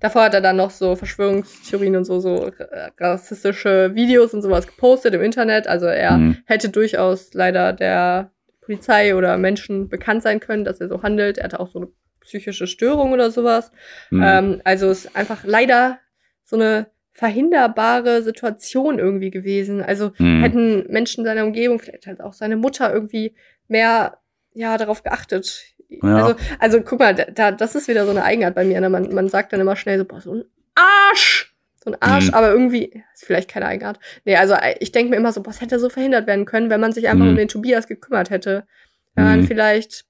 Davor 0.00 0.22
hat 0.22 0.34
er 0.34 0.40
dann 0.40 0.56
noch 0.56 0.70
so 0.70 0.94
Verschwörungstheorien 0.96 1.96
und 1.96 2.04
so, 2.04 2.20
so 2.20 2.50
rassistische 2.98 3.94
Videos 3.94 4.32
und 4.34 4.42
sowas 4.42 4.66
gepostet 4.66 5.14
im 5.14 5.22
Internet. 5.22 5.66
Also 5.66 5.86
er 5.86 6.14
hm. 6.14 6.36
hätte 6.46 6.68
durchaus 6.68 7.34
leider 7.34 7.72
der 7.72 8.30
Polizei 8.60 9.16
oder 9.16 9.38
Menschen 9.38 9.88
bekannt 9.88 10.22
sein 10.22 10.40
können, 10.40 10.64
dass 10.64 10.80
er 10.80 10.88
so 10.88 11.02
handelt. 11.02 11.38
Er 11.38 11.44
hatte 11.44 11.58
auch 11.58 11.68
so 11.68 11.78
eine 11.80 11.88
psychische 12.20 12.66
Störung 12.66 13.12
oder 13.12 13.30
sowas. 13.30 13.72
Mhm. 14.10 14.22
Ähm, 14.22 14.60
also 14.64 14.90
ist 14.90 15.16
einfach 15.16 15.44
leider 15.44 15.98
so 16.44 16.56
eine 16.56 16.88
verhinderbare 17.12 18.22
Situation 18.22 18.98
irgendwie 18.98 19.30
gewesen. 19.30 19.82
Also 19.82 20.12
mhm. 20.18 20.42
hätten 20.42 20.92
Menschen 20.92 21.24
seiner 21.24 21.44
Umgebung, 21.44 21.78
vielleicht 21.78 22.06
halt 22.06 22.20
auch 22.20 22.32
seine 22.32 22.56
Mutter 22.56 22.92
irgendwie 22.92 23.34
mehr 23.66 24.18
ja 24.52 24.76
darauf 24.76 25.02
geachtet. 25.02 25.74
Ja. 25.88 26.16
Also, 26.16 26.36
also 26.58 26.80
guck 26.82 26.98
mal, 26.98 27.14
da, 27.14 27.50
das 27.50 27.74
ist 27.74 27.88
wieder 27.88 28.04
so 28.04 28.10
eine 28.10 28.24
Eigenart 28.24 28.54
bei 28.54 28.64
mir. 28.64 28.80
Ne? 28.80 28.90
Man, 28.90 29.12
man 29.14 29.28
sagt 29.28 29.52
dann 29.52 29.60
immer 29.60 29.76
schnell 29.76 29.98
so, 29.98 30.04
boah, 30.04 30.20
so 30.20 30.34
ein 30.34 30.44
Arsch! 30.74 31.54
So 31.82 31.92
ein 31.92 32.02
Arsch, 32.02 32.28
mhm. 32.28 32.34
aber 32.34 32.50
irgendwie, 32.50 33.02
ist 33.14 33.24
vielleicht 33.24 33.48
keine 33.48 33.66
Eigenart. 33.66 33.98
Nee, 34.24 34.36
also 34.36 34.54
äh, 34.54 34.74
ich 34.80 34.92
denke 34.92 35.10
mir 35.10 35.16
immer 35.16 35.32
so, 35.32 35.42
boah, 35.42 35.50
es 35.50 35.60
hätte 35.60 35.78
so 35.78 35.88
verhindert 35.88 36.26
werden 36.26 36.44
können, 36.44 36.70
wenn 36.70 36.80
man 36.80 36.92
sich 36.92 37.08
einfach 37.08 37.24
mhm. 37.24 37.30
um 37.30 37.36
den 37.36 37.48
Tobias 37.48 37.86
gekümmert 37.86 38.30
hätte. 38.30 38.66
Wenn 39.14 39.24
man 39.24 39.40
mhm. 39.40 39.46
vielleicht 39.46 40.04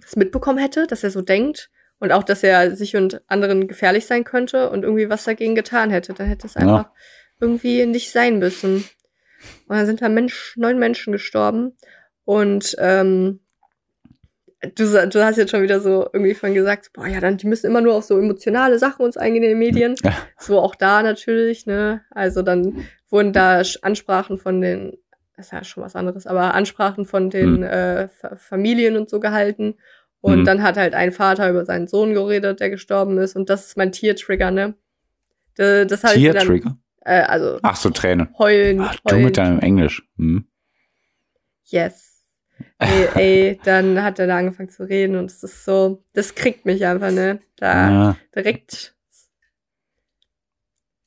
das 0.00 0.16
mitbekommen 0.16 0.58
hätte, 0.58 0.86
dass 0.86 1.04
er 1.04 1.10
so 1.10 1.22
denkt 1.22 1.70
und 1.98 2.12
auch, 2.12 2.22
dass 2.22 2.42
er 2.42 2.76
sich 2.76 2.96
und 2.96 3.22
anderen 3.28 3.68
gefährlich 3.68 4.06
sein 4.06 4.24
könnte 4.24 4.70
und 4.70 4.82
irgendwie 4.82 5.08
was 5.08 5.24
dagegen 5.24 5.54
getan 5.54 5.90
hätte, 5.90 6.14
dann 6.14 6.28
hätte 6.28 6.46
es 6.46 6.56
einfach 6.56 6.84
ja. 6.84 6.92
irgendwie 7.40 7.86
nicht 7.86 8.10
sein 8.12 8.38
müssen. 8.38 8.84
Und 9.68 9.76
dann 9.76 9.86
sind 9.86 10.02
da 10.02 10.08
Mensch, 10.08 10.54
neun 10.56 10.78
Menschen 10.78 11.12
gestorben 11.12 11.76
und 12.24 12.76
ähm, 12.78 13.40
du, 14.60 15.08
du 15.08 15.24
hast 15.24 15.36
jetzt 15.36 15.50
schon 15.50 15.62
wieder 15.62 15.80
so 15.80 16.08
irgendwie 16.12 16.34
von 16.34 16.54
gesagt, 16.54 16.92
boah, 16.92 17.06
ja, 17.06 17.20
dann, 17.20 17.36
die 17.36 17.46
müssen 17.46 17.66
immer 17.66 17.80
nur 17.80 17.94
auf 17.94 18.04
so 18.04 18.18
emotionale 18.18 18.78
Sachen 18.78 19.04
uns 19.04 19.16
eingehen 19.16 19.42
in 19.42 19.50
den 19.50 19.58
Medien. 19.58 19.94
Ja. 20.02 20.14
So 20.38 20.60
auch 20.60 20.74
da 20.74 21.02
natürlich, 21.02 21.66
ne? 21.66 22.02
Also 22.10 22.42
dann 22.42 22.84
wurden 23.08 23.32
da 23.32 23.62
Ansprachen 23.82 24.38
von 24.38 24.60
den, 24.60 24.98
das 25.36 25.46
ist 25.46 25.52
ja 25.52 25.64
schon 25.64 25.82
was 25.82 25.96
anderes, 25.96 26.26
aber 26.26 26.54
Ansprachen 26.54 27.06
von 27.06 27.30
den 27.30 27.58
mhm. 27.58 27.62
äh, 27.62 28.08
Familien 28.36 28.96
und 28.96 29.08
so 29.08 29.20
gehalten. 29.20 29.74
Und 30.20 30.40
mhm. 30.40 30.44
dann 30.44 30.62
hat 30.64 30.76
halt 30.76 30.94
ein 30.94 31.12
Vater 31.12 31.48
über 31.48 31.64
seinen 31.64 31.86
Sohn 31.86 32.12
geredet, 32.12 32.58
der 32.58 32.70
gestorben 32.70 33.18
ist. 33.18 33.36
Und 33.36 33.48
das 33.50 33.66
ist 33.66 33.76
mein 33.76 33.92
Tiertrigger, 33.92 34.50
ne? 34.50 34.74
Das, 35.54 35.86
das 35.86 36.12
Tiertrigger? 36.12 36.76
Äh, 37.00 37.20
also. 37.20 37.58
Ach 37.62 37.76
so, 37.76 37.90
Tränen. 37.90 38.28
Heulen. 38.36 38.80
Ach, 38.80 38.96
du 39.06 39.16
mit 39.16 39.36
deinem 39.36 39.60
Englisch. 39.60 40.02
Hm. 40.16 40.46
Yes. 41.66 42.17
Ey, 42.78 43.58
dann 43.64 44.02
hat 44.02 44.18
er 44.18 44.26
da 44.26 44.38
angefangen 44.38 44.68
zu 44.68 44.88
reden 44.88 45.16
und 45.16 45.26
es 45.26 45.42
ist 45.42 45.64
so, 45.64 46.02
das 46.14 46.34
kriegt 46.34 46.66
mich 46.66 46.84
einfach, 46.86 47.10
ne? 47.10 47.40
Da 47.56 47.90
ja. 47.90 48.16
direkt. 48.34 48.94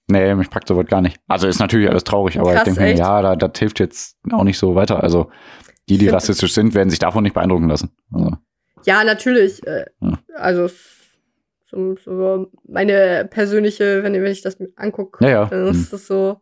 Nee, 0.08 0.36
mich 0.36 0.49
packt 0.49 0.68
sowas 0.68 0.88
gar 0.88 1.02
nicht. 1.02 1.20
Also 1.28 1.47
ist 1.47 1.60
natürlich 1.60 1.89
alles 1.89 2.04
traurig, 2.04 2.39
aber 2.39 2.52
Krass, 2.52 2.68
ich 2.68 2.76
denke 2.76 2.82
mir, 2.82 2.97
ja, 2.97 3.22
da, 3.22 3.36
das 3.36 3.58
hilft 3.58 3.80
jetzt 3.80 4.18
auch 4.32 4.43
nicht 4.43 4.58
so 4.58 4.76
weiter. 4.76 5.02
Also 5.02 5.32
die, 5.88 5.97
die 5.97 6.10
rassistisch 6.10 6.54
sind, 6.54 6.74
werden 6.74 6.89
sich 6.89 6.99
davon 6.99 7.24
nicht 7.24 7.34
beeindrucken 7.34 7.70
lassen. 7.70 7.91
Also. 8.12 8.38
Ja, 8.86 9.04
natürlich. 9.04 9.66
Äh, 9.66 9.86
ja. 10.02 10.20
Also 10.36 10.70
so, 11.70 11.95
so 11.95 12.52
meine 12.68 13.28
persönliche, 13.30 14.04
wenn, 14.04 14.14
wenn 14.14 14.32
ich 14.32 14.41
das 14.41 14.58
angucke, 14.76 15.24
ja, 15.24 15.32
ja. 15.32 15.45
dann 15.45 15.68
ist 15.68 15.84
hm. 15.84 15.88
das 15.91 16.08
so 16.08 16.41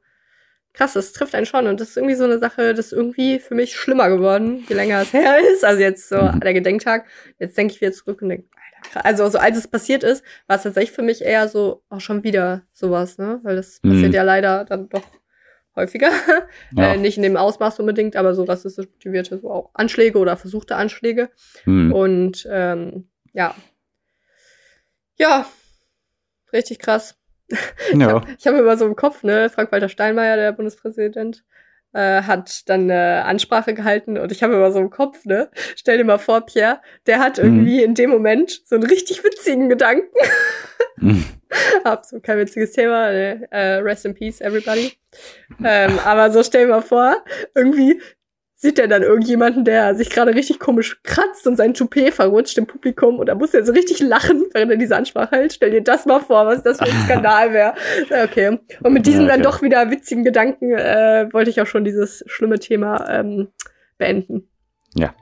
krass, 0.73 0.93
das 0.93 1.13
trifft 1.13 1.35
einen 1.35 1.45
schon. 1.45 1.67
Und 1.67 1.79
das 1.79 1.89
ist 1.89 1.97
irgendwie 1.97 2.15
so 2.15 2.23
eine 2.23 2.39
Sache, 2.39 2.73
das 2.73 2.87
ist 2.87 2.93
irgendwie 2.93 3.39
für 3.39 3.55
mich 3.55 3.75
schlimmer 3.75 4.09
geworden, 4.09 4.65
je 4.67 4.75
länger 4.75 5.01
es 5.01 5.13
her 5.13 5.37
ist. 5.53 5.65
Also 5.65 5.81
jetzt 5.81 6.09
so 6.09 6.21
mhm. 6.21 6.39
der 6.39 6.53
Gedenktag. 6.53 7.05
Jetzt 7.39 7.57
denke 7.57 7.73
ich 7.73 7.81
wieder 7.81 7.91
zurück 7.91 8.21
und 8.21 8.29
denke, 8.29 8.47
also, 8.93 9.23
also 9.23 9.37
als 9.39 9.57
es 9.57 9.67
passiert 9.67 10.03
ist, 10.03 10.23
war 10.47 10.57
es 10.57 10.63
tatsächlich 10.63 10.91
für 10.91 11.01
mich 11.01 11.21
eher 11.21 11.47
so, 11.47 11.83
auch 11.89 11.99
schon 11.99 12.23
wieder 12.23 12.63
sowas, 12.71 13.17
ne? 13.17 13.39
Weil 13.43 13.55
das 13.55 13.79
mhm. 13.83 13.91
passiert 13.91 14.13
ja 14.13 14.23
leider 14.23 14.65
dann 14.65 14.89
doch 14.89 15.03
häufiger. 15.75 16.09
Ja. 16.71 16.93
äh, 16.93 16.97
nicht 16.97 17.17
in 17.17 17.23
dem 17.23 17.35
Ausmaß 17.35 17.79
unbedingt, 17.79 18.15
aber 18.15 18.35
so 18.35 18.43
rassistisch 18.43 18.87
motivierte 18.87 19.39
so 19.39 19.49
auch 19.49 19.71
Anschläge 19.73 20.19
oder 20.19 20.37
versuchte 20.37 20.75
Anschläge. 20.75 21.29
Mhm. 21.65 21.91
Und 21.91 22.47
ähm, 22.49 23.09
ja. 23.33 23.55
Ja, 25.17 25.47
richtig 26.53 26.79
krass. 26.79 27.18
Ja. 27.93 28.21
Ich 28.37 28.47
habe 28.47 28.57
hab 28.57 28.63
immer 28.63 28.77
so 28.77 28.85
im 28.85 28.95
Kopf, 28.95 29.23
ne, 29.23 29.49
Frank-Walter 29.49 29.89
Steinmeier, 29.89 30.35
der 30.35 30.51
Bundespräsident, 30.51 31.43
äh, 31.93 32.21
hat 32.21 32.69
dann 32.69 32.81
eine 32.81 33.25
Ansprache 33.25 33.73
gehalten 33.73 34.17
und 34.17 34.31
ich 34.31 34.43
habe 34.43 34.53
immer 34.53 34.71
so 34.71 34.79
im 34.79 34.89
Kopf, 34.89 35.25
ne? 35.25 35.49
Stell 35.75 35.97
dir 35.97 36.03
mal 36.03 36.19
vor, 36.19 36.41
Pierre, 36.41 36.81
der 37.07 37.19
hat 37.19 37.39
irgendwie 37.39 37.79
mhm. 37.79 37.83
in 37.83 37.95
dem 37.95 38.09
Moment 38.11 38.61
so 38.65 38.75
einen 38.75 38.85
richtig 38.85 39.23
witzigen 39.23 39.69
Gedanken. 39.69 40.07
Mhm. 40.97 41.25
So 42.03 42.19
kein 42.19 42.37
witziges 42.37 42.73
Thema, 42.73 43.11
ne? 43.11 43.47
äh, 43.49 43.77
rest 43.77 44.05
in 44.05 44.13
peace, 44.13 44.39
everybody. 44.39 44.93
Ähm, 45.63 45.97
aber 46.05 46.29
so 46.29 46.43
stell 46.43 46.67
dir 46.67 46.73
mal 46.73 46.81
vor, 46.83 47.23
irgendwie 47.55 47.99
sieht 48.61 48.77
er 48.77 48.89
dann 48.89 49.03
irgendjemanden, 49.03 49.63
der 49.63 49.95
sich 49.95 50.09
gerade 50.09 50.35
richtig 50.35 50.59
komisch 50.59 51.01
kratzt 51.03 51.47
und 51.47 51.55
sein 51.55 51.73
Toupet 51.73 52.13
verrutscht 52.13 52.57
im 52.57 52.67
Publikum 52.67 53.17
und 53.17 53.27
da 53.27 53.35
muss 53.35 53.53
er 53.53 53.65
so 53.65 53.71
richtig 53.71 54.01
lachen, 54.01 54.43
während 54.53 54.69
er 54.69 54.77
diese 54.77 54.97
Ansprache 54.97 55.37
hält. 55.37 55.53
Stell 55.53 55.71
dir 55.71 55.81
das 55.81 56.05
mal 56.05 56.19
vor, 56.19 56.45
was 56.45 56.61
das 56.61 56.77
für 56.77 56.83
ein 56.83 57.01
Skandal 57.05 57.53
wäre. 57.53 57.73
Okay. 58.25 58.59
Und 58.83 58.91
mit 58.91 59.05
diesem 59.05 59.21
ja, 59.21 59.27
okay. 59.27 59.35
dann 59.35 59.43
doch 59.43 59.61
wieder 59.61 59.89
witzigen 59.91 60.25
Gedanken 60.25 60.73
äh, 60.73 61.29
wollte 61.31 61.49
ich 61.49 61.61
auch 61.61 61.67
schon 61.67 61.85
dieses 61.85 62.21
schlimme 62.27 62.59
Thema 62.59 63.09
ähm, 63.09 63.47
beenden. 63.97 64.49
Ja. 64.93 65.13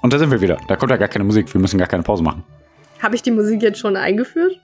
Und 0.00 0.12
da 0.12 0.18
sind 0.18 0.30
wir 0.30 0.40
wieder. 0.40 0.58
Da 0.68 0.76
kommt 0.76 0.92
ja 0.92 0.96
gar 0.96 1.08
keine 1.08 1.24
Musik. 1.24 1.52
Wir 1.52 1.60
müssen 1.60 1.78
gar 1.78 1.88
keine 1.88 2.04
Pause 2.04 2.22
machen. 2.22 2.44
Habe 3.02 3.16
ich 3.16 3.22
die 3.22 3.32
Musik 3.32 3.62
jetzt 3.62 3.80
schon 3.80 3.96
eingeführt? 3.96 4.60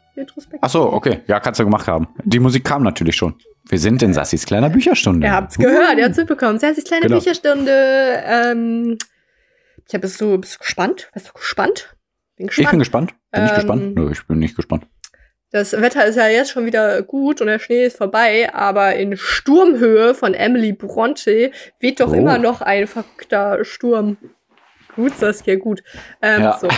Ach 0.61 0.71
so, 0.71 0.93
okay. 0.93 1.21
Ja, 1.27 1.41
kannst 1.41 1.61
du 1.61 1.65
gemacht 1.65 1.87
haben. 1.87 2.09
Die 2.25 2.39
Musik 2.39 2.65
kam 2.65 2.83
natürlich 2.83 3.17
schon. 3.17 3.35
Wir 3.69 3.79
sind 3.79 4.03
in 4.03 4.13
Sassis 4.13 4.47
kleiner 4.47 4.71
Bücherstunde. 4.71 5.27
Ihr 5.27 5.33
habt's 5.33 5.59
gehört, 5.59 5.97
ihr 5.97 6.05
habt's 6.05 6.19
mitbekommen. 6.19 6.59
Sassis 6.59 6.85
kleine 6.85 7.07
genau. 7.07 7.19
Bücherstunde. 7.19 8.23
Ähm, 8.25 8.99
ich 9.87 9.95
hab, 9.95 10.01
bist, 10.01 10.21
du, 10.21 10.39
bist 10.39 10.57
du 10.57 10.59
gespannt? 10.61 11.11
Bist 11.15 11.29
du 11.29 11.33
gespannt? 11.33 11.97
Bin 12.37 12.47
gespannt. 12.47 12.67
Ich 12.67 12.71
bin 12.71 12.79
gespannt. 12.79 13.15
Bin 13.31 13.41
ähm, 13.41 13.47
ich 13.47 13.55
gespannt? 13.55 13.95
Nö, 13.95 14.11
ich 14.11 14.27
bin 14.27 14.39
nicht 14.39 14.57
gespannt. 14.57 14.87
Das 15.53 15.73
Wetter 15.73 16.05
ist 16.05 16.15
ja 16.15 16.29
jetzt 16.29 16.53
schon 16.53 16.65
wieder 16.65 17.03
gut 17.03 17.41
und 17.41 17.49
der 17.49 17.59
Schnee 17.59 17.87
ist 17.87 17.97
vorbei, 17.97 18.55
aber 18.55 18.95
in 18.95 19.17
Sturmhöhe 19.17 20.15
von 20.15 20.33
Emily 20.33 20.73
Bronte 20.73 21.51
weht 21.81 21.99
doch 21.99 22.13
oh. 22.13 22.15
immer 22.15 22.39
noch 22.39 22.61
ein 22.61 22.87
verrückter 22.87 23.65
Sturm. 23.65 24.17
Gut, 24.97 25.17
Saskia, 25.17 25.57
gut. 25.57 25.83
Ähm, 26.23 26.43
ja. 26.43 26.59
so. 26.59 26.69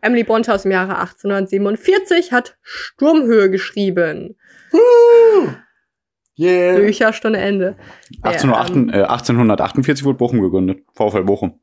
Emily 0.00 0.24
Bronte 0.24 0.52
aus 0.54 0.62
dem 0.62 0.72
Jahre 0.72 0.98
1847 0.98 2.32
hat 2.32 2.56
Sturmhöhe 2.62 3.50
geschrieben. 3.50 4.36
Yeah. 6.38 6.76
Bücherstunde 6.76 7.38
Ende. 7.38 7.76
1808, 8.22 8.70
ähm, 8.76 8.88
äh, 8.90 9.02
1848 9.02 10.04
wurde 10.04 10.18
Bochum 10.18 10.42
gegründet. 10.42 10.80
VfL 10.94 11.24
Bochum. 11.24 11.58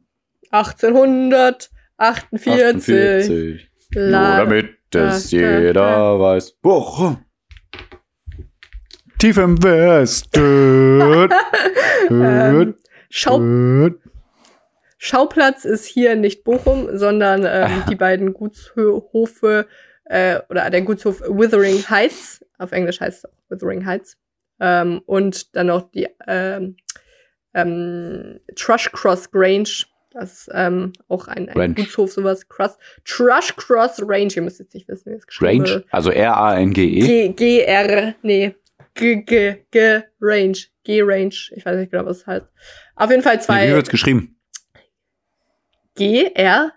1848. 0.51 1.69
48. 1.97 3.69
Nur 3.95 4.11
damit 4.11 4.77
es 4.95 5.31
jeder 5.31 6.19
weiß. 6.19 6.53
Bochum. 6.53 7.23
Tief 9.19 9.37
im 9.37 9.61
Westen. 9.63 11.29
ähm, 12.09 12.75
Schau 13.09 13.39
Schauplatz 15.05 15.65
ist 15.65 15.85
hier 15.85 16.15
nicht 16.15 16.45
Bochum, 16.45 16.97
sondern 16.97 17.45
ähm, 17.45 17.83
die 17.89 17.95
beiden 17.95 18.31
Gutshofe 18.31 19.67
äh, 20.05 20.39
oder 20.47 20.69
der 20.69 20.81
Gutshof 20.81 21.19
Withering 21.27 21.89
Heights. 21.89 22.39
Auf 22.57 22.71
Englisch 22.71 23.01
heißt 23.01 23.17
es 23.17 23.25
auch 23.25 23.35
Withering 23.49 23.85
Heights. 23.85 24.17
Ähm, 24.61 25.01
und 25.05 25.57
dann 25.57 25.67
noch 25.67 25.91
die 25.91 26.07
ähm, 26.25 26.77
ähm, 27.53 28.39
Trush 28.55 28.93
Cross 28.93 29.29
Grange. 29.29 29.83
Das 30.11 30.47
ist 30.47 30.49
ähm, 30.53 30.93
auch 31.09 31.27
ein, 31.27 31.49
ein 31.49 31.75
Gutshof, 31.75 32.13
sowas. 32.13 32.47
Cross, 32.47 32.77
Trush 33.03 33.57
Cross 33.57 34.01
Range. 34.07 34.31
Ihr 34.33 34.41
müsst 34.41 34.59
jetzt 34.59 34.73
nicht 34.73 34.87
wissen, 34.87 35.11
wie 35.11 35.17
es 35.17 35.27
geschrieben 35.27 35.65
Range? 35.65 35.83
Also 35.91 36.11
R-A-N-G-E? 36.11 37.27
G-R, 37.27 38.15
nee. 38.21 38.55
G-G-G 38.93 40.01
Range. 40.21 40.57
G-Range. 40.85 41.35
Ich 41.57 41.65
weiß 41.65 41.77
nicht 41.77 41.91
genau, 41.91 42.05
was 42.05 42.19
es 42.19 42.27
heißt. 42.27 42.45
Auf 42.95 43.09
jeden 43.09 43.21
Fall 43.21 43.41
zwei. 43.41 43.67
Wie 43.67 43.73
wird's 43.73 43.89
geschrieben? 43.89 44.32
G-R-A-N-G-E. 45.95 46.73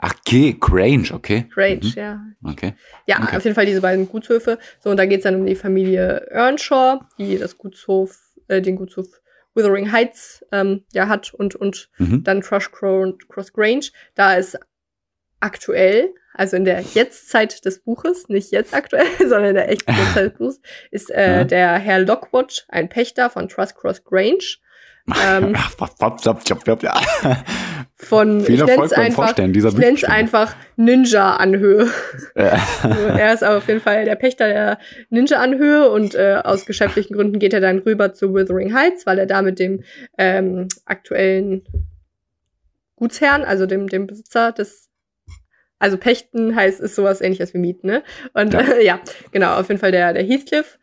Ach, 0.00 0.14
G, 0.24 0.52
Grange, 0.58 1.10
okay. 1.12 1.46
Grange, 1.52 1.80
mhm. 1.82 1.92
ja. 1.96 2.20
Okay. 2.44 2.74
Ja, 3.06 3.20
okay. 3.20 3.36
auf 3.36 3.44
jeden 3.44 3.56
Fall 3.56 3.66
diese 3.66 3.80
beiden 3.80 4.08
Gutshöfe. 4.08 4.58
So, 4.78 4.90
und 4.90 4.96
da 4.96 5.06
geht 5.06 5.18
es 5.18 5.24
dann 5.24 5.34
um 5.34 5.44
die 5.44 5.56
Familie 5.56 6.28
Earnshaw, 6.30 7.00
die 7.18 7.36
das 7.36 7.58
Gutshof, 7.58 8.16
äh, 8.46 8.62
den 8.62 8.76
Gutshof 8.76 9.08
Withering 9.54 9.90
Heights 9.90 10.44
ähm, 10.52 10.84
ja 10.92 11.08
hat 11.08 11.34
und, 11.34 11.56
und 11.56 11.90
mhm. 11.98 12.22
dann 12.22 12.42
Crush 12.42 12.70
Cross 12.70 13.52
Grange. 13.52 13.90
Da 14.14 14.34
ist 14.34 14.56
aktuell, 15.40 16.14
also 16.32 16.56
in 16.56 16.64
der 16.64 16.80
Jetztzeit 16.80 17.64
des 17.64 17.80
Buches, 17.80 18.28
nicht 18.28 18.52
jetzt 18.52 18.74
aktuell, 18.74 19.06
sondern 19.18 19.46
in 19.46 19.54
der 19.54 19.68
echten 19.68 19.92
Jetztzeit 19.98 20.26
des 20.26 20.38
Buches, 20.38 20.60
ist 20.92 21.10
äh, 21.10 21.38
ja. 21.38 21.44
der 21.44 21.78
Herr 21.78 22.00
Lockwood, 22.00 22.66
ein 22.68 22.88
Pächter 22.88 23.30
von 23.30 23.48
Trust 23.48 23.76
Cross 23.76 24.04
Grange. 24.04 24.58
Ähm, 25.28 25.56
von 27.96 28.40
Viel 28.42 28.60
Erfolg 28.60 28.90
beim 28.90 29.06
einfach, 29.06 29.24
Vorstellen 29.24 29.52
dieser 29.52 29.70
Ich 29.70 29.76
nenne 29.76 29.96
es 29.96 30.04
einfach 30.04 30.54
Ninja-Anhöhe. 30.76 31.88
Ja. 32.36 32.58
also 32.82 33.02
er 33.06 33.34
ist 33.34 33.42
aber 33.42 33.58
auf 33.58 33.68
jeden 33.68 33.80
Fall 33.80 34.04
der 34.04 34.14
Pächter 34.14 34.48
der 34.48 34.78
Ninja-Anhöhe 35.10 35.90
und 35.90 36.14
äh, 36.14 36.40
aus 36.44 36.64
geschäftlichen 36.64 37.14
Gründen 37.14 37.38
geht 37.38 37.52
er 37.52 37.60
dann 37.60 37.78
rüber 37.80 38.12
zu 38.12 38.34
Withering 38.34 38.72
Heights, 38.72 39.04
weil 39.04 39.18
er 39.18 39.26
da 39.26 39.42
mit 39.42 39.58
dem 39.58 39.82
ähm, 40.16 40.68
aktuellen 40.84 41.64
Gutsherrn, 42.96 43.42
also 43.42 43.66
dem, 43.66 43.88
dem 43.88 44.06
Besitzer 44.06 44.52
des 44.52 44.88
also 45.80 45.96
Pächten 45.96 46.56
heißt, 46.56 46.80
ist 46.80 46.96
sowas 46.96 47.20
ähnliches 47.20 47.54
wie 47.54 47.58
Mieten, 47.58 47.86
ne? 47.86 48.02
Und 48.34 48.52
ja, 48.52 48.60
äh, 48.60 48.84
ja 48.84 49.00
genau, 49.30 49.54
auf 49.56 49.68
jeden 49.68 49.80
Fall 49.80 49.92
der, 49.92 50.12
der 50.12 50.24
Heathcliff, 50.24 50.78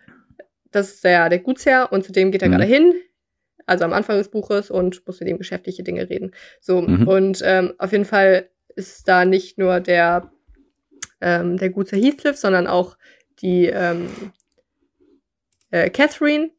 das 0.71 0.95
ist 0.95 1.03
der, 1.03 1.29
der 1.29 1.39
Gutsherr 1.39 1.91
und 1.91 2.03
zu 2.03 2.11
dem 2.11 2.31
geht 2.31 2.41
er 2.41 2.49
mhm. 2.49 2.53
gerade 2.53 2.65
hin 2.65 2.93
also 3.65 3.85
am 3.85 3.93
Anfang 3.93 4.17
des 4.17 4.29
Buches 4.29 4.69
und 4.69 5.05
muss 5.07 5.19
mit 5.19 5.29
ihm 5.29 5.37
geschäftliche 5.37 5.83
Dinge 5.83 6.09
reden. 6.09 6.31
So, 6.59 6.81
mhm. 6.81 7.07
und 7.07 7.41
ähm, 7.43 7.73
auf 7.77 7.91
jeden 7.91 8.05
Fall 8.05 8.49
ist 8.75 9.07
da 9.07 9.25
nicht 9.25 9.57
nur 9.57 9.79
der, 9.79 10.31
ähm, 11.21 11.57
der 11.57 11.69
gute 11.69 11.95
Heathcliff, 11.95 12.37
sondern 12.37 12.67
auch 12.67 12.97
die 13.39 13.65
ähm, 13.67 14.09
äh, 15.71 15.89
Catherine 15.89 16.51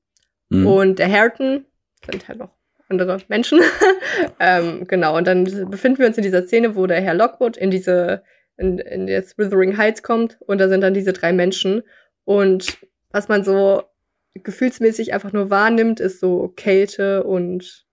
mhm. 0.49 0.67
und 0.67 0.99
der 0.99 1.11
Hareton, 1.11 1.65
sind 2.11 2.29
halt 2.29 2.39
noch 2.39 2.51
andere 2.89 3.19
Menschen. 3.29 3.61
ähm, 4.41 4.87
genau, 4.87 5.17
und 5.17 5.27
dann 5.27 5.45
befinden 5.71 5.99
wir 5.99 6.07
uns 6.07 6.17
in 6.17 6.23
dieser 6.23 6.45
Szene, 6.45 6.77
wo 6.77 6.87
der 6.87 7.01
Herr 7.01 7.15
Lockwood 7.15 7.57
in 7.57 7.71
diese, 7.71 8.23
in, 8.57 8.79
in 8.79 9.07
das 9.07 9.37
Withering 9.39 9.77
Heights 9.77 10.03
kommt 10.03 10.39
und 10.41 10.59
da 10.59 10.69
sind 10.69 10.81
dann 10.83 10.95
diese 10.95 11.13
drei 11.13 11.33
Menschen. 11.33 11.83
Und 12.25 12.79
was 13.11 13.29
man 13.29 13.45
so 13.45 13.83
gefühlsmäßig 14.43 15.13
einfach 15.13 15.33
nur 15.33 15.51
wahrnimmt, 15.51 16.01
ist 16.01 16.21
so 16.21 16.53
Kälte 16.57 17.25
und 17.25 17.87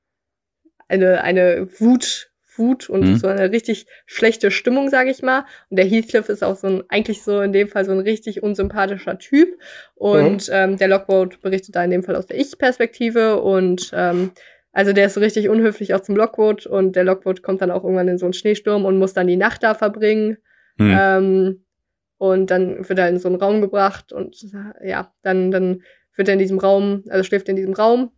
eine, 0.88 1.24
eine 1.24 1.68
Wut, 1.80 2.32
Wut 2.56 2.90
und 2.90 3.02
mhm. 3.02 3.16
so 3.18 3.28
eine 3.28 3.52
richtig 3.52 3.88
schlechte 4.06 4.52
Stimmung, 4.52 4.90
sage 4.90 5.10
ich 5.10 5.22
mal. 5.22 5.46
Und 5.70 5.78
der 5.78 5.86
Heathcliff 5.86 6.30
ist 6.30 6.44
auch 6.44 6.56
so 6.56 6.68
ein, 6.68 6.84
eigentlich 6.88 7.24
so 7.24 7.42
in 7.42 7.52
dem 7.52 7.68
Fall 7.68 7.86
so 7.86 7.92
ein 7.92 8.00
richtig 8.00 8.44
unsympathischer 8.44 9.18
Typ. 9.18 9.58
Und 9.96 10.48
mhm. 10.48 10.54
ähm, 10.54 10.78
der 10.78 10.88
Lockwood 10.88 11.42
berichtet 11.42 11.76
da 11.76 11.84
in 11.84 11.92
dem 11.92 12.04
Fall 12.04 12.16
aus 12.16 12.28
der 12.28 12.38
Ich-Perspektive 12.38 13.42
und 13.42 13.92
ähm, 13.94 14.32
also 14.72 14.92
der 14.92 15.06
ist 15.06 15.14
so 15.14 15.20
richtig 15.20 15.50
unhöflich 15.50 15.94
auch 15.94 16.00
zum 16.00 16.16
Lockwood 16.16 16.66
und 16.66 16.96
der 16.96 17.04
Lockwood 17.04 17.44
kommt 17.44 17.62
dann 17.62 17.70
auch 17.70 17.84
irgendwann 17.84 18.08
in 18.08 18.18
so 18.18 18.26
einen 18.26 18.34
Schneesturm 18.34 18.86
und 18.86 18.98
muss 18.98 19.14
dann 19.14 19.28
die 19.28 19.38
Nacht 19.38 19.62
da 19.62 19.76
verbringen. 19.76 20.38
Mhm. 20.78 20.98
Ähm, 21.00 21.66
und 22.18 22.50
dann 22.50 22.88
wird 22.88 23.00
er 23.00 23.10
in 23.10 23.20
so 23.20 23.28
einen 23.28 23.38
Raum 23.38 23.62
gebracht 23.62 24.14
und 24.14 24.36
ja, 24.84 25.14
dann, 25.22 25.52
dann 25.52 25.84
wird 26.16 26.28
er 26.28 26.34
in 26.34 26.40
diesem 26.40 26.60
Raum, 26.60 27.04
also 27.10 27.24
schläft 27.24 27.50
in 27.50 27.56
diesem 27.56 27.74
Raum 27.74 28.12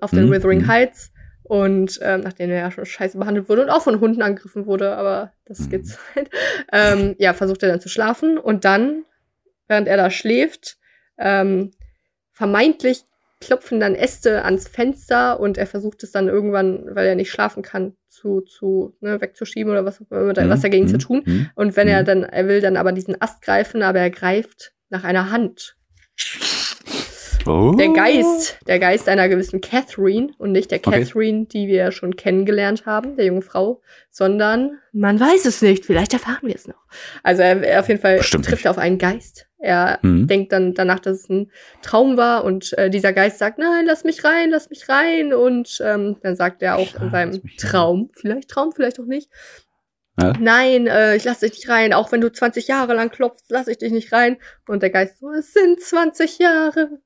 auf 0.00 0.10
den 0.10 0.26
mhm. 0.26 0.32
Withering 0.32 0.62
mhm. 0.62 0.66
Heights 0.68 1.12
und 1.42 1.98
ähm, 2.02 2.20
nachdem 2.20 2.50
er 2.50 2.58
ja 2.58 2.70
schon 2.70 2.86
scheiße 2.86 3.18
behandelt 3.18 3.48
wurde 3.48 3.62
und 3.62 3.70
auch 3.70 3.82
von 3.82 4.00
Hunden 4.00 4.22
angegriffen 4.22 4.66
wurde, 4.66 4.96
aber 4.96 5.32
das 5.44 5.60
mhm. 5.60 5.70
geht 5.70 5.98
halt, 6.14 6.30
ähm, 6.72 7.14
ja, 7.18 7.34
versucht 7.34 7.62
er 7.62 7.68
dann 7.68 7.80
zu 7.80 7.88
schlafen 7.88 8.38
und 8.38 8.64
dann, 8.64 9.04
während 9.68 9.88
er 9.88 9.96
da 9.96 10.10
schläft, 10.10 10.78
ähm, 11.18 11.72
vermeintlich 12.32 13.04
klopfen 13.42 13.80
dann 13.80 13.94
Äste 13.94 14.44
ans 14.44 14.68
Fenster 14.68 15.40
und 15.40 15.58
er 15.58 15.66
versucht 15.66 16.02
es 16.04 16.12
dann 16.12 16.28
irgendwann, 16.28 16.94
weil 16.94 17.06
er 17.06 17.14
nicht 17.16 17.30
schlafen 17.30 17.62
kann, 17.62 17.96
zu, 18.08 18.40
zu 18.42 18.96
ne, 19.00 19.20
wegzuschieben 19.20 19.72
oder 19.72 19.84
was, 19.84 20.00
was 20.08 20.60
dagegen 20.60 20.86
mhm. 20.86 20.90
zu 20.90 20.98
tun. 20.98 21.22
Mhm. 21.24 21.50
Und 21.54 21.76
wenn 21.76 21.88
er 21.88 22.04
dann, 22.04 22.22
er 22.22 22.46
will 22.46 22.60
dann 22.60 22.76
aber 22.76 22.92
diesen 22.92 23.20
Ast 23.20 23.42
greifen, 23.42 23.82
aber 23.82 23.98
er 23.98 24.10
greift 24.10 24.72
nach 24.90 25.04
einer 25.04 25.30
Hand. 25.30 25.76
Oh. 27.46 27.74
Der 27.78 27.90
Geist, 27.90 28.58
der 28.66 28.78
Geist 28.78 29.08
einer 29.08 29.28
gewissen 29.28 29.60
Catherine 29.60 30.32
und 30.38 30.52
nicht 30.52 30.70
der 30.70 30.78
Catherine, 30.78 31.42
okay. 31.42 31.48
die 31.52 31.68
wir 31.68 31.92
schon 31.92 32.16
kennengelernt 32.16 32.86
haben, 32.86 33.16
der 33.16 33.26
jungen 33.26 33.42
Frau, 33.42 33.82
sondern 34.10 34.78
man 34.92 35.18
weiß 35.18 35.44
es 35.46 35.62
nicht. 35.62 35.86
Vielleicht 35.86 36.12
erfahren 36.12 36.42
wir 36.42 36.54
es 36.54 36.68
noch. 36.68 36.84
Also 37.22 37.42
er, 37.42 37.62
er 37.62 37.80
auf 37.80 37.88
jeden 37.88 38.00
Fall 38.00 38.18
Bestimmt 38.18 38.44
trifft 38.44 38.64
nicht. 38.64 38.70
auf 38.70 38.78
einen 38.78 38.98
Geist. 38.98 39.46
Er 39.58 39.98
mhm. 40.02 40.26
denkt 40.26 40.52
dann 40.52 40.74
danach, 40.74 41.00
dass 41.00 41.18
es 41.18 41.28
ein 41.28 41.50
Traum 41.82 42.16
war 42.16 42.44
und 42.44 42.76
äh, 42.78 42.90
dieser 42.90 43.12
Geist 43.12 43.38
sagt, 43.38 43.58
nein, 43.58 43.86
lass 43.86 44.04
mich 44.04 44.24
rein, 44.24 44.50
lass 44.50 44.70
mich 44.70 44.88
rein. 44.88 45.32
Und 45.32 45.80
ähm, 45.84 46.16
dann 46.22 46.36
sagt 46.36 46.62
er 46.62 46.76
auch 46.76 46.94
ja, 46.94 47.02
in 47.02 47.10
seinem 47.10 47.42
Traum, 47.58 48.10
vielleicht 48.14 48.48
Traum, 48.48 48.72
vielleicht 48.72 48.98
auch 48.98 49.06
nicht, 49.06 49.28
ja? 50.20 50.34
Nein, 50.38 50.86
äh, 50.86 51.16
ich 51.16 51.24
lass 51.24 51.40
dich 51.40 51.52
nicht 51.52 51.68
rein. 51.68 51.92
Auch 51.92 52.12
wenn 52.12 52.20
du 52.20 52.30
20 52.30 52.68
Jahre 52.68 52.94
lang 52.94 53.10
klopfst, 53.10 53.46
lass 53.48 53.68
ich 53.68 53.78
dich 53.78 53.92
nicht 53.92 54.12
rein. 54.12 54.36
Und 54.68 54.82
der 54.82 54.90
Geist 54.90 55.20
so, 55.20 55.30
es 55.30 55.52
sind 55.52 55.80
20 55.80 56.38
Jahre. 56.38 57.00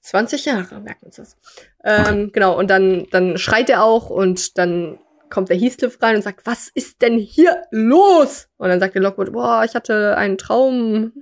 20 0.00 0.44
Jahre, 0.44 0.80
merkt 0.80 1.02
uns 1.02 1.16
das. 1.16 1.36
Ähm, 1.84 2.30
genau, 2.32 2.58
und 2.58 2.68
dann, 2.68 3.06
dann 3.10 3.38
schreit 3.38 3.70
er 3.70 3.82
auch 3.82 4.10
und 4.10 4.58
dann 4.58 4.98
kommt 5.30 5.48
der 5.48 5.56
Heathcliff 5.56 6.00
rein 6.02 6.16
und 6.16 6.22
sagt, 6.22 6.46
was 6.46 6.68
ist 6.68 7.02
denn 7.02 7.18
hier 7.18 7.62
los? 7.70 8.48
Und 8.58 8.68
dann 8.68 8.80
sagt 8.80 8.94
der 8.94 9.02
Lockwood, 9.02 9.32
boah, 9.32 9.64
ich 9.64 9.74
hatte 9.74 10.16
einen 10.16 10.38
Traum, 10.38 11.12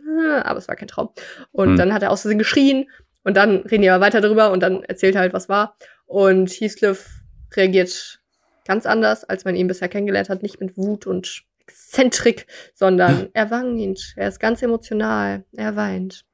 aber 0.43 0.59
es 0.59 0.69
war 0.69 0.77
kein 0.77 0.89
Traum. 0.89 1.11
Und 1.53 1.71
hm. 1.71 1.77
dann 1.77 1.95
hat 1.95 2.03
er 2.03 2.11
aus 2.11 2.23
Versehen 2.23 2.39
geschrien 2.39 2.87
und 3.23 3.37
dann 3.37 3.59
reden 3.59 3.83
die 3.83 3.91
aber 3.91 4.05
weiter 4.05 4.21
drüber 4.21 4.51
und 4.53 4.61
dann 4.61 4.83
erzählt 4.85 5.15
er 5.15 5.23
halt, 5.23 5.33
was 5.33 5.49
war. 5.49 5.77
Und 6.07 6.51
Heathcliff 6.51 7.09
reagiert 7.55 8.21
ganz 8.67 8.87
anders, 8.87 9.25
als 9.25 9.45
man 9.45 9.57
ihn 9.57 9.67
bisher 9.67 9.89
kennengelernt 9.89 10.29
hat, 10.29 10.43
nicht 10.43 10.61
mit 10.61 10.77
Wut 10.77 11.07
und 11.07 11.45
Exzentrik, 11.67 12.47
sondern 12.75 13.31
er 13.33 13.51
weint, 13.51 14.13
er 14.17 14.29
ist 14.29 14.39
ganz 14.39 14.63
emotional, 14.63 15.45
er 15.53 15.77
weint. 15.77 16.25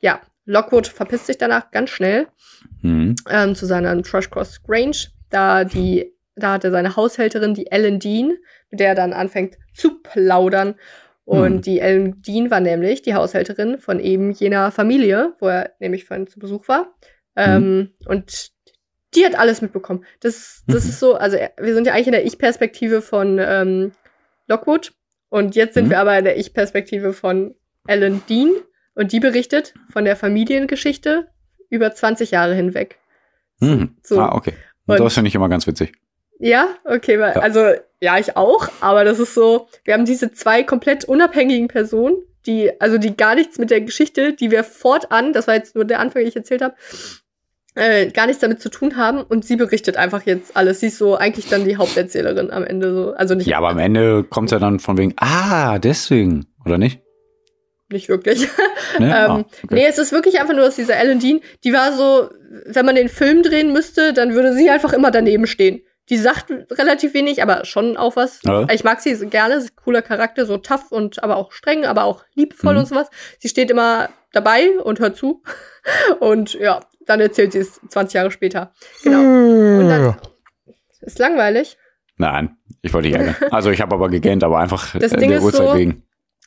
Ja, 0.00 0.22
Lockwood 0.48 0.86
verpisst 0.86 1.26
sich 1.26 1.36
danach 1.36 1.70
ganz 1.70 1.90
schnell 1.90 2.26
mhm. 2.80 3.14
ähm, 3.28 3.54
zu 3.54 3.66
seiner 3.66 4.02
Trash 4.02 4.30
Cross 4.30 4.62
Grange, 4.62 5.08
da 5.28 5.64
die, 5.64 6.14
da 6.36 6.54
hat 6.54 6.64
er 6.64 6.70
seine 6.70 6.96
Haushälterin, 6.96 7.52
die 7.52 7.70
Ellen 7.70 8.00
Dean, 8.00 8.32
mit 8.70 8.80
der 8.80 8.88
er 8.88 8.94
dann 8.94 9.12
anfängt 9.12 9.58
zu 9.74 10.00
plaudern. 10.02 10.74
Und 11.24 11.56
mhm. 11.56 11.60
die 11.60 11.80
Ellen 11.80 12.22
Dean 12.22 12.50
war 12.50 12.60
nämlich 12.60 13.02
die 13.02 13.14
Haushälterin 13.14 13.78
von 13.78 14.00
eben 14.00 14.32
jener 14.32 14.70
Familie, 14.70 15.34
wo 15.38 15.48
er 15.48 15.72
nämlich 15.80 16.06
vorhin 16.06 16.26
zu 16.26 16.38
Besuch 16.38 16.66
war. 16.66 16.94
Ähm, 17.36 17.76
mhm. 17.76 17.90
Und 18.06 18.48
die 19.14 19.26
hat 19.26 19.38
alles 19.38 19.60
mitbekommen. 19.60 20.06
Das, 20.20 20.64
das 20.66 20.84
mhm. 20.84 20.90
ist 20.90 21.00
so, 21.00 21.14
also 21.16 21.36
wir 21.36 21.74
sind 21.74 21.86
ja 21.86 21.92
eigentlich 21.92 22.06
in 22.06 22.12
der 22.12 22.24
Ich-Perspektive 22.24 23.02
von 23.02 23.38
ähm, 23.38 23.92
Lockwood. 24.46 24.94
Und 25.28 25.56
jetzt 25.56 25.74
sind 25.74 25.86
mhm. 25.86 25.90
wir 25.90 26.00
aber 26.00 26.18
in 26.18 26.24
der 26.24 26.38
Ich-Perspektive 26.38 27.12
von 27.12 27.54
Ellen 27.86 28.22
Dean. 28.30 28.52
Und 28.98 29.12
die 29.12 29.20
berichtet 29.20 29.74
von 29.92 30.04
der 30.04 30.16
Familiengeschichte 30.16 31.28
über 31.70 31.94
20 31.94 32.32
Jahre 32.32 32.54
hinweg. 32.56 32.98
Mhm. 33.60 33.94
So. 34.02 34.18
Ah, 34.18 34.34
okay. 34.34 34.54
Und 34.86 34.98
das 34.98 35.14
finde 35.14 35.28
ich 35.28 35.36
immer 35.36 35.48
ganz 35.48 35.68
witzig. 35.68 35.92
Ja, 36.40 36.66
okay, 36.84 37.20
weil, 37.20 37.34
ja. 37.36 37.40
also 37.40 37.60
ja, 38.00 38.18
ich 38.18 38.36
auch, 38.36 38.68
aber 38.80 39.04
das 39.04 39.20
ist 39.20 39.34
so, 39.34 39.68
wir 39.84 39.94
haben 39.94 40.04
diese 40.04 40.32
zwei 40.32 40.64
komplett 40.64 41.04
unabhängigen 41.04 41.68
Personen, 41.68 42.16
die, 42.46 42.72
also 42.80 42.98
die 42.98 43.16
gar 43.16 43.36
nichts 43.36 43.58
mit 43.58 43.70
der 43.70 43.82
Geschichte, 43.82 44.32
die 44.32 44.50
wir 44.50 44.64
fortan, 44.64 45.32
das 45.32 45.46
war 45.46 45.54
jetzt 45.54 45.76
nur 45.76 45.84
der 45.84 46.00
Anfang, 46.00 46.22
den 46.22 46.28
ich 46.28 46.36
erzählt 46.36 46.62
habe, 46.62 46.74
äh, 47.76 48.10
gar 48.10 48.26
nichts 48.26 48.40
damit 48.40 48.60
zu 48.60 48.68
tun 48.68 48.96
haben 48.96 49.22
und 49.22 49.44
sie 49.44 49.54
berichtet 49.54 49.96
einfach 49.96 50.26
jetzt 50.26 50.56
alles. 50.56 50.80
Sie 50.80 50.88
ist 50.88 50.98
so 50.98 51.14
eigentlich 51.14 51.48
dann 51.48 51.64
die 51.64 51.76
Haupterzählerin 51.76 52.50
am 52.50 52.64
Ende 52.64 52.92
so. 52.92 53.12
Also 53.12 53.36
nicht. 53.36 53.46
Ja, 53.46 53.58
aber 53.58 53.68
am 53.68 53.78
Ende 53.78 54.24
kommt 54.24 54.50
ja 54.50 54.58
dann 54.58 54.80
von 54.80 54.98
wegen, 54.98 55.14
ah, 55.18 55.78
deswegen, 55.78 56.46
oder 56.64 56.78
nicht? 56.78 57.00
Nicht 57.90 58.08
wirklich. 58.08 58.48
Nee? 58.98 59.06
ähm, 59.06 59.12
ah, 59.12 59.38
okay. 59.38 59.66
nee, 59.70 59.86
es 59.86 59.98
ist 59.98 60.12
wirklich 60.12 60.40
einfach 60.40 60.54
nur, 60.54 60.64
dass 60.64 60.76
diese 60.76 60.94
Ellen 60.94 61.20
Dean, 61.20 61.40
die 61.64 61.72
war 61.72 61.92
so, 61.92 62.30
wenn 62.66 62.86
man 62.86 62.94
den 62.94 63.08
Film 63.08 63.42
drehen 63.42 63.72
müsste, 63.72 64.12
dann 64.12 64.34
würde 64.34 64.54
sie 64.54 64.70
einfach 64.70 64.92
immer 64.92 65.10
daneben 65.10 65.46
stehen. 65.46 65.82
Die 66.08 66.16
sagt 66.16 66.50
relativ 66.70 67.12
wenig, 67.12 67.42
aber 67.42 67.66
schon 67.66 67.98
auch 67.98 68.16
was. 68.16 68.40
Ja. 68.42 68.66
Ich 68.70 68.82
mag 68.82 69.00
sie 69.00 69.14
gerne, 69.26 69.60
sie 69.60 69.68
cooler 69.76 70.00
Charakter, 70.00 70.46
so 70.46 70.56
tough 70.56 70.90
und 70.90 71.22
aber 71.22 71.36
auch 71.36 71.52
streng, 71.52 71.84
aber 71.84 72.04
auch 72.04 72.24
liebvoll 72.34 72.72
mhm. 72.74 72.80
und 72.80 72.86
sowas. 72.86 73.10
Sie 73.38 73.48
steht 73.48 73.70
immer 73.70 74.08
dabei 74.32 74.70
und 74.82 75.00
hört 75.00 75.16
zu. 75.16 75.42
Und 76.20 76.52
ja, 76.52 76.80
dann 77.06 77.20
erzählt 77.20 77.52
sie 77.52 77.60
es 77.60 77.80
20 77.88 78.14
Jahre 78.14 78.30
später. 78.30 78.74
Genau. 79.02 79.20
Und 79.20 79.88
dann 79.88 80.16
ist 81.00 81.18
langweilig. 81.18 81.78
Nein, 82.18 82.56
ich 82.82 82.92
wollte 82.92 83.08
nicht 83.08 83.16
ärgern. 83.16 83.36
Also 83.50 83.70
ich 83.70 83.80
habe 83.80 83.94
aber 83.94 84.10
gegähnt, 84.10 84.44
aber 84.44 84.58
einfach 84.58 84.98
das 84.98 85.12
Ding 85.12 85.30
der 85.30 85.40
Uhrzeit 85.40 85.68
so, 85.68 85.76
wegen. 85.76 86.02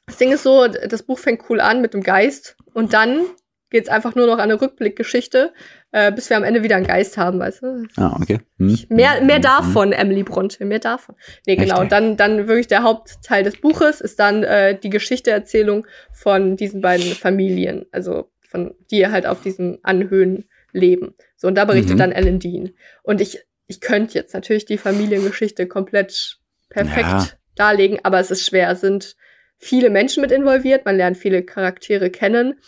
Das 0.08 0.18
Ding 0.18 0.32
ist 0.32 0.43
so, 0.43 0.68
das 0.68 1.04
Buch 1.04 1.20
fängt 1.20 1.49
cool 1.49 1.62
an 1.62 1.82
mit 1.82 1.93
dem 1.93 2.04
Geist 2.04 2.58
und 2.74 2.93
dann 2.93 3.26
geht 3.72 3.86
es 3.86 3.89
einfach 3.89 4.16
nur 4.16 4.28
noch 4.28 4.34
an 4.34 4.52
eine 4.52 4.62
Rückblickgeschichte, 4.62 5.54
äh, 5.91 6.12
bis 6.12 6.30
wir 6.30 6.38
am 6.38 6.43
Ende 6.43 6.62
wieder 6.62 6.76
einen 6.76 6.86
Geist 6.86 7.18
haben, 7.18 7.39
weißt 7.39 7.64
du? 7.64 7.86
Ah, 7.95 8.18
okay. 8.22 8.39
Hm. 8.58 8.78
Mehr, 8.89 9.22
mehr 9.22 9.38
hm. 9.38 9.41
davon, 9.41 9.93
Emily 9.93 10.24
Bronte, 10.24 10.66
mehr 10.66 10.80
davon. 10.80 11.16
Nee, 11.47 11.56
genau. 11.56 11.76
Echt? 11.76 11.82
Und 11.84 11.91
dann, 11.91 12.18
dann 12.18 12.47
wirklich 12.47 12.68
der 12.68 12.84
Hauptteil 12.84 13.43
des 13.43 13.60
Buches 13.60 14.02
ist 14.02 14.20
dann 14.20 14.43
äh, 14.43 14.78
die 14.78 14.89
Geschichteerzählung 14.89 15.88
von 16.12 16.58
diesen 16.58 16.82
beiden 16.82 17.14
Familien, 17.14 17.86
also 17.91 18.30
von 18.41 18.76
die 18.91 19.08
halt 19.08 19.26
auf 19.26 19.41
diesen 19.41 19.80
Anhöhen 19.84 20.49
leben. 20.74 21.16
So, 21.38 21.47
und 21.47 21.56
da 21.56 21.66
berichtet 21.66 21.95
mhm. 21.95 21.99
dann 21.99 22.12
Ellen 22.12 22.39
Dean. 22.39 22.72
Und 23.04 23.22
ich, 23.22 23.39
ich 23.68 23.80
könnte 23.80 24.16
jetzt 24.16 24.34
natürlich 24.34 24.66
die 24.66 24.78
Familiengeschichte 24.78 25.68
komplett 25.68 26.39
perfekt 26.70 27.08
ja. 27.08 27.28
darlegen, 27.56 27.99
aber 28.04 28.20
es 28.20 28.32
ist 28.32 28.45
schwer. 28.45 28.70
Es 28.70 28.82
sind 28.82 29.16
viele 29.62 29.89
Menschen 29.89 30.22
mit 30.22 30.32
involviert, 30.32 30.86
man 30.86 30.97
lernt 30.97 31.18
viele 31.18 31.43
Charaktere 31.43 32.09
kennen. 32.09 32.59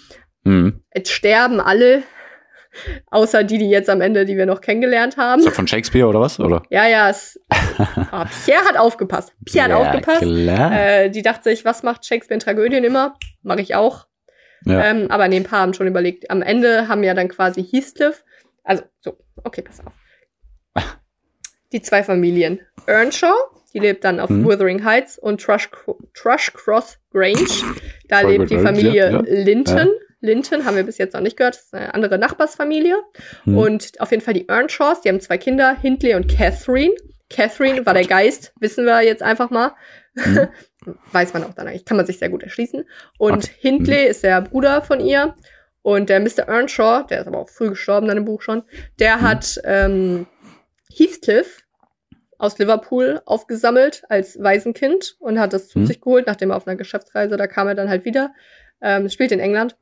Mhm. 0.44 0.84
Es 0.91 1.10
sterben 1.12 1.60
alle, 1.60 2.04
außer 3.08 3.44
die, 3.44 3.58
die 3.58 3.70
jetzt 3.70 3.89
am 3.89 4.00
Ende, 4.00 4.26
die 4.26 4.38
wir 4.38 4.46
noch 4.46 4.62
kennengelernt 4.62 5.18
haben. 5.18 5.39
Ist 5.39 5.48
das 5.48 5.56
von 5.56 5.68
Shakespeare 5.68 6.08
oder 6.08 6.22
was? 6.22 6.39
Oder? 6.39 6.64
Ja, 6.70 6.88
ja. 6.88 7.10
Es, 7.10 7.39
oh, 7.52 8.24
Pierre 8.46 8.66
hat 8.66 8.78
aufgepasst. 8.78 9.34
Pierre 9.46 9.70
ja, 9.70 9.76
hat 9.76 9.88
aufgepasst. 9.88 10.24
Äh, 10.24 11.10
die 11.10 11.24
dachte 11.24 11.50
sich, 11.50 11.66
was 11.66 11.84
macht 11.84 12.06
Shakespeare 12.06 12.36
in 12.36 12.39
Tragödien 12.39 12.84
immer? 12.84 13.18
Mache 13.41 13.62
ich 13.62 13.76
auch. 13.76 14.06
Ja. 14.66 14.86
Ähm, 14.86 15.08
aber 15.10 15.28
nee, 15.28 15.38
ein 15.38 15.44
paar 15.44 15.62
haben 15.62 15.74
schon 15.74 15.88
überlegt. 15.88 16.30
Am 16.30 16.41
Ende 16.41 16.88
haben 16.88 17.04
ja 17.04 17.14
dann 17.14 17.28
quasi 17.28 17.64
Heathcliff, 17.64 18.24
also 18.64 18.84
so, 19.02 19.18
okay, 19.44 19.62
pass 19.62 19.82
auf. 19.86 19.94
Die 21.74 21.82
zwei 21.82 22.04
Familien. 22.04 22.62
Earnshaw, 22.86 23.34
die 23.74 23.80
lebt 23.80 24.03
dann 24.03 24.19
auf 24.19 24.30
hm. 24.30 24.45
Wuthering 24.45 24.84
Heights 24.84 25.17
und 25.17 25.41
Trush, 25.41 25.69
Trush 26.13 26.53
Cross 26.53 26.99
Grange. 27.11 27.47
Da 28.07 28.21
lebt 28.21 28.49
die 28.49 28.59
Familie 28.59 28.93
ja, 28.93 29.11
ja. 29.11 29.24
Linton. 29.26 29.88
Ja. 29.88 30.03
Linton 30.21 30.63
haben 30.63 30.78
wir 30.78 30.84
bis 30.84 30.97
jetzt 30.97 31.13
noch 31.13 31.21
nicht 31.21 31.36
gehört, 31.36 31.55
das 31.55 31.65
ist 31.65 31.74
eine 31.74 31.93
andere 31.93 32.17
Nachbarsfamilie. 32.17 32.95
Hm. 33.43 33.57
Und 33.57 33.99
auf 33.99 34.11
jeden 34.11 34.24
Fall 34.24 34.34
die 34.34 34.47
Earnshaws, 34.47 35.01
die 35.01 35.09
haben 35.09 35.19
zwei 35.19 35.38
Kinder, 35.38 35.76
Hindley 35.76 36.15
und 36.15 36.30
Catherine. 36.30 36.93
Catherine 37.29 37.86
war 37.86 37.93
der 37.93 38.05
Geist, 38.05 38.54
wissen 38.59 38.86
wir 38.86 39.01
jetzt 39.01 39.21
einfach 39.21 39.50
mal. 39.50 39.74
Hm. 40.17 40.47
Weiß 41.12 41.33
man 41.33 41.43
auch 41.43 41.54
dann 41.54 41.67
eigentlich, 41.67 41.86
kann 41.86 41.97
man 41.97 42.05
sich 42.05 42.20
sehr 42.20 42.29
gut 42.29 42.43
erschließen. 42.43 42.86
Und 43.17 43.45
okay. 43.45 43.51
Hindley 43.59 44.04
hm. 44.04 44.12
ist 44.12 44.24
der 44.24 44.41
Bruder 44.41 44.82
von 44.82 45.00
ihr. 45.00 45.36
Und 45.82 46.09
der 46.09 46.21
Mr. 46.21 46.47
Earnshaw, 46.47 47.04
der 47.04 47.21
ist 47.21 47.28
aber 47.28 47.39
auch 47.39 47.50
früh 47.50 47.70
gestorben 47.70 48.08
dann 48.08 48.16
im 48.16 48.24
Buch 48.24 48.41
schon, 48.41 48.63
der 49.00 49.16
hm. 49.16 49.21
hat 49.21 49.62
ähm, 49.66 50.28
Heathcliff 50.89 51.63
aus 52.38 52.58
Liverpool 52.58 53.22
aufgesammelt 53.26 54.04
als 54.10 54.42
Waisenkind 54.42 55.16
und 55.20 55.39
hat 55.39 55.54
das 55.54 55.70
zu 55.70 55.80
hm. 55.80 55.86
sich 55.86 56.01
geholt, 56.01 56.28
nachdem 56.28 56.51
er 56.51 56.58
auf 56.58 56.68
einer 56.68 56.76
Geschäftsreise, 56.76 57.38
da 57.38 57.47
kam 57.47 57.68
er 57.68 57.76
dann 57.76 57.89
halt 57.89 58.05
wieder. 58.05 58.34
Ähm, 58.82 59.08
spielt 59.10 59.32
in 59.32 59.39
England. 59.39 59.78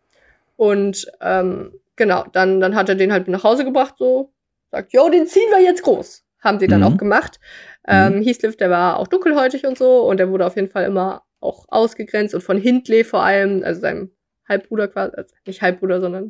Und 0.57 1.11
ähm, 1.21 1.73
genau, 1.95 2.25
dann, 2.31 2.59
dann 2.59 2.75
hat 2.75 2.89
er 2.89 2.95
den 2.95 3.11
halt 3.11 3.27
nach 3.27 3.43
Hause 3.43 3.65
gebracht, 3.65 3.95
so, 3.97 4.31
sagt, 4.69 4.93
jo, 4.93 5.09
den 5.09 5.27
ziehen 5.27 5.49
wir 5.49 5.63
jetzt 5.63 5.83
groß. 5.83 6.23
Haben 6.39 6.59
sie 6.59 6.67
dann 6.67 6.81
mhm. 6.81 6.87
auch 6.87 6.97
gemacht. 6.97 7.39
Ähm, 7.87 8.17
mhm. 8.17 8.21
Heathcliff, 8.23 8.57
der 8.57 8.69
war 8.69 8.97
auch 8.97 9.07
dunkelhäutig 9.07 9.65
und 9.65 9.77
so 9.77 10.07
und 10.07 10.17
der 10.17 10.29
wurde 10.29 10.45
auf 10.45 10.55
jeden 10.55 10.69
Fall 10.69 10.85
immer 10.85 11.23
auch 11.39 11.65
ausgegrenzt 11.69 12.35
und 12.35 12.41
von 12.41 12.57
Hindley 12.57 13.03
vor 13.03 13.23
allem, 13.23 13.63
also 13.63 13.81
seinem 13.81 14.11
Halbbruder 14.47 14.87
quasi, 14.87 15.15
also 15.15 15.35
nicht 15.45 15.61
Halbbruder, 15.61 15.99
sondern 15.99 16.29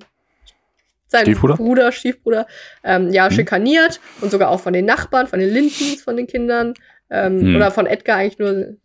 sein 1.12 1.26
Stiefbruder? 1.26 1.56
Bruder, 1.58 1.92
Stiefbruder, 1.92 2.48
ähm, 2.84 3.12
ja, 3.12 3.30
mhm. 3.30 3.34
schikaniert 3.34 4.00
und 4.22 4.32
sogar 4.32 4.50
auch 4.50 4.62
von 4.62 4.74
den 4.74 4.86
Nachbarn, 4.86 5.28
von 5.28 5.40
den 5.40 5.50
Lintons, 5.50 6.02
von 6.02 6.16
den 6.16 6.26
Kindern 6.26 6.74
ähm, 7.10 7.50
mhm. 7.50 7.56
oder 7.56 7.70
von 7.70 7.86
Edgar 7.86 8.18
eigentlich 8.18 8.40
nur 8.40 8.78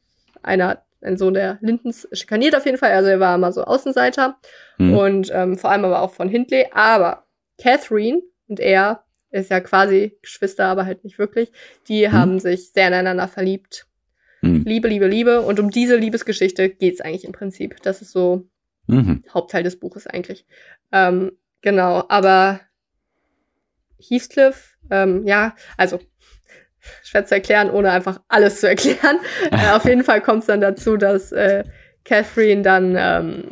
einer, 0.42 0.82
ein 1.00 1.16
Sohn 1.16 1.34
der 1.34 1.58
Lintons, 1.60 2.08
schikaniert 2.12 2.56
auf 2.56 2.66
jeden 2.66 2.78
Fall, 2.78 2.92
also 2.92 3.08
er 3.08 3.20
war 3.20 3.36
immer 3.36 3.52
so 3.52 3.62
Außenseiter 3.62 4.36
mhm. 4.78 4.96
und 4.96 5.30
ähm, 5.32 5.56
vor 5.56 5.70
allem 5.70 5.84
aber 5.84 6.02
auch 6.02 6.12
von 6.12 6.28
Hindley, 6.28 6.66
aber 6.72 7.26
Catherine 7.58 8.20
und 8.48 8.60
er 8.60 9.04
ist 9.30 9.50
ja 9.50 9.60
quasi 9.60 10.18
Geschwister, 10.22 10.66
aber 10.66 10.84
halt 10.84 11.04
nicht 11.04 11.18
wirklich, 11.18 11.52
die 11.88 12.08
mhm. 12.08 12.12
haben 12.12 12.40
sich 12.40 12.72
sehr 12.72 12.88
ineinander 12.88 13.28
verliebt. 13.28 13.86
Mhm. 14.42 14.64
Liebe, 14.64 14.88
Liebe, 14.88 15.06
Liebe 15.06 15.42
und 15.42 15.60
um 15.60 15.70
diese 15.70 15.96
Liebesgeschichte 15.96 16.70
geht's 16.70 17.00
eigentlich 17.00 17.24
im 17.24 17.32
Prinzip. 17.32 17.76
Das 17.82 18.02
ist 18.02 18.12
so 18.12 18.48
mhm. 18.86 19.22
Hauptteil 19.32 19.62
des 19.62 19.78
Buches 19.78 20.06
eigentlich. 20.06 20.44
Ähm, 20.92 21.32
Genau, 21.66 22.04
aber 22.06 22.60
Heathcliff, 23.98 24.76
ähm, 24.88 25.26
ja, 25.26 25.56
also 25.76 25.98
schwer 27.02 27.26
zu 27.26 27.34
erklären, 27.34 27.70
ohne 27.70 27.90
einfach 27.90 28.20
alles 28.28 28.60
zu 28.60 28.68
erklären. 28.68 29.18
äh, 29.50 29.74
auf 29.74 29.84
jeden 29.84 30.04
Fall 30.04 30.20
kommt 30.20 30.42
es 30.42 30.46
dann 30.46 30.60
dazu, 30.60 30.96
dass 30.96 31.32
äh, 31.32 31.64
Catherine 32.04 32.62
dann 32.62 32.94
ähm, 32.96 33.44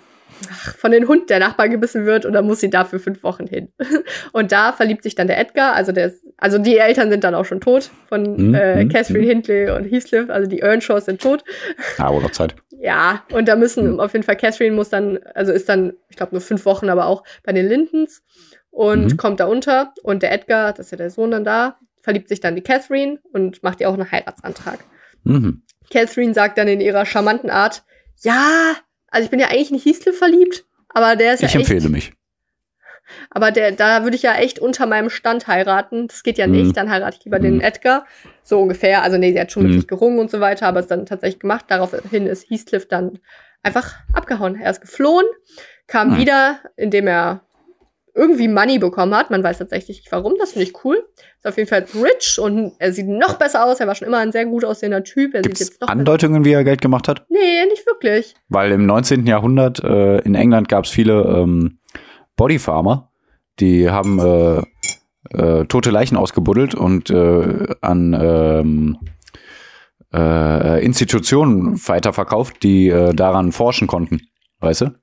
von 0.79 0.93
den 0.93 1.09
Hund 1.09 1.29
der 1.29 1.41
Nachbarn 1.41 1.73
gebissen 1.73 2.07
wird 2.07 2.25
und 2.25 2.35
dann 2.35 2.47
muss 2.47 2.61
sie 2.61 2.71
dafür 2.71 3.01
fünf 3.01 3.25
Wochen 3.25 3.49
hin. 3.49 3.73
Und 4.33 4.53
da 4.53 4.73
verliebt 4.73 5.03
sich 5.03 5.15
dann 5.17 5.27
der 5.27 5.39
Edgar, 5.39 5.73
also 5.73 5.91
der 5.91 6.07
ist, 6.09 6.25
also 6.37 6.59
die 6.59 6.79
Eltern 6.79 7.11
sind 7.11 7.25
dann 7.25 7.35
auch 7.35 7.45
schon 7.45 7.61
tot 7.61 7.91
von 8.09 8.51
mhm. 8.51 8.55
äh, 8.55 8.81
hm, 8.81 8.91
Catherine 8.91 9.25
mhm. 9.25 9.29
Hindley 9.29 9.71
und 9.71 9.85
Heathcliff, 9.85 10.31
also 10.31 10.49
die 10.49 10.61
Earnshaws 10.61 11.07
sind 11.07 11.21
tot. 11.21 11.43
Aber 11.99 12.21
noch 12.21 12.31
Zeit. 12.31 12.55
Ja, 12.85 13.25
und 13.33 13.49
da 13.49 13.57
müssen 13.57 13.95
mhm. 13.95 14.01
auf 14.01 14.13
jeden 14.13 14.27
Fall 14.27 14.37
Catherine 14.37 14.77
muss 14.77 14.91
dann, 14.91 15.19
also 15.35 15.53
ist 15.53 15.71
dann, 15.71 15.95
ich 16.11 16.17
glaube 16.17 16.35
nur 16.35 16.43
fünf 16.43 16.67
Wochen, 16.67 16.91
aber 16.91 17.07
auch 17.07 17.25
bei 17.43 17.51
den 17.55 17.67
Lindens 17.67 18.23
und 18.69 19.13
mhm. 19.13 19.17
kommt 19.17 19.41
da 19.41 19.47
unter 19.47 19.95
und 20.03 20.23
der 20.23 20.33
Edgar, 20.33 20.75
das 20.75 20.89
ist 20.89 20.91
ja 20.91 20.99
der 20.99 21.09
Sohn 21.09 21.31
dann 21.31 21.45
da, 21.45 21.79
verliebt 22.03 22.29
sich 22.29 22.41
dann 22.41 22.57
die 22.57 22.61
Catherine 22.61 23.21
und 23.33 23.63
macht 23.63 23.81
ihr 23.81 23.89
auch 23.89 23.95
einen 23.95 24.13
Heiratsantrag. 24.13 24.81
Mhm. 25.23 25.63
Catherine 25.91 26.35
sagt 26.35 26.59
dann 26.59 26.69
in 26.69 26.83
ihrer 26.83 27.07
charmanten 27.07 27.49
Art, 27.49 27.85
ja, 28.19 28.75
also 29.09 29.25
ich 29.25 29.31
bin 29.31 29.41
ja 29.41 29.49
eigentlich 29.49 29.71
nicht 29.71 29.87
Heathcliff 29.87 30.19
verliebt, 30.19 30.67
aber 30.91 31.17
der 31.17 31.33
ist 31.33 31.41
ja 31.41 31.49
Ich 31.49 31.55
empfehle 31.55 31.89
mich. 31.89 32.13
Aber 33.31 33.51
der, 33.51 33.73
da 33.73 34.05
würde 34.05 34.17
ich 34.17 34.23
ja 34.23 34.35
echt 34.35 34.59
unter 34.59 34.87
meinem 34.87 35.11
Stand 35.11 35.47
heiraten. 35.47 36.09
Das 36.09 36.23
geht 36.23 36.39
ja 36.39 36.47
nicht. 36.47 36.69
Mhm. 36.69 36.73
Dann 36.73 36.91
heirate 36.91 37.17
ich 37.19 37.25
lieber 37.25 37.39
mhm. 37.39 37.43
den 37.43 37.61
Edgar. 37.61 38.07
So 38.43 38.61
ungefähr. 38.61 39.03
Also 39.03 39.19
nee, 39.19 39.33
sie 39.33 39.41
hat 39.41 39.53
schon 39.53 39.63
mhm. 39.63 39.69
mit 39.71 39.81
sich 39.81 39.89
gerungen 39.89 40.19
und 40.19 40.31
so 40.31 40.41
weiter, 40.41 40.67
aber 40.67 40.81
es 40.81 40.87
dann 40.87 41.07
tatsächlich 41.07 41.41
gemacht. 41.41 41.67
Daraufhin 41.69 42.27
ist 42.27 42.51
Heathcliff 42.51 42.89
dann 42.89 43.19
einfach 43.63 43.95
abgehauen. 44.13 44.61
Er 44.61 44.71
ist 44.71 44.81
geflohen, 44.81 45.27
kam 45.87 46.11
mhm. 46.11 46.19
wieder, 46.19 46.59
indem 46.77 47.07
er 47.07 47.41
irgendwie 48.15 48.47
Money 48.47 48.79
bekommen 48.79 49.15
hat. 49.15 49.31
Man 49.31 49.43
weiß 49.43 49.59
tatsächlich 49.59 49.99
nicht 49.99 50.13
warum. 50.13 50.35
Das 50.39 50.53
finde 50.53 50.69
ich 50.69 50.85
cool. 50.85 51.05
Ist 51.39 51.47
auf 51.47 51.57
jeden 51.57 51.69
Fall 51.69 51.85
rich 52.01 52.39
und 52.41 52.73
er 52.79 52.93
sieht 52.93 53.09
noch 53.09 53.35
besser 53.35 53.65
aus. 53.65 53.81
Er 53.81 53.89
war 53.89 53.97
schon 53.97 54.07
immer 54.07 54.19
ein 54.19 54.31
sehr 54.31 54.47
gut 54.47 54.65
aussehender 54.65 55.03
Typ. 55.03 55.35
Er 55.35 55.43
Gibt's 55.43 55.59
sieht 55.59 55.69
jetzt 55.71 55.81
noch 55.81 55.89
Andeutungen, 55.89 56.45
wie 56.45 56.53
er 56.53 56.63
Geld 56.63 56.81
gemacht 56.81 57.09
hat? 57.09 57.27
Nee, 57.29 57.67
nicht 57.67 57.85
wirklich. 57.87 58.35
Weil 58.49 58.71
im 58.71 58.87
19. 58.87 59.27
Jahrhundert 59.27 59.83
äh, 59.83 60.19
in 60.21 60.37
England 60.37 60.69
gab 60.69 60.85
es 60.85 60.91
viele 60.91 61.23
ähm, 61.23 61.79
Bodyfarmer, 62.37 63.11
die 63.61 63.91
haben 63.91 64.19
äh, 64.19 64.63
äh, 65.31 65.65
tote 65.67 65.91
Leichen 65.91 66.17
ausgebuddelt 66.17 66.75
und 66.75 67.11
äh, 67.11 67.67
an 67.81 68.17
ähm, 68.21 68.99
äh, 70.13 70.85
Institutionen 70.85 71.81
weiterverkauft, 71.87 72.63
die 72.63 72.89
äh, 72.89 73.15
daran 73.15 73.53
forschen 73.53 73.87
konnten. 73.87 74.23
Weißt 74.61 74.83
du? 74.83 74.95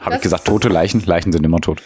Habe 0.00 0.16
ich 0.16 0.22
gesagt, 0.22 0.46
tote 0.46 0.68
Leichen? 0.68 1.02
Leichen 1.04 1.32
sind 1.32 1.44
immer 1.44 1.60
tot. 1.60 1.82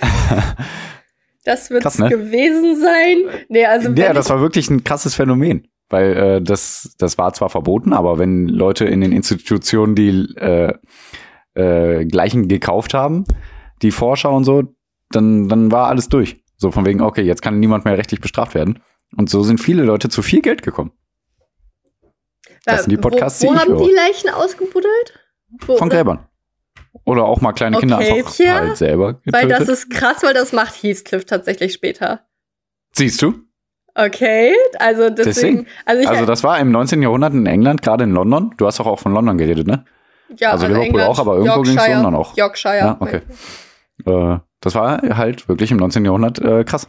das 1.44 1.70
wird 1.70 1.84
es 1.84 1.98
ne? 1.98 2.08
gewesen 2.08 2.80
sein. 2.80 3.44
Nee, 3.48 3.64
also 3.64 3.90
ja, 3.90 4.12
das 4.12 4.30
war 4.30 4.40
wirklich 4.40 4.70
ein 4.70 4.84
krasses 4.84 5.14
Phänomen. 5.14 5.68
Weil 5.88 6.16
äh, 6.16 6.42
das, 6.42 6.96
das 6.98 7.16
war 7.16 7.32
zwar 7.32 7.48
verboten, 7.48 7.92
aber 7.92 8.18
wenn 8.18 8.48
Leute 8.48 8.84
in 8.86 9.00
den 9.00 9.12
Institutionen 9.12 9.94
die 9.94 10.34
äh, 10.36 10.72
äh, 11.54 12.04
Gleichen 12.06 12.48
gekauft 12.48 12.92
haben, 12.92 13.24
die 13.82 13.90
Forscher 13.90 14.30
und 14.30 14.44
so, 14.44 14.62
dann, 15.10 15.48
dann 15.48 15.70
war 15.70 15.88
alles 15.88 16.08
durch. 16.08 16.42
So 16.56 16.70
von 16.70 16.86
wegen, 16.86 17.02
okay, 17.02 17.22
jetzt 17.22 17.42
kann 17.42 17.60
niemand 17.60 17.84
mehr 17.84 17.98
rechtlich 17.98 18.20
bestraft 18.20 18.54
werden. 18.54 18.82
Und 19.16 19.30
so 19.30 19.42
sind 19.42 19.60
viele 19.60 19.82
Leute 19.82 20.08
zu 20.08 20.22
viel 20.22 20.40
Geld 20.40 20.62
gekommen. 20.62 20.92
Das 22.64 22.82
sind 22.82 22.90
die 22.90 22.96
Podcasts, 22.96 23.42
wo, 23.42 23.48
wo 23.48 23.54
haben 23.54 23.78
die 23.78 23.94
Leichen 23.94 24.30
ausgebuddelt? 24.30 25.20
Wo, 25.66 25.76
Von 25.76 25.88
Gräbern. 25.88 26.26
Oder 27.04 27.24
auch 27.24 27.40
mal 27.40 27.52
kleine 27.52 27.78
Kinder 27.78 27.98
okay, 27.98 28.18
einfach 28.18 28.34
tja, 28.34 28.54
halt 28.54 28.76
selber 28.76 29.14
getötet. 29.14 29.32
Weil 29.32 29.48
das 29.48 29.68
ist 29.68 29.90
krass, 29.90 30.22
weil 30.22 30.34
das 30.34 30.52
macht 30.52 30.82
Heathcliff 30.82 31.24
tatsächlich 31.24 31.72
später. 31.72 32.26
Siehst 32.92 33.22
du? 33.22 33.34
Okay, 33.94 34.54
also 34.78 35.08
deswegen. 35.10 35.24
deswegen 35.24 35.66
also, 35.84 36.08
also, 36.08 36.26
das 36.26 36.42
war 36.42 36.58
im 36.58 36.70
19. 36.70 37.02
Jahrhundert 37.02 37.32
in 37.32 37.46
England, 37.46 37.82
gerade 37.82 38.04
in 38.04 38.10
London. 38.10 38.54
Du 38.56 38.66
hast 38.66 38.80
auch, 38.80 38.86
auch 38.86 38.98
von 38.98 39.12
London 39.12 39.38
geredet, 39.38 39.66
ne? 39.66 39.84
Ja, 40.36 40.50
also, 40.50 40.64
also 40.64 40.66
Liverpool 40.66 41.00
England, 41.00 41.08
auch, 41.08 41.18
aber 41.18 41.36
irgendwo 41.36 41.62
ging 41.62 41.78
es 41.78 41.88
London 41.88 42.14
auch. 42.14 42.36
Yorkshire. 42.36 42.76
Ja, 42.76 42.96
okay. 42.98 43.22
Äh, 44.04 44.38
das 44.60 44.74
war 44.74 45.02
halt 45.16 45.48
wirklich 45.48 45.70
im 45.70 45.76
19. 45.78 46.04
Jahrhundert 46.04 46.38
äh, 46.40 46.64
krass. 46.64 46.88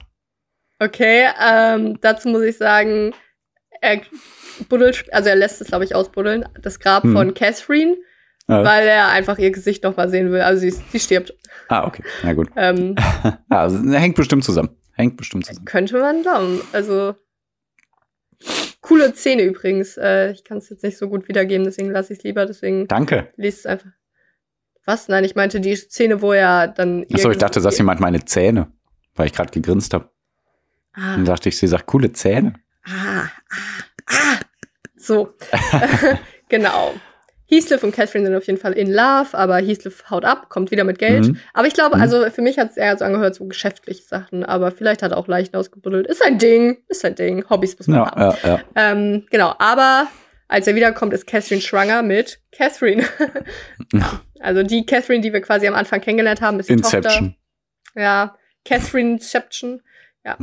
Okay, 0.79 1.27
ähm, 1.43 1.99
dazu 2.01 2.29
muss 2.29 2.43
ich 2.43 2.57
sagen, 2.57 3.13
er 3.81 4.01
buddelt, 4.69 5.05
also 5.13 5.29
er 5.29 5.35
lässt 5.35 5.61
es, 5.61 5.67
glaube 5.67 5.85
ich, 5.85 5.95
ausbuddeln, 5.95 6.45
das 6.61 6.79
Grab 6.79 7.03
hm. 7.03 7.13
von 7.13 7.34
Catherine 7.34 7.97
ja. 8.47 8.63
weil 8.63 8.88
er 8.88 9.09
einfach 9.09 9.38
ihr 9.38 9.51
Gesicht 9.51 9.84
noch 9.84 9.97
mal 9.97 10.09
sehen 10.09 10.31
will. 10.31 10.41
Also 10.41 10.61
sie, 10.61 10.71
sie 10.71 10.99
stirbt. 10.99 11.34
Ah, 11.67 11.85
okay. 11.85 12.03
Na 12.23 12.34
gut. 12.34 12.49
Ähm, 12.55 12.95
also, 13.49 13.77
hängt 13.91 14.15
bestimmt 14.15 14.43
zusammen. 14.43 14.69
Hängt 14.93 15.17
bestimmt 15.17 15.45
zusammen. 15.45 15.65
Könnte 15.65 15.99
man 15.99 16.21
glauben. 16.21 16.61
Also 16.71 17.15
coole 18.81 19.13
Szene 19.13 19.43
übrigens. 19.43 19.97
Äh, 19.97 20.31
ich 20.31 20.43
kann 20.43 20.57
es 20.57 20.69
jetzt 20.69 20.84
nicht 20.84 20.97
so 20.97 21.09
gut 21.09 21.27
wiedergeben, 21.27 21.65
deswegen 21.65 21.91
lasse 21.91 22.13
ich 22.13 22.19
es 22.19 22.23
lieber. 22.23 22.45
Deswegen 22.45 22.88
Danke. 22.88 23.31
Liest 23.35 23.59
es 23.59 23.65
einfach. 23.65 23.89
Was? 24.88 25.09
Nein, 25.09 25.26
ich 25.26 25.35
meinte 25.35 25.59
die 25.59 25.76
Szene, 25.76 26.22
wo 26.22 26.31
er 26.31 26.69
dann. 26.69 27.05
Achso, 27.14 27.30
ich 27.30 27.38
dachte, 27.38 27.59
dass 27.59 27.77
jemand 27.77 27.99
meine 27.99 28.23
Zähne, 28.23 28.72
weil 29.15 29.27
ich 29.27 29.34
gerade 29.34 29.51
gegrinst 29.51 29.93
habe. 29.93 30.09
Ah. 30.93 31.15
Dann 31.15 31.26
dachte 31.26 31.49
ich, 31.49 31.57
sie 31.57 31.68
sagt 31.68 31.88
coole 31.88 32.14
Zähne. 32.14 32.53
Ah, 32.85 33.23
ah, 33.23 33.27
ah. 34.07 34.39
So. 34.95 35.34
genau. 36.49 36.93
Heathcliff 37.49 37.84
und 37.84 37.93
Catherine 37.93 38.26
sind 38.26 38.35
auf 38.35 38.47
jeden 38.47 38.59
Fall 38.59 38.73
in 38.73 38.89
Love, 38.89 39.30
aber 39.34 39.57
Heathcliff 39.57 40.09
haut 40.09 40.23
ab, 40.23 40.47
kommt 40.49 40.72
wieder 40.72 40.85
mit 40.85 40.99
Geld. 40.99 41.27
Mhm. 41.27 41.38
Aber 41.53 41.68
ich 41.68 41.73
glaube, 41.73 41.97
mhm. 41.97 42.01
also 42.01 42.30
für 42.30 42.41
mich 42.41 42.57
hat 42.57 42.72
es 42.72 42.77
eher 42.77 42.97
so 42.97 43.03
angehört, 43.03 43.35
so 43.35 43.45
geschäftliche 43.45 44.03
Sachen, 44.03 44.45
aber 44.45 44.72
vielleicht 44.72 45.03
hat 45.03 45.11
er 45.11 45.18
auch 45.18 45.27
Leichen 45.27 45.55
ausgebuddelt. 45.55 46.07
Ist 46.07 46.26
ein 46.26 46.38
Ding, 46.38 46.77
ist 46.88 47.03
ein 47.03 47.15
Ding. 47.15 47.45
Hobbys 47.49 47.77
muss 47.77 47.88
man 47.88 47.99
ja, 47.99 48.11
haben. 48.11 48.22
Ja, 48.22 48.49
ja. 48.49 48.59
Ähm, 48.76 49.26
genau, 49.30 49.53
aber 49.59 50.07
als 50.48 50.68
er 50.68 50.76
wiederkommt, 50.76 51.14
ist 51.14 51.28
Catherine 51.28 51.61
schwanger 51.61 52.03
mit 52.03 52.41
Catherine. 52.52 53.06
also 54.40 54.64
die 54.64 54.86
Catherine, 54.86 55.22
die 55.22 55.34
wir 55.34 55.41
quasi 55.41 55.68
am 55.68 55.76
Anfang 55.76 56.02
kennengelernt 56.02 56.41
haben, 56.41 56.60
ist 56.60 56.69
die 56.69 56.74
Inception. 56.74 57.36
Tochter. 57.94 58.02
Ja, 58.02 58.38
Catherine 58.64 59.14
Inception. 59.14 59.82
Ja. 60.26 60.38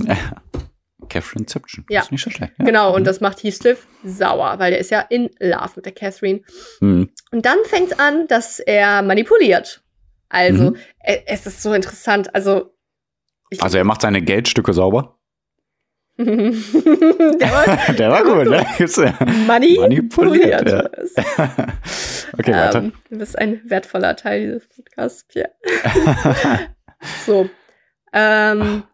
Catherineception. 1.09 1.85
Ja. 1.89 2.03
Ist 2.03 2.13
nicht 2.13 2.25
so 2.25 2.31
schlecht. 2.31 2.55
Ja. 2.59 2.65
Genau, 2.65 2.95
und 2.95 3.03
mhm. 3.03 3.05
das 3.05 3.21
macht 3.21 3.43
Heathcliff 3.43 3.87
sauer, 4.05 4.59
weil 4.59 4.71
der 4.71 4.81
ist 4.81 4.91
ja 4.91 5.01
in 5.01 5.31
Love 5.39 5.73
mit 5.77 5.85
der 5.85 5.93
Catherine. 5.93 6.41
Mhm. 6.81 7.11
Und 7.31 7.47
dann 7.47 7.59
fängt 7.65 7.93
es 7.93 7.99
an, 7.99 8.27
dass 8.29 8.61
er 8.61 9.03
manipuliert. 9.03 9.83
Also, 10.29 10.71
mhm. 10.71 10.77
es 10.99 11.47
ist 11.47 11.63
so 11.63 11.73
interessant. 11.75 12.35
Also, 12.35 12.75
also 13.61 13.79
er 13.79 13.85
macht 13.85 14.01
seine 14.01 14.23
Geldstücke 14.23 14.73
sauber. 14.73 15.14
der 16.19 17.51
war, 17.51 17.95
der 17.99 18.11
war 18.11 18.23
gut, 18.23 18.49
ne? 18.49 18.65
Money 19.47 19.79
manipuliert. 19.81 20.69
Ja. 20.69 20.91
okay, 22.33 22.53
weiter. 22.53 22.79
Ähm, 22.79 22.93
du 23.11 23.19
bist 23.19 23.39
ein 23.39 23.61
wertvoller 23.65 24.15
Teil 24.17 24.47
dieses 24.47 24.69
Podcasts, 24.69 25.25
Pierre. 25.25 25.51
so. 27.27 27.49
Ähm, 28.13 28.85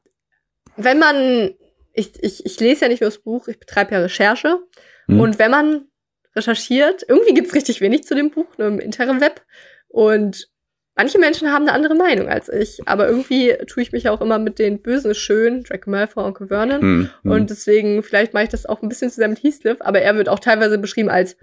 wenn 0.76 0.98
man 0.98 1.54
ich, 1.92 2.22
ich, 2.22 2.46
ich 2.46 2.60
lese 2.60 2.82
ja 2.82 2.88
nicht 2.88 3.00
nur 3.00 3.10
das 3.10 3.18
Buch, 3.18 3.48
ich 3.48 3.58
betreibe 3.58 3.94
ja 3.94 4.00
Recherche. 4.00 4.58
Mhm. 5.06 5.20
Und 5.20 5.38
wenn 5.38 5.50
man 5.50 5.88
recherchiert, 6.34 7.04
irgendwie 7.06 7.34
gibt 7.34 7.48
es 7.48 7.54
richtig 7.54 7.80
wenig 7.80 8.04
zu 8.04 8.14
dem 8.14 8.30
Buch, 8.30 8.46
nur 8.58 8.68
im 8.68 8.80
Interweb. 8.80 9.42
Und 9.88 10.48
manche 10.96 11.18
Menschen 11.18 11.52
haben 11.52 11.66
eine 11.66 11.72
andere 11.72 11.94
Meinung 11.94 12.28
als 12.28 12.48
ich. 12.48 12.80
Aber 12.86 13.08
irgendwie 13.08 13.56
tue 13.66 13.82
ich 13.82 13.92
mich 13.92 14.08
auch 14.08 14.20
immer 14.20 14.38
mit 14.38 14.58
den 14.58 14.82
Bösen 14.82 15.14
schön, 15.14 15.62
Draco 15.64 15.90
Malfoy, 15.90 16.24
Onkel 16.24 16.48
Vernon. 16.48 17.10
Mhm. 17.22 17.30
Und 17.30 17.50
deswegen, 17.50 18.02
vielleicht 18.02 18.34
mache 18.34 18.44
ich 18.44 18.50
das 18.50 18.66
auch 18.66 18.82
ein 18.82 18.88
bisschen 18.88 19.10
zusammen 19.10 19.34
mit 19.34 19.42
Heathcliff. 19.42 19.78
Aber 19.80 20.00
er 20.00 20.16
wird 20.16 20.28
auch 20.28 20.40
teilweise 20.40 20.78
beschrieben 20.78 21.10
als 21.10 21.36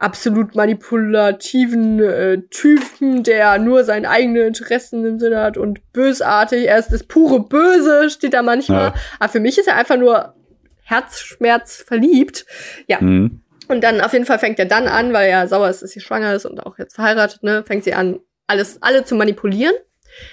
absolut 0.00 0.54
manipulativen 0.54 2.00
äh, 2.00 2.42
Typen, 2.50 3.22
der 3.22 3.58
nur 3.58 3.84
seine 3.84 4.08
eigenen 4.08 4.48
Interessen 4.48 5.04
im 5.04 5.18
Sinne 5.18 5.42
hat 5.42 5.58
und 5.58 5.92
bösartig. 5.92 6.66
Er 6.66 6.78
ist 6.78 6.88
das 6.88 7.04
pure 7.04 7.40
Böse, 7.40 8.08
steht 8.08 8.32
da 8.32 8.42
manchmal. 8.42 8.88
Ja. 8.88 8.94
Aber 9.18 9.30
für 9.30 9.40
mich 9.40 9.58
ist 9.58 9.68
er 9.68 9.76
einfach 9.76 9.98
nur 9.98 10.34
Herzschmerz 10.82 11.84
verliebt. 11.86 12.46
Ja. 12.86 13.00
Mhm. 13.00 13.42
Und 13.68 13.84
dann 13.84 14.00
auf 14.00 14.12
jeden 14.12 14.24
Fall 14.24 14.40
fängt 14.40 14.58
er 14.58 14.64
dann 14.64 14.88
an, 14.88 15.12
weil 15.12 15.28
er 15.28 15.46
sauer 15.46 15.68
ist, 15.68 15.82
dass 15.82 15.90
sie 15.92 16.00
schwanger 16.00 16.34
ist 16.34 16.44
und 16.44 16.58
auch 16.66 16.78
jetzt 16.78 16.96
verheiratet, 16.96 17.44
ne, 17.44 17.62
fängt 17.64 17.84
sie 17.84 17.94
an, 17.94 18.18
alles, 18.50 18.82
alle 18.82 19.04
zu 19.04 19.14
manipulieren. 19.14 19.74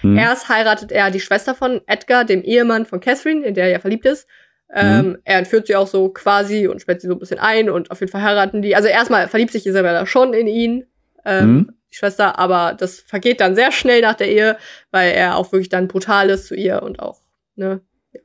Mhm. 0.02 0.18
Erst 0.18 0.49
heiratet 0.49 0.91
er 0.91 1.11
die 1.11 1.19
Schwester 1.19 1.53
von 1.56 1.81
Edgar, 1.85 2.26
dem 2.26 2.44
Ehemann 2.44 2.85
von 2.85 2.99
Catherine, 2.99 3.45
in 3.45 3.53
der 3.53 3.65
er 3.65 3.72
ja 3.72 3.80
verliebt 3.80 4.06
ist. 4.06 4.27
Ähm, 4.73 5.10
mhm. 5.10 5.18
Er 5.23 5.38
entführt 5.38 5.68
sie 5.68 5.76
auch 5.76 5.88
so 5.88 6.10
quasi 6.10 6.68
und 6.68 6.81
sperrt 6.81 6.99
sie 6.99 7.07
so 7.07 7.14
ein 7.14 7.19
bisschen 7.19 7.39
ein 7.39 7.69
und 7.69 7.89
auf 7.91 8.02
jeden 8.02 8.11
Fall 8.11 8.23
heiraten 8.23 8.61
die. 8.61 8.76
Also 8.76 8.89
erstmal 8.89 9.27
verliebt 9.27 9.52
sich 9.52 9.65
Isabella 9.65 10.06
schon 10.06 10.34
in 10.34 10.48
ihn, 10.48 10.85
ähm, 11.23 11.52
mhm. 11.52 11.73
die 11.91 11.95
Schwester, 11.95 12.38
aber 12.38 12.76
das 12.77 12.99
vergeht 12.99 13.39
dann 13.39 13.56
sehr 13.56 13.72
schnell 13.72 14.02
nach 14.02 14.15
der 14.15 14.30
Ehe, 14.30 14.57
weil 14.91 15.11
er 15.11 15.38
auch 15.38 15.52
wirklich 15.52 15.69
dann 15.69 15.88
brutal 15.88 16.30
ist 16.30 16.48
zu 16.48 16.56
ihr 16.56 16.84
und 16.84 16.99
auch, 16.99 17.22
ne, 17.56 17.81
ja, 18.11 18.22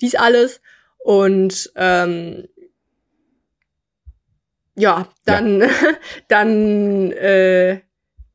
dies 0.00 0.14
alles. 0.14 0.60
Und 0.98 1.72
ähm, 1.74 2.46
ja, 4.76 5.08
dann, 5.24 5.62
ja. 5.62 5.68
dann, 6.28 7.10
äh, 7.12 7.80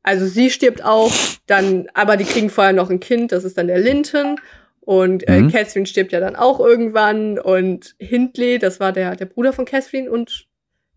also 0.08 0.24
sie 0.24 0.48
stirbt 0.48 0.82
auch, 0.82 1.12
dann, 1.46 1.86
aber 1.92 2.16
die 2.16 2.24
kriegen 2.24 2.48
vorher 2.48 2.72
noch 2.72 2.88
ein 2.88 2.98
Kind, 2.98 3.30
das 3.30 3.44
ist 3.44 3.58
dann 3.58 3.66
der 3.66 3.78
Linton. 3.78 4.40
Und 4.80 5.28
äh, 5.28 5.42
mhm. 5.42 5.50
Catherine 5.52 5.84
stirbt 5.84 6.12
ja 6.12 6.20
dann 6.20 6.34
auch 6.34 6.60
irgendwann. 6.60 7.38
Und 7.38 7.94
Hindley, 7.98 8.58
das 8.58 8.80
war 8.80 8.92
der, 8.92 9.16
der 9.16 9.26
Bruder 9.26 9.52
von 9.52 9.66
Catherine 9.66 10.10
und 10.10 10.46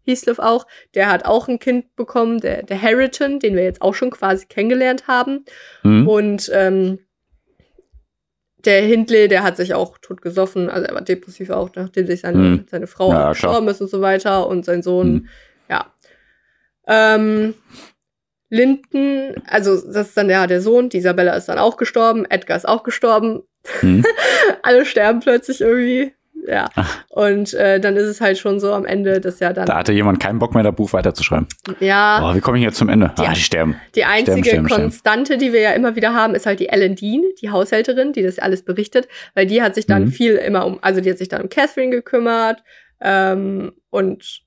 Heathcliff 0.05 0.39
auch, 0.39 0.65
der 0.95 1.11
hat 1.11 1.25
auch 1.25 1.49
ein 1.49 1.59
Kind 1.59 1.93
bekommen, 1.97 2.39
der, 2.39 2.63
der 2.63 2.81
Harriton, 2.81 3.41
den 3.41 3.57
wir 3.57 3.65
jetzt 3.65 3.81
auch 3.81 3.93
schon 3.95 4.11
quasi 4.11 4.45
kennengelernt 4.45 5.09
haben. 5.09 5.43
Mhm. 5.83 6.07
Und 6.07 6.49
ähm, 6.53 6.99
der 8.63 8.81
Hindley, 8.83 9.27
der 9.27 9.43
hat 9.43 9.57
sich 9.57 9.73
auch 9.73 9.97
tot 9.97 10.21
gesoffen, 10.21 10.69
also 10.69 10.87
er 10.87 10.95
war 10.95 11.01
depressiv 11.01 11.49
auch, 11.49 11.69
nachdem 11.75 12.07
sich 12.07 12.21
seine, 12.21 12.37
mhm. 12.37 12.65
seine 12.71 12.87
Frau 12.87 13.11
ja, 13.11 13.29
gestorben 13.31 13.67
ist 13.67 13.81
und 13.81 13.89
so 13.89 13.99
weiter 13.99 14.47
und 14.47 14.63
sein 14.63 14.81
Sohn, 14.81 15.13
mhm. 15.13 15.29
ja. 15.69 15.93
Ähm, 16.87 17.55
Linden, 18.51 19.41
also 19.47 19.75
das 19.75 20.09
ist 20.09 20.17
dann 20.17 20.29
ja 20.29 20.45
der 20.45 20.61
Sohn, 20.61 20.89
die 20.89 20.97
Isabella 20.97 21.33
ist 21.35 21.47
dann 21.47 21.57
auch 21.57 21.77
gestorben, 21.77 22.25
Edgar 22.29 22.57
ist 22.57 22.67
auch 22.67 22.83
gestorben. 22.83 23.43
Mhm. 23.81 24.03
Alle 24.61 24.85
sterben 24.85 25.21
plötzlich 25.21 25.61
irgendwie. 25.61 26.13
Ja. 26.45 26.67
Ach. 26.75 26.97
Und 27.09 27.53
äh, 27.53 27.79
dann 27.79 27.95
ist 27.95 28.07
es 28.07 28.19
halt 28.19 28.37
schon 28.37 28.59
so 28.59 28.73
am 28.73 28.83
Ende, 28.83 29.21
dass 29.21 29.39
ja 29.39 29.53
dann. 29.53 29.67
Da 29.67 29.77
hatte 29.77 29.93
jemand 29.93 30.19
keinen 30.19 30.39
Bock 30.39 30.53
mehr, 30.53 30.63
das 30.63 30.75
Buch 30.75 30.91
weiterzuschreiben. 30.91 31.47
Ja. 31.79 32.19
Boah, 32.19 32.35
wie 32.35 32.41
komme 32.41 32.57
ich 32.57 32.63
jetzt 32.63 32.77
zum 32.77 32.89
Ende? 32.89 33.13
Die, 33.17 33.21
ah, 33.21 33.33
die 33.33 33.39
sterben. 33.39 33.75
Die 33.95 34.03
einzige 34.03 34.43
sterben, 34.43 34.67
sterben, 34.67 34.83
Konstante, 34.83 35.25
sterben. 35.27 35.39
die 35.39 35.53
wir 35.53 35.61
ja 35.61 35.71
immer 35.71 35.95
wieder 35.95 36.13
haben, 36.13 36.35
ist 36.35 36.45
halt 36.45 36.59
die 36.59 36.67
Ellen 36.67 36.95
Dean, 36.95 37.23
die 37.41 37.51
Haushälterin, 37.51 38.11
die 38.11 38.23
das 38.23 38.37
alles 38.37 38.65
berichtet, 38.65 39.07
weil 39.33 39.45
die 39.45 39.61
hat 39.61 39.75
sich 39.75 39.85
dann 39.85 40.05
mhm. 40.05 40.11
viel 40.11 40.35
immer 40.35 40.65
um, 40.65 40.79
also 40.81 40.99
die 40.99 41.09
hat 41.09 41.19
sich 41.19 41.29
dann 41.29 41.43
um 41.43 41.47
Catherine 41.47 41.91
gekümmert 41.91 42.63
ähm, 42.99 43.71
und 43.91 44.41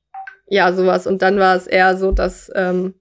ja, 0.46 0.72
sowas. 0.74 1.06
Und 1.06 1.22
dann 1.22 1.38
war 1.38 1.56
es 1.56 1.66
eher 1.66 1.96
so, 1.96 2.12
dass 2.12 2.52
ähm, 2.54 2.94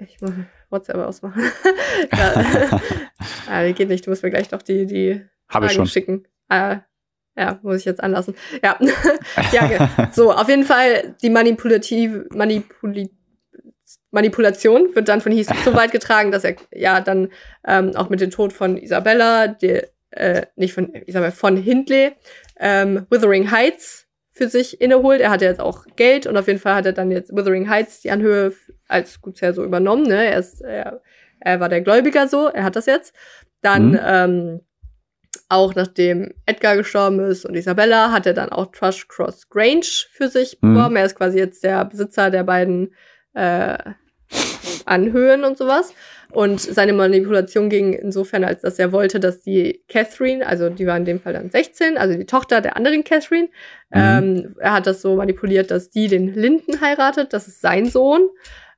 ich 0.00 0.20
muss 0.20 0.32
WhatsApp 0.70 0.96
ausmachen. 0.96 1.42
ja, 2.12 2.80
ah, 3.48 3.72
geht 3.72 3.88
nicht, 3.88 4.06
du 4.06 4.10
musst 4.10 4.22
mir 4.22 4.30
gleich 4.30 4.48
doch 4.48 4.62
die, 4.62 4.86
die 4.86 5.22
Hab 5.48 5.64
ich 5.64 5.72
schon. 5.72 5.86
schicken. 5.86 6.26
Ah, 6.48 6.80
ja, 7.36 7.58
muss 7.62 7.76
ich 7.76 7.84
jetzt 7.84 8.02
anlassen. 8.02 8.34
Ja, 8.62 8.78
ja 9.52 10.10
so, 10.12 10.32
auf 10.32 10.48
jeden 10.48 10.64
Fall 10.64 11.16
die 11.22 11.30
manipulative, 11.30 12.26
manipuli 12.34 13.10
Manipulation 14.12 14.94
wird 14.94 15.08
dann 15.08 15.20
von 15.20 15.30
Heath 15.30 15.54
so 15.64 15.72
weit 15.74 15.92
getragen, 15.92 16.32
dass 16.32 16.42
er 16.42 16.56
ja 16.72 17.00
dann 17.00 17.28
ähm, 17.64 17.94
auch 17.94 18.08
mit 18.08 18.20
dem 18.20 18.30
Tod 18.30 18.52
von 18.52 18.76
Isabella, 18.76 19.46
die, 19.46 19.82
äh, 20.10 20.46
nicht 20.56 20.74
von 20.74 20.92
Isabella, 21.06 21.30
von 21.30 21.56
Hindley, 21.56 22.12
ähm, 22.58 23.06
Withering 23.08 23.52
Heights 23.52 24.08
für 24.40 24.48
sich 24.48 24.80
inneholt. 24.80 25.20
Er 25.20 25.30
hatte 25.30 25.44
jetzt 25.44 25.60
auch 25.60 25.84
Geld 25.96 26.26
und 26.26 26.34
auf 26.38 26.46
jeden 26.46 26.58
Fall 26.58 26.74
hat 26.74 26.86
er 26.86 26.94
dann 26.94 27.10
jetzt 27.10 27.36
Withering 27.36 27.68
Heights 27.68 28.00
die 28.00 28.10
Anhöhe 28.10 28.54
als 28.88 29.20
Gutsherr 29.20 29.52
so 29.52 29.62
übernommen. 29.62 30.04
Ne? 30.04 30.24
Er, 30.24 30.38
ist, 30.38 30.62
er, 30.62 31.02
er 31.40 31.60
war 31.60 31.68
der 31.68 31.82
Gläubiger 31.82 32.26
so, 32.26 32.46
er 32.46 32.64
hat 32.64 32.74
das 32.74 32.86
jetzt. 32.86 33.14
Dann 33.60 33.90
mhm. 33.90 34.00
ähm, 34.02 34.60
auch 35.50 35.74
nachdem 35.74 36.32
Edgar 36.46 36.76
gestorben 36.76 37.20
ist 37.20 37.44
und 37.44 37.54
Isabella, 37.54 38.12
hat 38.12 38.24
er 38.24 38.32
dann 38.32 38.48
auch 38.48 38.72
Trush 38.72 39.08
Cross 39.08 39.50
Grange 39.50 40.06
für 40.10 40.28
sich 40.28 40.56
mhm. 40.62 40.72
beworben. 40.72 40.96
Er 40.96 41.04
ist 41.04 41.16
quasi 41.16 41.36
jetzt 41.36 41.62
der 41.62 41.84
Besitzer 41.84 42.30
der 42.30 42.44
beiden 42.44 42.94
äh, 43.34 43.76
Anhöhen 44.86 45.44
und 45.44 45.58
sowas. 45.58 45.92
Und 46.32 46.60
seine 46.60 46.92
Manipulation 46.92 47.68
ging 47.68 47.92
insofern, 47.92 48.44
als 48.44 48.62
dass 48.62 48.78
er 48.78 48.92
wollte, 48.92 49.18
dass 49.20 49.40
die 49.40 49.82
Catherine, 49.88 50.46
also 50.46 50.68
die 50.68 50.86
war 50.86 50.96
in 50.96 51.04
dem 51.04 51.20
Fall 51.20 51.32
dann 51.32 51.50
16, 51.50 51.98
also 51.98 52.16
die 52.16 52.26
Tochter 52.26 52.60
der 52.60 52.76
anderen 52.76 53.04
Catherine, 53.04 53.48
mhm. 53.90 54.00
ähm, 54.00 54.56
er 54.58 54.74
hat 54.74 54.86
das 54.86 55.02
so 55.02 55.16
manipuliert, 55.16 55.70
dass 55.70 55.90
die 55.90 56.08
den 56.08 56.32
Linden 56.32 56.80
heiratet, 56.80 57.32
das 57.32 57.48
ist 57.48 57.60
sein 57.60 57.86
Sohn. 57.86 58.28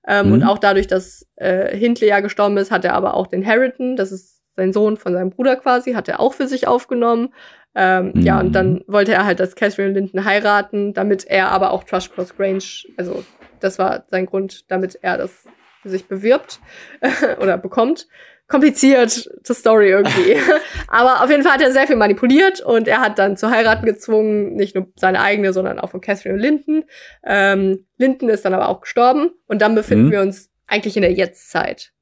Ähm, 0.07 0.29
mhm. 0.29 0.33
Und 0.33 0.43
auch 0.45 0.59
dadurch, 0.59 0.87
dass 0.87 1.27
äh, 1.37 1.77
Hindley 1.77 2.09
ja 2.09 2.21
gestorben 2.21 2.57
ist, 2.57 2.71
hat 2.71 2.85
er 2.85 2.95
aber 2.95 3.15
auch 3.15 3.27
den 3.27 3.47
Harrington, 3.47 3.97
das 3.97 4.13
ist 4.13 4.41
sein 4.55 4.73
Sohn 4.73 4.97
von 4.97 5.13
seinem 5.13 5.31
Bruder 5.31 5.57
quasi, 5.57 5.95
hat 5.95 6.09
er 6.09 6.21
auch 6.21 6.35
für 6.35 6.47
sich 6.47 6.67
aufgenommen. 6.67 7.33
Ähm, 7.75 8.13
mhm. 8.15 8.23
Ja, 8.23 8.41
und 8.41 8.53
dann 8.53 8.75
mhm. 8.75 8.85
wollte 8.87 9.13
er 9.13 9.25
halt, 9.25 9.41
dass 9.41 9.57
Catherine 9.57 9.93
Linden 9.93 10.25
heiraten, 10.25 10.93
damit 10.93 11.25
er 11.27 11.51
aber 11.51 11.73
auch 11.73 11.85
Trush 11.85 12.11
Cross 12.11 12.37
Grange, 12.37 12.85
also 12.97 13.25
das 13.61 13.79
war 13.79 14.05
sein 14.11 14.27
Grund, 14.27 14.71
damit 14.71 14.99
er 15.01 15.17
das 15.17 15.47
sich 15.85 16.07
bewirbt 16.07 16.61
oder 17.41 17.59
bekommt. 17.59 18.09
Komplizierte 18.49 19.55
Story 19.55 19.91
irgendwie. 19.91 20.37
Aber 20.89 21.23
auf 21.23 21.31
jeden 21.31 21.43
Fall 21.43 21.55
hat 21.55 21.63
er 21.63 21.73
sehr 21.73 21.87
viel 21.87 21.97
manipuliert 21.97 22.61
und 22.61 22.87
er 22.87 23.01
hat 23.01 23.19
dann 23.19 23.37
zu 23.37 23.51
heiraten 23.51 23.87
gezwungen, 23.87 24.55
nicht 24.55 24.75
nur 24.75 24.89
seine 24.97 25.23
eigene, 25.23 25.53
sondern 25.53 25.79
auch 25.79 25.91
von 25.91 26.01
Catherine 26.01 26.35
und 26.35 26.41
Linden. 26.41 26.85
Ähm, 27.25 27.87
Linden 27.97 28.29
ist 28.29 28.45
dann 28.45 28.53
aber 28.53 28.69
auch 28.69 28.83
gestorben 28.83 29.31
und 29.47 29.63
dann 29.63 29.75
befinden 29.75 30.07
mhm. 30.07 30.13
wir 30.13 30.21
uns 30.21 30.51
eigentlich 30.67 30.97
in 30.97 31.03
der 31.03 31.13
Jetztzeit 31.13 31.93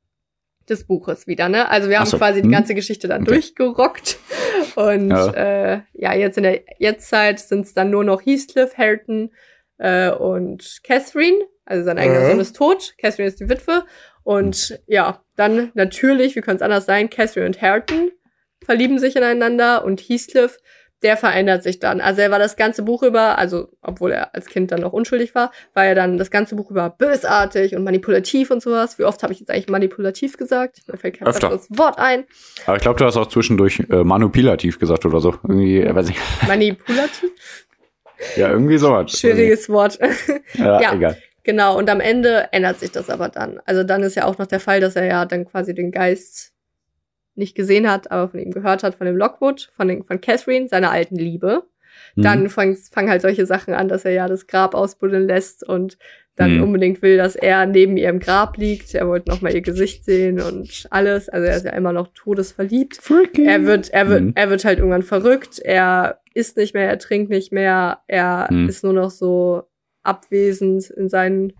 des 0.68 0.86
Buches 0.86 1.26
wieder, 1.26 1.48
ne? 1.48 1.68
Also 1.68 1.90
wir 1.90 1.98
haben 1.98 2.06
so. 2.06 2.16
quasi 2.16 2.40
die 2.40 2.48
mhm. 2.48 2.52
ganze 2.52 2.74
Geschichte 2.74 3.08
dann 3.08 3.22
okay. 3.22 3.32
durchgerockt. 3.32 4.18
Und 4.76 5.10
ja. 5.10 5.30
Äh, 5.32 5.80
ja, 5.94 6.14
jetzt 6.14 6.36
in 6.36 6.44
der 6.44 6.60
Jetztzeit 6.78 7.40
sind 7.40 7.66
es 7.66 7.74
dann 7.74 7.90
nur 7.90 8.04
noch 8.04 8.24
Heathcliff, 8.24 8.78
Harrington 8.78 9.30
äh, 9.78 10.10
und 10.10 10.80
Catherine. 10.84 11.38
Also 11.64 11.84
sein 11.84 11.98
eigener 11.98 12.20
mhm. 12.20 12.30
Sohn 12.30 12.40
ist 12.40 12.56
tot, 12.56 12.94
Catherine 12.98 13.28
ist 13.28 13.40
die 13.40 13.48
Witwe. 13.48 13.84
Und 14.22 14.80
ja, 14.86 15.22
dann 15.36 15.70
natürlich, 15.74 16.36
wie 16.36 16.40
könnte 16.40 16.56
es 16.56 16.62
anders 16.62 16.86
sein, 16.86 17.10
Catherine 17.10 17.46
und 17.46 17.60
Harrington 17.60 18.10
verlieben 18.64 18.98
sich 18.98 19.16
ineinander 19.16 19.84
und 19.84 20.00
Heathcliff, 20.00 20.58
der 21.02 21.16
verändert 21.16 21.62
sich 21.62 21.78
dann. 21.78 22.00
Also 22.00 22.20
er 22.20 22.30
war 22.30 22.38
das 22.38 22.56
ganze 22.56 22.82
Buch 22.82 23.02
über, 23.02 23.38
also 23.38 23.68
obwohl 23.80 24.12
er 24.12 24.34
als 24.34 24.46
Kind 24.46 24.70
dann 24.70 24.80
noch 24.80 24.92
unschuldig 24.92 25.34
war, 25.34 25.50
war 25.72 25.86
er 25.86 25.94
dann 25.94 26.18
das 26.18 26.30
ganze 26.30 26.56
Buch 26.56 26.70
über 26.70 26.90
bösartig 26.90 27.74
und 27.74 27.84
manipulativ 27.84 28.50
und 28.50 28.62
sowas. 28.62 28.98
Wie 28.98 29.04
oft 29.04 29.22
habe 29.22 29.32
ich 29.32 29.40
jetzt 29.40 29.50
eigentlich 29.50 29.68
manipulativ 29.68 30.36
gesagt? 30.36 30.80
Mir 30.88 30.98
fällt 30.98 31.18
kein 31.18 31.24
besseres 31.24 31.68
Wort 31.70 31.98
ein. 31.98 32.24
Aber 32.66 32.76
ich 32.76 32.82
glaube, 32.82 32.98
du 32.98 33.06
hast 33.06 33.16
auch 33.16 33.28
zwischendurch 33.28 33.82
äh, 33.90 34.04
manipulativ 34.04 34.78
gesagt 34.78 35.06
oder 35.06 35.20
so. 35.20 35.34
Irgendwie, 35.42 35.80
äh, 35.80 35.94
weiß 35.94 36.10
ich. 36.10 36.16
Manipulativ? 36.46 37.30
ja, 38.36 38.50
irgendwie 38.50 38.76
sowas. 38.76 39.12
Schwieriges 39.12 39.70
Wort. 39.70 39.98
ja, 40.54 40.80
ja, 40.82 40.94
egal. 40.94 41.16
Genau, 41.42 41.78
und 41.78 41.88
am 41.88 42.00
Ende 42.00 42.48
ändert 42.52 42.80
sich 42.80 42.90
das 42.90 43.08
aber 43.08 43.28
dann. 43.28 43.60
Also 43.64 43.82
dann 43.82 44.02
ist 44.02 44.16
ja 44.16 44.24
auch 44.26 44.38
noch 44.38 44.46
der 44.46 44.60
Fall, 44.60 44.80
dass 44.80 44.96
er 44.96 45.06
ja 45.06 45.24
dann 45.24 45.46
quasi 45.46 45.74
den 45.74 45.90
Geist 45.90 46.52
nicht 47.34 47.54
gesehen 47.54 47.90
hat, 47.90 48.10
aber 48.10 48.28
von 48.30 48.40
ihm 48.40 48.50
gehört 48.50 48.82
hat, 48.82 48.96
von 48.96 49.06
dem 49.06 49.16
Lockwood, 49.16 49.70
von, 49.74 49.88
den, 49.88 50.04
von 50.04 50.20
Catherine, 50.20 50.68
seiner 50.68 50.90
alten 50.90 51.16
Liebe. 51.16 51.64
Mhm. 52.14 52.22
Dann 52.22 52.48
fangen 52.48 52.76
fang 52.76 53.08
halt 53.08 53.22
solche 53.22 53.46
Sachen 53.46 53.74
an, 53.74 53.88
dass 53.88 54.04
er 54.04 54.12
ja 54.12 54.28
das 54.28 54.46
Grab 54.46 54.74
ausbuddeln 54.74 55.26
lässt 55.26 55.66
und 55.66 55.96
dann 56.36 56.56
mhm. 56.56 56.62
unbedingt 56.62 57.02
will, 57.02 57.16
dass 57.16 57.36
er 57.36 57.66
neben 57.66 57.96
ihrem 57.96 58.18
Grab 58.18 58.56
liegt. 58.56 58.94
Er 58.94 59.08
wollte 59.08 59.30
noch 59.30 59.42
mal 59.42 59.54
ihr 59.54 59.60
Gesicht 59.60 60.04
sehen 60.04 60.40
und 60.40 60.86
alles. 60.90 61.28
Also 61.28 61.46
er 61.46 61.56
ist 61.56 61.66
ja 61.66 61.72
immer 61.72 61.92
noch 61.92 62.08
todesverliebt. 62.14 62.96
Freaking. 62.96 63.46
Er 63.46 63.64
wird, 63.64 63.90
er 63.90 64.08
wird, 64.08 64.22
mhm. 64.22 64.32
er 64.34 64.50
wird 64.50 64.64
halt 64.64 64.78
irgendwann 64.78 65.02
verrückt. 65.02 65.58
Er 65.58 66.20
isst 66.32 66.56
nicht 66.56 66.74
mehr, 66.74 66.88
er 66.88 66.98
trinkt 66.98 67.30
nicht 67.30 67.52
mehr. 67.52 68.00
Er 68.06 68.48
mhm. 68.50 68.68
ist 68.68 68.82
nur 68.84 68.94
noch 68.94 69.10
so 69.10 69.64
abwesend 70.02 70.90
in 70.90 71.08
seinen 71.08 71.52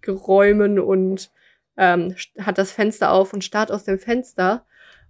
Geräumen 0.00 0.78
und 0.78 1.30
ähm, 1.76 2.14
hat 2.38 2.58
das 2.58 2.72
Fenster 2.72 3.12
auf 3.12 3.32
und 3.32 3.44
starrt 3.44 3.70
aus 3.70 3.84
dem 3.84 3.98
Fenster. 3.98 4.64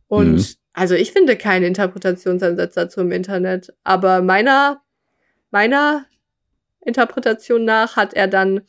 Und 0.07 0.37
mhm. 0.37 0.45
also 0.73 0.95
ich 0.95 1.13
finde 1.13 1.37
keine 1.37 1.67
Interpretationsansätze 1.67 2.81
dazu 2.81 3.01
im 3.01 3.13
Internet, 3.13 3.75
aber 3.85 4.23
meiner, 4.23 4.83
meiner 5.51 6.07
Interpretation 6.81 7.65
nach 7.65 7.97
hat 7.97 8.15
er 8.15 8.29
dann 8.29 8.63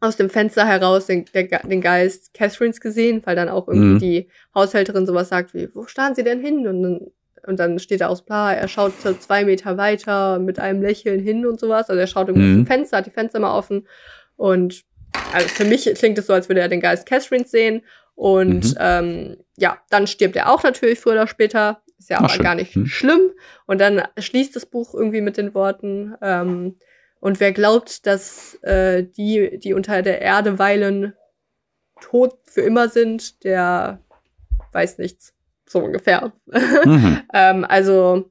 aus 0.00 0.16
dem 0.16 0.30
Fenster 0.30 0.66
heraus 0.66 1.06
den, 1.06 1.26
der, 1.34 1.44
den 1.44 1.80
Geist 1.80 2.32
Catherines 2.32 2.80
gesehen, 2.80 3.22
weil 3.24 3.36
dann 3.36 3.50
auch 3.50 3.68
irgendwie 3.68 3.94
mhm. 3.94 3.98
die 3.98 4.28
Haushälterin 4.54 5.06
sowas 5.06 5.28
sagt 5.28 5.52
wie, 5.54 5.68
wo 5.74 5.86
starren 5.86 6.14
sie 6.14 6.24
denn 6.24 6.40
hin? 6.40 6.66
Und 6.66 6.82
dann 6.82 7.06
und 7.46 7.58
dann 7.58 7.78
steht 7.78 8.00
da 8.00 8.08
aus 8.08 8.24
bla, 8.24 8.52
er 8.52 8.68
schaut 8.68 9.00
so 9.00 9.12
zwei 9.14 9.44
Meter 9.44 9.76
weiter 9.76 10.38
mit 10.38 10.58
einem 10.58 10.82
Lächeln 10.82 11.20
hin 11.20 11.46
und 11.46 11.60
sowas. 11.60 11.88
Also 11.88 12.00
er 12.00 12.06
schaut 12.06 12.28
irgendwie 12.28 12.60
mhm. 12.60 12.66
Fenster, 12.66 12.98
hat 12.98 13.06
die 13.06 13.10
Fenster 13.10 13.40
mal 13.40 13.56
offen. 13.56 13.86
Und 14.36 14.82
also 15.32 15.48
für 15.48 15.64
mich 15.64 15.92
klingt 15.94 16.18
es 16.18 16.26
so, 16.26 16.32
als 16.32 16.48
würde 16.48 16.60
er 16.60 16.68
den 16.68 16.80
Geist 16.80 17.06
Catherine 17.06 17.46
sehen. 17.46 17.82
Und 18.14 18.74
mhm. 18.74 18.78
ähm, 18.78 19.36
ja, 19.56 19.78
dann 19.90 20.06
stirbt 20.06 20.36
er 20.36 20.52
auch 20.52 20.62
natürlich 20.62 21.00
früher 21.00 21.12
oder 21.14 21.26
später. 21.26 21.82
Ist 21.98 22.10
ja 22.10 22.18
Ach, 22.18 22.24
aber 22.24 22.34
schön. 22.34 22.44
gar 22.44 22.54
nicht 22.54 22.76
mhm. 22.76 22.86
schlimm. 22.86 23.30
Und 23.66 23.80
dann 23.80 24.02
schließt 24.18 24.54
das 24.56 24.66
Buch 24.66 24.94
irgendwie 24.94 25.20
mit 25.20 25.36
den 25.36 25.54
Worten, 25.54 26.14
ähm, 26.22 26.76
und 27.20 27.38
wer 27.38 27.52
glaubt, 27.52 28.06
dass 28.06 28.54
äh, 28.62 29.04
die, 29.04 29.58
die 29.58 29.74
unter 29.74 30.02
der 30.02 30.22
Erde 30.22 30.58
weilen, 30.58 31.12
tot 32.00 32.38
für 32.44 32.62
immer 32.62 32.88
sind, 32.88 33.44
der 33.44 34.02
weiß 34.72 34.96
nichts 34.98 35.34
so 35.70 35.78
ungefähr. 35.78 36.32
Mhm. 36.46 37.22
ähm, 37.32 37.64
also 37.68 38.30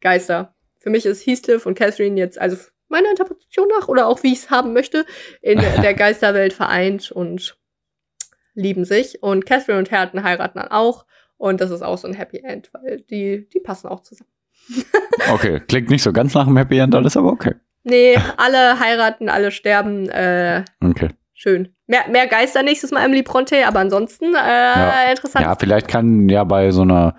Geister. 0.00 0.54
Für 0.78 0.90
mich 0.90 1.06
ist 1.06 1.26
Heathcliff 1.26 1.66
und 1.66 1.76
Catherine 1.76 2.18
jetzt, 2.18 2.40
also 2.40 2.56
meiner 2.88 3.10
Interpretation 3.10 3.68
nach 3.68 3.88
oder 3.88 4.06
auch 4.06 4.22
wie 4.22 4.32
ich 4.32 4.40
es 4.40 4.50
haben 4.50 4.72
möchte, 4.72 5.04
in 5.40 5.58
der 5.82 5.94
Geisterwelt 5.94 6.52
vereint 6.52 7.10
und 7.10 7.58
lieben 8.54 8.84
sich. 8.84 9.22
Und 9.22 9.46
Catherine 9.46 9.78
und 9.78 9.90
Herten 9.90 10.22
heiraten 10.22 10.58
dann 10.58 10.68
auch. 10.68 11.06
Und 11.38 11.60
das 11.60 11.70
ist 11.70 11.82
auch 11.82 11.98
so 11.98 12.08
ein 12.08 12.14
Happy 12.14 12.38
End, 12.38 12.70
weil 12.72 13.00
die, 13.02 13.48
die 13.48 13.60
passen 13.60 13.88
auch 13.88 14.00
zusammen. 14.00 14.30
okay, 15.32 15.60
klingt 15.66 15.90
nicht 15.90 16.02
so 16.02 16.12
ganz 16.12 16.34
nach 16.34 16.46
einem 16.46 16.56
Happy 16.56 16.78
End, 16.78 16.94
alles 16.94 17.16
aber 17.16 17.30
okay. 17.30 17.54
Nee, 17.84 18.18
alle 18.36 18.80
heiraten, 18.80 19.28
alle 19.28 19.50
sterben. 19.50 20.08
Äh, 20.08 20.64
okay. 20.82 21.10
Schön. 21.34 21.75
Mehr, 21.88 22.08
mehr 22.10 22.26
Geister 22.26 22.62
nächstes 22.62 22.90
Mal 22.90 23.04
Emily 23.04 23.22
Bronte, 23.22 23.66
aber 23.66 23.78
ansonsten 23.78 24.34
äh, 24.34 24.38
ja. 24.38 25.10
interessant. 25.10 25.44
Ja, 25.44 25.54
vielleicht 25.54 25.86
kann 25.86 26.28
ja 26.28 26.42
bei 26.42 26.72
so 26.72 26.82
einer, 26.82 27.14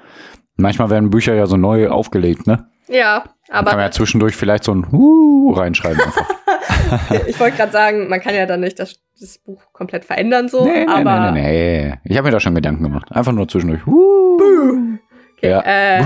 manchmal 0.57 0.89
werden 0.89 1.10
Bücher 1.10 1.34
ja 1.34 1.45
so 1.45 1.56
neu 1.56 1.89
aufgelegt, 1.89 2.48
ne? 2.48 2.68
Ja, 2.89 3.26
Aber 3.49 3.69
kann 3.69 3.80
man 3.80 3.85
ja 3.88 3.91
zwischendurch 3.91 4.35
vielleicht 4.35 4.64
so 4.64 4.73
ein 4.73 4.91
Huh 4.91 5.53
reinschreiben 5.53 6.02
ich 7.27 7.38
wollte 7.39 7.57
gerade 7.57 7.72
sagen, 7.72 8.07
man 8.07 8.22
kann 8.22 8.34
ja 8.34 8.45
dann 8.45 8.61
nicht 8.61 8.80
das, 8.80 8.95
das 9.19 9.38
Buch 9.39 9.61
komplett 9.73 10.06
verändern 10.06 10.48
so, 10.48 10.65
nee, 10.65 10.85
aber 10.88 11.31
nee, 11.31 11.41
nee, 11.41 11.88
nee. 11.89 11.99
Ich 12.06 12.18
habe 12.18 12.27
mir 12.27 12.31
da 12.31 12.39
schon 12.39 12.56
Gedanken 12.56 12.84
gemacht. 12.84 13.11
Einfach 13.11 13.34
nur 13.34 13.48
zwischendurch. 13.48 13.85
Huh. 13.85 14.98
Okay, 15.38 15.49
ja. 15.49 15.61
Äh, 15.61 16.03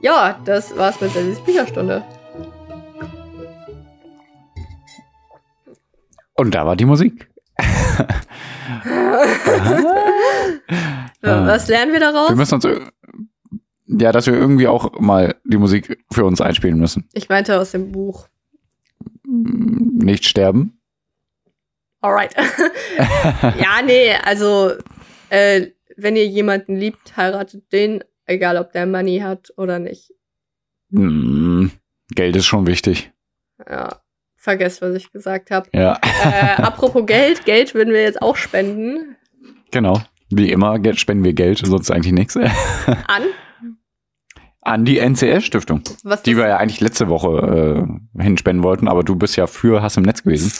ja, 0.00 0.38
das 0.44 0.76
war's 0.76 1.00
mit 1.00 1.14
der 1.14 1.22
Bücherstunde. 1.44 2.02
Und 6.34 6.54
da 6.54 6.66
war 6.66 6.74
die 6.74 6.86
Musik. 6.86 7.29
Was 11.22 11.68
lernen 11.68 11.92
wir 11.92 12.00
daraus? 12.00 12.30
Wir 12.30 12.36
müssen 12.36 12.54
uns 12.54 12.66
ja, 13.92 14.12
dass 14.12 14.26
wir 14.26 14.34
irgendwie 14.34 14.68
auch 14.68 15.00
mal 15.00 15.34
die 15.44 15.56
Musik 15.56 16.04
für 16.12 16.24
uns 16.24 16.40
einspielen 16.40 16.78
müssen. 16.78 17.08
Ich 17.12 17.28
meinte 17.28 17.58
aus 17.58 17.72
dem 17.72 17.90
Buch. 17.90 18.28
Nicht 19.24 20.26
sterben. 20.26 20.80
Alright. 22.00 22.34
ja, 23.58 23.82
nee, 23.84 24.12
also 24.24 24.72
äh, 25.28 25.68
wenn 25.96 26.16
ihr 26.16 26.26
jemanden 26.26 26.76
liebt, 26.76 27.16
heiratet 27.16 27.72
den, 27.72 28.02
egal 28.26 28.56
ob 28.56 28.72
der 28.72 28.86
Money 28.86 29.18
hat 29.18 29.52
oder 29.56 29.78
nicht. 29.78 30.14
Mm, 30.90 31.66
Geld 32.14 32.36
ist 32.36 32.46
schon 32.46 32.66
wichtig. 32.66 33.12
Ja, 33.68 34.00
vergesst, 34.40 34.82
was 34.82 34.94
ich 34.96 35.12
gesagt 35.12 35.50
habe. 35.50 35.68
Ja. 35.72 36.00
Äh, 36.02 36.62
apropos 36.62 37.06
Geld, 37.06 37.44
Geld 37.44 37.74
würden 37.74 37.92
wir 37.92 38.02
jetzt 38.02 38.20
auch 38.20 38.36
spenden. 38.36 39.16
Genau. 39.70 40.00
Wie 40.30 40.50
immer 40.50 40.78
spenden 40.94 41.24
wir 41.24 41.34
Geld, 41.34 41.58
sonst 41.58 41.90
eigentlich 41.90 42.12
nichts. 42.12 42.36
An? 43.06 43.22
An 44.62 44.84
die 44.84 44.98
NCS-Stiftung. 44.98 45.82
Die 46.26 46.36
wir 46.36 46.48
ja 46.48 46.56
eigentlich 46.56 46.80
letzte 46.80 47.08
Woche 47.08 47.86
äh, 48.16 48.22
hinspenden 48.22 48.62
wollten, 48.62 48.88
aber 48.88 49.02
du 49.04 49.16
bist 49.16 49.36
ja 49.36 49.46
für 49.46 49.82
Hass 49.82 49.96
im 49.96 50.04
Netz 50.04 50.22
gewesen. 50.22 50.52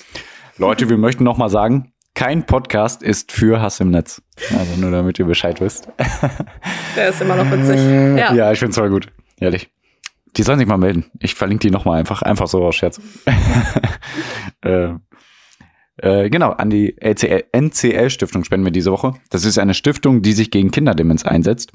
Leute, 0.58 0.88
wir 0.88 0.98
möchten 0.98 1.24
noch 1.24 1.36
mal 1.36 1.48
sagen, 1.48 1.92
kein 2.14 2.44
Podcast 2.44 3.02
ist 3.02 3.32
für 3.32 3.60
Hass 3.60 3.80
im 3.80 3.90
Netz. 3.90 4.22
Also 4.58 4.80
nur 4.80 4.90
damit 4.90 5.18
ihr 5.18 5.26
Bescheid 5.26 5.60
wisst. 5.60 5.88
Der 6.96 7.10
ist 7.10 7.20
immer 7.20 7.36
noch 7.36 7.50
witzig. 7.50 7.78
Ja, 8.18 8.34
ja 8.34 8.52
ich 8.52 8.58
finde 8.58 8.70
es 8.70 8.76
voll 8.76 8.90
gut. 8.90 9.06
Ehrlich. 9.38 9.70
Die 10.36 10.42
sollen 10.42 10.58
sich 10.58 10.68
mal 10.68 10.76
melden. 10.76 11.06
Ich 11.18 11.34
verlinke 11.34 11.66
die 11.66 11.70
noch 11.70 11.84
mal 11.84 11.98
einfach, 11.98 12.22
einfach 12.22 12.46
so 12.46 12.64
aus 12.64 12.76
Scherz. 12.76 13.00
äh, 14.62 14.90
äh, 15.96 16.30
genau, 16.30 16.50
an 16.50 16.70
die 16.70 16.96
NCL-Stiftung 16.98 18.44
spenden 18.44 18.64
wir 18.64 18.72
diese 18.72 18.92
Woche. 18.92 19.14
Das 19.28 19.44
ist 19.44 19.58
eine 19.58 19.74
Stiftung, 19.74 20.22
die 20.22 20.32
sich 20.32 20.50
gegen 20.50 20.70
Kinderdemenz 20.70 21.24
einsetzt. 21.24 21.72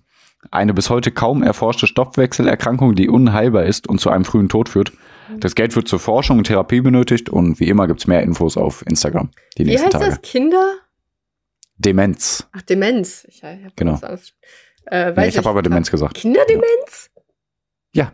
Eine 0.52 0.74
bis 0.74 0.90
heute 0.90 1.12
kaum 1.12 1.44
erforschte 1.44 1.88
Stoffwechselerkrankung, 1.88 2.96
die 2.96 3.10
unheilbar 3.10 3.66
ist 3.66 3.88
und 3.88 4.00
zu 4.00 4.10
einem 4.10 4.26
frühen 4.26 4.50
Tod 4.50 4.70
führt. 4.70 4.94
Das 5.40 5.56
Geld 5.56 5.76
wird 5.76 5.88
zur 5.88 6.00
Forschung 6.00 6.38
und 6.38 6.46
Therapie 6.46 6.82
benötigt 6.82 7.30
und 7.30 7.60
wie 7.60 7.68
immer 7.68 7.88
gibt 7.88 8.02
es 8.02 8.08
mehr 8.08 8.22
Infos 8.22 8.58
auf 8.58 8.86
Instagram. 8.86 9.32
Die 9.58 9.66
wie 9.66 9.78
heißt 9.78 9.92
Tage. 9.92 10.06
das? 10.06 10.22
Kinder? 10.22 10.76
Demenz. 11.78 12.48
Ach, 12.52 12.62
Demenz. 12.62 13.26
Ich, 13.28 13.44
ich 13.44 13.76
genau. 13.76 14.00
Äh, 14.86 15.14
nee, 15.14 15.28
ich 15.28 15.38
habe 15.38 15.50
aber 15.50 15.62
Demenz 15.62 15.90
gesagt. 15.90 16.16
Kinderdemenz? 16.16 17.10
Ja. 17.94 18.12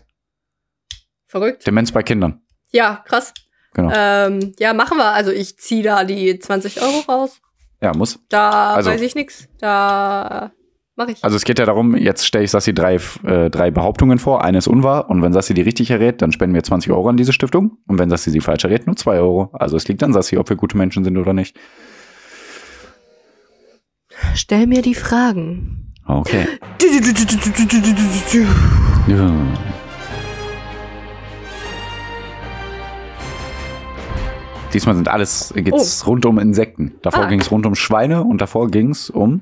Verrückt. 1.31 1.65
Demenz 1.65 1.93
bei 1.93 2.03
Kindern. 2.03 2.41
Ja, 2.73 3.05
krass. 3.07 3.33
Genau. 3.73 3.89
Ähm, 3.95 4.51
ja, 4.59 4.73
machen 4.73 4.97
wir. 4.97 5.13
Also 5.13 5.31
ich 5.31 5.57
ziehe 5.57 5.81
da 5.81 6.03
die 6.03 6.37
20 6.37 6.81
Euro 6.81 6.99
raus. 7.07 7.39
Ja, 7.81 7.95
muss. 7.95 8.19
Da 8.27 8.73
also, 8.73 8.91
weiß 8.91 8.99
ich 8.99 9.15
nichts. 9.15 9.47
Da 9.61 10.51
mache 10.97 11.13
ich. 11.13 11.23
Also 11.23 11.37
es 11.37 11.45
geht 11.45 11.57
ja 11.57 11.65
darum, 11.65 11.95
jetzt 11.95 12.27
stelle 12.27 12.43
ich 12.43 12.51
Sassi 12.51 12.73
drei, 12.73 12.99
äh, 13.23 13.49
drei 13.49 13.71
Behauptungen 13.71 14.19
vor. 14.19 14.43
Eine 14.43 14.57
ist 14.57 14.67
unwahr. 14.67 15.09
Und 15.09 15.21
wenn 15.21 15.31
Sassi 15.31 15.53
die 15.53 15.61
richtig 15.61 15.89
errät, 15.89 16.21
dann 16.21 16.33
spenden 16.33 16.53
wir 16.53 16.63
20 16.63 16.91
Euro 16.91 17.07
an 17.07 17.15
diese 17.15 17.31
Stiftung. 17.31 17.77
Und 17.87 17.97
wenn 17.97 18.09
Sassi 18.09 18.29
sie 18.29 18.41
falsch 18.41 18.65
errät, 18.65 18.85
nur 18.85 18.97
2 18.97 19.19
Euro. 19.19 19.51
Also 19.53 19.77
es 19.77 19.87
liegt 19.87 20.03
an 20.03 20.11
Sassi, 20.11 20.37
ob 20.37 20.49
wir 20.49 20.57
gute 20.57 20.75
Menschen 20.75 21.05
sind 21.05 21.17
oder 21.17 21.31
nicht. 21.31 21.57
Stell 24.35 24.67
mir 24.67 24.81
die 24.81 24.95
Fragen. 24.95 25.93
Okay. 26.05 26.45
ja. 29.07 29.31
Diesmal 34.73 34.95
sind 34.95 35.09
alles, 35.09 35.53
geht's 35.55 36.03
oh. 36.03 36.11
rund 36.11 36.25
um 36.25 36.39
Insekten. 36.39 36.93
Davor 37.01 37.25
ah. 37.25 37.27
ging 37.27 37.41
es 37.41 37.51
rund 37.51 37.65
um 37.65 37.75
Schweine 37.75 38.23
und 38.23 38.39
davor 38.41 38.69
ging 38.69 38.91
es 38.91 39.09
um 39.09 39.41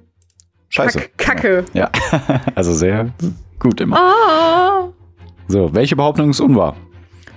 Scheiße. 0.70 1.00
Kack, 1.00 1.18
Kacke. 1.18 1.66
Ja, 1.74 1.90
also 2.56 2.74
sehr 2.74 3.10
gut 3.58 3.82
immer. 3.82 3.98
Ah. 3.98 4.90
So, 5.48 5.74
welche 5.74 5.96
Behauptung 5.96 6.30
ist 6.30 6.40
unwahr? 6.40 6.76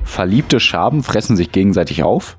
Verliebte 0.04 0.60
Schaben 0.60 1.02
fressen 1.02 1.36
sich 1.36 1.52
gegenseitig 1.52 2.02
auf. 2.02 2.36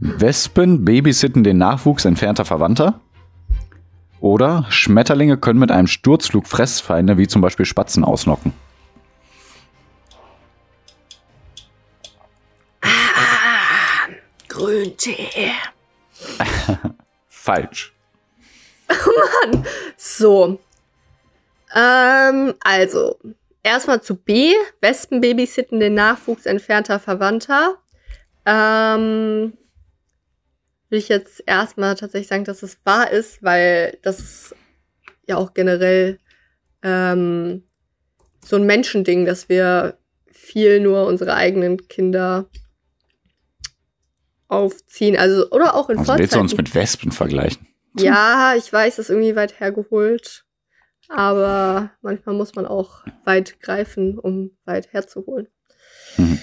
Wespen 0.00 0.84
babysitten 0.84 1.42
den 1.42 1.58
Nachwuchs 1.58 2.04
entfernter 2.04 2.44
Verwandter. 2.44 3.00
Oder 4.20 4.66
Schmetterlinge 4.68 5.36
können 5.36 5.58
mit 5.58 5.70
einem 5.70 5.86
Sturzflug 5.86 6.46
Fressfeinde 6.46 7.18
wie 7.18 7.26
zum 7.26 7.42
Beispiel 7.42 7.66
Spatzen 7.66 8.04
ausnocken. 8.04 8.52
Grüntee. 14.58 15.52
Falsch. 17.28 17.94
Oh 18.90 19.46
Mann. 19.52 19.64
So. 19.96 20.58
Ähm, 21.76 22.54
also, 22.58 23.20
erstmal 23.62 24.02
zu 24.02 24.16
B. 24.16 24.54
Wespen 24.80 25.20
babysitten 25.20 25.78
den 25.78 25.94
Nachwuchs 25.94 26.44
entfernter 26.44 26.98
Verwandter. 26.98 27.76
Ähm, 28.46 29.52
will 30.88 30.98
ich 30.98 31.08
jetzt 31.08 31.40
erstmal 31.46 31.94
tatsächlich 31.94 32.26
sagen, 32.26 32.44
dass 32.44 32.64
es 32.64 32.78
wahr 32.84 33.12
ist, 33.12 33.44
weil 33.44 33.96
das 34.02 34.18
ist 34.18 34.56
ja 35.28 35.36
auch 35.36 35.54
generell 35.54 36.18
ähm, 36.82 37.62
so 38.44 38.56
ein 38.56 38.66
Menschending, 38.66 39.24
dass 39.24 39.48
wir 39.48 39.98
viel 40.32 40.80
nur 40.80 41.06
unsere 41.06 41.34
eigenen 41.34 41.86
Kinder 41.86 42.48
aufziehen. 44.48 45.16
Also, 45.16 45.50
oder 45.50 45.74
auch 45.74 45.88
in 45.90 45.98
also 45.98 46.18
Willst 46.18 46.34
du 46.34 46.40
uns 46.40 46.56
mit 46.56 46.74
Wespen 46.74 47.12
vergleichen? 47.12 47.66
Ja, 47.98 48.54
ich 48.56 48.72
weiß, 48.72 48.96
das 48.96 49.06
ist 49.06 49.10
irgendwie 49.10 49.36
weit 49.36 49.60
hergeholt. 49.60 50.44
Aber 51.08 51.90
manchmal 52.02 52.34
muss 52.34 52.54
man 52.54 52.66
auch 52.66 53.04
weit 53.24 53.60
greifen, 53.60 54.18
um 54.18 54.50
weit 54.64 54.92
herzuholen. 54.92 55.48
Mhm. 56.16 56.38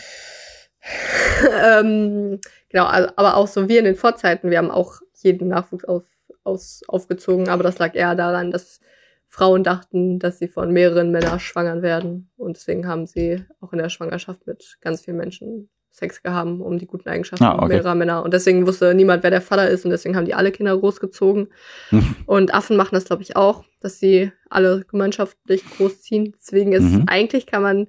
ähm, 1.63 2.41
genau, 2.69 2.85
also, 2.85 3.11
aber 3.15 3.37
auch 3.37 3.47
so 3.47 3.67
wir 3.69 3.79
in 3.79 3.85
den 3.85 3.95
Vorzeiten, 3.95 4.49
wir 4.49 4.57
haben 4.57 4.71
auch 4.71 5.01
jeden 5.21 5.47
Nachwuchs 5.47 5.85
auf, 5.85 6.03
aus, 6.43 6.81
aufgezogen, 6.87 7.49
aber 7.49 7.63
das 7.63 7.77
lag 7.77 7.95
eher 7.95 8.15
daran, 8.15 8.51
dass 8.51 8.79
Frauen 9.27 9.63
dachten, 9.63 10.17
dass 10.17 10.39
sie 10.39 10.47
von 10.47 10.71
mehreren 10.71 11.11
Männern 11.11 11.39
schwangern 11.39 11.81
werden. 11.81 12.31
Und 12.37 12.57
deswegen 12.57 12.87
haben 12.87 13.05
sie 13.05 13.43
auch 13.59 13.73
in 13.73 13.79
der 13.79 13.89
Schwangerschaft 13.89 14.47
mit 14.47 14.77
ganz 14.81 15.01
vielen 15.01 15.17
Menschen 15.17 15.69
Sex 15.95 16.21
gehabt, 16.21 16.59
um 16.59 16.77
die 16.77 16.87
guten 16.87 17.07
Eigenschaften 17.07 17.45
ah, 17.45 17.55
okay. 17.55 17.69
mehrerer 17.69 17.95
Männer. 17.95 18.23
Und 18.23 18.33
deswegen 18.33 18.67
wusste 18.67 18.93
niemand, 18.93 19.23
wer 19.23 19.31
der 19.31 19.41
Vater 19.41 19.69
ist 19.69 19.85
und 19.85 19.91
deswegen 19.91 20.17
haben 20.17 20.25
die 20.25 20.33
alle 20.33 20.51
Kinder 20.51 20.77
großgezogen. 20.77 21.47
Mhm. 21.91 22.15
Und 22.25 22.53
Affen 22.53 22.75
machen 22.75 22.95
das, 22.95 23.05
glaube 23.05 23.23
ich, 23.23 23.37
auch, 23.37 23.63
dass 23.79 23.99
sie 23.99 24.31
alle 24.49 24.83
gemeinschaftlich 24.89 25.63
großziehen. 25.77 26.35
Deswegen 26.37 26.73
ist 26.73 26.83
mhm. 26.83 27.05
eigentlich 27.07 27.45
kann 27.45 27.61
man 27.61 27.87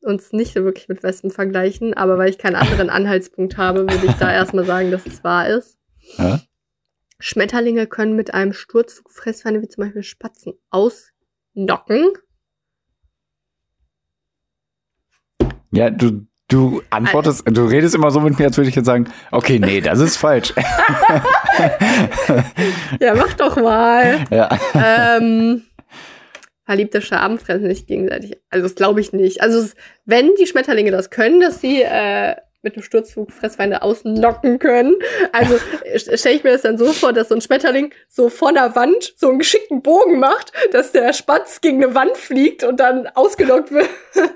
uns 0.00 0.32
nicht 0.32 0.54
so 0.54 0.64
wirklich 0.64 0.88
mit 0.88 1.02
Wespen 1.02 1.30
vergleichen, 1.30 1.94
aber 1.94 2.16
weil 2.16 2.30
ich 2.30 2.38
keinen 2.38 2.56
anderen 2.56 2.88
Anhaltspunkt 2.90 3.58
habe, 3.58 3.80
würde 3.80 4.06
ich 4.06 4.14
da 4.14 4.32
erstmal 4.32 4.64
sagen, 4.64 4.90
dass 4.90 5.06
es 5.06 5.22
wahr 5.22 5.48
ist. 5.48 5.76
Ja? 6.16 6.40
Schmetterlinge 7.18 7.86
können 7.86 8.16
mit 8.16 8.32
einem 8.32 8.54
Sturzflug 8.54 9.10
Fressfeinde 9.10 9.60
wie 9.60 9.68
zum 9.68 9.84
Beispiel 9.84 10.02
Spatzen 10.02 10.54
ausnocken. 10.70 12.12
Ja, 15.72 15.90
du, 15.90 16.26
Du 16.48 16.82
antwortest, 16.90 17.44
du 17.46 17.64
redest 17.64 17.94
immer 17.94 18.10
so 18.10 18.20
mit 18.20 18.38
mir, 18.38 18.44
als 18.46 18.58
würde 18.58 18.68
ich 18.68 18.76
jetzt 18.76 18.84
sagen, 18.84 19.10
okay, 19.30 19.58
nee, 19.58 19.80
das 19.80 19.98
ist 19.98 20.18
falsch. 20.18 20.52
ja, 23.00 23.14
mach 23.14 23.32
doch 23.34 23.56
mal. 23.56 24.24
Ja. 24.30 24.50
Ähm, 24.74 25.62
verliebte 26.66 27.00
Schaben 27.00 27.38
fressen 27.38 27.68
sich 27.68 27.86
gegenseitig. 27.86 28.36
Also 28.50 28.64
das 28.64 28.74
glaube 28.74 29.00
ich 29.00 29.14
nicht. 29.14 29.40
Also 29.40 29.66
wenn 30.04 30.34
die 30.38 30.46
Schmetterlinge 30.46 30.90
das 30.90 31.08
können, 31.08 31.40
dass 31.40 31.62
sie 31.62 31.82
äh, 31.82 32.36
mit 32.64 32.76
dem 32.76 32.82
Sturzflug 32.82 33.30
Fressfeinde 33.30 33.82
auslocken 33.82 34.58
können. 34.58 34.94
Also 35.32 35.58
stelle 35.94 36.36
ich 36.36 36.44
mir 36.44 36.52
das 36.52 36.62
dann 36.62 36.78
so 36.78 36.92
vor, 36.92 37.12
dass 37.12 37.28
so 37.28 37.34
ein 37.34 37.40
Schmetterling 37.40 37.92
so 38.08 38.28
von 38.28 38.54
der 38.54 38.74
Wand 38.74 39.14
so 39.16 39.28
einen 39.28 39.38
geschickten 39.38 39.82
Bogen 39.82 40.18
macht, 40.18 40.52
dass 40.72 40.92
der 40.92 41.12
Spatz 41.12 41.60
gegen 41.60 41.84
eine 41.84 41.94
Wand 41.94 42.16
fliegt 42.16 42.64
und 42.64 42.80
dann 42.80 43.06
ausgelockt 43.08 43.70
wird. 43.70 43.88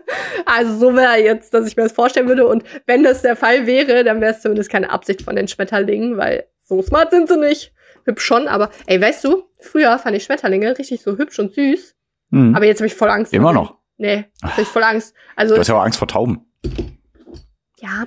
also 0.46 0.78
so 0.78 0.94
wäre 0.94 1.16
jetzt, 1.16 1.52
dass 1.54 1.66
ich 1.66 1.76
mir 1.76 1.84
das 1.84 1.92
vorstellen 1.92 2.28
würde. 2.28 2.46
Und 2.46 2.64
wenn 2.86 3.02
das 3.02 3.22
der 3.22 3.34
Fall 3.34 3.66
wäre, 3.66 4.04
dann 4.04 4.20
wäre 4.20 4.32
es 4.32 4.42
zumindest 4.42 4.70
keine 4.70 4.90
Absicht 4.90 5.22
von 5.22 5.34
den 5.34 5.48
Schmetterlingen, 5.48 6.16
weil 6.16 6.46
so 6.60 6.82
smart 6.82 7.10
sind 7.10 7.28
sie 7.28 7.38
nicht. 7.38 7.72
Hübsch 8.04 8.24
schon, 8.24 8.48
aber 8.48 8.70
ey, 8.86 9.00
weißt 9.00 9.24
du, 9.24 9.44
früher 9.60 9.98
fand 9.98 10.16
ich 10.16 10.24
Schmetterlinge 10.24 10.78
richtig 10.78 11.02
so 11.02 11.18
hübsch 11.18 11.38
und 11.38 11.52
süß. 11.52 11.94
Mhm. 12.30 12.54
Aber 12.54 12.64
jetzt 12.64 12.78
habe 12.78 12.86
ich 12.86 12.94
voll 12.94 13.10
Angst. 13.10 13.32
Immer 13.32 13.52
noch. 13.52 13.76
Nee, 13.96 14.26
hab 14.42 14.58
ich 14.58 14.68
voll 14.68 14.84
Angst. 14.84 15.14
Also 15.34 15.54
du 15.54 15.60
hast 15.60 15.68
ja 15.68 15.74
auch 15.74 15.82
Angst 15.82 15.98
vor 15.98 16.08
Tauben. 16.08 16.46
Ja. 17.80 18.06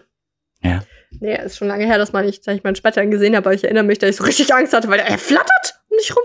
Nee, 1.22 1.40
ist 1.40 1.58
schon 1.58 1.68
lange 1.68 1.86
her, 1.86 2.00
dass 2.00 2.14
man 2.14 2.26
nicht, 2.26 2.44
sag 2.44 2.56
ich 2.56 2.64
mal, 2.64 2.70
einen 2.70 2.76
Spätterling 2.76 3.12
gesehen 3.12 3.36
habe, 3.36 3.48
aber 3.48 3.54
ich 3.54 3.64
erinnere 3.64 3.84
mich, 3.84 4.00
dass 4.00 4.10
ich 4.10 4.16
so 4.16 4.24
richtig 4.24 4.52
Angst 4.56 4.74
hatte, 4.74 4.88
weil 4.88 5.00
er 5.00 5.20
flattert 5.20 5.80
um 5.88 5.96
mich 5.96 6.16
rum. 6.16 6.24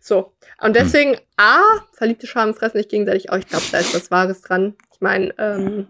So. 0.00 0.36
Und 0.60 0.68
hm. 0.68 0.72
deswegen, 0.72 1.14
hm. 1.14 1.20
A, 1.36 1.60
verliebte 1.94 2.28
Scham 2.28 2.54
fressen 2.54 2.76
nicht 2.76 2.88
gegenseitig. 2.88 3.32
Oh, 3.32 3.34
ich 3.34 3.48
glaube, 3.48 3.64
da 3.72 3.78
ist 3.78 3.92
was 3.92 4.12
Wahres 4.12 4.42
dran. 4.42 4.76
Ich 4.94 5.00
meine, 5.00 5.34
ähm, 5.38 5.88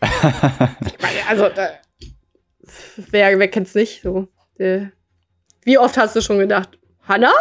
ich 0.00 1.00
meine, 1.02 1.18
also, 1.28 1.48
da, 1.48 1.70
wer, 2.96 3.36
wer 3.36 3.48
kennt's 3.48 3.74
nicht? 3.74 4.02
So, 4.02 4.28
der, 4.58 4.92
wie 5.64 5.76
oft 5.76 5.96
hast 5.96 6.14
du 6.14 6.20
schon 6.20 6.38
gedacht, 6.38 6.78
Hanna? 7.08 7.32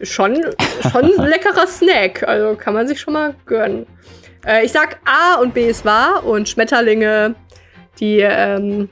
Schon, 0.00 0.40
schon 0.92 1.04
ein 1.04 1.28
leckerer 1.28 1.66
Snack. 1.66 2.22
Also 2.22 2.56
kann 2.56 2.74
man 2.74 2.86
sich 2.86 3.00
schon 3.00 3.14
mal 3.14 3.34
gönnen. 3.46 3.86
Äh, 4.46 4.64
ich 4.64 4.72
sag 4.72 4.98
A 5.04 5.40
und 5.40 5.54
B 5.54 5.68
ist 5.68 5.84
wahr 5.84 6.24
und 6.24 6.48
Schmetterlinge, 6.48 7.34
die, 8.00 8.18
ähm, 8.20 8.88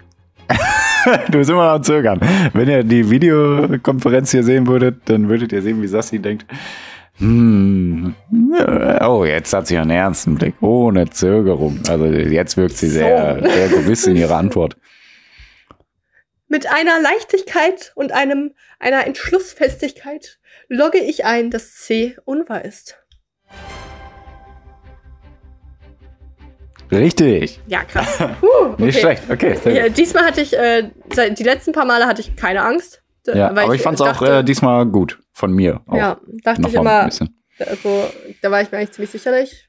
du 1.30 1.38
bist 1.38 1.50
immer 1.50 1.66
noch 1.66 1.74
am 1.74 1.82
Zögern. 1.82 2.20
Wenn 2.52 2.68
ihr 2.68 2.84
die 2.84 3.08
Videokonferenz 3.10 4.30
hier 4.30 4.42
sehen 4.42 4.66
würdet, 4.66 5.02
dann 5.06 5.28
würdet 5.28 5.52
ihr 5.52 5.62
sehen, 5.62 5.82
wie 5.82 5.86
Sassi 5.86 6.18
denkt. 6.18 6.46
Hm, 7.18 8.14
oh, 9.02 9.24
jetzt 9.24 9.52
hat 9.52 9.66
sie 9.66 9.76
einen 9.76 9.90
ernsten 9.90 10.34
Blick, 10.36 10.54
ohne 10.62 11.10
Zögerung. 11.10 11.80
Also 11.88 12.06
jetzt 12.06 12.56
wirkt 12.56 12.76
sie 12.76 12.88
sehr, 12.88 13.38
so. 13.40 13.48
sehr 13.48 13.68
gewiss 13.68 14.06
in 14.06 14.16
ihrer 14.16 14.36
Antwort. 14.36 14.76
Mit 16.48 16.70
einer 16.70 17.00
Leichtigkeit 17.00 17.92
und 17.94 18.12
einem, 18.12 18.54
einer 18.78 19.06
Entschlussfestigkeit 19.06 20.38
logge 20.68 20.98
ich 20.98 21.24
ein, 21.24 21.50
dass 21.50 21.76
C 21.76 22.16
unwahr 22.24 22.64
ist. 22.64 23.01
Richtig. 26.92 27.60
Ja, 27.66 27.84
krass. 27.84 28.18
Puh, 28.40 28.46
okay. 28.46 28.82
Nicht 28.84 29.00
schlecht, 29.00 29.22
okay. 29.30 29.56
Ja, 29.64 29.88
diesmal 29.88 30.24
hatte 30.24 30.40
ich, 30.42 30.56
äh, 30.56 30.90
die 31.36 31.42
letzten 31.42 31.72
paar 31.72 31.86
Male 31.86 32.06
hatte 32.06 32.20
ich 32.20 32.36
keine 32.36 32.62
Angst. 32.62 33.02
Ja, 33.26 33.50
aber 33.50 33.66
ich, 33.66 33.74
ich 33.74 33.82
fand 33.82 34.00
es 34.00 34.06
auch 34.06 34.20
äh, 34.22 34.42
diesmal 34.42 34.84
gut 34.86 35.18
von 35.32 35.52
mir. 35.52 35.80
ja, 35.92 36.18
dachte 36.42 36.62
ich 36.66 36.74
immer, 36.74 37.08
also, 37.58 38.10
da 38.40 38.50
war 38.50 38.62
ich 38.62 38.72
mir 38.72 38.78
eigentlich 38.78 38.92
ziemlich 38.92 39.10
sicher, 39.10 39.30
dass 39.30 39.52
ich 39.52 39.68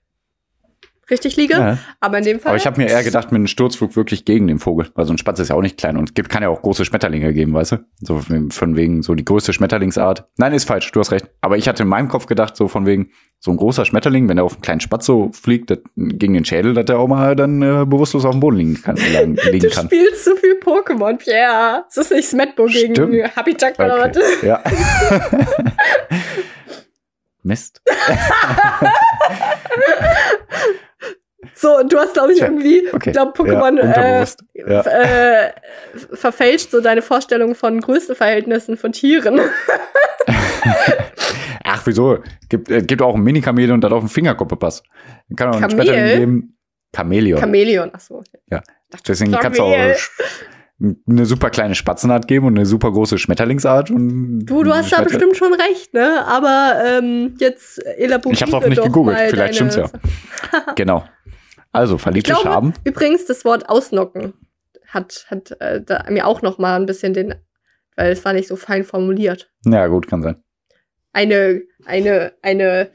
richtig 1.09 1.35
liege. 1.35 1.53
Ja. 1.53 1.77
Aber 1.99 2.17
in 2.17 2.23
dem 2.23 2.39
Fall. 2.39 2.51
Aber 2.51 2.57
ich 2.57 2.65
habe 2.65 2.81
mir 2.81 2.88
eher 2.88 3.03
gedacht, 3.03 3.31
mit 3.31 3.39
einem 3.39 3.47
Sturzflug 3.47 3.95
wirklich 3.95 4.25
gegen 4.25 4.47
den 4.47 4.59
Vogel. 4.59 4.88
Weil 4.95 5.05
so 5.05 5.13
ein 5.13 5.17
Spatz 5.17 5.39
ist 5.39 5.49
ja 5.49 5.55
auch 5.55 5.61
nicht 5.61 5.77
klein 5.77 5.97
und 5.97 6.09
es 6.09 6.13
gibt, 6.13 6.30
kann 6.30 6.43
ja 6.43 6.49
auch 6.49 6.61
große 6.61 6.85
Schmetterlinge 6.85 7.34
geben, 7.34 7.53
weißt 7.53 7.73
du? 7.73 7.77
So 8.01 8.21
von 8.49 8.75
wegen 8.75 9.03
so 9.03 9.15
die 9.15 9.25
größte 9.25 9.53
Schmetterlingsart. 9.53 10.25
Nein, 10.38 10.53
ist 10.53 10.65
falsch, 10.65 10.91
du 10.91 10.99
hast 10.99 11.11
recht. 11.11 11.30
Aber 11.41 11.57
ich 11.57 11.67
hatte 11.67 11.84
in 11.84 11.89
meinem 11.89 12.07
Kopf 12.07 12.25
gedacht, 12.25 12.55
so 12.55 12.67
von 12.67 12.85
wegen, 12.85 13.11
so 13.39 13.51
ein 13.51 13.57
großer 13.57 13.85
Schmetterling, 13.85 14.30
wenn 14.30 14.38
er 14.38 14.45
auf 14.45 14.53
einen 14.53 14.61
kleinen 14.61 14.80
Spatz 14.80 15.05
so 15.05 15.31
fliegt, 15.34 15.69
dat, 15.69 15.81
gegen 15.95 16.34
den 16.34 16.45
Schädel, 16.45 16.73
dass 16.73 16.85
der 16.85 16.97
auch 16.97 17.07
mal 17.07 17.35
dann 17.35 17.61
äh, 17.61 17.85
bewusstlos 17.85 18.23
auf 18.23 18.31
dem 18.31 18.39
Boden 18.39 18.57
liegen 18.57 18.81
kann. 18.81 18.95
Liegen 19.51 19.59
du 19.59 19.69
kann. 19.69 19.88
spielst 19.88 20.23
zu 20.23 20.35
viel 20.38 20.55
Pokémon, 20.63 21.17
Pierre. 21.17 21.84
Das 21.93 21.97
ist 21.97 22.11
nicht 22.11 22.30
Smetbo 22.30 22.65
gegen 22.65 23.25
Habitat 23.35 23.73
okay. 23.73 23.85
oder 23.85 23.99
was? 23.99 24.41
Ja. 24.41 24.63
Mist. 27.43 27.81
So, 31.55 31.84
du 31.88 31.97
hast, 31.97 32.13
glaube 32.13 32.34
ich, 32.34 32.41
irgendwie, 32.41 32.88
okay. 32.91 33.11
glaub, 33.11 33.38
Pokémon 33.38 33.77
ja, 33.77 34.21
äh, 34.21 34.25
ja. 34.55 34.81
äh, 34.81 35.53
verfälscht 36.13 36.71
so 36.71 36.81
deine 36.81 37.01
Vorstellung 37.01 37.55
von 37.55 37.80
Größenverhältnissen 37.80 38.77
von 38.77 38.91
Tieren. 38.91 39.39
Ach, 41.63 41.81
wieso? 41.85 42.19
Gibt, 42.49 42.69
äh, 42.69 42.81
gibt 42.81 43.01
auch 43.01 43.15
ein 43.15 43.21
Mini-Chameleon, 43.21 43.80
das 43.81 43.91
auf 43.91 44.03
den 44.03 44.09
Fingerkuppe 44.09 44.55
passt. 44.55 44.84
Kann 45.35 45.49
auch 45.49 45.59
Kamel? 45.59 45.89
ein 45.89 46.19
geben. 46.19 46.57
Chameleon. 46.95 47.39
Chameleon, 47.39 47.89
ach 47.91 47.99
so. 47.99 48.23
Ja. 48.51 48.61
Deswegen 49.07 49.31
kannst 49.31 49.57
du 49.57 49.63
auch 49.63 49.73
eine 51.07 51.25
super 51.25 51.49
kleine 51.49 51.75
Spatzenart 51.75 52.27
geben 52.27 52.47
und 52.47 52.57
eine 52.57 52.65
super 52.65 52.91
große 52.91 53.17
Schmetterlingsart. 53.17 53.89
Und 53.89 54.45
du, 54.45 54.63
du 54.63 54.73
hast 54.73 54.91
da 54.91 55.01
bestimmt 55.01 55.38
schon 55.38 55.53
recht, 55.53 55.93
ne? 55.93 56.25
Aber 56.27 56.75
ähm, 56.85 57.35
jetzt 57.39 57.84
elaboriere 57.85 58.34
Ich 58.34 58.41
habe 58.41 58.57
auch 58.57 58.67
nicht 58.67 58.84
gegoogelt, 58.84 59.17
vielleicht 59.30 59.55
stimmt's 59.55 59.75
ja. 59.75 59.89
genau. 60.75 61.03
Also, 61.73 61.97
verliebte 61.97 62.31
glaube, 62.31 62.43
Schaben. 62.43 62.73
Übrigens, 62.83 63.25
das 63.25 63.43
Wort 63.43 63.67
ausnocken 63.67 64.33
hat, 64.87 65.25
hat 65.29 65.59
äh, 65.59 65.81
da 65.81 66.05
mir 66.09 66.27
auch 66.27 66.41
noch 66.41 66.59
mal 66.59 66.79
ein 66.79 66.85
bisschen 66.85 67.13
den, 67.13 67.35
weil 67.95 68.11
es 68.11 68.23
war 68.23 68.33
nicht 68.33 68.47
so 68.47 68.55
fein 68.55 68.83
formuliert. 68.83 69.51
Ja, 69.65 69.87
gut, 69.87 70.07
kann 70.07 70.21
sein. 70.21 70.43
Eine, 71.11 71.63
eine, 71.85 72.33
eine 72.41 72.91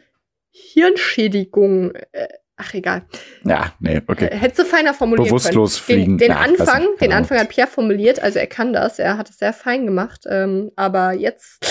Hirnschädigung, 0.50 1.92
äh, 2.12 2.28
ach 2.56 2.74
egal. 2.74 3.06
Ja, 3.44 3.72
nee, 3.80 4.00
okay. 4.06 4.26
Äh, 4.26 4.36
hätte 4.36 4.62
du 4.62 4.68
feiner 4.68 4.94
formuliert 4.94 5.28
Bewusstlos 5.28 5.84
können. 5.84 5.98
fliegen. 5.98 6.18
Den, 6.18 6.28
den 6.28 6.36
ja, 6.36 6.42
Anfang, 6.42 6.86
den 7.00 7.12
Anfang 7.12 7.38
hat 7.38 7.48
Pierre 7.48 7.68
formuliert, 7.68 8.20
also 8.22 8.38
er 8.38 8.46
kann 8.46 8.72
das, 8.72 8.98
er 8.98 9.18
hat 9.18 9.28
es 9.28 9.38
sehr 9.38 9.52
fein 9.52 9.84
gemacht, 9.86 10.24
ähm, 10.28 10.70
aber 10.76 11.12
jetzt. 11.12 11.64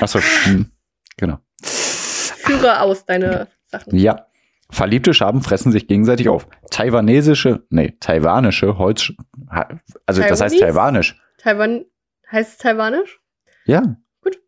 Achso, 0.00 0.20
hm, 0.44 0.70
genau. 1.16 1.38
Führe 1.62 2.80
aus 2.80 3.04
deine 3.04 3.48
Sachen. 3.66 3.94
Ja. 3.96 4.27
Verliebte 4.70 5.14
Schaben 5.14 5.42
fressen 5.42 5.72
sich 5.72 5.86
gegenseitig 5.88 6.28
auf. 6.28 6.46
Taiwanesische, 6.70 7.64
nee, 7.70 7.96
taiwanische 8.00 8.76
Holz, 8.76 9.12
also 9.48 10.20
Taiwanis? 10.20 10.28
das 10.28 10.40
heißt 10.40 10.60
taiwanisch. 10.60 11.20
Taiwan, 11.38 11.84
heißt 12.30 12.52
es 12.52 12.58
taiwanisch? 12.58 13.20
Ja. 13.64 13.96
Gut. 14.22 14.38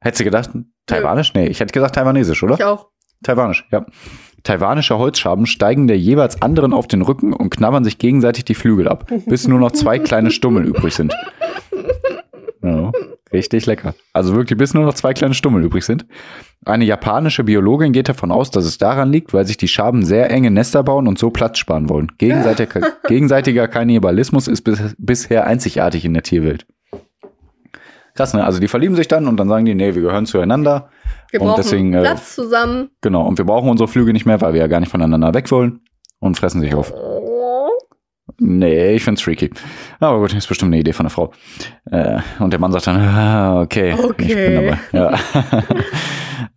Hättest 0.00 0.20
du 0.20 0.24
gedacht, 0.24 0.50
taiwanisch? 0.86 1.32
Nee, 1.34 1.46
ich 1.46 1.60
hätte 1.60 1.72
gesagt 1.72 1.94
taiwanesisch, 1.94 2.42
oder? 2.42 2.54
Ich 2.54 2.64
auch. 2.64 2.88
Taiwanisch, 3.22 3.66
ja. 3.70 3.86
Taiwanische 4.42 4.98
Holzschaben 4.98 5.46
steigen 5.46 5.86
der 5.86 5.98
jeweils 5.98 6.42
anderen 6.42 6.72
auf 6.72 6.88
den 6.88 7.02
Rücken 7.02 7.32
und 7.32 7.50
knabbern 7.50 7.84
sich 7.84 7.98
gegenseitig 7.98 8.44
die 8.44 8.54
Flügel 8.54 8.88
ab, 8.88 9.10
bis 9.26 9.46
nur 9.46 9.60
noch 9.60 9.72
zwei 9.72 9.98
kleine 9.98 10.30
Stummel 10.30 10.66
übrig 10.66 10.94
sind. 10.94 11.14
Ja, 12.62 12.92
richtig 13.32 13.66
lecker. 13.66 13.94
Also 14.12 14.34
wirklich, 14.34 14.58
bis 14.58 14.74
nur 14.74 14.84
noch 14.84 14.94
zwei 14.94 15.14
kleine 15.14 15.34
Stummel 15.34 15.64
übrig 15.64 15.84
sind. 15.84 16.06
Eine 16.64 16.84
japanische 16.84 17.44
Biologin 17.44 17.92
geht 17.92 18.08
davon 18.08 18.30
aus, 18.30 18.50
dass 18.50 18.64
es 18.64 18.78
daran 18.78 19.10
liegt, 19.10 19.32
weil 19.32 19.46
sich 19.46 19.56
die 19.56 19.68
Schaben 19.68 20.04
sehr 20.04 20.30
enge 20.30 20.50
Nester 20.50 20.82
bauen 20.82 21.08
und 21.08 21.18
so 21.18 21.30
Platz 21.30 21.58
sparen 21.58 21.88
wollen. 21.88 22.08
Gegenseitiger, 22.18 22.80
gegenseitiger 23.08 23.68
Kannibalismus 23.68 24.48
ist 24.48 24.62
bis, 24.62 24.94
bisher 24.98 25.46
einzigartig 25.46 26.04
in 26.04 26.14
der 26.14 26.22
Tierwelt. 26.22 26.66
Krass, 28.14 28.34
ne? 28.34 28.44
Also 28.44 28.60
die 28.60 28.68
verlieben 28.68 28.94
sich 28.94 29.08
dann 29.08 29.26
und 29.26 29.38
dann 29.38 29.48
sagen 29.48 29.64
die, 29.64 29.74
nee, 29.74 29.94
wir 29.94 30.02
gehören 30.02 30.26
zueinander. 30.26 30.90
Wir 31.30 31.40
und 31.40 31.48
brauchen 31.48 31.62
deswegen, 31.62 31.94
äh, 31.94 32.00
Platz 32.02 32.34
zusammen. 32.34 32.90
Genau, 33.00 33.26
und 33.26 33.38
wir 33.38 33.46
brauchen 33.46 33.70
unsere 33.70 33.88
Flüge 33.88 34.12
nicht 34.12 34.26
mehr, 34.26 34.40
weil 34.40 34.52
wir 34.52 34.60
ja 34.60 34.66
gar 34.66 34.80
nicht 34.80 34.90
voneinander 34.90 35.32
weg 35.34 35.50
wollen 35.50 35.80
und 36.20 36.36
fressen 36.36 36.60
sich 36.60 36.74
auf. 36.74 36.92
Nee, 38.38 38.94
ich 38.94 39.04
find's 39.04 39.22
freaky. 39.22 39.50
Aber 40.00 40.18
gut, 40.18 40.34
ist 40.34 40.46
bestimmt 40.46 40.70
eine 40.70 40.80
Idee 40.80 40.92
von 40.92 41.04
der 41.04 41.10
Frau. 41.10 41.32
Äh, 41.90 42.20
und 42.38 42.52
der 42.52 42.60
Mann 42.60 42.72
sagt 42.72 42.86
dann, 42.86 42.96
ah, 42.96 43.60
okay, 43.60 43.94
okay. 43.94 44.24
ich 44.26 44.34
bin 44.34 44.54
dabei. 44.54 44.78
Ja. 44.92 45.12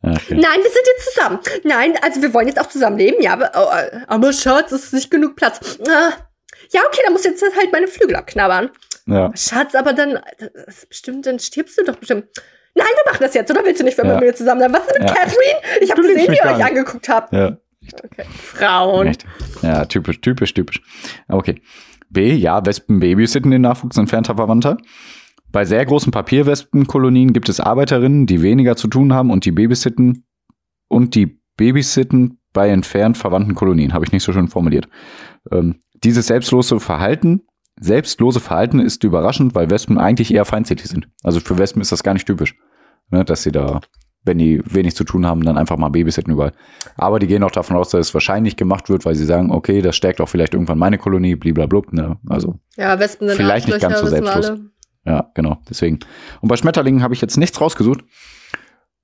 okay. 0.01 0.35
Nein, 0.35 0.59
wir 0.61 0.71
sind 0.71 0.87
jetzt 0.95 1.13
zusammen. 1.13 1.39
Nein, 1.63 1.93
also 2.01 2.21
wir 2.21 2.33
wollen 2.33 2.47
jetzt 2.47 2.59
auch 2.59 2.67
zusammenleben, 2.67 3.21
ja, 3.21 3.33
aber, 3.33 3.51
oh, 3.55 4.01
aber 4.07 4.33
Schatz, 4.33 4.71
es 4.71 4.85
ist 4.85 4.93
nicht 4.93 5.11
genug 5.11 5.35
Platz. 5.35 5.79
Ah, 5.87 6.11
ja, 6.71 6.81
okay, 6.87 7.01
dann 7.03 7.13
muss 7.13 7.23
jetzt 7.23 7.43
halt 7.43 7.71
meine 7.71 7.87
Flügel 7.87 8.15
abknabbern. 8.15 8.69
Ja. 9.07 9.31
Schatz, 9.35 9.75
aber 9.75 9.93
dann, 9.93 10.19
bestimmt, 10.87 11.25
dann 11.25 11.39
stirbst 11.39 11.77
du 11.77 11.83
doch 11.83 11.95
bestimmt. 11.95 12.25
Nein, 12.73 12.87
wir 12.87 13.11
machen 13.11 13.23
das 13.23 13.33
jetzt, 13.33 13.49
oder 13.51 13.63
willst 13.63 13.79
du 13.79 13.85
nicht, 13.85 13.97
wenn 13.97 14.07
ja. 14.07 14.19
wir 14.19 14.27
mit 14.27 14.37
zusammen 14.37 14.59
sein? 14.59 14.73
Was 14.73 14.87
ist 14.87 14.99
mit 14.99 15.09
ja. 15.09 15.15
Catherine? 15.15 15.59
Ich 15.81 15.91
habe 15.91 16.01
gesehen, 16.01 16.31
wie 16.31 16.37
ihr 16.37 16.45
euch 16.45 16.65
angeguckt 16.65 17.07
habt. 17.07 17.31
Ja. 17.31 17.57
Okay. 17.93 18.25
Frauen. 18.29 19.07
Echt? 19.07 19.25
Ja, 19.61 19.85
typisch, 19.85 20.21
typisch, 20.21 20.53
typisch. 20.53 20.81
Okay. 21.27 21.61
B, 22.09 22.33
ja, 22.33 22.65
Wespen 22.65 22.99
babysitten 22.99 23.51
den 23.51 23.61
Nachwuchs 23.61 23.97
entfernter 23.97 24.35
Verwandter. 24.35 24.77
Bei 25.51 25.65
sehr 25.65 25.85
großen 25.85 26.11
Papierwespenkolonien 26.11 27.33
gibt 27.33 27.49
es 27.49 27.59
Arbeiterinnen, 27.59 28.25
die 28.25 28.41
weniger 28.41 28.75
zu 28.75 28.87
tun 28.87 29.13
haben 29.13 29.31
und 29.31 29.45
die 29.45 29.51
babysitten 29.51 30.25
und 30.87 31.15
die 31.15 31.39
babysitten 31.57 32.39
bei 32.53 32.69
entfernt 32.69 33.17
verwandten 33.17 33.55
Kolonien. 33.55 33.93
Habe 33.93 34.05
ich 34.05 34.11
nicht 34.11 34.23
so 34.23 34.33
schön 34.33 34.47
formuliert. 34.47 34.87
Ähm, 35.51 35.75
dieses 36.03 36.27
selbstlose 36.27 36.79
Verhalten, 36.79 37.41
selbstlose 37.79 38.39
Verhalten 38.39 38.79
ist 38.79 39.03
überraschend, 39.03 39.55
weil 39.55 39.69
Wespen 39.69 39.97
eigentlich 39.97 40.33
eher 40.33 40.45
feindselig 40.45 40.85
sind. 40.87 41.07
Also 41.23 41.39
für 41.39 41.57
Wespen 41.57 41.81
ist 41.81 41.91
das 41.91 42.03
gar 42.03 42.13
nicht 42.13 42.25
typisch, 42.25 42.55
ne, 43.09 43.23
dass 43.23 43.43
sie 43.43 43.51
da 43.51 43.81
wenn 44.25 44.37
die 44.37 44.61
wenig 44.65 44.95
zu 44.95 45.03
tun 45.03 45.25
haben, 45.25 45.43
dann 45.43 45.57
einfach 45.57 45.77
mal 45.77 45.89
babysitten 45.89 46.33
überall. 46.33 46.51
Aber 46.97 47.19
die 47.19 47.27
gehen 47.27 47.43
auch 47.43 47.51
davon 47.51 47.77
aus, 47.77 47.89
dass 47.89 48.07
es 48.07 48.13
wahrscheinlich 48.13 48.57
gemacht 48.57 48.89
wird, 48.89 49.05
weil 49.05 49.15
sie 49.15 49.25
sagen, 49.25 49.51
okay, 49.51 49.81
das 49.81 49.95
stärkt 49.95 50.19
auch 50.19 50.29
vielleicht 50.29 50.53
irgendwann 50.53 50.77
meine 50.77 50.97
Kolonie, 50.97 51.35
bliblablub. 51.35 51.93
Ne? 51.93 52.17
Also 52.27 52.55
ja, 52.75 52.99
Wespen 52.99 53.27
sind 53.27 53.37
vielleicht 53.37 53.67
nicht 53.67 53.79
ganz 53.79 53.99
so 53.99 54.07
selbstlos. 54.07 54.53
Ja, 55.05 55.29
genau, 55.35 55.57
deswegen. 55.69 55.99
Und 56.41 56.49
bei 56.49 56.57
Schmetterlingen 56.57 57.03
habe 57.03 57.13
ich 57.13 57.21
jetzt 57.21 57.37
nichts 57.37 57.61
rausgesucht. 57.61 58.03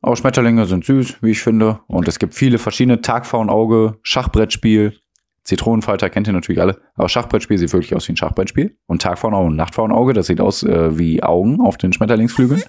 Aber 0.02 0.16
Schmetterlinge 0.16 0.66
sind 0.66 0.84
süß, 0.84 1.22
wie 1.22 1.32
ich 1.32 1.42
finde. 1.42 1.80
Und 1.86 2.08
es 2.08 2.18
gibt 2.18 2.34
viele 2.34 2.58
verschiedene 2.58 3.02
Tagfaunauge, 3.02 4.00
Schachbrettspiel, 4.02 4.96
Zitronenfalter 5.44 6.10
kennt 6.10 6.28
ihr 6.28 6.34
natürlich 6.34 6.62
alle. 6.62 6.80
Aber 6.96 7.10
Schachbrettspiel 7.10 7.58
sieht 7.58 7.74
wirklich 7.74 7.96
aus 7.96 8.08
wie 8.08 8.14
ein 8.14 8.18
Schachbrettspiel. 8.18 8.78
Und 8.86 9.02
Tagfaunauge 9.02 9.48
und 9.48 9.56
Nachtfaunauge, 9.56 10.14
das 10.14 10.28
sieht 10.28 10.40
aus 10.40 10.64
äh, 10.64 10.98
wie 10.98 11.24
Augen 11.24 11.62
auf 11.62 11.78
den 11.78 11.94
Schmetterlingsflügeln. 11.94 12.64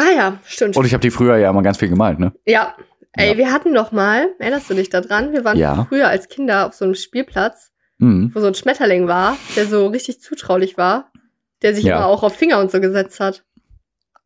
Ah 0.00 0.12
ja, 0.16 0.38
stimmt. 0.46 0.76
Und 0.78 0.86
ich 0.86 0.94
habe 0.94 1.02
die 1.02 1.10
früher 1.10 1.36
ja 1.36 1.50
immer 1.50 1.62
ganz 1.62 1.76
viel 1.76 1.88
gemalt, 1.88 2.18
ne? 2.18 2.32
Ja. 2.46 2.74
Ey, 3.12 3.32
ja. 3.32 3.36
wir 3.36 3.52
hatten 3.52 3.72
noch 3.72 3.92
mal, 3.92 4.28
erinnerst 4.38 4.70
du 4.70 4.74
dich 4.74 4.88
daran? 4.88 5.32
Wir 5.32 5.44
waren 5.44 5.58
ja. 5.58 5.84
früher 5.88 6.08
als 6.08 6.28
Kinder 6.28 6.66
auf 6.66 6.74
so 6.74 6.86
einem 6.86 6.94
Spielplatz, 6.94 7.72
mhm. 7.98 8.30
wo 8.34 8.40
so 8.40 8.46
ein 8.46 8.54
Schmetterling 8.54 9.08
war, 9.08 9.36
der 9.56 9.66
so 9.66 9.88
richtig 9.88 10.20
zutraulich 10.20 10.78
war, 10.78 11.12
der 11.60 11.74
sich 11.74 11.84
ja. 11.84 11.96
immer 11.96 12.06
auch 12.06 12.22
auf 12.22 12.34
Finger 12.34 12.60
und 12.60 12.70
so 12.70 12.80
gesetzt 12.80 13.20
hat. 13.20 13.44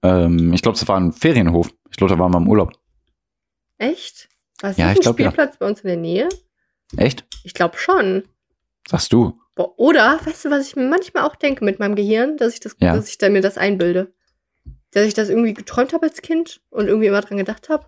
Ähm, 0.03 0.53
ich 0.53 0.63
glaube, 0.63 0.77
es 0.77 0.87
war 0.87 1.01
ein 1.01 1.13
Ferienhof. 1.13 1.71
Ich 1.91 1.97
glaube, 1.97 2.13
da 2.13 2.21
waren 2.21 2.33
wir 2.33 2.39
im 2.39 2.49
Urlaub. 2.49 2.73
Echt? 3.79 4.29
War 4.61 4.71
es 4.71 4.77
ja, 4.77 4.89
ein 4.89 4.95
glaub, 4.95 5.15
Spielplatz 5.15 5.57
bei 5.57 5.67
uns 5.67 5.81
in 5.81 5.89
der 5.89 5.97
Nähe? 5.97 6.29
Echt? 6.97 7.27
Ich 7.43 7.55
glaube 7.55 7.79
schon. 7.79 8.23
Sagst 8.89 9.13
du? 9.13 9.41
Boah, 9.57 9.77
oder, 9.77 10.21
weißt 10.25 10.45
du, 10.45 10.51
was 10.51 10.69
ich 10.69 10.77
mir 10.77 10.87
manchmal 10.89 11.25
auch 11.25 11.35
denke 11.35 11.65
mit 11.65 11.81
meinem 11.81 11.97
Gehirn, 11.97 12.37
dass 12.37 12.55
ich 12.55 12.61
das, 12.61 12.77
dass 12.77 13.09
ich 13.09 13.19
da 13.19 13.29
mir 13.29 13.41
das 13.41 13.59
einbilde. 13.59 14.13
Dass 14.95 15.05
ich 15.05 15.15
das 15.15 15.29
irgendwie 15.29 15.55
geträumt 15.55 15.93
habe 15.93 16.07
als 16.07 16.23
Kind 16.23 16.61
und 16.71 16.87
irgendwie 16.87 17.09
immer 17.09 17.21
dran 17.21 17.39
gedacht 17.39 17.69
habe. 17.69 17.87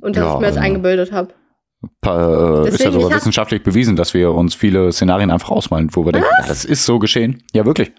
Und 0.00 0.16
dass 0.16 0.24
ja, 0.24 0.34
ich 0.34 0.40
mir 0.40 0.46
das 0.46 0.56
eingebildet 0.56 1.12
habe. 1.12 1.34
Äh, 2.04 2.68
ist 2.68 2.84
ja 2.84 2.92
sogar 2.92 3.10
wissenschaftlich 3.10 3.62
bewiesen, 3.62 3.96
dass 3.96 4.14
wir 4.14 4.32
uns 4.32 4.54
viele 4.54 4.92
Szenarien 4.92 5.30
einfach 5.30 5.50
ausmalen, 5.50 5.88
wo 5.92 6.04
wir 6.04 6.12
was? 6.12 6.20
denken, 6.20 6.28
ja, 6.40 6.48
das 6.48 6.64
ist 6.64 6.84
so 6.84 6.98
geschehen. 6.98 7.42
Ja, 7.52 7.64
wirklich. 7.64 7.92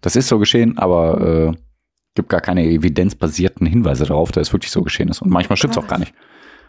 Das 0.00 0.16
ist 0.16 0.28
so 0.28 0.38
geschehen, 0.38 0.78
aber 0.78 1.52
äh, 1.54 1.58
gibt 2.14 2.28
gar 2.28 2.40
keine 2.40 2.64
evidenzbasierten 2.64 3.66
Hinweise 3.66 4.04
darauf, 4.04 4.32
dass 4.32 4.48
es 4.48 4.52
wirklich 4.52 4.70
so 4.70 4.82
geschehen 4.82 5.08
ist. 5.08 5.22
Und 5.22 5.30
manchmal 5.30 5.56
stimmt 5.56 5.76
es 5.76 5.82
auch 5.82 5.88
gar 5.88 5.98
nicht. 5.98 6.14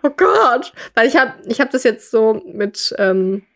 Oh 0.04 0.10
Gott. 0.10 0.74
Weil 0.96 1.08
ich 1.08 1.16
habe 1.16 1.34
ich 1.46 1.60
hab 1.60 1.72
das 1.72 1.84
jetzt 1.84 2.12
so 2.12 2.42
mit, 2.54 2.94
ähm, 2.98 3.36
äh, 3.36 3.51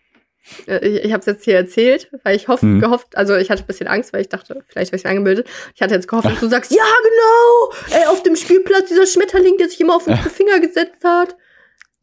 ich, 0.67 1.05
ich 1.05 1.11
habe 1.11 1.19
es 1.19 1.26
jetzt 1.26 1.45
hier 1.45 1.55
erzählt, 1.55 2.09
weil 2.23 2.35
ich 2.35 2.47
hoffe, 2.47 2.65
mhm. 2.65 2.80
gehofft, 2.80 3.17
also 3.17 3.35
ich 3.35 3.49
hatte 3.49 3.63
ein 3.63 3.67
bisschen 3.67 3.88
Angst, 3.88 4.13
weil 4.13 4.22
ich 4.22 4.30
dachte, 4.30 4.63
vielleicht 4.67 4.91
habe 4.91 4.97
ich 4.97 5.05
angemeldet. 5.05 5.47
Ich 5.73 5.81
hatte 5.81 5.93
jetzt 5.93 6.07
gehofft, 6.07 6.30
dass 6.30 6.39
du 6.39 6.47
sagst, 6.47 6.72
ja 6.72 6.84
genau, 7.03 7.99
ey, 7.99 8.07
auf 8.07 8.23
dem 8.23 8.35
Spielplatz 8.35 8.89
dieser 8.89 9.07
Schmetterling, 9.07 9.57
der 9.57 9.69
sich 9.69 9.81
immer 9.81 9.95
auf 9.95 10.05
den 10.05 10.15
Finger 10.17 10.59
gesetzt 10.59 11.03
hat. 11.03 11.35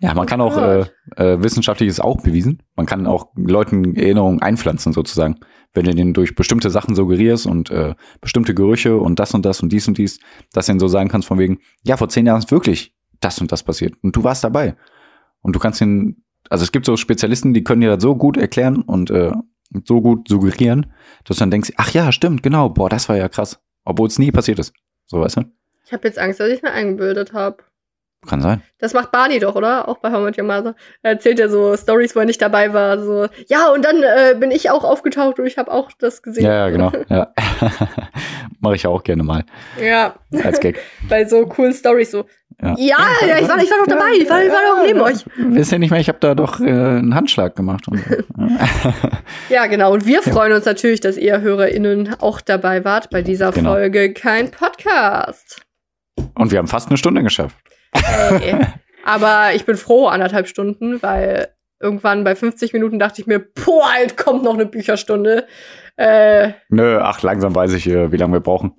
Ja, 0.03 0.15
man 0.15 0.27
oh 0.27 0.29
kann 0.29 0.41
auch, 0.41 0.57
äh, 0.59 0.81
äh, 1.17 1.43
wissenschaftlich 1.45 1.89
ist 1.89 2.01
auch 2.01 2.21
bewiesen. 2.21 2.61
Man 2.75 2.87
kann 2.87 3.07
auch 3.07 3.29
Leuten 3.37 3.95
Erinnerungen 3.95 4.43
einpflanzen 4.43 4.93
sozusagen. 4.93 5.39
Wenn 5.75 5.85
du 5.85 5.95
denen 5.95 6.13
durch 6.13 6.35
bestimmte 6.35 6.71
Sachen 6.71 6.97
suggerierst 6.97 7.47
und 7.47 7.71
äh, 7.71 7.95
bestimmte 8.21 8.53
Gerüche 8.53 8.97
und 8.97 9.21
das 9.21 9.33
und 9.33 9.47
das 9.47 9.63
und 9.63 9.71
dies 9.73 9.87
und 9.87 9.99
dies, 9.99 10.19
dass 10.53 10.67
du 10.67 10.73
ihnen 10.73 10.81
so 10.81 10.89
sagen 10.89 11.09
kannst 11.09 11.29
von 11.29 11.39
wegen, 11.39 11.61
ja, 11.85 11.97
vor 11.97 12.09
zehn 12.09 12.27
Jahren 12.27 12.41
ist 12.41 12.51
wirklich 12.51 12.97
das 13.21 13.41
und 13.41 13.53
das 13.53 13.63
passiert. 13.63 13.95
Und 14.03 14.17
du 14.17 14.25
warst 14.25 14.43
dabei. 14.43 14.75
Und 15.41 15.55
du 15.55 15.61
kannst 15.61 15.81
ihn, 15.81 16.25
also 16.49 16.65
es 16.65 16.73
gibt 16.73 16.87
so 16.87 16.97
Spezialisten, 16.97 17.55
die 17.55 17.65
können 17.65 17.81
dir 17.81 17.95
das 17.95 18.03
so 18.03 18.17
gut 18.17 18.37
erklären 18.37 18.83
und 18.83 19.11
äh, 19.11 19.33
so 19.85 20.01
gut 20.01 20.29
suggerieren, 20.29 20.93
dass 21.25 21.37
du 21.39 21.43
dann 21.43 21.51
denkst, 21.51 21.73
ach 21.77 21.93
ja, 21.93 22.13
stimmt, 22.13 22.43
genau, 22.43 22.69
boah, 22.69 22.89
das 22.89 23.09
war 23.09 23.17
ja 23.17 23.29
krass. 23.29 23.61
Obwohl 23.85 24.09
es 24.09 24.19
nie 24.19 24.31
passiert 24.31 24.59
ist. 24.59 24.75
So, 25.07 25.21
weißt 25.21 25.39
du? 25.39 25.43
Ich 25.85 25.93
habe 25.93 26.07
jetzt 26.07 26.19
Angst, 26.19 26.41
dass 26.41 26.51
ich 26.51 26.63
mir 26.63 26.73
eingebildet 26.73 27.33
habe. 27.33 27.65
Kann 28.29 28.41
sein. 28.41 28.63
Das 28.79 28.95
macht 28.95 29.11
Barney 29.11 29.41
doch, 29.41 29.57
oder? 29.57 29.89
Auch 29.89 29.99
bei 29.99 30.13
How 30.13 30.21
Much 30.21 30.39
Your 30.39 30.45
Mother. 30.45 30.77
Er 31.03 31.13
erzählt 31.13 31.41
ja 31.41 31.49
so 31.49 31.77
Stories, 31.77 32.15
wo 32.15 32.21
er 32.21 32.25
nicht 32.25 32.41
dabei 32.41 32.73
war. 32.73 33.03
So, 33.03 33.27
ja, 33.49 33.69
und 33.69 33.85
dann 33.85 33.97
äh, 34.03 34.37
bin 34.39 34.53
ich 34.53 34.71
auch 34.71 34.85
aufgetaucht 34.85 35.41
und 35.41 35.47
ich 35.47 35.59
habe 35.59 35.73
auch 35.73 35.91
das 35.99 36.23
gesehen. 36.23 36.45
Ja, 36.45 36.53
ja 36.53 36.71
genau. 36.71 36.93
Ja. 37.09 37.33
Mache 38.61 38.77
ich 38.77 38.87
auch 38.87 39.03
gerne 39.03 39.25
mal. 39.25 39.45
Ja. 39.83 40.15
Als 40.45 40.61
Gag. 40.61 40.79
bei 41.09 41.25
so 41.25 41.47
coolen 41.47 41.73
Stories 41.73 42.13
so. 42.13 42.27
Ja, 42.61 42.77
ja, 42.79 42.97
ja 43.27 43.39
ich, 43.39 43.49
war, 43.49 43.59
ich 43.59 43.69
war 43.69 43.79
doch 43.79 43.89
dabei. 43.89 44.13
Ich 44.17 44.31
war, 44.31 44.41
ich 44.41 44.53
war 44.53 44.61
doch 44.77 44.87
neben 44.87 45.01
euch. 45.01 45.25
Wisst 45.37 45.73
ihr 45.73 45.81
nicht 45.81 45.91
mehr, 45.91 45.99
ich 45.99 46.09
habe 46.09 46.19
da 46.21 46.37
doch 46.37 46.61
äh, 46.61 46.65
einen 46.65 47.17
Handschlag 47.17 47.57
gemacht. 47.57 47.89
Und, 47.89 48.05
ja, 49.49 49.67
genau. 49.67 49.93
Und 49.93 50.07
wir 50.07 50.23
freuen 50.23 50.53
uns 50.53 50.65
natürlich, 50.65 51.01
dass 51.01 51.17
ihr 51.17 51.41
HörerInnen 51.41 52.21
auch 52.21 52.41
dabei 52.41 52.85
wart 52.85 53.11
bei 53.11 53.23
dieser 53.23 53.51
genau. 53.51 53.73
Folge 53.73 54.13
Kein 54.13 54.53
Podcast. 54.53 55.61
Und 56.35 56.53
wir 56.53 56.59
haben 56.59 56.69
fast 56.69 56.89
eine 56.89 56.99
Stunde 56.99 57.25
geschafft. 57.25 57.57
Aber 59.05 59.55
ich 59.55 59.65
bin 59.65 59.77
froh, 59.77 60.07
anderthalb 60.07 60.47
Stunden, 60.47 61.03
weil 61.03 61.49
irgendwann 61.81 62.25
bei 62.25 62.37
50 62.37 62.73
Minuten 62.73 62.99
dachte 62.99 63.21
ich 63.21 63.27
mir, 63.27 63.41
boah, 63.41 63.93
halt 63.93 64.17
kommt 64.17 64.45
noch 64.45 64.55
eine 64.55 64.67
Bücherstunde. 64.67 65.47
Äh, 65.97 66.53
Nö, 66.69 66.99
ach, 67.01 67.23
langsam 67.23 67.55
weiß 67.55 67.73
ich, 67.75 67.89
äh, 67.89 68.13
wie 68.13 68.17
lange 68.17 68.35
wir 68.35 68.41
brauchen. 68.41 68.73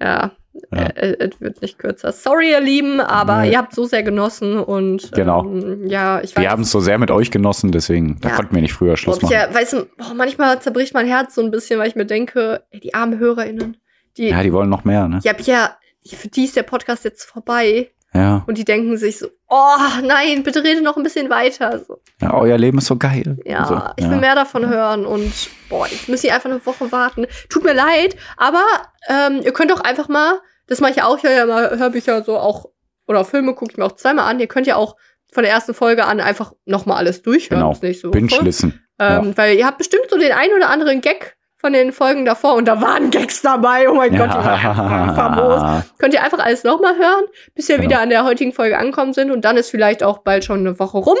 Ja, 0.00 0.32
ja. 0.72 0.86
Äh, 0.86 1.16
es 1.18 1.40
wird 1.40 1.62
nicht 1.62 1.78
kürzer. 1.78 2.12
Sorry, 2.12 2.50
ihr 2.50 2.60
Lieben, 2.60 3.00
aber 3.00 3.42
nee. 3.42 3.52
ihr 3.52 3.58
habt 3.58 3.74
so 3.74 3.84
sehr 3.84 4.02
genossen 4.02 4.58
und 4.58 5.12
genau. 5.12 5.44
Ähm, 5.44 5.86
ja, 5.86 6.20
ich 6.20 6.36
weiß. 6.36 6.42
Wir 6.42 6.50
haben 6.50 6.62
es 6.62 6.70
so 6.70 6.80
sehr 6.80 6.98
mit 6.98 7.10
euch 7.10 7.30
genossen, 7.30 7.72
deswegen 7.72 8.18
da 8.20 8.30
konnten 8.30 8.54
wir 8.54 8.62
nicht 8.62 8.72
früher 8.72 8.96
Schluss 8.96 9.20
machen. 9.22 9.32
Ja, 9.32 9.52
weißt 9.52 9.72
du, 9.74 9.84
boah, 9.96 10.14
manchmal 10.14 10.60
zerbricht 10.60 10.94
mein 10.94 11.06
Herz 11.06 11.34
so 11.34 11.42
ein 11.42 11.50
bisschen, 11.50 11.78
weil 11.78 11.88
ich 11.88 11.96
mir 11.96 12.06
denke, 12.06 12.64
ey, 12.70 12.80
die 12.80 12.94
armen 12.94 13.18
HörerInnen, 13.18 13.76
die. 14.16 14.28
Ja, 14.28 14.42
die 14.42 14.52
wollen 14.52 14.68
noch 14.68 14.84
mehr, 14.84 15.08
ne? 15.08 15.20
Ich 15.22 15.28
hab 15.28 15.40
ja, 15.42 15.76
für 16.06 16.28
die 16.28 16.44
ist 16.44 16.56
der 16.56 16.64
Podcast 16.64 17.04
jetzt 17.04 17.24
vorbei. 17.24 17.90
Ja. 18.14 18.42
Und 18.46 18.56
die 18.56 18.64
denken 18.64 18.96
sich 18.96 19.18
so, 19.18 19.28
oh 19.48 19.76
nein, 20.02 20.42
bitte 20.42 20.64
rede 20.64 20.82
noch 20.82 20.96
ein 20.96 21.02
bisschen 21.02 21.28
weiter. 21.30 21.78
So. 21.86 22.00
Ja, 22.20 22.34
euer 22.34 22.56
Leben 22.56 22.78
ist 22.78 22.86
so 22.86 22.96
geil. 22.96 23.38
Ja, 23.44 23.64
so, 23.64 23.80
ich 23.96 24.04
will 24.04 24.14
ja. 24.14 24.20
mehr 24.20 24.34
davon 24.34 24.66
hören 24.68 25.04
und 25.04 25.32
boah, 25.68 25.86
jetzt 25.86 26.08
müsst 26.08 26.24
ihr 26.24 26.34
einfach 26.34 26.50
eine 26.50 26.64
Woche 26.64 26.90
warten. 26.90 27.26
Tut 27.48 27.64
mir 27.64 27.74
leid, 27.74 28.16
aber 28.36 28.64
ähm, 29.08 29.42
ihr 29.42 29.52
könnt 29.52 29.70
doch 29.70 29.80
einfach 29.80 30.08
mal, 30.08 30.40
das 30.66 30.80
mache 30.80 30.92
ich 30.92 31.02
auch, 31.02 31.18
ich 31.18 31.22
höre 31.22 31.32
ja 31.32 31.46
mal 31.46 31.78
Hörbücher 31.78 32.22
so 32.22 32.38
auch, 32.38 32.66
oder 33.06 33.24
Filme 33.24 33.54
gucke 33.54 33.72
ich 33.72 33.78
mir 33.78 33.84
auch 33.84 33.92
zweimal 33.92 34.30
an. 34.30 34.40
Ihr 34.40 34.48
könnt 34.48 34.66
ja 34.66 34.76
auch 34.76 34.96
von 35.32 35.42
der 35.42 35.52
ersten 35.52 35.74
Folge 35.74 36.06
an 36.06 36.20
einfach 36.20 36.52
nochmal 36.64 36.98
alles 36.98 37.22
durchhören. 37.22 37.60
Genau, 37.60 37.76
nicht 37.80 38.00
so 38.00 38.10
Binge-Listen. 38.10 38.82
Ähm, 38.98 39.28
ja. 39.28 39.36
Weil 39.36 39.56
ihr 39.56 39.66
habt 39.66 39.78
bestimmt 39.78 40.06
so 40.10 40.18
den 40.18 40.32
ein 40.32 40.50
oder 40.56 40.70
anderen 40.70 41.00
Gag 41.00 41.37
von 41.60 41.72
den 41.72 41.92
Folgen 41.92 42.24
davor 42.24 42.54
und 42.54 42.66
da 42.66 42.80
waren 42.80 43.10
Gags 43.10 43.42
dabei. 43.42 43.90
Oh 43.90 43.94
mein 43.94 44.14
ja. 44.14 44.26
Gott, 44.26 44.30
die 44.30 44.44
waren 44.44 45.14
famos. 45.14 45.84
Könnt 45.98 46.14
ihr 46.14 46.22
einfach 46.22 46.38
alles 46.38 46.62
nochmal 46.62 46.96
hören, 46.96 47.24
bis 47.54 47.68
wir 47.68 47.76
genau. 47.76 47.88
wieder 47.88 48.00
an 48.00 48.10
der 48.10 48.24
heutigen 48.24 48.52
Folge 48.52 48.78
ankommen 48.78 49.12
sind 49.12 49.32
und 49.32 49.44
dann 49.44 49.56
ist 49.56 49.70
vielleicht 49.70 50.04
auch 50.04 50.18
bald 50.18 50.44
schon 50.44 50.60
eine 50.60 50.78
Woche 50.78 50.98
rum. 50.98 51.18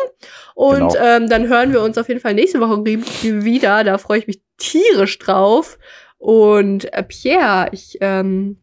Und 0.54 0.92
genau. 0.92 0.94
ähm, 0.96 1.28
dann 1.28 1.48
hören 1.48 1.72
wir 1.72 1.82
uns 1.82 1.98
auf 1.98 2.08
jeden 2.08 2.20
Fall 2.20 2.34
nächste 2.34 2.60
Woche 2.60 2.84
wieder. 2.84 3.82
Da 3.82 3.98
freue 3.98 4.20
ich 4.20 4.26
mich 4.28 4.40
tierisch 4.58 5.18
drauf. 5.18 5.76
Und 6.18 6.92
äh, 6.92 7.02
Pierre, 7.02 7.68
ich 7.72 7.98
ähm, 8.00 8.62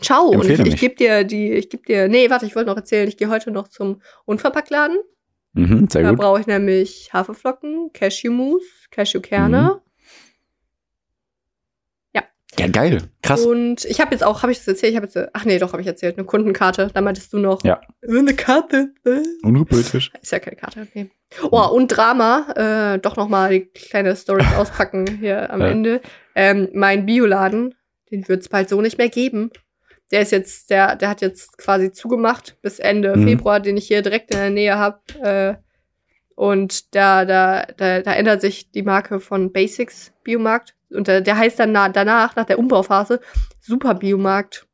ciao 0.00 0.28
und 0.28 0.48
ich, 0.48 0.58
ich 0.58 0.80
gebe 0.80 0.94
dir 0.94 1.24
die, 1.24 1.52
ich 1.52 1.68
gebe 1.68 1.82
dir, 1.82 2.08
nee, 2.08 2.30
warte, 2.30 2.46
ich 2.46 2.56
wollte 2.56 2.70
noch 2.70 2.76
erzählen, 2.76 3.08
ich 3.08 3.18
gehe 3.18 3.28
heute 3.28 3.50
noch 3.50 3.68
zum 3.68 4.00
Unverpacktladen. 4.24 4.98
Mhm, 5.52 5.88
sehr 5.90 6.02
da 6.02 6.10
gut. 6.10 6.18
Da 6.18 6.22
brauche 6.22 6.40
ich 6.40 6.46
nämlich 6.46 7.10
Haferflocken, 7.12 7.90
Cashewmus, 7.92 8.62
Cashewkerne. 8.90 9.80
Mhm 9.84 9.89
ja, 12.58 12.66
geil. 12.66 13.02
Krass. 13.22 13.46
Und 13.46 13.84
ich 13.84 14.00
habe 14.00 14.10
jetzt 14.10 14.24
auch, 14.24 14.42
habe 14.42 14.52
ich 14.52 14.58
das 14.58 14.68
erzählt? 14.68 14.90
Ich 14.92 14.96
habe 14.96 15.06
jetzt, 15.06 15.16
ach 15.32 15.44
nee, 15.44 15.58
doch, 15.58 15.72
habe 15.72 15.82
ich 15.82 15.88
erzählt, 15.88 16.18
eine 16.18 16.26
Kundenkarte. 16.26 16.90
Da 16.92 17.00
meintest 17.00 17.32
du 17.32 17.38
noch. 17.38 17.62
Ja. 17.64 17.80
Eine 18.06 18.34
Karte. 18.34 18.92
Äh. 19.04 19.20
Unpolitisch. 19.42 20.10
Ist 20.20 20.32
ja 20.32 20.40
keine 20.40 20.56
Karte, 20.56 20.86
okay. 20.88 21.10
Oh, 21.50 21.68
und 21.68 21.88
Drama, 21.88 22.94
äh, 22.94 22.98
doch 22.98 23.16
noch 23.16 23.28
mal 23.28 23.50
die 23.50 23.66
kleine 23.66 24.16
Story 24.16 24.44
auspacken 24.56 25.18
hier 25.20 25.50
am 25.50 25.60
ja. 25.60 25.68
Ende. 25.68 26.00
Ähm, 26.34 26.68
mein 26.74 27.06
Bioladen, 27.06 27.74
den 28.10 28.26
wird 28.28 28.42
es 28.42 28.48
bald 28.48 28.68
so 28.68 28.80
nicht 28.80 28.98
mehr 28.98 29.08
geben. 29.08 29.50
Der 30.10 30.22
ist 30.22 30.32
jetzt, 30.32 30.70
der, 30.70 30.96
der 30.96 31.08
hat 31.08 31.20
jetzt 31.20 31.56
quasi 31.56 31.92
zugemacht 31.92 32.56
bis 32.62 32.80
Ende 32.80 33.16
mhm. 33.16 33.28
Februar, 33.28 33.60
den 33.60 33.76
ich 33.76 33.86
hier 33.86 34.02
direkt 34.02 34.32
in 34.32 34.40
der 34.40 34.50
Nähe 34.50 34.76
habe. 34.76 35.00
Äh, 35.22 35.54
und 36.34 36.96
da, 36.96 37.24
da, 37.24 37.66
da, 37.76 38.00
da 38.00 38.12
ändert 38.12 38.40
sich 38.40 38.72
die 38.72 38.82
Marke 38.82 39.20
von 39.20 39.52
Basics 39.52 40.12
Biomarkt 40.24 40.74
und 40.94 41.08
der, 41.08 41.20
der 41.20 41.36
heißt 41.36 41.58
dann 41.58 41.72
na, 41.72 41.88
danach, 41.88 42.36
nach 42.36 42.44
der 42.44 42.58
Umbauphase, 42.58 43.20
Super 43.60 43.94
Biomarkt. 43.94 44.66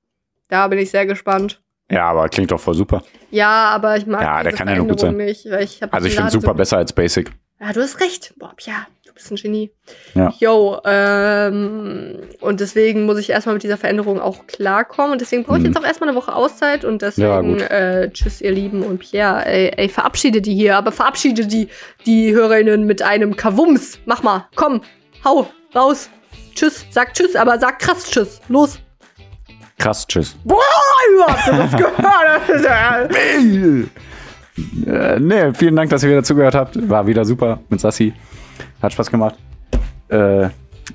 Da 0.49 0.69
bin 0.69 0.79
ich 0.79 0.91
sehr 0.91 1.07
gespannt. 1.07 1.61
Ja, 1.91 2.09
aber 2.09 2.29
klingt 2.29 2.51
doch 2.51 2.61
voll 2.61 2.75
super. 2.75 3.03
Ja, 3.31 3.71
aber 3.71 3.97
ich 3.97 4.07
mag 4.07 4.23
ja, 4.23 4.43
der 4.43 4.53
kann 4.53 4.69
ja 4.69 4.77
nur 4.77 4.89
gut 4.89 5.01
sein. 5.01 5.17
nicht. 5.17 5.47
Also 5.47 6.07
ich 6.07 6.15
finde 6.15 6.31
super 6.31 6.55
besser 6.55 6.79
als 6.79 6.93
Basic. 6.93 7.31
Ja, 7.61 7.73
du 7.73 7.81
hast 7.81 8.01
recht. 8.01 8.35
Boah, 8.39 8.55
ja, 8.61 8.87
du 9.07 9.15
bist 9.15 9.31
ein 9.31 9.37
Genie. 9.37 9.71
Ja. 10.15 10.35
Yo, 10.39 10.79
ähm, 10.85 12.19
und 12.41 12.61
deswegen 12.61 13.07
muss 13.07 13.19
ich 13.19 13.31
erstmal 13.31 13.55
mit 13.55 13.63
dieser 13.63 13.79
Veränderung 13.79 14.21
auch 14.21 14.47
klarkommen. 14.47 15.13
Und 15.13 15.21
deswegen 15.21 15.45
brauche 15.45 15.57
ich 15.57 15.63
mhm. 15.63 15.69
jetzt 15.69 15.79
auch 15.79 15.87
erstmal 15.87 16.11
eine 16.11 16.19
Woche 16.19 16.35
Auszeit. 16.35 16.85
Und 16.85 17.03
deswegen, 17.03 17.61
ja, 17.61 17.67
äh, 17.67 18.11
tschüss, 18.11 18.43
ihr 18.43 18.53
Lieben. 18.53 18.83
Und 18.83 18.99
Pierre, 18.99 19.47
ey, 19.47 19.73
ey, 19.77 19.89
verabschiede 19.89 20.43
die 20.43 20.55
hier. 20.55 20.77
Aber 20.77 20.93
verabschiede 20.93 21.47
die, 21.47 21.69
die 22.05 22.35
Hörerinnen 22.35 22.85
mit 22.85 23.01
einem 23.01 23.37
Kavums. 23.37 24.01
Mach 24.05 24.23
mal, 24.23 24.49
komm, 24.55 24.83
hau 25.25 25.49
raus. 25.77 26.11
Tschüss, 26.55 26.87
sag 26.91 27.13
Tschüss, 27.15 27.37
aber 27.37 27.59
sag 27.59 27.79
krass 27.79 28.11
Tschüss. 28.11 28.41
Los. 28.49 28.81
Krass 29.79 30.07
Tschüss. 30.07 30.35
Boah, 30.45 30.59
ihr 31.47 31.53
das 31.53 31.71
gehört? 31.77 33.17
äh, 34.87 35.21
nee, 35.21 35.53
vielen 35.55 35.77
Dank, 35.77 35.91
dass 35.91 36.03
ihr 36.03 36.09
wieder 36.09 36.25
zugehört 36.25 36.55
habt. 36.55 36.89
War 36.89 37.07
wieder 37.07 37.25
super 37.25 37.61
mit 37.69 37.81
Sassi. 37.81 38.15
Hat 38.83 38.93
Spaß 38.93 39.11
gemacht. 39.11 39.37
Äh, 40.09 40.47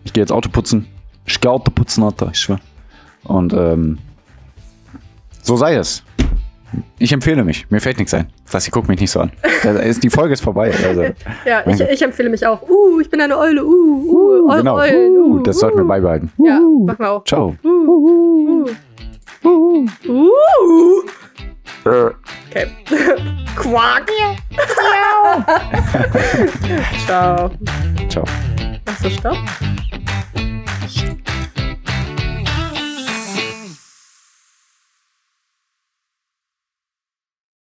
ich 0.03 0.13
gehe 0.13 0.23
jetzt 0.23 0.31
Auto 0.31 0.49
putzen. 0.49 0.87
Ich 1.25 1.39
gehe 1.39 1.51
Auto 1.51 1.69
putzen, 1.69 2.03
Alter, 2.03 2.29
ich 2.31 2.39
schwör. 2.39 2.59
Und 3.23 3.53
ähm, 3.53 3.99
so 5.43 5.55
sei 5.57 5.75
es. 5.75 6.03
Ich 6.99 7.11
empfehle 7.11 7.43
mich. 7.43 7.69
Mir 7.69 7.81
fällt 7.81 7.98
nichts 7.98 8.14
ein. 8.14 8.27
Sassi, 8.45 8.72
guck 8.72 8.88
mich 8.88 8.99
nicht 8.99 9.11
so 9.11 9.22
an. 9.22 9.31
die 10.03 10.10
Folge 10.10 10.34
ist 10.34 10.41
vorbei. 10.41 10.72
Also, 10.88 11.02
ja, 11.45 11.64
ich, 11.65 11.81
ich, 11.81 12.02
empfehle 12.02 12.30
mich 12.30 12.45
auch. 12.45 12.61
Uh, 12.69 12.99
ich 12.99 13.10
bin 13.10 13.22
eine 13.22 13.38
Eule. 13.38 13.65
Uh, 13.65 13.69
uh, 13.69 14.49
uh 14.49 14.57
genau. 14.57 14.77
Eulen. 14.77 15.18
Uh, 15.18 15.39
das 15.39 15.60
sollten 15.60 15.80
wir 15.80 15.85
beibehalten. 15.85 16.31
Ja, 16.38 16.60
machen 16.60 16.99
wir 16.99 17.11
auch. 17.11 17.23
Ciao. 17.26 17.56
Uh, 17.64 17.68
uh, 17.68 18.65
uh. 19.43 19.43
uh. 19.43 19.85
uh. 20.07 21.03
Okay. 21.84 22.68
Quack. 23.56 24.11
Ciao. 27.06 27.52
Ciao. 28.10 28.26
Achso, 28.85 29.10
stopp. 29.10 29.38